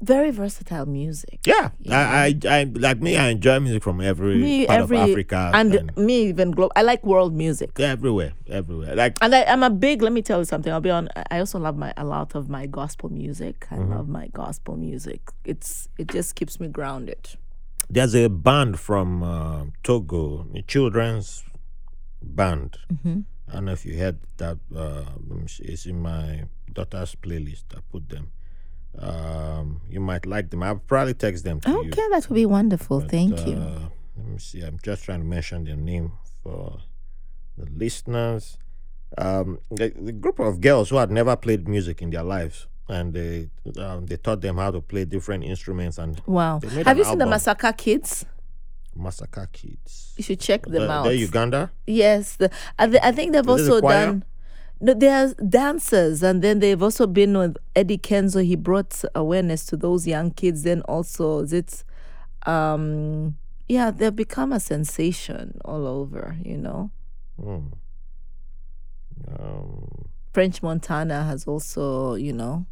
very 0.00 0.30
versatile 0.30 0.86
music. 0.86 1.40
Yeah, 1.46 1.70
I, 1.90 2.36
I, 2.44 2.60
I 2.60 2.64
like 2.64 3.00
me. 3.00 3.16
I 3.16 3.28
enjoy 3.28 3.58
music 3.60 3.82
from 3.82 4.00
every 4.00 4.36
Me, 4.36 4.66
part 4.66 4.80
every 4.80 4.98
of 5.00 5.10
Africa 5.10 5.50
and, 5.54 5.96
me 5.96 6.28
even 6.28 6.50
glo- 6.50 6.70
I 6.76 6.82
like 6.82 7.04
world 7.04 7.34
music. 7.34 7.70
yeah, 7.78 7.88
everywhere, 7.88 8.32
everywhere. 8.48 8.94
Like 8.94 9.16
And 9.22 9.34
I, 9.34 9.44
I'm 9.44 9.62
a 9.62 9.70
big. 9.70 10.02
Let 10.02 10.12
me 10.12 10.22
tell 10.22 10.38
you 10.40 10.44
something. 10.44 10.72
I'll 10.72 10.80
be 10.80 10.90
on. 10.90 11.08
I 11.30 11.38
also 11.38 11.58
love 11.58 11.76
my 11.76 11.92
a 11.96 12.04
lot 12.04 12.34
of 12.34 12.48
my 12.48 12.66
gospel 12.66 13.08
music. 13.10 13.66
I 13.70 13.76
Mm-hmm. 13.76 13.92
love 13.94 14.08
my 14.08 14.28
gospel 14.28 14.76
music. 14.76 15.20
It's 15.44 15.88
it 15.98 16.08
just 16.08 16.34
keeps 16.34 16.60
me 16.60 16.68
grounded. 16.68 17.36
there's 17.88 18.14
a 18.14 18.28
band 18.28 18.78
from 18.80 19.22
uh, 19.22 19.64
Togo, 19.82 20.46
a 20.54 20.62
children's 20.62 21.44
band. 22.22 22.76
Mm-hmm. 22.92 23.20
I 23.48 23.52
don't 23.54 23.64
know 23.66 23.72
if 23.72 23.86
you 23.86 23.96
heard 23.96 24.18
that. 24.38 24.58
Uh, 24.74 25.04
let 25.28 25.38
me 25.40 25.46
see, 25.48 25.64
it's 25.64 25.86
in 25.86 26.00
my 26.02 26.44
daughter's 26.72 27.14
playlist. 27.14 27.64
I 27.76 27.80
put 27.90 28.08
them. 28.08 28.32
Um, 28.98 29.80
you 29.88 30.00
might 30.00 30.24
like 30.26 30.50
them. 30.50 30.62
I'll 30.62 30.76
probably 30.78 31.14
text 31.14 31.44
them 31.44 31.60
to 31.60 31.70
you. 31.70 31.78
Okay, 31.90 32.02
that 32.10 32.26
would 32.28 32.34
be 32.34 32.46
wonderful. 32.46 33.00
But, 33.00 33.10
Thank 33.10 33.46
you. 33.46 33.54
uh, 33.56 33.80
Let 34.16 34.26
me 34.26 34.38
see. 34.38 34.62
I'm 34.62 34.78
just 34.82 35.04
trying 35.04 35.20
to 35.20 35.26
mention 35.26 35.64
their 35.64 35.76
name 35.76 36.12
for 36.42 36.78
the 37.58 37.66
listeners. 37.70 38.56
Um, 39.18 39.58
the, 39.70 39.92
the 39.96 40.12
group 40.12 40.38
of 40.38 40.60
girls 40.60 40.90
who 40.90 40.96
had 40.96 41.10
never 41.10 41.36
played 41.36 41.68
music 41.68 42.02
in 42.02 42.10
their 42.10 42.22
lives, 42.24 42.66
and 42.88 43.12
they 43.14 43.50
um, 43.78 44.06
they 44.06 44.16
taught 44.16 44.40
them 44.40 44.56
how 44.56 44.70
to 44.70 44.80
play 44.80 45.04
different 45.04 45.44
instruments 45.44 45.98
and 45.98 46.20
Wow. 46.26 46.60
Have 46.84 46.98
you 46.98 47.04
seen 47.04 47.18
the. 47.18 47.24
Masaka 47.26 47.76
Kids? 47.76 48.24
Masaka 48.98 49.50
Kids. 49.52 50.14
You 50.16 50.24
should 50.24 50.40
check 50.40 50.66
them 50.66 50.88
Uh, 50.90 50.92
out. 50.94 51.04
they're 51.04 51.12
Uganda. 51.12 51.70
Yes, 51.86 52.36
the, 52.36 52.50
I, 52.78 52.86
thi- 52.88 52.98
I 53.02 53.12
think 53.12 53.32
they've 53.32 53.42
Is 53.44 53.68
also 53.68 53.80
done. 53.80 54.24
No, 54.80 54.92
they're 54.92 55.32
dancers, 55.48 56.22
and 56.22 56.42
then 56.42 56.58
they've 56.58 56.82
also 56.82 57.06
been 57.06 57.36
with 57.38 57.56
Eddie 57.74 57.98
Kenzo. 57.98 58.44
He 58.44 58.56
brought 58.56 59.02
awareness 59.14 59.64
to 59.66 59.76
those 59.76 60.06
young 60.06 60.30
kids. 60.32 60.64
Then 60.64 60.82
also, 60.82 61.40
is 61.40 61.52
it, 61.54 61.82
um, 62.44 63.36
yeah, 63.68 63.90
they've 63.90 64.14
become 64.14 64.52
a 64.52 64.60
sensation 64.60 65.58
all 65.64 65.86
over. 65.86 66.36
You 66.44 66.58
know, 66.58 66.90
Hmm. 67.42 67.66
Um, 69.28 70.08
French 70.32 70.62
Montana 70.62 71.24
has 71.24 71.46
also, 71.46 72.14
you 72.14 72.32
know, 72.32 72.66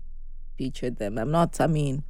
featured 0.58 0.96
them. 0.98 1.18
I'm 1.18 1.30
not. 1.30 1.60
I 1.60 1.66
mean, 1.66 2.04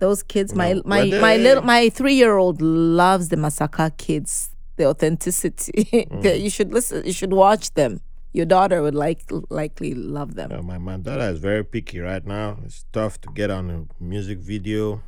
those 0.00 0.22
kids. 0.22 0.54
My 0.54 0.72
No, 0.72 0.82
my 0.84 1.04
my 1.06 1.36
little 1.36 1.62
my 1.62 1.88
three 1.88 2.14
year 2.14 2.36
old 2.36 2.60
loves 2.60 3.28
the 3.28 3.36
Masaka 3.36 3.96
kids. 3.96 4.50
The 4.76 4.86
authenticity. 4.86 6.06
Mm. 6.10 6.40
you 6.40 6.50
should 6.50 6.72
listen. 6.72 7.04
You 7.04 7.12
should 7.12 7.32
watch 7.32 7.74
them. 7.74 8.00
Your 8.32 8.46
daughter 8.46 8.82
would 8.82 8.94
like 8.94 9.24
likely 9.50 9.94
love 9.94 10.34
them. 10.34 10.50
yeah, 10.50 10.60
my, 10.60 10.78
my 10.78 10.96
daughter 10.96 11.28
is 11.30 11.38
very 11.38 11.64
picky 11.64 11.98
right 12.00 12.24
now. 12.24 12.58
It's 12.64 12.84
tough 12.92 13.20
to 13.22 13.30
get 13.32 13.50
on 13.50 13.70
a 13.70 14.02
music 14.02 14.38
video. 14.38 15.02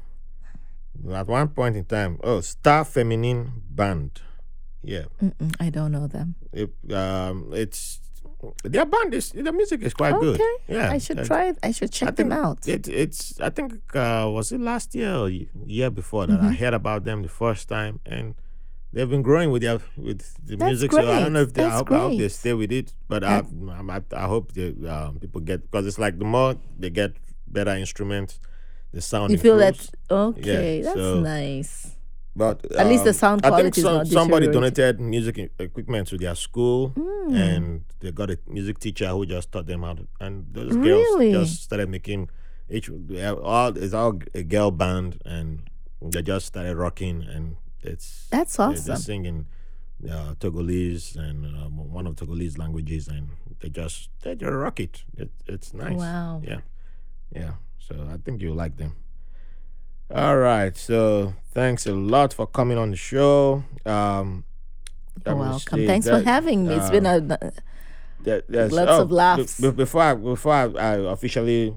At 1.13 1.29
one 1.29 1.49
point 1.49 1.77
in 1.77 1.85
time, 1.85 2.19
oh, 2.23 2.41
Star 2.41 2.85
Feminine 2.85 3.63
Band. 3.71 4.21
Yeah. 4.83 5.05
Mm-mm, 5.23 5.55
I 5.61 5.71
don't 5.71 5.93
know 5.93 6.07
them. 6.07 6.35
It, 6.53 6.71
um, 6.93 7.51
it's 7.53 8.01
their 8.65 8.87
band 8.87 9.13
is 9.15 9.31
the 9.33 9.53
music 9.53 9.83
is 9.83 9.93
quite 9.93 10.19
good. 10.19 10.41
Okay. 10.41 10.57
Yeah, 10.69 10.91
I 10.91 10.99
should 10.99 11.25
try. 11.25 11.53
I 11.63 11.73
should 11.73 11.93
check 11.93 12.09
I 12.09 12.13
them 12.13 12.33
out. 12.33 12.67
It, 12.67 12.89
it's 12.89 13.39
I 13.41 13.51
think 13.51 13.75
uh, 13.95 14.29
was 14.33 14.51
it 14.53 14.61
last 14.61 14.95
year 14.95 15.15
or 15.15 15.29
year 15.29 15.91
before 15.91 16.27
that 16.27 16.41
Mm-hmm. 16.41 16.49
I 16.49 16.53
heard 16.55 16.75
about 16.75 17.05
them 17.05 17.23
the 17.23 17.29
first 17.29 17.69
time, 17.69 18.01
and 18.07 18.35
they've 18.93 19.09
been 19.09 19.23
growing 19.23 19.51
with 19.51 19.63
their 19.63 19.81
with 19.97 20.21
the 20.47 20.57
That's 20.57 20.69
music. 20.69 20.93
So 20.93 20.99
I 21.01 21.21
don't 21.21 21.33
know 21.33 21.43
if 21.43 21.53
they 21.55 21.65
I 21.65 21.71
hope, 21.71 21.91
I 21.93 21.99
hope 21.99 22.19
they 22.19 22.29
stay 22.29 22.53
with 22.55 22.73
it, 22.73 22.93
but 23.09 23.25
I, 23.25 23.43
I 23.91 24.01
I 24.17 24.27
hope 24.27 24.53
they, 24.53 24.75
um, 24.89 25.19
people 25.21 25.41
get 25.41 25.63
because 25.71 25.87
it's 25.87 25.99
like 25.99 26.19
the 26.19 26.25
more 26.25 26.57
they 26.79 26.91
get 26.91 27.13
better 27.47 27.73
instruments, 27.75 28.41
the 28.93 29.01
sound. 29.01 29.31
You 29.33 29.39
feel 29.39 29.57
that 29.59 29.79
okay? 30.11 30.83
that's 30.83 30.97
so- 30.97 31.21
nice. 31.21 31.97
But 32.37 32.65
At 32.77 32.87
least 32.87 33.03
the 33.03 33.11
um, 33.11 33.15
sound 33.15 33.41
I 33.45 33.51
think 33.51 33.75
quality 33.75 33.81
is 33.81 33.85
some, 33.85 33.97
not 33.97 34.07
somebody 34.07 34.47
donated 34.47 35.01
music 35.01 35.51
equipment 35.59 36.07
to 36.09 36.17
their 36.17 36.37
school, 36.37 36.91
Mm. 36.97 37.35
and 37.35 37.85
they 37.99 38.13
got 38.13 38.31
a 38.31 38.39
music 38.47 38.79
teacher 38.79 39.09
who 39.09 39.27
just 39.27 39.51
taught 39.51 39.67
them 39.67 39.83
how 39.83 39.95
to. 39.95 40.07
And 40.21 40.47
those 40.53 40.77
Really? 40.77 41.33
girls 41.33 41.51
just 41.51 41.65
started 41.65 41.89
making 41.91 42.31
each 42.71 42.89
all 42.89 43.77
it's 43.77 43.93
all 43.93 44.15
a 44.33 44.45
girl 44.45 44.71
band, 44.71 45.21
and 45.27 45.69
they 46.01 46.23
just 46.23 46.47
started 46.47 46.77
rocking, 46.77 47.25
and 47.25 47.57
it's 47.83 48.27
That's 48.31 48.59
awesome. 48.59 48.85
They're 48.85 48.97
singing 48.97 49.47
uh, 50.09 50.35
Togolese 50.41 51.17
and 51.17 51.45
um, 51.47 51.93
one 51.93 52.07
of 52.07 52.17
Togolese 52.17 52.59
languages, 52.59 53.09
and 53.09 53.31
they 53.61 53.69
just 53.69 54.11
they 54.23 54.35
just 54.35 54.53
rock 54.53 54.81
it. 54.81 55.05
it 55.17 55.31
it's 55.47 55.75
nice. 55.75 55.97
Wow. 55.97 56.43
Yeah, 56.45 56.61
yeah. 57.35 57.53
So 57.79 58.09
I 58.13 58.17
think 58.19 58.41
you'll 58.41 58.57
like 58.57 58.77
them. 58.77 58.97
All 60.15 60.39
right. 60.39 60.77
So 60.77 61.35
thanks 61.53 61.87
a 61.87 61.95
lot 61.95 62.33
for 62.33 62.47
coming 62.47 62.79
on 62.79 62.91
the 62.91 62.97
show. 62.97 63.65
Um, 63.87 64.45
You're 65.25 65.37
welcome. 65.37 65.87
Thanks 65.87 66.09
for 66.09 66.21
having 66.21 66.67
me. 66.67 66.75
It's 66.75 66.91
been 66.91 67.07
a 67.07 67.21
there- 68.23 68.43
Lots 68.49 68.91
oh, 68.91 69.03
of 69.03 69.13
laughs. 69.13 69.61
be- 69.61 69.71
before 69.71 70.03
I, 70.03 70.15
before 70.15 70.53
I, 70.53 70.65
I 70.65 71.13
officially 71.13 71.75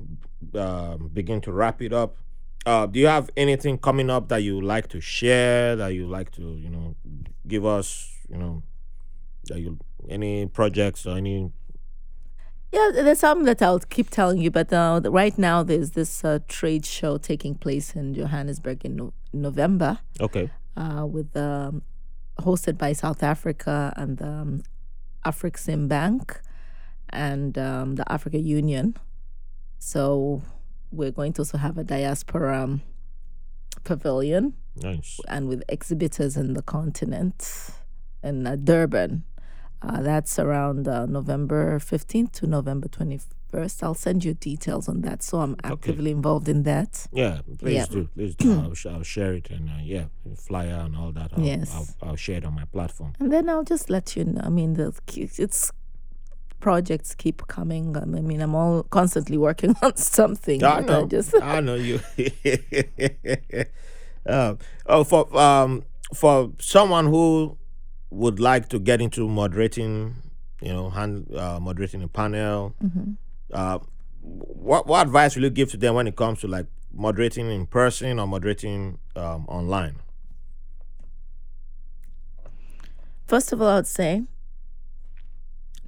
um, 0.56 1.10
begin 1.14 1.42
to 1.42 1.52
wrap 1.52 1.82
it 1.82 1.94
up, 1.94 2.18
uh, 2.66 2.86
do 2.86 3.00
you 3.00 3.08
have 3.08 3.30
anything 3.36 3.78
coming 3.78 4.10
up 4.10 4.30
that 4.30 4.44
you 4.44 4.62
like 4.62 4.88
to 4.90 5.02
share? 5.02 5.76
That 5.76 5.94
you 5.94 6.08
like 6.08 6.32
to 6.32 6.42
you 6.42 6.70
know 6.70 6.96
give 7.48 7.66
us 7.66 8.12
you 8.30 8.38
know 8.38 8.64
that 9.46 9.60
you 9.60 9.78
any 10.10 10.46
projects 10.46 11.06
or 11.06 11.18
any 11.18 11.52
yeah. 12.72 12.90
There's 12.92 13.20
some 13.20 13.44
that 13.44 13.62
I'll 13.62 13.80
keep 13.80 14.10
telling 14.10 14.40
you, 14.40 14.50
but 14.50 14.74
uh, 14.74 15.00
right 15.06 15.38
now 15.38 15.62
there's 15.62 15.92
this 15.92 16.24
uh, 16.24 16.40
trade 16.48 16.86
show 16.86 17.18
taking 17.18 17.54
place 17.56 17.96
in 17.96 18.16
Johannesburg 18.16 18.84
in 18.84 18.96
no- 18.96 19.14
November. 19.32 20.00
okay 20.20 20.50
uh, 20.76 21.06
with 21.06 21.36
um, 21.36 21.84
hosted 22.40 22.78
by 22.78 22.94
South 22.94 23.24
Africa 23.24 23.94
and 23.96 24.18
the 24.18 24.28
um, 24.28 25.88
Bank 25.88 26.42
and 27.10 27.58
um, 27.58 27.96
the 27.96 28.12
Africa 28.12 28.40
Union. 28.40 28.98
So 29.80 30.42
we're 30.94 31.12
going 31.12 31.34
to 31.34 31.42
also 31.42 31.58
have 31.58 31.78
a 31.78 31.84
diaspora 31.84 32.64
um, 32.64 32.82
pavilion 33.84 34.54
nice 34.82 35.20
and 35.28 35.48
with 35.48 35.64
exhibitors 35.68 36.38
in 36.38 36.54
the 36.54 36.62
continent 36.62 37.70
in 38.24 38.48
uh, 38.48 38.56
Durban. 38.56 39.24
Uh, 39.82 40.02
that's 40.02 40.40
around 40.40 40.88
uh, 40.88 41.06
November 41.06 41.78
15th 41.78 42.32
to 42.32 42.48
November 42.48 42.88
21st. 42.88 43.84
I'll 43.84 43.94
send 43.94 44.24
you 44.24 44.34
details 44.34 44.88
on 44.88 45.02
that. 45.02 45.22
So 45.22 45.42
I'm 45.42 45.58
actively 45.62 46.12
involved 46.12 46.48
in 46.48 46.64
that. 46.64 47.06
yeah 47.12 47.42
please 47.60 47.74
Yeah. 47.76 47.86
do 47.90 48.08
please 48.16 48.34
do 48.36 48.62
I'll, 48.62 48.74
sh- 48.74 48.86
I'll 48.86 49.04
share 49.04 49.34
it 49.34 49.50
and 49.50 49.70
uh, 49.70 49.74
yeah 49.84 50.06
flyer 50.38 50.80
and 50.86 50.96
all 50.96 51.12
that 51.12 51.32
I'll, 51.36 51.44
Yes. 51.44 51.74
I'll, 51.76 52.10
I'll 52.12 52.16
share 52.16 52.38
it 52.38 52.46
on 52.46 52.54
my 52.56 52.64
platform 52.66 53.12
And 53.20 53.30
then 53.34 53.50
I'll 53.50 53.66
just 53.66 53.90
let 53.90 54.16
you 54.16 54.24
know. 54.24 54.42
I 54.46 54.50
mean, 54.50 54.76
the 54.76 54.94
it's 55.16 55.72
projects 56.64 57.14
keep 57.14 57.46
coming. 57.48 57.98
I 57.98 58.06
mean, 58.06 58.42
I'm 58.42 58.56
all 58.56 58.84
constantly 58.84 59.38
working 59.38 59.76
on 59.84 59.98
something. 59.98 60.64
I 60.64 60.80
know. 60.80 61.06
just 61.06 61.36
I 61.36 61.60
know 61.60 61.76
you. 61.76 62.00
uh, 64.26 64.56
oh, 64.86 65.04
for 65.04 65.38
um, 65.38 65.84
for 66.16 66.54
someone 66.60 67.08
who 67.08 67.58
would 68.12 68.40
like 68.40 68.70
to 68.70 68.80
get 68.80 69.02
into 69.02 69.28
moderating, 69.28 70.16
you 70.62 70.72
know, 70.72 70.90
hand 70.90 71.28
uh, 71.36 71.60
moderating 71.60 72.02
a 72.02 72.08
panel. 72.08 72.74
Mhm. 72.82 73.18
Uh, 73.52 73.80
what 74.22 74.88
what 74.88 75.06
advice 75.06 75.36
will 75.36 75.44
you 75.44 75.50
give 75.50 75.70
to 75.72 75.78
them 75.78 75.96
when 75.96 76.08
it 76.08 76.16
comes 76.16 76.40
to 76.40 76.48
like 76.48 76.68
moderating 76.94 77.52
in 77.52 77.68
person 77.68 78.20
or 78.20 78.26
moderating 78.26 79.00
um, 79.18 79.46
online? 79.50 79.96
First 83.28 83.52
of 83.52 83.62
all, 83.62 83.68
I 83.68 83.76
would 83.76 83.88
say, 83.88 84.24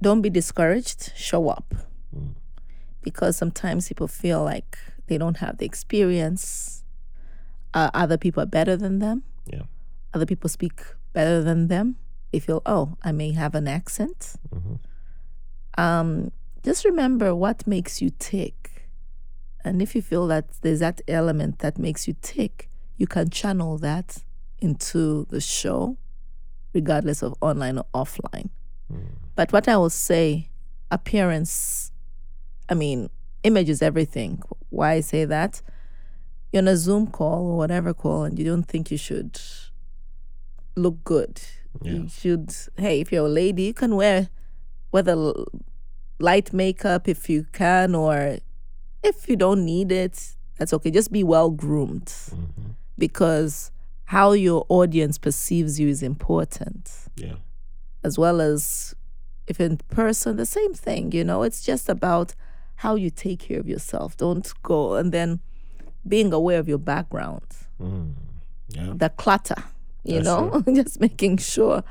don't 0.00 0.20
be 0.22 0.30
discouraged. 0.30 1.12
Show 1.16 1.48
up, 1.48 1.74
Mm. 2.14 2.34
because 3.02 3.36
sometimes 3.36 3.88
people 3.88 4.08
feel 4.08 4.42
like 4.44 4.78
they 5.06 5.18
don't 5.18 5.38
have 5.38 5.58
the 5.58 5.66
experience. 5.66 6.82
Uh, 7.74 7.90
other 7.94 8.16
people 8.18 8.42
are 8.42 8.46
better 8.58 8.76
than 8.76 8.98
them. 9.00 9.22
Yeah. 9.46 9.62
Other 10.14 10.26
people 10.26 10.48
speak 10.48 10.80
better 11.12 11.42
than 11.42 11.68
them. 11.68 11.96
They 12.32 12.40
feel, 12.40 12.62
oh, 12.66 12.96
I 13.02 13.12
may 13.12 13.32
have 13.32 13.54
an 13.54 13.68
accent. 13.68 14.34
Mhm. 14.54 14.78
um, 15.78 16.32
just 16.64 16.84
remember 16.86 17.34
what 17.34 17.66
makes 17.66 18.00
you 18.02 18.10
tick. 18.18 18.88
And 19.64 19.82
if 19.82 19.94
you 19.94 20.00
feel 20.02 20.26
that 20.28 20.48
there's 20.62 20.80
that 20.80 21.00
element 21.06 21.58
that 21.58 21.78
makes 21.78 22.08
you 22.08 22.14
tick, 22.22 22.70
you 22.96 23.06
can 23.06 23.28
channel 23.30 23.76
that 23.78 24.24
into 24.58 25.26
the 25.28 25.40
show, 25.40 25.96
regardless 26.72 27.22
of 27.22 27.34
online 27.42 27.76
or 27.78 27.84
offline. 27.94 28.48
But 29.36 29.52
what 29.52 29.68
I 29.68 29.76
will 29.76 29.90
say, 29.90 30.48
appearance, 30.90 31.92
I 32.68 32.74
mean, 32.74 33.10
image 33.42 33.68
is 33.68 33.82
everything. 33.82 34.42
Why 34.70 34.94
I 34.94 35.00
say 35.00 35.24
that? 35.26 35.62
You're 36.52 36.62
on 36.62 36.68
a 36.68 36.76
Zoom 36.76 37.06
call 37.06 37.46
or 37.46 37.56
whatever 37.56 37.94
call, 37.94 38.24
and 38.24 38.38
you 38.38 38.44
don't 38.44 38.64
think 38.64 38.90
you 38.90 38.96
should 38.96 39.38
look 40.74 41.04
good. 41.04 41.40
You 41.82 42.08
should, 42.08 42.54
hey, 42.78 43.00
if 43.02 43.12
you're 43.12 43.26
a 43.26 43.28
lady, 43.28 43.64
you 43.64 43.74
can 43.74 43.96
wear 43.96 44.30
whether 44.90 45.34
light 46.18 46.54
makeup 46.54 47.06
if 47.06 47.28
you 47.28 47.46
can, 47.52 47.94
or 47.94 48.38
if 49.02 49.28
you 49.28 49.36
don't 49.36 49.64
need 49.64 49.92
it, 49.92 50.36
that's 50.58 50.72
okay. 50.72 50.90
Just 50.90 51.12
be 51.12 51.22
well 51.22 51.50
groomed 51.50 52.06
mm-hmm. 52.06 52.70
because 52.96 53.70
how 54.04 54.32
your 54.32 54.64
audience 54.70 55.18
perceives 55.18 55.78
you 55.78 55.88
is 55.88 56.02
important 56.02 56.90
Yeah. 57.16 57.34
as 58.02 58.18
well 58.18 58.40
as 58.40 58.94
if 59.46 59.60
in 59.60 59.78
person, 59.88 60.36
the 60.36 60.46
same 60.46 60.74
thing, 60.74 61.12
you 61.12 61.24
know, 61.24 61.42
it's 61.42 61.62
just 61.64 61.88
about 61.88 62.34
how 62.76 62.94
you 62.94 63.10
take 63.10 63.40
care 63.40 63.60
of 63.60 63.68
yourself. 63.68 64.16
Don't 64.16 64.52
go 64.62 64.94
and 64.94 65.12
then 65.12 65.40
being 66.06 66.32
aware 66.32 66.58
of 66.58 66.68
your 66.68 66.78
background, 66.78 67.42
Mm. 67.80 68.12
Yeah. 68.68 68.92
the 68.96 69.08
clutter, 69.10 69.62
you 70.04 70.20
That's 70.22 70.26
know, 70.26 70.62
just 70.74 71.00
making 71.00 71.38
sure 71.38 71.82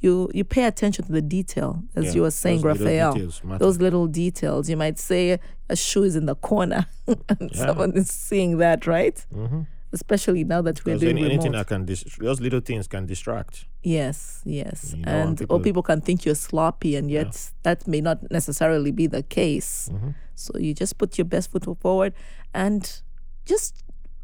you 0.00 0.30
you 0.32 0.44
pay 0.44 0.64
attention 0.64 1.04
to 1.06 1.12
the 1.12 1.22
detail, 1.22 1.82
as 1.96 2.04
Yeah. 2.06 2.12
you 2.12 2.22
were 2.22 2.30
saying, 2.30 2.62
Those 2.62 2.80
Raphael. 2.80 3.14
matter. 3.44 3.58
Those 3.58 3.78
little 3.80 4.06
details. 4.06 4.68
You 4.70 4.76
might 4.76 4.98
say 4.98 5.38
a 5.68 5.76
shoe 5.76 6.04
is 6.04 6.16
in 6.16 6.26
the 6.26 6.34
corner, 6.36 6.86
and 7.06 7.50
Yeah. 7.52 7.66
someone 7.66 7.92
is 7.96 8.08
seeing 8.10 8.58
that, 8.58 8.86
right? 8.86 9.24
Mhm. 9.34 9.66
Especially 9.92 10.44
now 10.44 10.62
that 10.62 10.84
we're 10.84 10.96
doing 10.98 11.18
any, 11.18 11.26
anything 11.26 11.52
remote. 11.52 11.58
that 11.58 11.66
can 11.66 11.84
dis- 11.84 12.04
those 12.20 12.40
little 12.40 12.60
things 12.60 12.86
can 12.86 13.06
distract. 13.06 13.66
Yes, 13.82 14.42
yes. 14.44 14.92
You 14.96 15.04
don't 15.04 15.14
and 15.14 15.38
people- 15.38 15.56
or 15.56 15.60
people 15.60 15.82
can 15.82 16.00
think 16.00 16.24
you're 16.24 16.34
sloppy, 16.34 16.96
and 16.96 17.10
yet 17.10 17.50
that 17.62 17.86
may 17.88 18.00
not 18.00 18.30
necessarily 18.30 18.90
be 18.92 19.06
the 19.06 19.22
case. 19.22 19.88
Mm-hmm. 19.92 20.10
So 20.34 20.58
you 20.58 20.74
just 20.74 20.98
put 20.98 21.16
your 21.18 21.24
best 21.24 21.50
foot 21.50 21.64
forward 21.80 22.12
and 22.54 23.00
just 23.46 23.82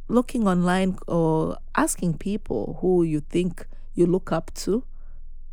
looking 0.09 0.47
online 0.47 0.99
or 1.09 1.57
asking 1.75 2.19
people 2.19 2.79
who 2.81 3.03
you 3.03 3.21
think 3.21 3.67
you 3.95 4.07
look 4.07 4.31
up 4.31 4.53
to 4.55 4.85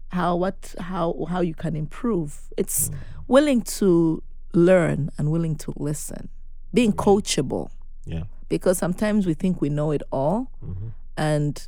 how 0.09 0.35
what 0.35 0.75
how 0.79 1.25
how 1.29 1.41
you 1.41 1.53
can 1.55 1.75
improve. 1.75 2.49
It's 2.57 2.89
Mm. 2.89 2.95
willing 3.27 3.61
to 3.79 4.21
learn 4.53 5.09
and 5.17 5.31
willing 5.31 5.55
to 5.55 5.73
listen. 5.77 6.29
Being 6.73 6.91
coachable 6.93 7.69
Yeah. 8.05 8.23
because 8.49 8.77
sometimes 8.77 9.25
we 9.25 9.33
think 9.33 9.61
we 9.61 9.69
know 9.69 9.91
it 9.91 10.03
all 10.11 10.51
Mm-hmm. 10.63 10.87
and 11.17 11.67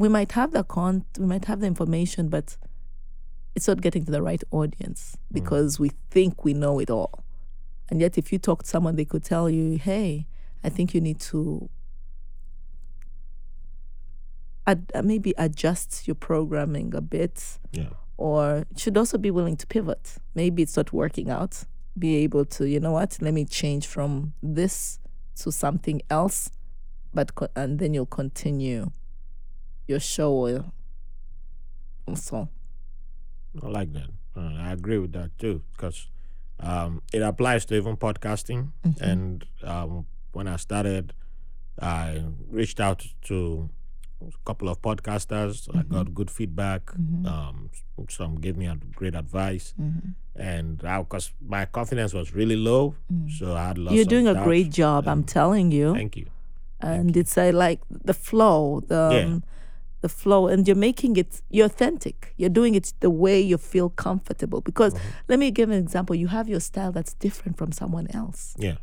we 0.00 0.08
might 0.08 0.32
have 0.32 0.50
the 0.52 0.64
con 0.64 1.04
we 1.18 1.26
might 1.26 1.44
have 1.44 1.60
the 1.60 1.66
information 1.66 2.28
but 2.28 2.56
it's 3.54 3.68
not 3.68 3.80
getting 3.82 4.04
to 4.06 4.10
the 4.10 4.22
right 4.22 4.42
audience 4.50 5.16
because 5.30 5.78
we 5.78 5.90
think 6.10 6.32
we 6.44 6.54
know 6.54 6.78
it 6.78 6.88
all 6.88 7.12
and 7.90 8.00
yet 8.00 8.16
if 8.16 8.32
you 8.32 8.38
talk 8.38 8.62
to 8.62 8.68
someone 8.74 8.96
they 8.96 9.04
could 9.04 9.22
tell 9.24 9.50
you 9.50 9.76
hey 9.76 10.26
i 10.64 10.68
think 10.70 10.94
you 10.94 11.00
need 11.02 11.20
to 11.20 11.68
ad- 14.66 14.90
uh, 14.94 15.02
maybe 15.02 15.34
adjust 15.36 16.06
your 16.08 16.14
programming 16.14 16.94
a 16.94 17.00
bit 17.00 17.58
Yeah. 17.72 17.90
or 18.16 18.64
should 18.76 18.96
also 18.96 19.18
be 19.18 19.30
willing 19.30 19.56
to 19.56 19.66
pivot. 19.66 20.16
Maybe 20.34 20.62
it's 20.62 20.76
not 20.76 20.92
working 20.92 21.30
out. 21.30 21.64
Be 21.98 22.16
able 22.24 22.44
to, 22.56 22.68
you 22.68 22.78
know 22.80 22.92
what, 22.92 23.18
let 23.20 23.32
me 23.34 23.44
change 23.46 23.86
from 23.86 24.32
this 24.42 24.98
to 25.36 25.50
something 25.50 26.02
else, 26.10 26.50
but 27.14 27.34
co- 27.34 27.48
and 27.56 27.78
then 27.78 27.94
you'll 27.94 28.06
continue 28.22 28.92
your 29.90 30.00
show. 30.00 30.32
Or, 30.32 30.64
so 32.16 32.48
I 33.62 33.66
like 33.68 33.92
that. 33.92 34.10
Uh, 34.36 34.54
I 34.58 34.72
agree 34.72 34.98
with 34.98 35.12
that 35.12 35.36
too 35.38 35.62
because 35.72 36.08
um, 36.60 37.02
it 37.12 37.22
applies 37.22 37.64
to 37.66 37.74
even 37.76 37.96
podcasting. 37.96 38.70
And 39.00 39.44
um, 39.62 40.06
when 40.32 40.46
I 40.48 40.56
started, 40.56 41.12
I 41.80 42.22
reached 42.50 42.80
out 42.80 43.04
to 43.22 43.68
a 44.22 44.32
couple 44.44 44.68
of 44.68 44.80
podcasters. 44.80 45.68
I 45.76 45.82
got 45.82 46.14
good 46.14 46.30
feedback. 46.30 46.82
Um, 47.26 47.70
some 48.08 48.36
gave 48.36 48.56
me 48.56 48.70
great 48.94 49.14
advice, 49.14 49.74
and 50.36 50.78
because 50.78 51.32
my 51.40 51.64
confidence 51.66 52.12
was 52.14 52.34
really 52.34 52.56
low, 52.56 52.94
so 53.38 53.54
I 53.56 53.68
had 53.68 53.78
lots. 53.78 53.94
you're 53.96 54.04
doing 54.04 54.28
a 54.28 54.34
doubt. 54.34 54.44
great 54.44 54.70
job. 54.70 55.08
I'm 55.08 55.24
telling 55.24 55.70
you. 55.72 55.94
Thank 55.94 56.16
you. 56.16 56.26
and 56.80 57.14
it's 57.16 57.36
uh, 57.36 57.50
like 57.52 57.80
the 57.90 58.14
flow 58.14 58.80
the 58.88 59.02
Yeah. 59.12 59.38
The 60.00 60.08
flow 60.08 60.48
and 60.48 60.66
you're 60.66 60.76
making 60.90 61.16
it 61.16 61.42
you're 61.50 61.66
authentic 61.66 62.32
you're 62.36 62.48
doing 62.60 62.74
it 62.74 62.92
the 63.00 63.10
way 63.10 63.40
you 63.40 63.58
feel 63.58 63.90
comfortable 63.90 64.60
because 64.60 64.94
Mm-hmm. 64.94 65.08
let 65.28 65.38
me 65.38 65.50
give 65.50 65.68
an 65.70 65.78
example 65.78 66.16
you 66.16 66.28
have 66.28 66.48
your 66.48 66.60
style 66.60 66.92
that's 66.92 67.14
different 67.14 67.56
from 67.58 67.70
someone 67.72 68.06
else 68.14 68.54
Yeah. 68.58 68.76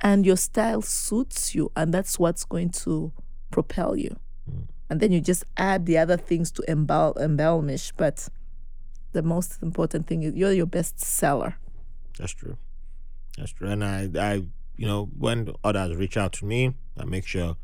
and 0.00 0.24
your 0.24 0.36
style 0.36 0.82
suits 0.82 1.54
you 1.54 1.70
and 1.76 1.92
that's 1.94 2.18
what's 2.18 2.44
going 2.44 2.70
to 2.84 3.12
propel 3.50 3.96
you 3.96 4.16
Mm. 4.50 4.66
and 4.88 5.00
then 5.00 5.12
you 5.12 5.20
just 5.20 5.44
add 5.56 5.86
the 5.86 5.98
other 5.98 6.16
things 6.16 6.50
to 6.52 6.62
embell- 6.68 7.16
embellish 7.20 7.92
but 7.96 8.28
the 9.12 9.22
most 9.22 9.62
important 9.62 10.06
thing 10.06 10.22
is 10.22 10.34
you're 10.34 10.52
your 10.52 10.66
best 10.78 10.98
seller 11.00 11.56
That's 12.18 12.32
true. 12.32 12.56
That's 13.38 13.52
true. 13.52 13.68
And 13.68 13.82
I, 13.84 14.08
I, 14.18 14.32
you 14.76 14.86
know, 14.86 15.08
when 15.18 15.38
others 15.64 15.96
reach 15.96 16.16
out 16.16 16.32
to 16.38 16.44
me, 16.44 16.74
I 16.98 17.04
make 17.04 17.26
sure 17.26 17.56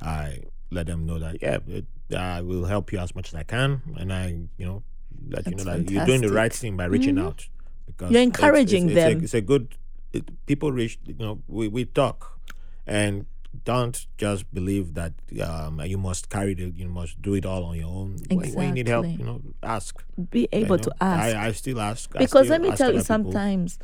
I 0.00 0.42
let 0.70 0.86
them 0.86 1.04
know 1.06 1.18
that 1.18 1.34
yeah, 1.42 1.58
it, 1.66 1.86
I 2.16 2.40
will 2.40 2.64
help 2.64 2.92
you 2.92 2.98
as 2.98 3.14
much 3.14 3.28
as 3.28 3.34
I 3.34 3.42
can, 3.42 3.82
and 3.96 4.12
I, 4.12 4.26
you 4.56 4.66
know, 4.66 4.82
let 5.28 5.46
you 5.46 5.56
know 5.56 5.64
that 5.64 5.90
you're 5.90 6.06
doing 6.06 6.22
the 6.22 6.32
right 6.32 6.52
thing 6.52 6.76
by 6.76 6.84
reaching 6.84 7.18
out 7.18 7.48
because 7.86 8.10
You're 8.10 8.22
it's- 8.22 8.28
it's- 8.28 8.44
encouraging 8.44 8.84
it's, 8.90 8.92
a- 8.92 8.94
them. 9.14 9.24
It's 9.24 9.34
a, 9.34 9.40
good. 9.40 9.74
It, 10.12 10.46
people 10.46 10.72
reach. 10.72 10.98
You 11.04 11.14
know, 11.18 11.42
we 11.48 11.68
we 11.68 11.84
talk, 11.84 12.38
and 12.86 13.26
don't 13.64 14.06
just 14.16 14.52
believe 14.54 14.94
that 14.94 15.12
um, 15.42 15.80
you 15.84 15.98
must 15.98 16.28
carry 16.30 16.52
it. 16.52 16.74
you 16.74 16.88
must 16.88 17.20
do 17.20 17.34
it 17.34 17.44
all 17.44 17.64
on 17.64 17.76
your 17.76 17.88
own. 17.88 18.16
When, 18.30 18.52
when 18.54 18.68
you 18.68 18.74
need 18.74 18.88
help, 18.88 19.06
you 19.06 19.24
know, 19.24 19.40
ask. 19.62 20.02
be 20.30 20.40
you 20.40 20.48
able 20.52 20.76
know. 20.76 20.82
to 20.84 20.92
ask 21.00 21.36
I, 21.36 21.46
I 21.48 21.52
still 21.52 21.80
ask 21.80 22.10
because 22.12 22.28
still 22.30 22.44
let 22.44 22.60
me 22.62 22.70
tell 22.76 22.88
you 22.90 23.00
people. 23.00 23.04
sometimes 23.04 23.78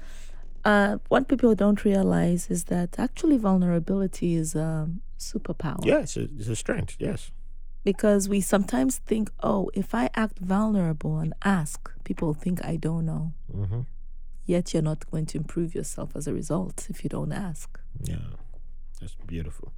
uh, 0.64 0.98
what 1.08 1.28
people 1.28 1.54
don't 1.54 1.84
realize 1.84 2.50
is 2.50 2.64
that 2.64 2.98
actually 2.98 3.36
vulnerability 3.36 4.34
is 4.34 4.54
a 4.54 4.88
superpower 5.18 5.84
Yeah, 5.84 6.00
it's 6.00 6.16
it's 6.16 6.48
a 6.48 6.56
strength. 6.56 6.96
Yes. 6.98 7.30
Because 7.84 8.28
we 8.28 8.40
sometimes 8.40 8.98
think 9.06 9.30
oh 9.42 9.70
if 9.74 9.94
i 9.94 10.08
act 10.14 10.38
vulnerable 10.38 11.18
and 11.18 11.32
ask 11.44 11.90
people 12.04 12.34
think 12.34 12.64
i 12.64 12.76
don't 12.76 13.06
know 13.06 13.32
Mm-hmm. 13.54 13.80
yet 14.46 14.72
you're 14.74 14.82
not 14.82 15.08
going 15.10 15.26
to 15.26 15.38
improve 15.38 15.74
yourself 15.74 16.16
as 16.16 16.26
a 16.26 16.32
result 16.34 16.86
if 16.90 17.04
you 17.04 17.08
don't 17.10 17.32
ask 17.32 17.68
Yeah, 18.02 18.16
that's 19.00 19.14
beautiful. 19.26 19.72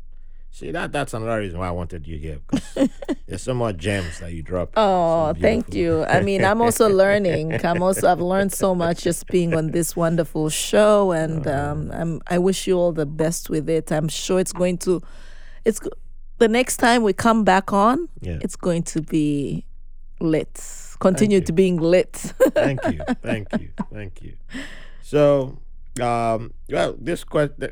See 0.51 0.71
that 0.73 0.91
that's 0.91 1.13
another 1.13 1.39
reason 1.41 1.59
why 1.59 1.69
I 1.69 1.71
wanted 1.73 2.07
you 2.07 2.17
here 2.17 2.39
because 2.47 2.89
there's 3.27 3.43
so 3.43 3.53
much 3.53 3.77
gems 3.77 4.21
that 4.21 4.33
you 4.33 4.43
drop. 4.43 4.71
Oh, 4.75 5.35
So 5.35 5.41
thank 5.41 5.75
you. 5.75 6.05
I 6.09 6.23
mean, 6.23 6.43
I'm 6.49 6.63
also 6.63 6.89
learning. 7.05 7.53
I'm 7.63 7.83
also 7.83 8.09
I've 8.11 8.23
learned 8.23 8.53
so 8.55 8.75
much 8.75 9.03
just 9.05 9.27
being 9.27 9.53
on 9.55 9.73
this 9.73 9.95
wonderful 9.95 10.49
show, 10.49 11.13
and 11.13 11.47
um, 11.47 11.91
I'm 11.93 12.23
I 12.35 12.39
wish 12.39 12.67
you 12.67 12.79
all 12.81 12.93
the 12.93 13.05
best 13.05 13.51
with 13.51 13.69
it. 13.69 13.93
I'm 13.93 14.09
sure 14.09 14.41
it's 14.41 14.55
going 14.55 14.79
to, 14.89 15.03
it's 15.67 15.81
the 16.39 16.49
next 16.49 16.77
time 16.79 17.03
we 17.03 17.13
come 17.13 17.45
back 17.45 17.73
on, 17.73 18.09
Yeah. 18.21 18.39
it's 18.41 18.57
going 18.57 18.83
to 18.85 19.03
be 19.03 19.65
lit. 20.21 20.63
Continue 21.01 21.41
to 21.43 21.53
being 21.53 21.77
lit. 21.79 22.13
thank 22.55 22.81
you, 22.87 23.01
thank 23.23 23.49
you, 23.61 23.71
thank 23.93 24.23
you. 24.23 24.37
So, 25.03 25.59
um, 26.01 26.53
well, 26.71 26.95
this 26.99 27.23
question, 27.25 27.71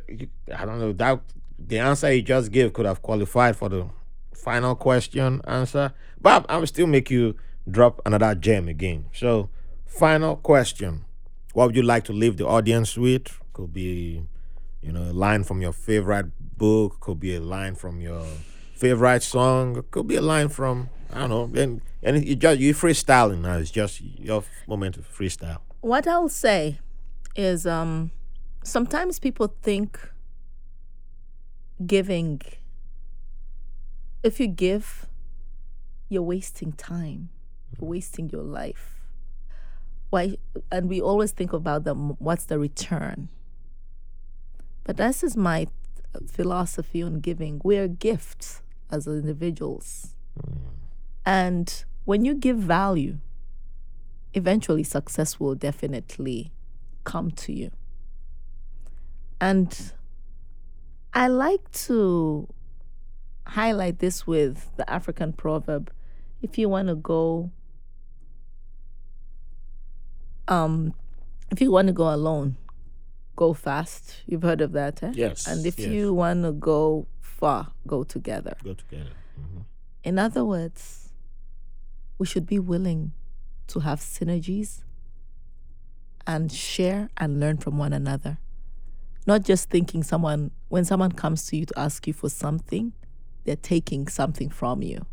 I 0.55 0.65
don't 0.65 0.79
know 0.79 0.93
that 0.93 1.21
the 1.59 1.79
answer 1.79 2.13
you 2.13 2.23
just 2.23 2.53
gave 2.53 2.73
could 2.73 2.87
have 2.87 3.01
qualified 3.03 3.57
for 3.57 3.69
the 3.69 3.87
final 4.35 4.75
question 4.75 5.41
answer, 5.47 5.93
but 6.21 6.45
I 6.49 6.59
will 6.59 6.67
still 6.67 6.87
make 6.87 7.11
you 7.11 7.35
drop 7.71 8.03
another 8.05 8.35
gem 8.35 8.69
again. 8.69 9.07
So, 9.15 9.49
final 9.87 10.37
question: 10.37 11.05
What 11.55 11.67
would 11.69 11.77
you 11.77 11.83
like 11.83 12.05
to 12.05 12.13
leave 12.13 12.37
the 12.37 12.47
audience 12.47 12.97
with? 12.99 13.41
Could 13.55 13.73
be, 13.73 14.23
you 14.83 14.93
know, 14.93 15.03
a 15.03 15.15
line 15.15 15.45
from 15.45 15.63
your 15.63 15.73
favorite 15.73 16.27
book. 16.59 17.01
Could 17.01 17.21
be 17.21 17.37
a 17.37 17.41
line 17.41 17.75
from 17.75 18.01
your 18.03 18.27
favorite 18.75 19.23
song. 19.23 19.85
Could 19.91 20.09
be 20.09 20.17
a 20.17 20.23
line 20.23 20.49
from 20.49 20.91
I 21.15 21.27
don't 21.27 21.31
know. 21.31 21.61
And 21.61 21.81
and 22.03 22.25
you 22.27 22.35
just 22.35 22.61
you 22.61 22.75
freestyling 22.75 23.41
now. 23.41 23.57
It's 23.59 23.71
just 23.71 24.01
your 24.01 24.45
moment 24.67 24.97
of 24.97 25.09
freestyle. 25.09 25.59
what 25.81 26.07
I'll 26.07 26.29
say 26.29 26.79
is 27.37 27.67
um, 27.67 28.11
sometimes 28.63 29.19
people 29.19 29.55
think 29.63 30.11
giving, 31.85 32.41
if 34.23 34.41
you 34.41 34.47
give, 34.47 35.07
you're 36.09 36.23
wasting 36.23 36.73
time, 36.73 37.29
you're 37.73 37.89
wasting 37.89 38.31
your 38.31 38.43
life. 38.43 39.01
Why? 40.11 40.37
And 40.71 40.89
we 40.89 41.01
always 41.01 41.33
think 41.33 41.53
about 41.53 41.85
the 41.85 41.95
what's 41.95 42.45
the 42.45 42.59
return. 42.59 43.29
But 44.85 44.97
this 44.97 45.25
is 45.25 45.37
my 45.37 45.67
philosophy 46.31 47.03
on 47.03 47.21
giving. 47.21 47.61
We're 47.65 47.89
gifts 47.89 48.63
as 48.95 49.07
individuals. 49.07 50.15
And 51.27 51.85
when 52.05 52.25
you 52.25 52.35
give 52.35 52.59
value, 52.59 53.19
eventually 54.35 54.85
success 54.85 55.41
will 55.41 55.55
definitely 55.55 56.53
come 57.05 57.31
to 57.33 57.53
you. 57.53 57.71
And 59.41 59.93
I 61.13 61.29
like 61.29 61.71
to 61.87 62.49
highlight 63.47 63.99
this 63.99 64.27
with 64.27 64.71
the 64.77 64.89
African 64.91 65.33
proverb 65.33 65.93
if 66.43 66.59
you 66.59 66.69
want 66.69 66.89
to 66.89 66.95
go 66.95 67.51
um 70.49 70.95
if 71.51 71.61
you 71.61 71.71
want 71.71 71.87
to 71.87 71.93
go 71.93 72.13
alone 72.13 72.57
go 73.37 73.53
fast 73.53 74.23
you've 74.27 74.43
heard 74.43 74.61
of 74.61 74.73
that 74.73 75.03
eh? 75.03 75.13
Yes, 75.15 75.47
and 75.47 75.65
if 75.67 75.79
yes. 75.79 75.89
you 75.89 76.13
want 76.13 76.43
to 76.43 76.53
go 76.53 77.07
far 77.41 77.61
go 77.87 78.05
together 78.05 78.55
Go 78.63 78.75
together. 78.75 79.11
Mhm. 79.41 79.65
in 80.05 80.19
other 80.19 80.45
words 80.45 81.11
we 82.19 82.27
should 82.27 82.47
be 82.47 82.59
willing 82.59 83.13
to 83.67 83.81
have 83.81 83.99
synergies 84.01 84.83
and 86.27 86.51
share 86.53 87.11
and 87.17 87.41
learn 87.41 87.57
from 87.59 87.77
one 87.79 87.93
another 87.93 88.39
not 89.27 89.43
just 89.43 89.69
thinking 89.71 90.03
someone 90.03 90.51
when 90.69 90.85
someone 90.85 91.13
comes 91.13 91.47
to 91.47 91.57
you 91.57 91.65
to 91.67 91.79
ask 91.79 92.07
you 92.07 92.13
for 92.13 92.29
something 92.29 92.93
they're 93.45 93.57
taking 93.57 94.07
something 94.09 94.49
from 94.51 94.83
you 94.83 95.05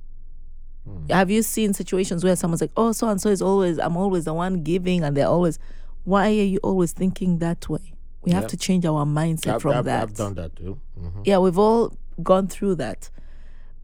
have 1.10 1.30
you 1.30 1.42
seen 1.44 1.74
situations 1.74 2.24
where 2.24 2.36
someone's 2.36 2.62
like 2.62 2.72
oh 2.76 2.92
so 2.92 3.08
and 3.08 3.22
so 3.22 3.30
is 3.30 3.42
always 3.42 3.78
i'm 3.80 3.96
always 3.96 4.26
the 4.26 4.34
one 4.34 4.64
giving 4.64 5.04
and 5.04 5.16
they're 5.16 5.28
always 5.28 5.60
why 6.04 6.28
are 6.28 6.32
you 6.54 6.60
always 6.64 6.92
thinking 6.92 7.38
that 7.40 7.68
way 7.70 7.94
we 8.24 8.32
have 8.32 8.48
to 8.48 8.58
change 8.58 8.86
our 8.86 9.06
mindset 9.06 9.56
I've, 9.56 9.62
from 9.62 9.74
I've, 9.78 9.86
that 9.86 10.04
I've 10.04 10.14
done 10.16 10.36
that 10.36 10.56
too. 10.56 10.80
Mhm. 11.00 11.22
yeah 11.26 11.38
we've 11.40 11.58
all 11.58 11.94
gone 12.24 12.48
through 12.48 12.76
that. 12.76 13.10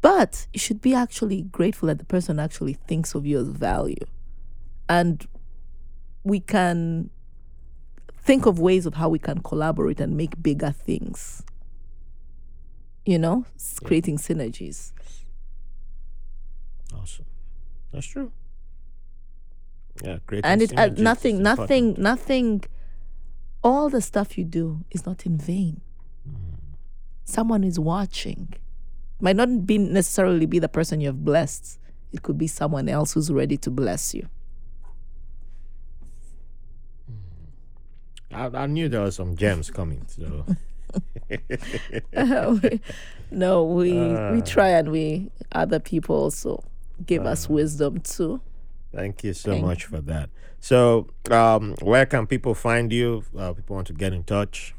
But 0.01 0.47
you 0.53 0.59
should 0.59 0.81
be 0.81 0.93
actually 0.93 1.43
grateful 1.43 1.87
that 1.87 1.99
the 1.99 2.05
person 2.05 2.39
actually 2.39 2.73
thinks 2.73 3.15
of 3.15 3.25
you 3.25 3.39
as 3.39 3.47
value. 3.49 4.05
And 4.87 5.27
we 6.23 6.39
can 6.39 7.09
think 8.21 8.45
of 8.45 8.59
ways 8.59 8.85
of 8.85 8.95
how 8.95 9.09
we 9.09 9.19
can 9.19 9.41
collaborate 9.41 9.99
and 9.99 10.15
make 10.15 10.41
bigger 10.41 10.71
things. 10.71 11.43
You 13.05 13.19
know? 13.19 13.45
Creating 13.83 14.17
synergies. 14.17 14.91
Awesome. 16.93 17.25
That's 17.91 18.05
true. 18.05 18.31
Yeah, 20.03 20.17
great. 20.27 20.45
and 20.45 20.61
it 20.61 20.77
uh, 20.77 20.89
nothing 20.97 21.41
nothing 21.41 21.95
nothing 21.97 22.63
all 23.63 23.89
the 23.89 24.01
stuff 24.01 24.37
you 24.37 24.43
do 24.43 24.85
is 24.91 25.07
not 25.07 25.25
in 25.25 25.37
vain 25.37 25.81
someone 27.27 27.63
is 27.63 27.77
watching 27.77 28.53
might 29.19 29.35
not 29.35 29.65
be 29.65 29.77
necessarily 29.77 30.45
be 30.45 30.59
the 30.59 30.69
person 30.69 31.01
you 31.01 31.07
have 31.07 31.25
blessed 31.25 31.77
it 32.13 32.21
could 32.23 32.37
be 32.37 32.47
someone 32.47 32.87
else 32.87 33.13
who's 33.13 33.29
ready 33.31 33.57
to 33.57 33.69
bless 33.69 34.13
you 34.13 34.27
I, 38.31 38.45
I 38.47 38.65
knew 38.67 38.87
there 38.89 39.01
were 39.01 39.11
some 39.11 39.35
gems 39.35 39.71
coming. 39.71 40.05
So 40.07 40.45
no 43.31 43.63
we 43.63 43.97
Uh. 43.99 44.33
we 44.33 44.41
try 44.41 44.69
and 44.69 44.91
we 44.91 45.31
other 45.51 45.79
people 45.79 46.15
also 46.15 46.63
give 47.05 47.25
us 47.25 47.49
wisdom 47.49 47.99
too 48.01 48.41
thank 48.93 49.23
you 49.23 49.33
so 49.33 49.51
Thank- 49.51 49.65
much 49.65 49.85
for 49.85 50.01
that. 50.01 50.29
So, 50.59 51.07
um, 51.29 51.75
where 51.83 52.05
can 52.07 52.25
people 52.25 52.55
find 52.55 52.91
you? 52.91 53.23
Uh, 53.37 53.53
people 53.53 53.75
want 53.75 53.85
to 53.87 53.93
get 53.93 54.11
in 54.11 54.23
touch. 54.23 54.73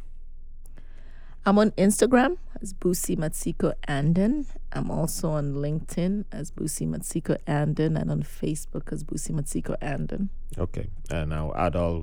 I'm 1.48 1.58
on 1.58 1.70
instagram 1.86 2.36
as 2.62 2.74
busi 2.80 3.16
matsiko 3.16 3.72
anden 3.96 4.44
i'm 4.76 4.90
also 4.90 5.30
on 5.30 5.46
linkedin 5.64 6.24
as 6.38 6.50
busi 6.52 6.86
matsiko 6.86 7.36
anden 7.46 7.96
and 7.96 8.10
on 8.10 8.22
facebook 8.22 8.92
as 8.92 9.04
busi 9.04 9.32
matsiko 9.32 9.74
anden 9.80 10.28
Okay, 10.58 10.86
and 11.10 11.32
I'll 11.34 11.54
add 11.56 11.76
all 11.76 11.98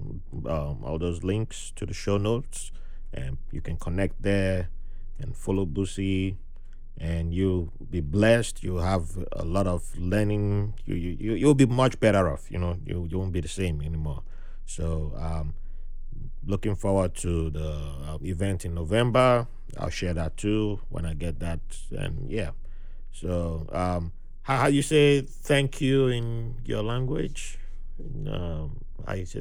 um, 0.55 0.83
all 0.85 0.97
those 0.99 1.23
links 1.23 1.71
to 1.77 1.83
the 1.85 1.93
show 1.93 2.17
notes, 2.17 2.71
and 3.11 3.37
you 3.51 3.59
can 3.59 3.75
connect 3.75 4.21
there 4.21 4.69
and 5.19 5.35
follow 5.35 5.65
Busi, 5.65 6.35
and 7.01 7.33
you'll 7.33 7.73
be 7.89 8.01
blessed. 8.01 8.61
You'll 8.63 8.85
have 8.93 9.17
a 9.33 9.43
lot 9.43 9.65
of 9.67 9.81
learning. 9.97 10.75
You 10.85 10.95
you 10.95 11.11
you- 11.19 11.37
you'll 11.41 11.57
be 11.57 11.65
much 11.65 11.99
better 11.99 12.23
off. 12.31 12.43
You 12.53 12.59
know, 12.59 12.77
you 12.85 13.07
you 13.09 13.17
won't 13.19 13.33
be 13.33 13.41
the 13.41 13.49
same 13.61 13.81
anymore. 13.81 14.21
So, 14.65 15.11
um, 15.17 15.55
looking 16.45 16.75
forward 16.75 17.15
to 17.15 17.49
the 17.49 17.69
uh, 18.07 18.17
event 18.23 18.65
in 18.65 18.73
November. 18.75 19.47
I'll 19.77 19.89
share 19.89 20.13
that 20.13 20.37
too 20.37 20.79
when 20.89 21.05
I 21.05 21.13
get 21.13 21.39
that, 21.39 21.59
and 21.91 22.29
yeah. 22.29 22.51
So, 23.11 23.67
um, 23.71 24.11
how, 24.43 24.57
how 24.57 24.67
you 24.67 24.81
say 24.81 25.21
thank 25.21 25.81
you 25.81 26.07
in 26.07 26.55
your 26.65 26.83
language? 26.83 27.57
Um, 28.27 28.79
how 29.07 29.13
you 29.13 29.25
say 29.25 29.39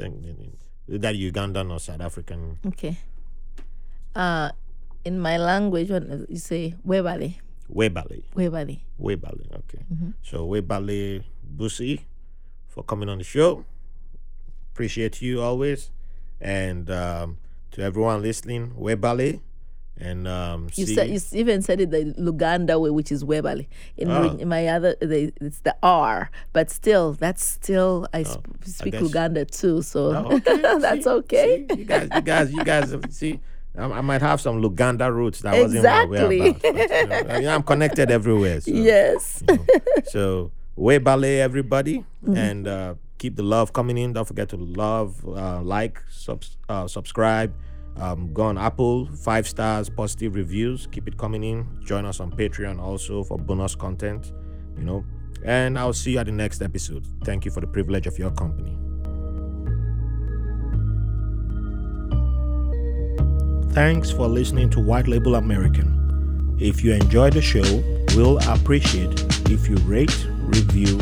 that 0.89 1.15
Ugandan 1.15 1.71
or 1.73 1.79
South 1.81 2.01
African? 2.01 2.59
okay 2.67 2.97
uh 4.15 4.51
in 5.05 5.19
my 5.19 5.37
language 5.37 5.91
when 5.91 6.25
you 6.29 6.37
say 6.39 6.75
webale 6.87 7.35
Webale. 7.73 8.23
webale 8.37 8.81
Webale. 9.01 9.47
Okay. 9.65 9.83
So 10.23 10.47
Webale 10.47 11.25
Busi 11.57 12.01
for 12.69 12.85
coming 12.85 13.09
on 13.09 13.19
the 13.19 13.25
show. 13.25 13.65
Appreciate 14.73 15.23
you 15.23 15.41
always. 15.41 15.91
And 16.41 16.91
um, 16.91 17.39
to 17.73 17.83
everyone 17.83 18.23
listening, 18.23 18.73
Webale. 18.79 19.41
And 19.97 20.27
um, 20.27 20.69
You 20.75 20.87
see, 20.87 20.95
said 20.97 21.09
you 21.09 21.21
even 21.39 21.63
said 21.63 21.81
it 21.81 21.91
the 21.93 22.13
Luganda 22.19 22.81
way, 22.81 22.91
which 22.91 23.13
is 23.13 23.23
Webale. 23.23 23.67
In, 23.97 24.11
Oh. 24.11 24.37
in 24.37 24.49
my 24.49 24.67
other, 24.67 24.97
the, 25.01 25.33
it's 25.41 25.61
the 25.61 25.77
R, 25.85 26.31
but 26.53 26.69
still, 26.69 27.13
that's 27.13 27.45
still 27.45 28.09
I 28.13 28.25
sp- 28.27 28.43
speak 28.65 28.95
Luganda 28.95 29.49
too, 29.49 29.83
so 29.83 30.13
Oh, 30.17 30.35
okay. 30.37 30.79
that's 30.81 31.05
See, 31.05 31.11
okay. 31.11 31.67
see, 31.71 31.79
you 31.79 31.85
guys, 31.85 32.09
you 32.13 32.21
guys, 32.23 32.53
you 32.53 32.65
guys. 32.65 32.97
See, 33.11 33.39
I, 33.79 33.85
I 33.85 34.01
might 34.01 34.21
have 34.21 34.41
some 34.41 34.61
Luganda 34.61 35.15
roots 35.15 35.43
that 35.43 35.55
I 35.55 35.63
wasn't 35.63 35.85
even 35.85 36.09
aware 36.09 36.27
about. 36.27 36.63
But, 36.63 36.73
you 36.75 37.07
know, 37.07 37.17
I 37.35 37.39
mean, 37.39 37.49
I'm 37.49 37.63
connected 37.63 38.11
everywhere. 38.11 38.61
So. 38.63 38.73
Yes. 38.75 39.45
So, 40.07 40.51
Webale, 40.77 41.39
everybody, 41.39 42.05
Mm-hmm. 42.25 42.37
and 42.37 42.67
uh, 42.67 42.95
keep 43.25 43.37
the 43.37 43.43
love 43.43 43.73
coming 43.73 43.97
in. 43.97 44.13
Don't 44.13 44.27
forget 44.27 44.51
to 44.51 44.57
love, 44.59 45.27
uh, 45.27 45.63
like, 45.63 45.99
subs- 46.11 46.59
uh, 46.69 46.87
subscribe. 46.87 47.55
Um, 47.97 48.35
go 48.35 48.43
on 48.43 48.59
Apple, 48.59 49.07
five 49.07 49.49
stars, 49.49 49.89
positive 49.89 50.35
reviews. 50.35 50.87
Keep 50.93 51.09
it 51.09 51.17
coming 51.17 51.43
in. 51.43 51.67
Join 51.87 52.05
us 52.05 52.21
on 52.21 52.31
Patreon 52.31 52.79
also 52.79 53.25
for 53.25 53.39
bonus 53.39 53.75
content. 53.75 54.33
You 54.77 54.85
know, 54.85 55.05
and 55.43 55.79
I'll 55.79 55.95
see 55.95 56.13
you 56.13 56.19
at 56.19 56.27
the 56.27 56.33
next 56.33 56.61
episode. 56.61 57.07
Thank 57.25 57.47
you 57.47 57.51
for 57.51 57.63
the 57.63 57.67
privilege 57.67 58.07
of 58.07 58.19
your 58.19 58.31
company. 58.31 58.77
Thanks 63.73 64.11
for 64.11 64.29
listening 64.29 64.69
to 64.71 64.81
White 64.81 65.09
Label 65.09 65.37
American. 65.37 66.59
If 66.61 66.85
you 66.85 66.93
enjoy 66.93 67.31
the 67.31 67.41
show, 67.41 67.69
we'll 68.15 68.39
appreciate 68.53 69.25
if 69.51 69.67
you 69.67 69.77
rate, 69.77 70.27
review, 70.57 71.01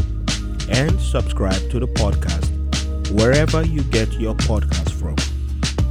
and 0.73 1.01
subscribe 1.01 1.71
to 1.71 1.79
the 1.79 1.87
podcast 1.87 2.49
wherever 3.13 3.63
you 3.65 3.83
get 3.85 4.11
your 4.15 4.35
podcast 4.35 4.91
from. 4.93 5.17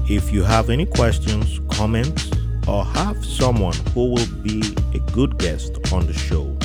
If 0.10 0.34
you 0.34 0.44
have 0.44 0.70
any 0.70 0.86
questions, 0.86 1.60
comments, 1.70 2.32
or 2.68 2.84
have 2.84 3.24
someone 3.24 3.76
who 3.94 4.12
will 4.12 4.28
be 4.44 4.62
a 4.94 5.00
good 5.12 5.38
guest 5.38 5.78
on 5.94 6.08
the 6.08 6.14
show, 6.14 6.58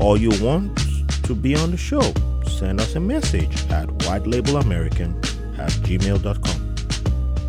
or 0.00 0.16
you 0.16 0.30
want 0.44 0.76
to 1.24 1.34
be 1.34 1.54
on 1.56 1.70
the 1.70 1.76
show, 1.76 2.02
send 2.46 2.80
us 2.80 2.96
a 2.96 3.00
message 3.00 3.70
at 3.70 3.88
whitelabelamerican 3.88 5.16
at 5.58 5.70
gmail.com. 5.86 6.66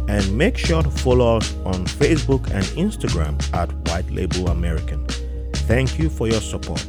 And 0.08 0.38
make 0.38 0.58
sure 0.58 0.84
to 0.84 0.92
follow 0.92 1.38
us 1.38 1.56
on 1.66 1.86
Facebook 1.86 2.46
and 2.52 2.66
Instagram 2.78 3.42
at 3.54 3.72
White 3.90 4.12
Label 4.12 4.50
American. 4.50 5.06
Thank 5.68 5.98
you 5.98 6.10
for 6.10 6.28
your 6.28 6.42
support. 6.42 6.86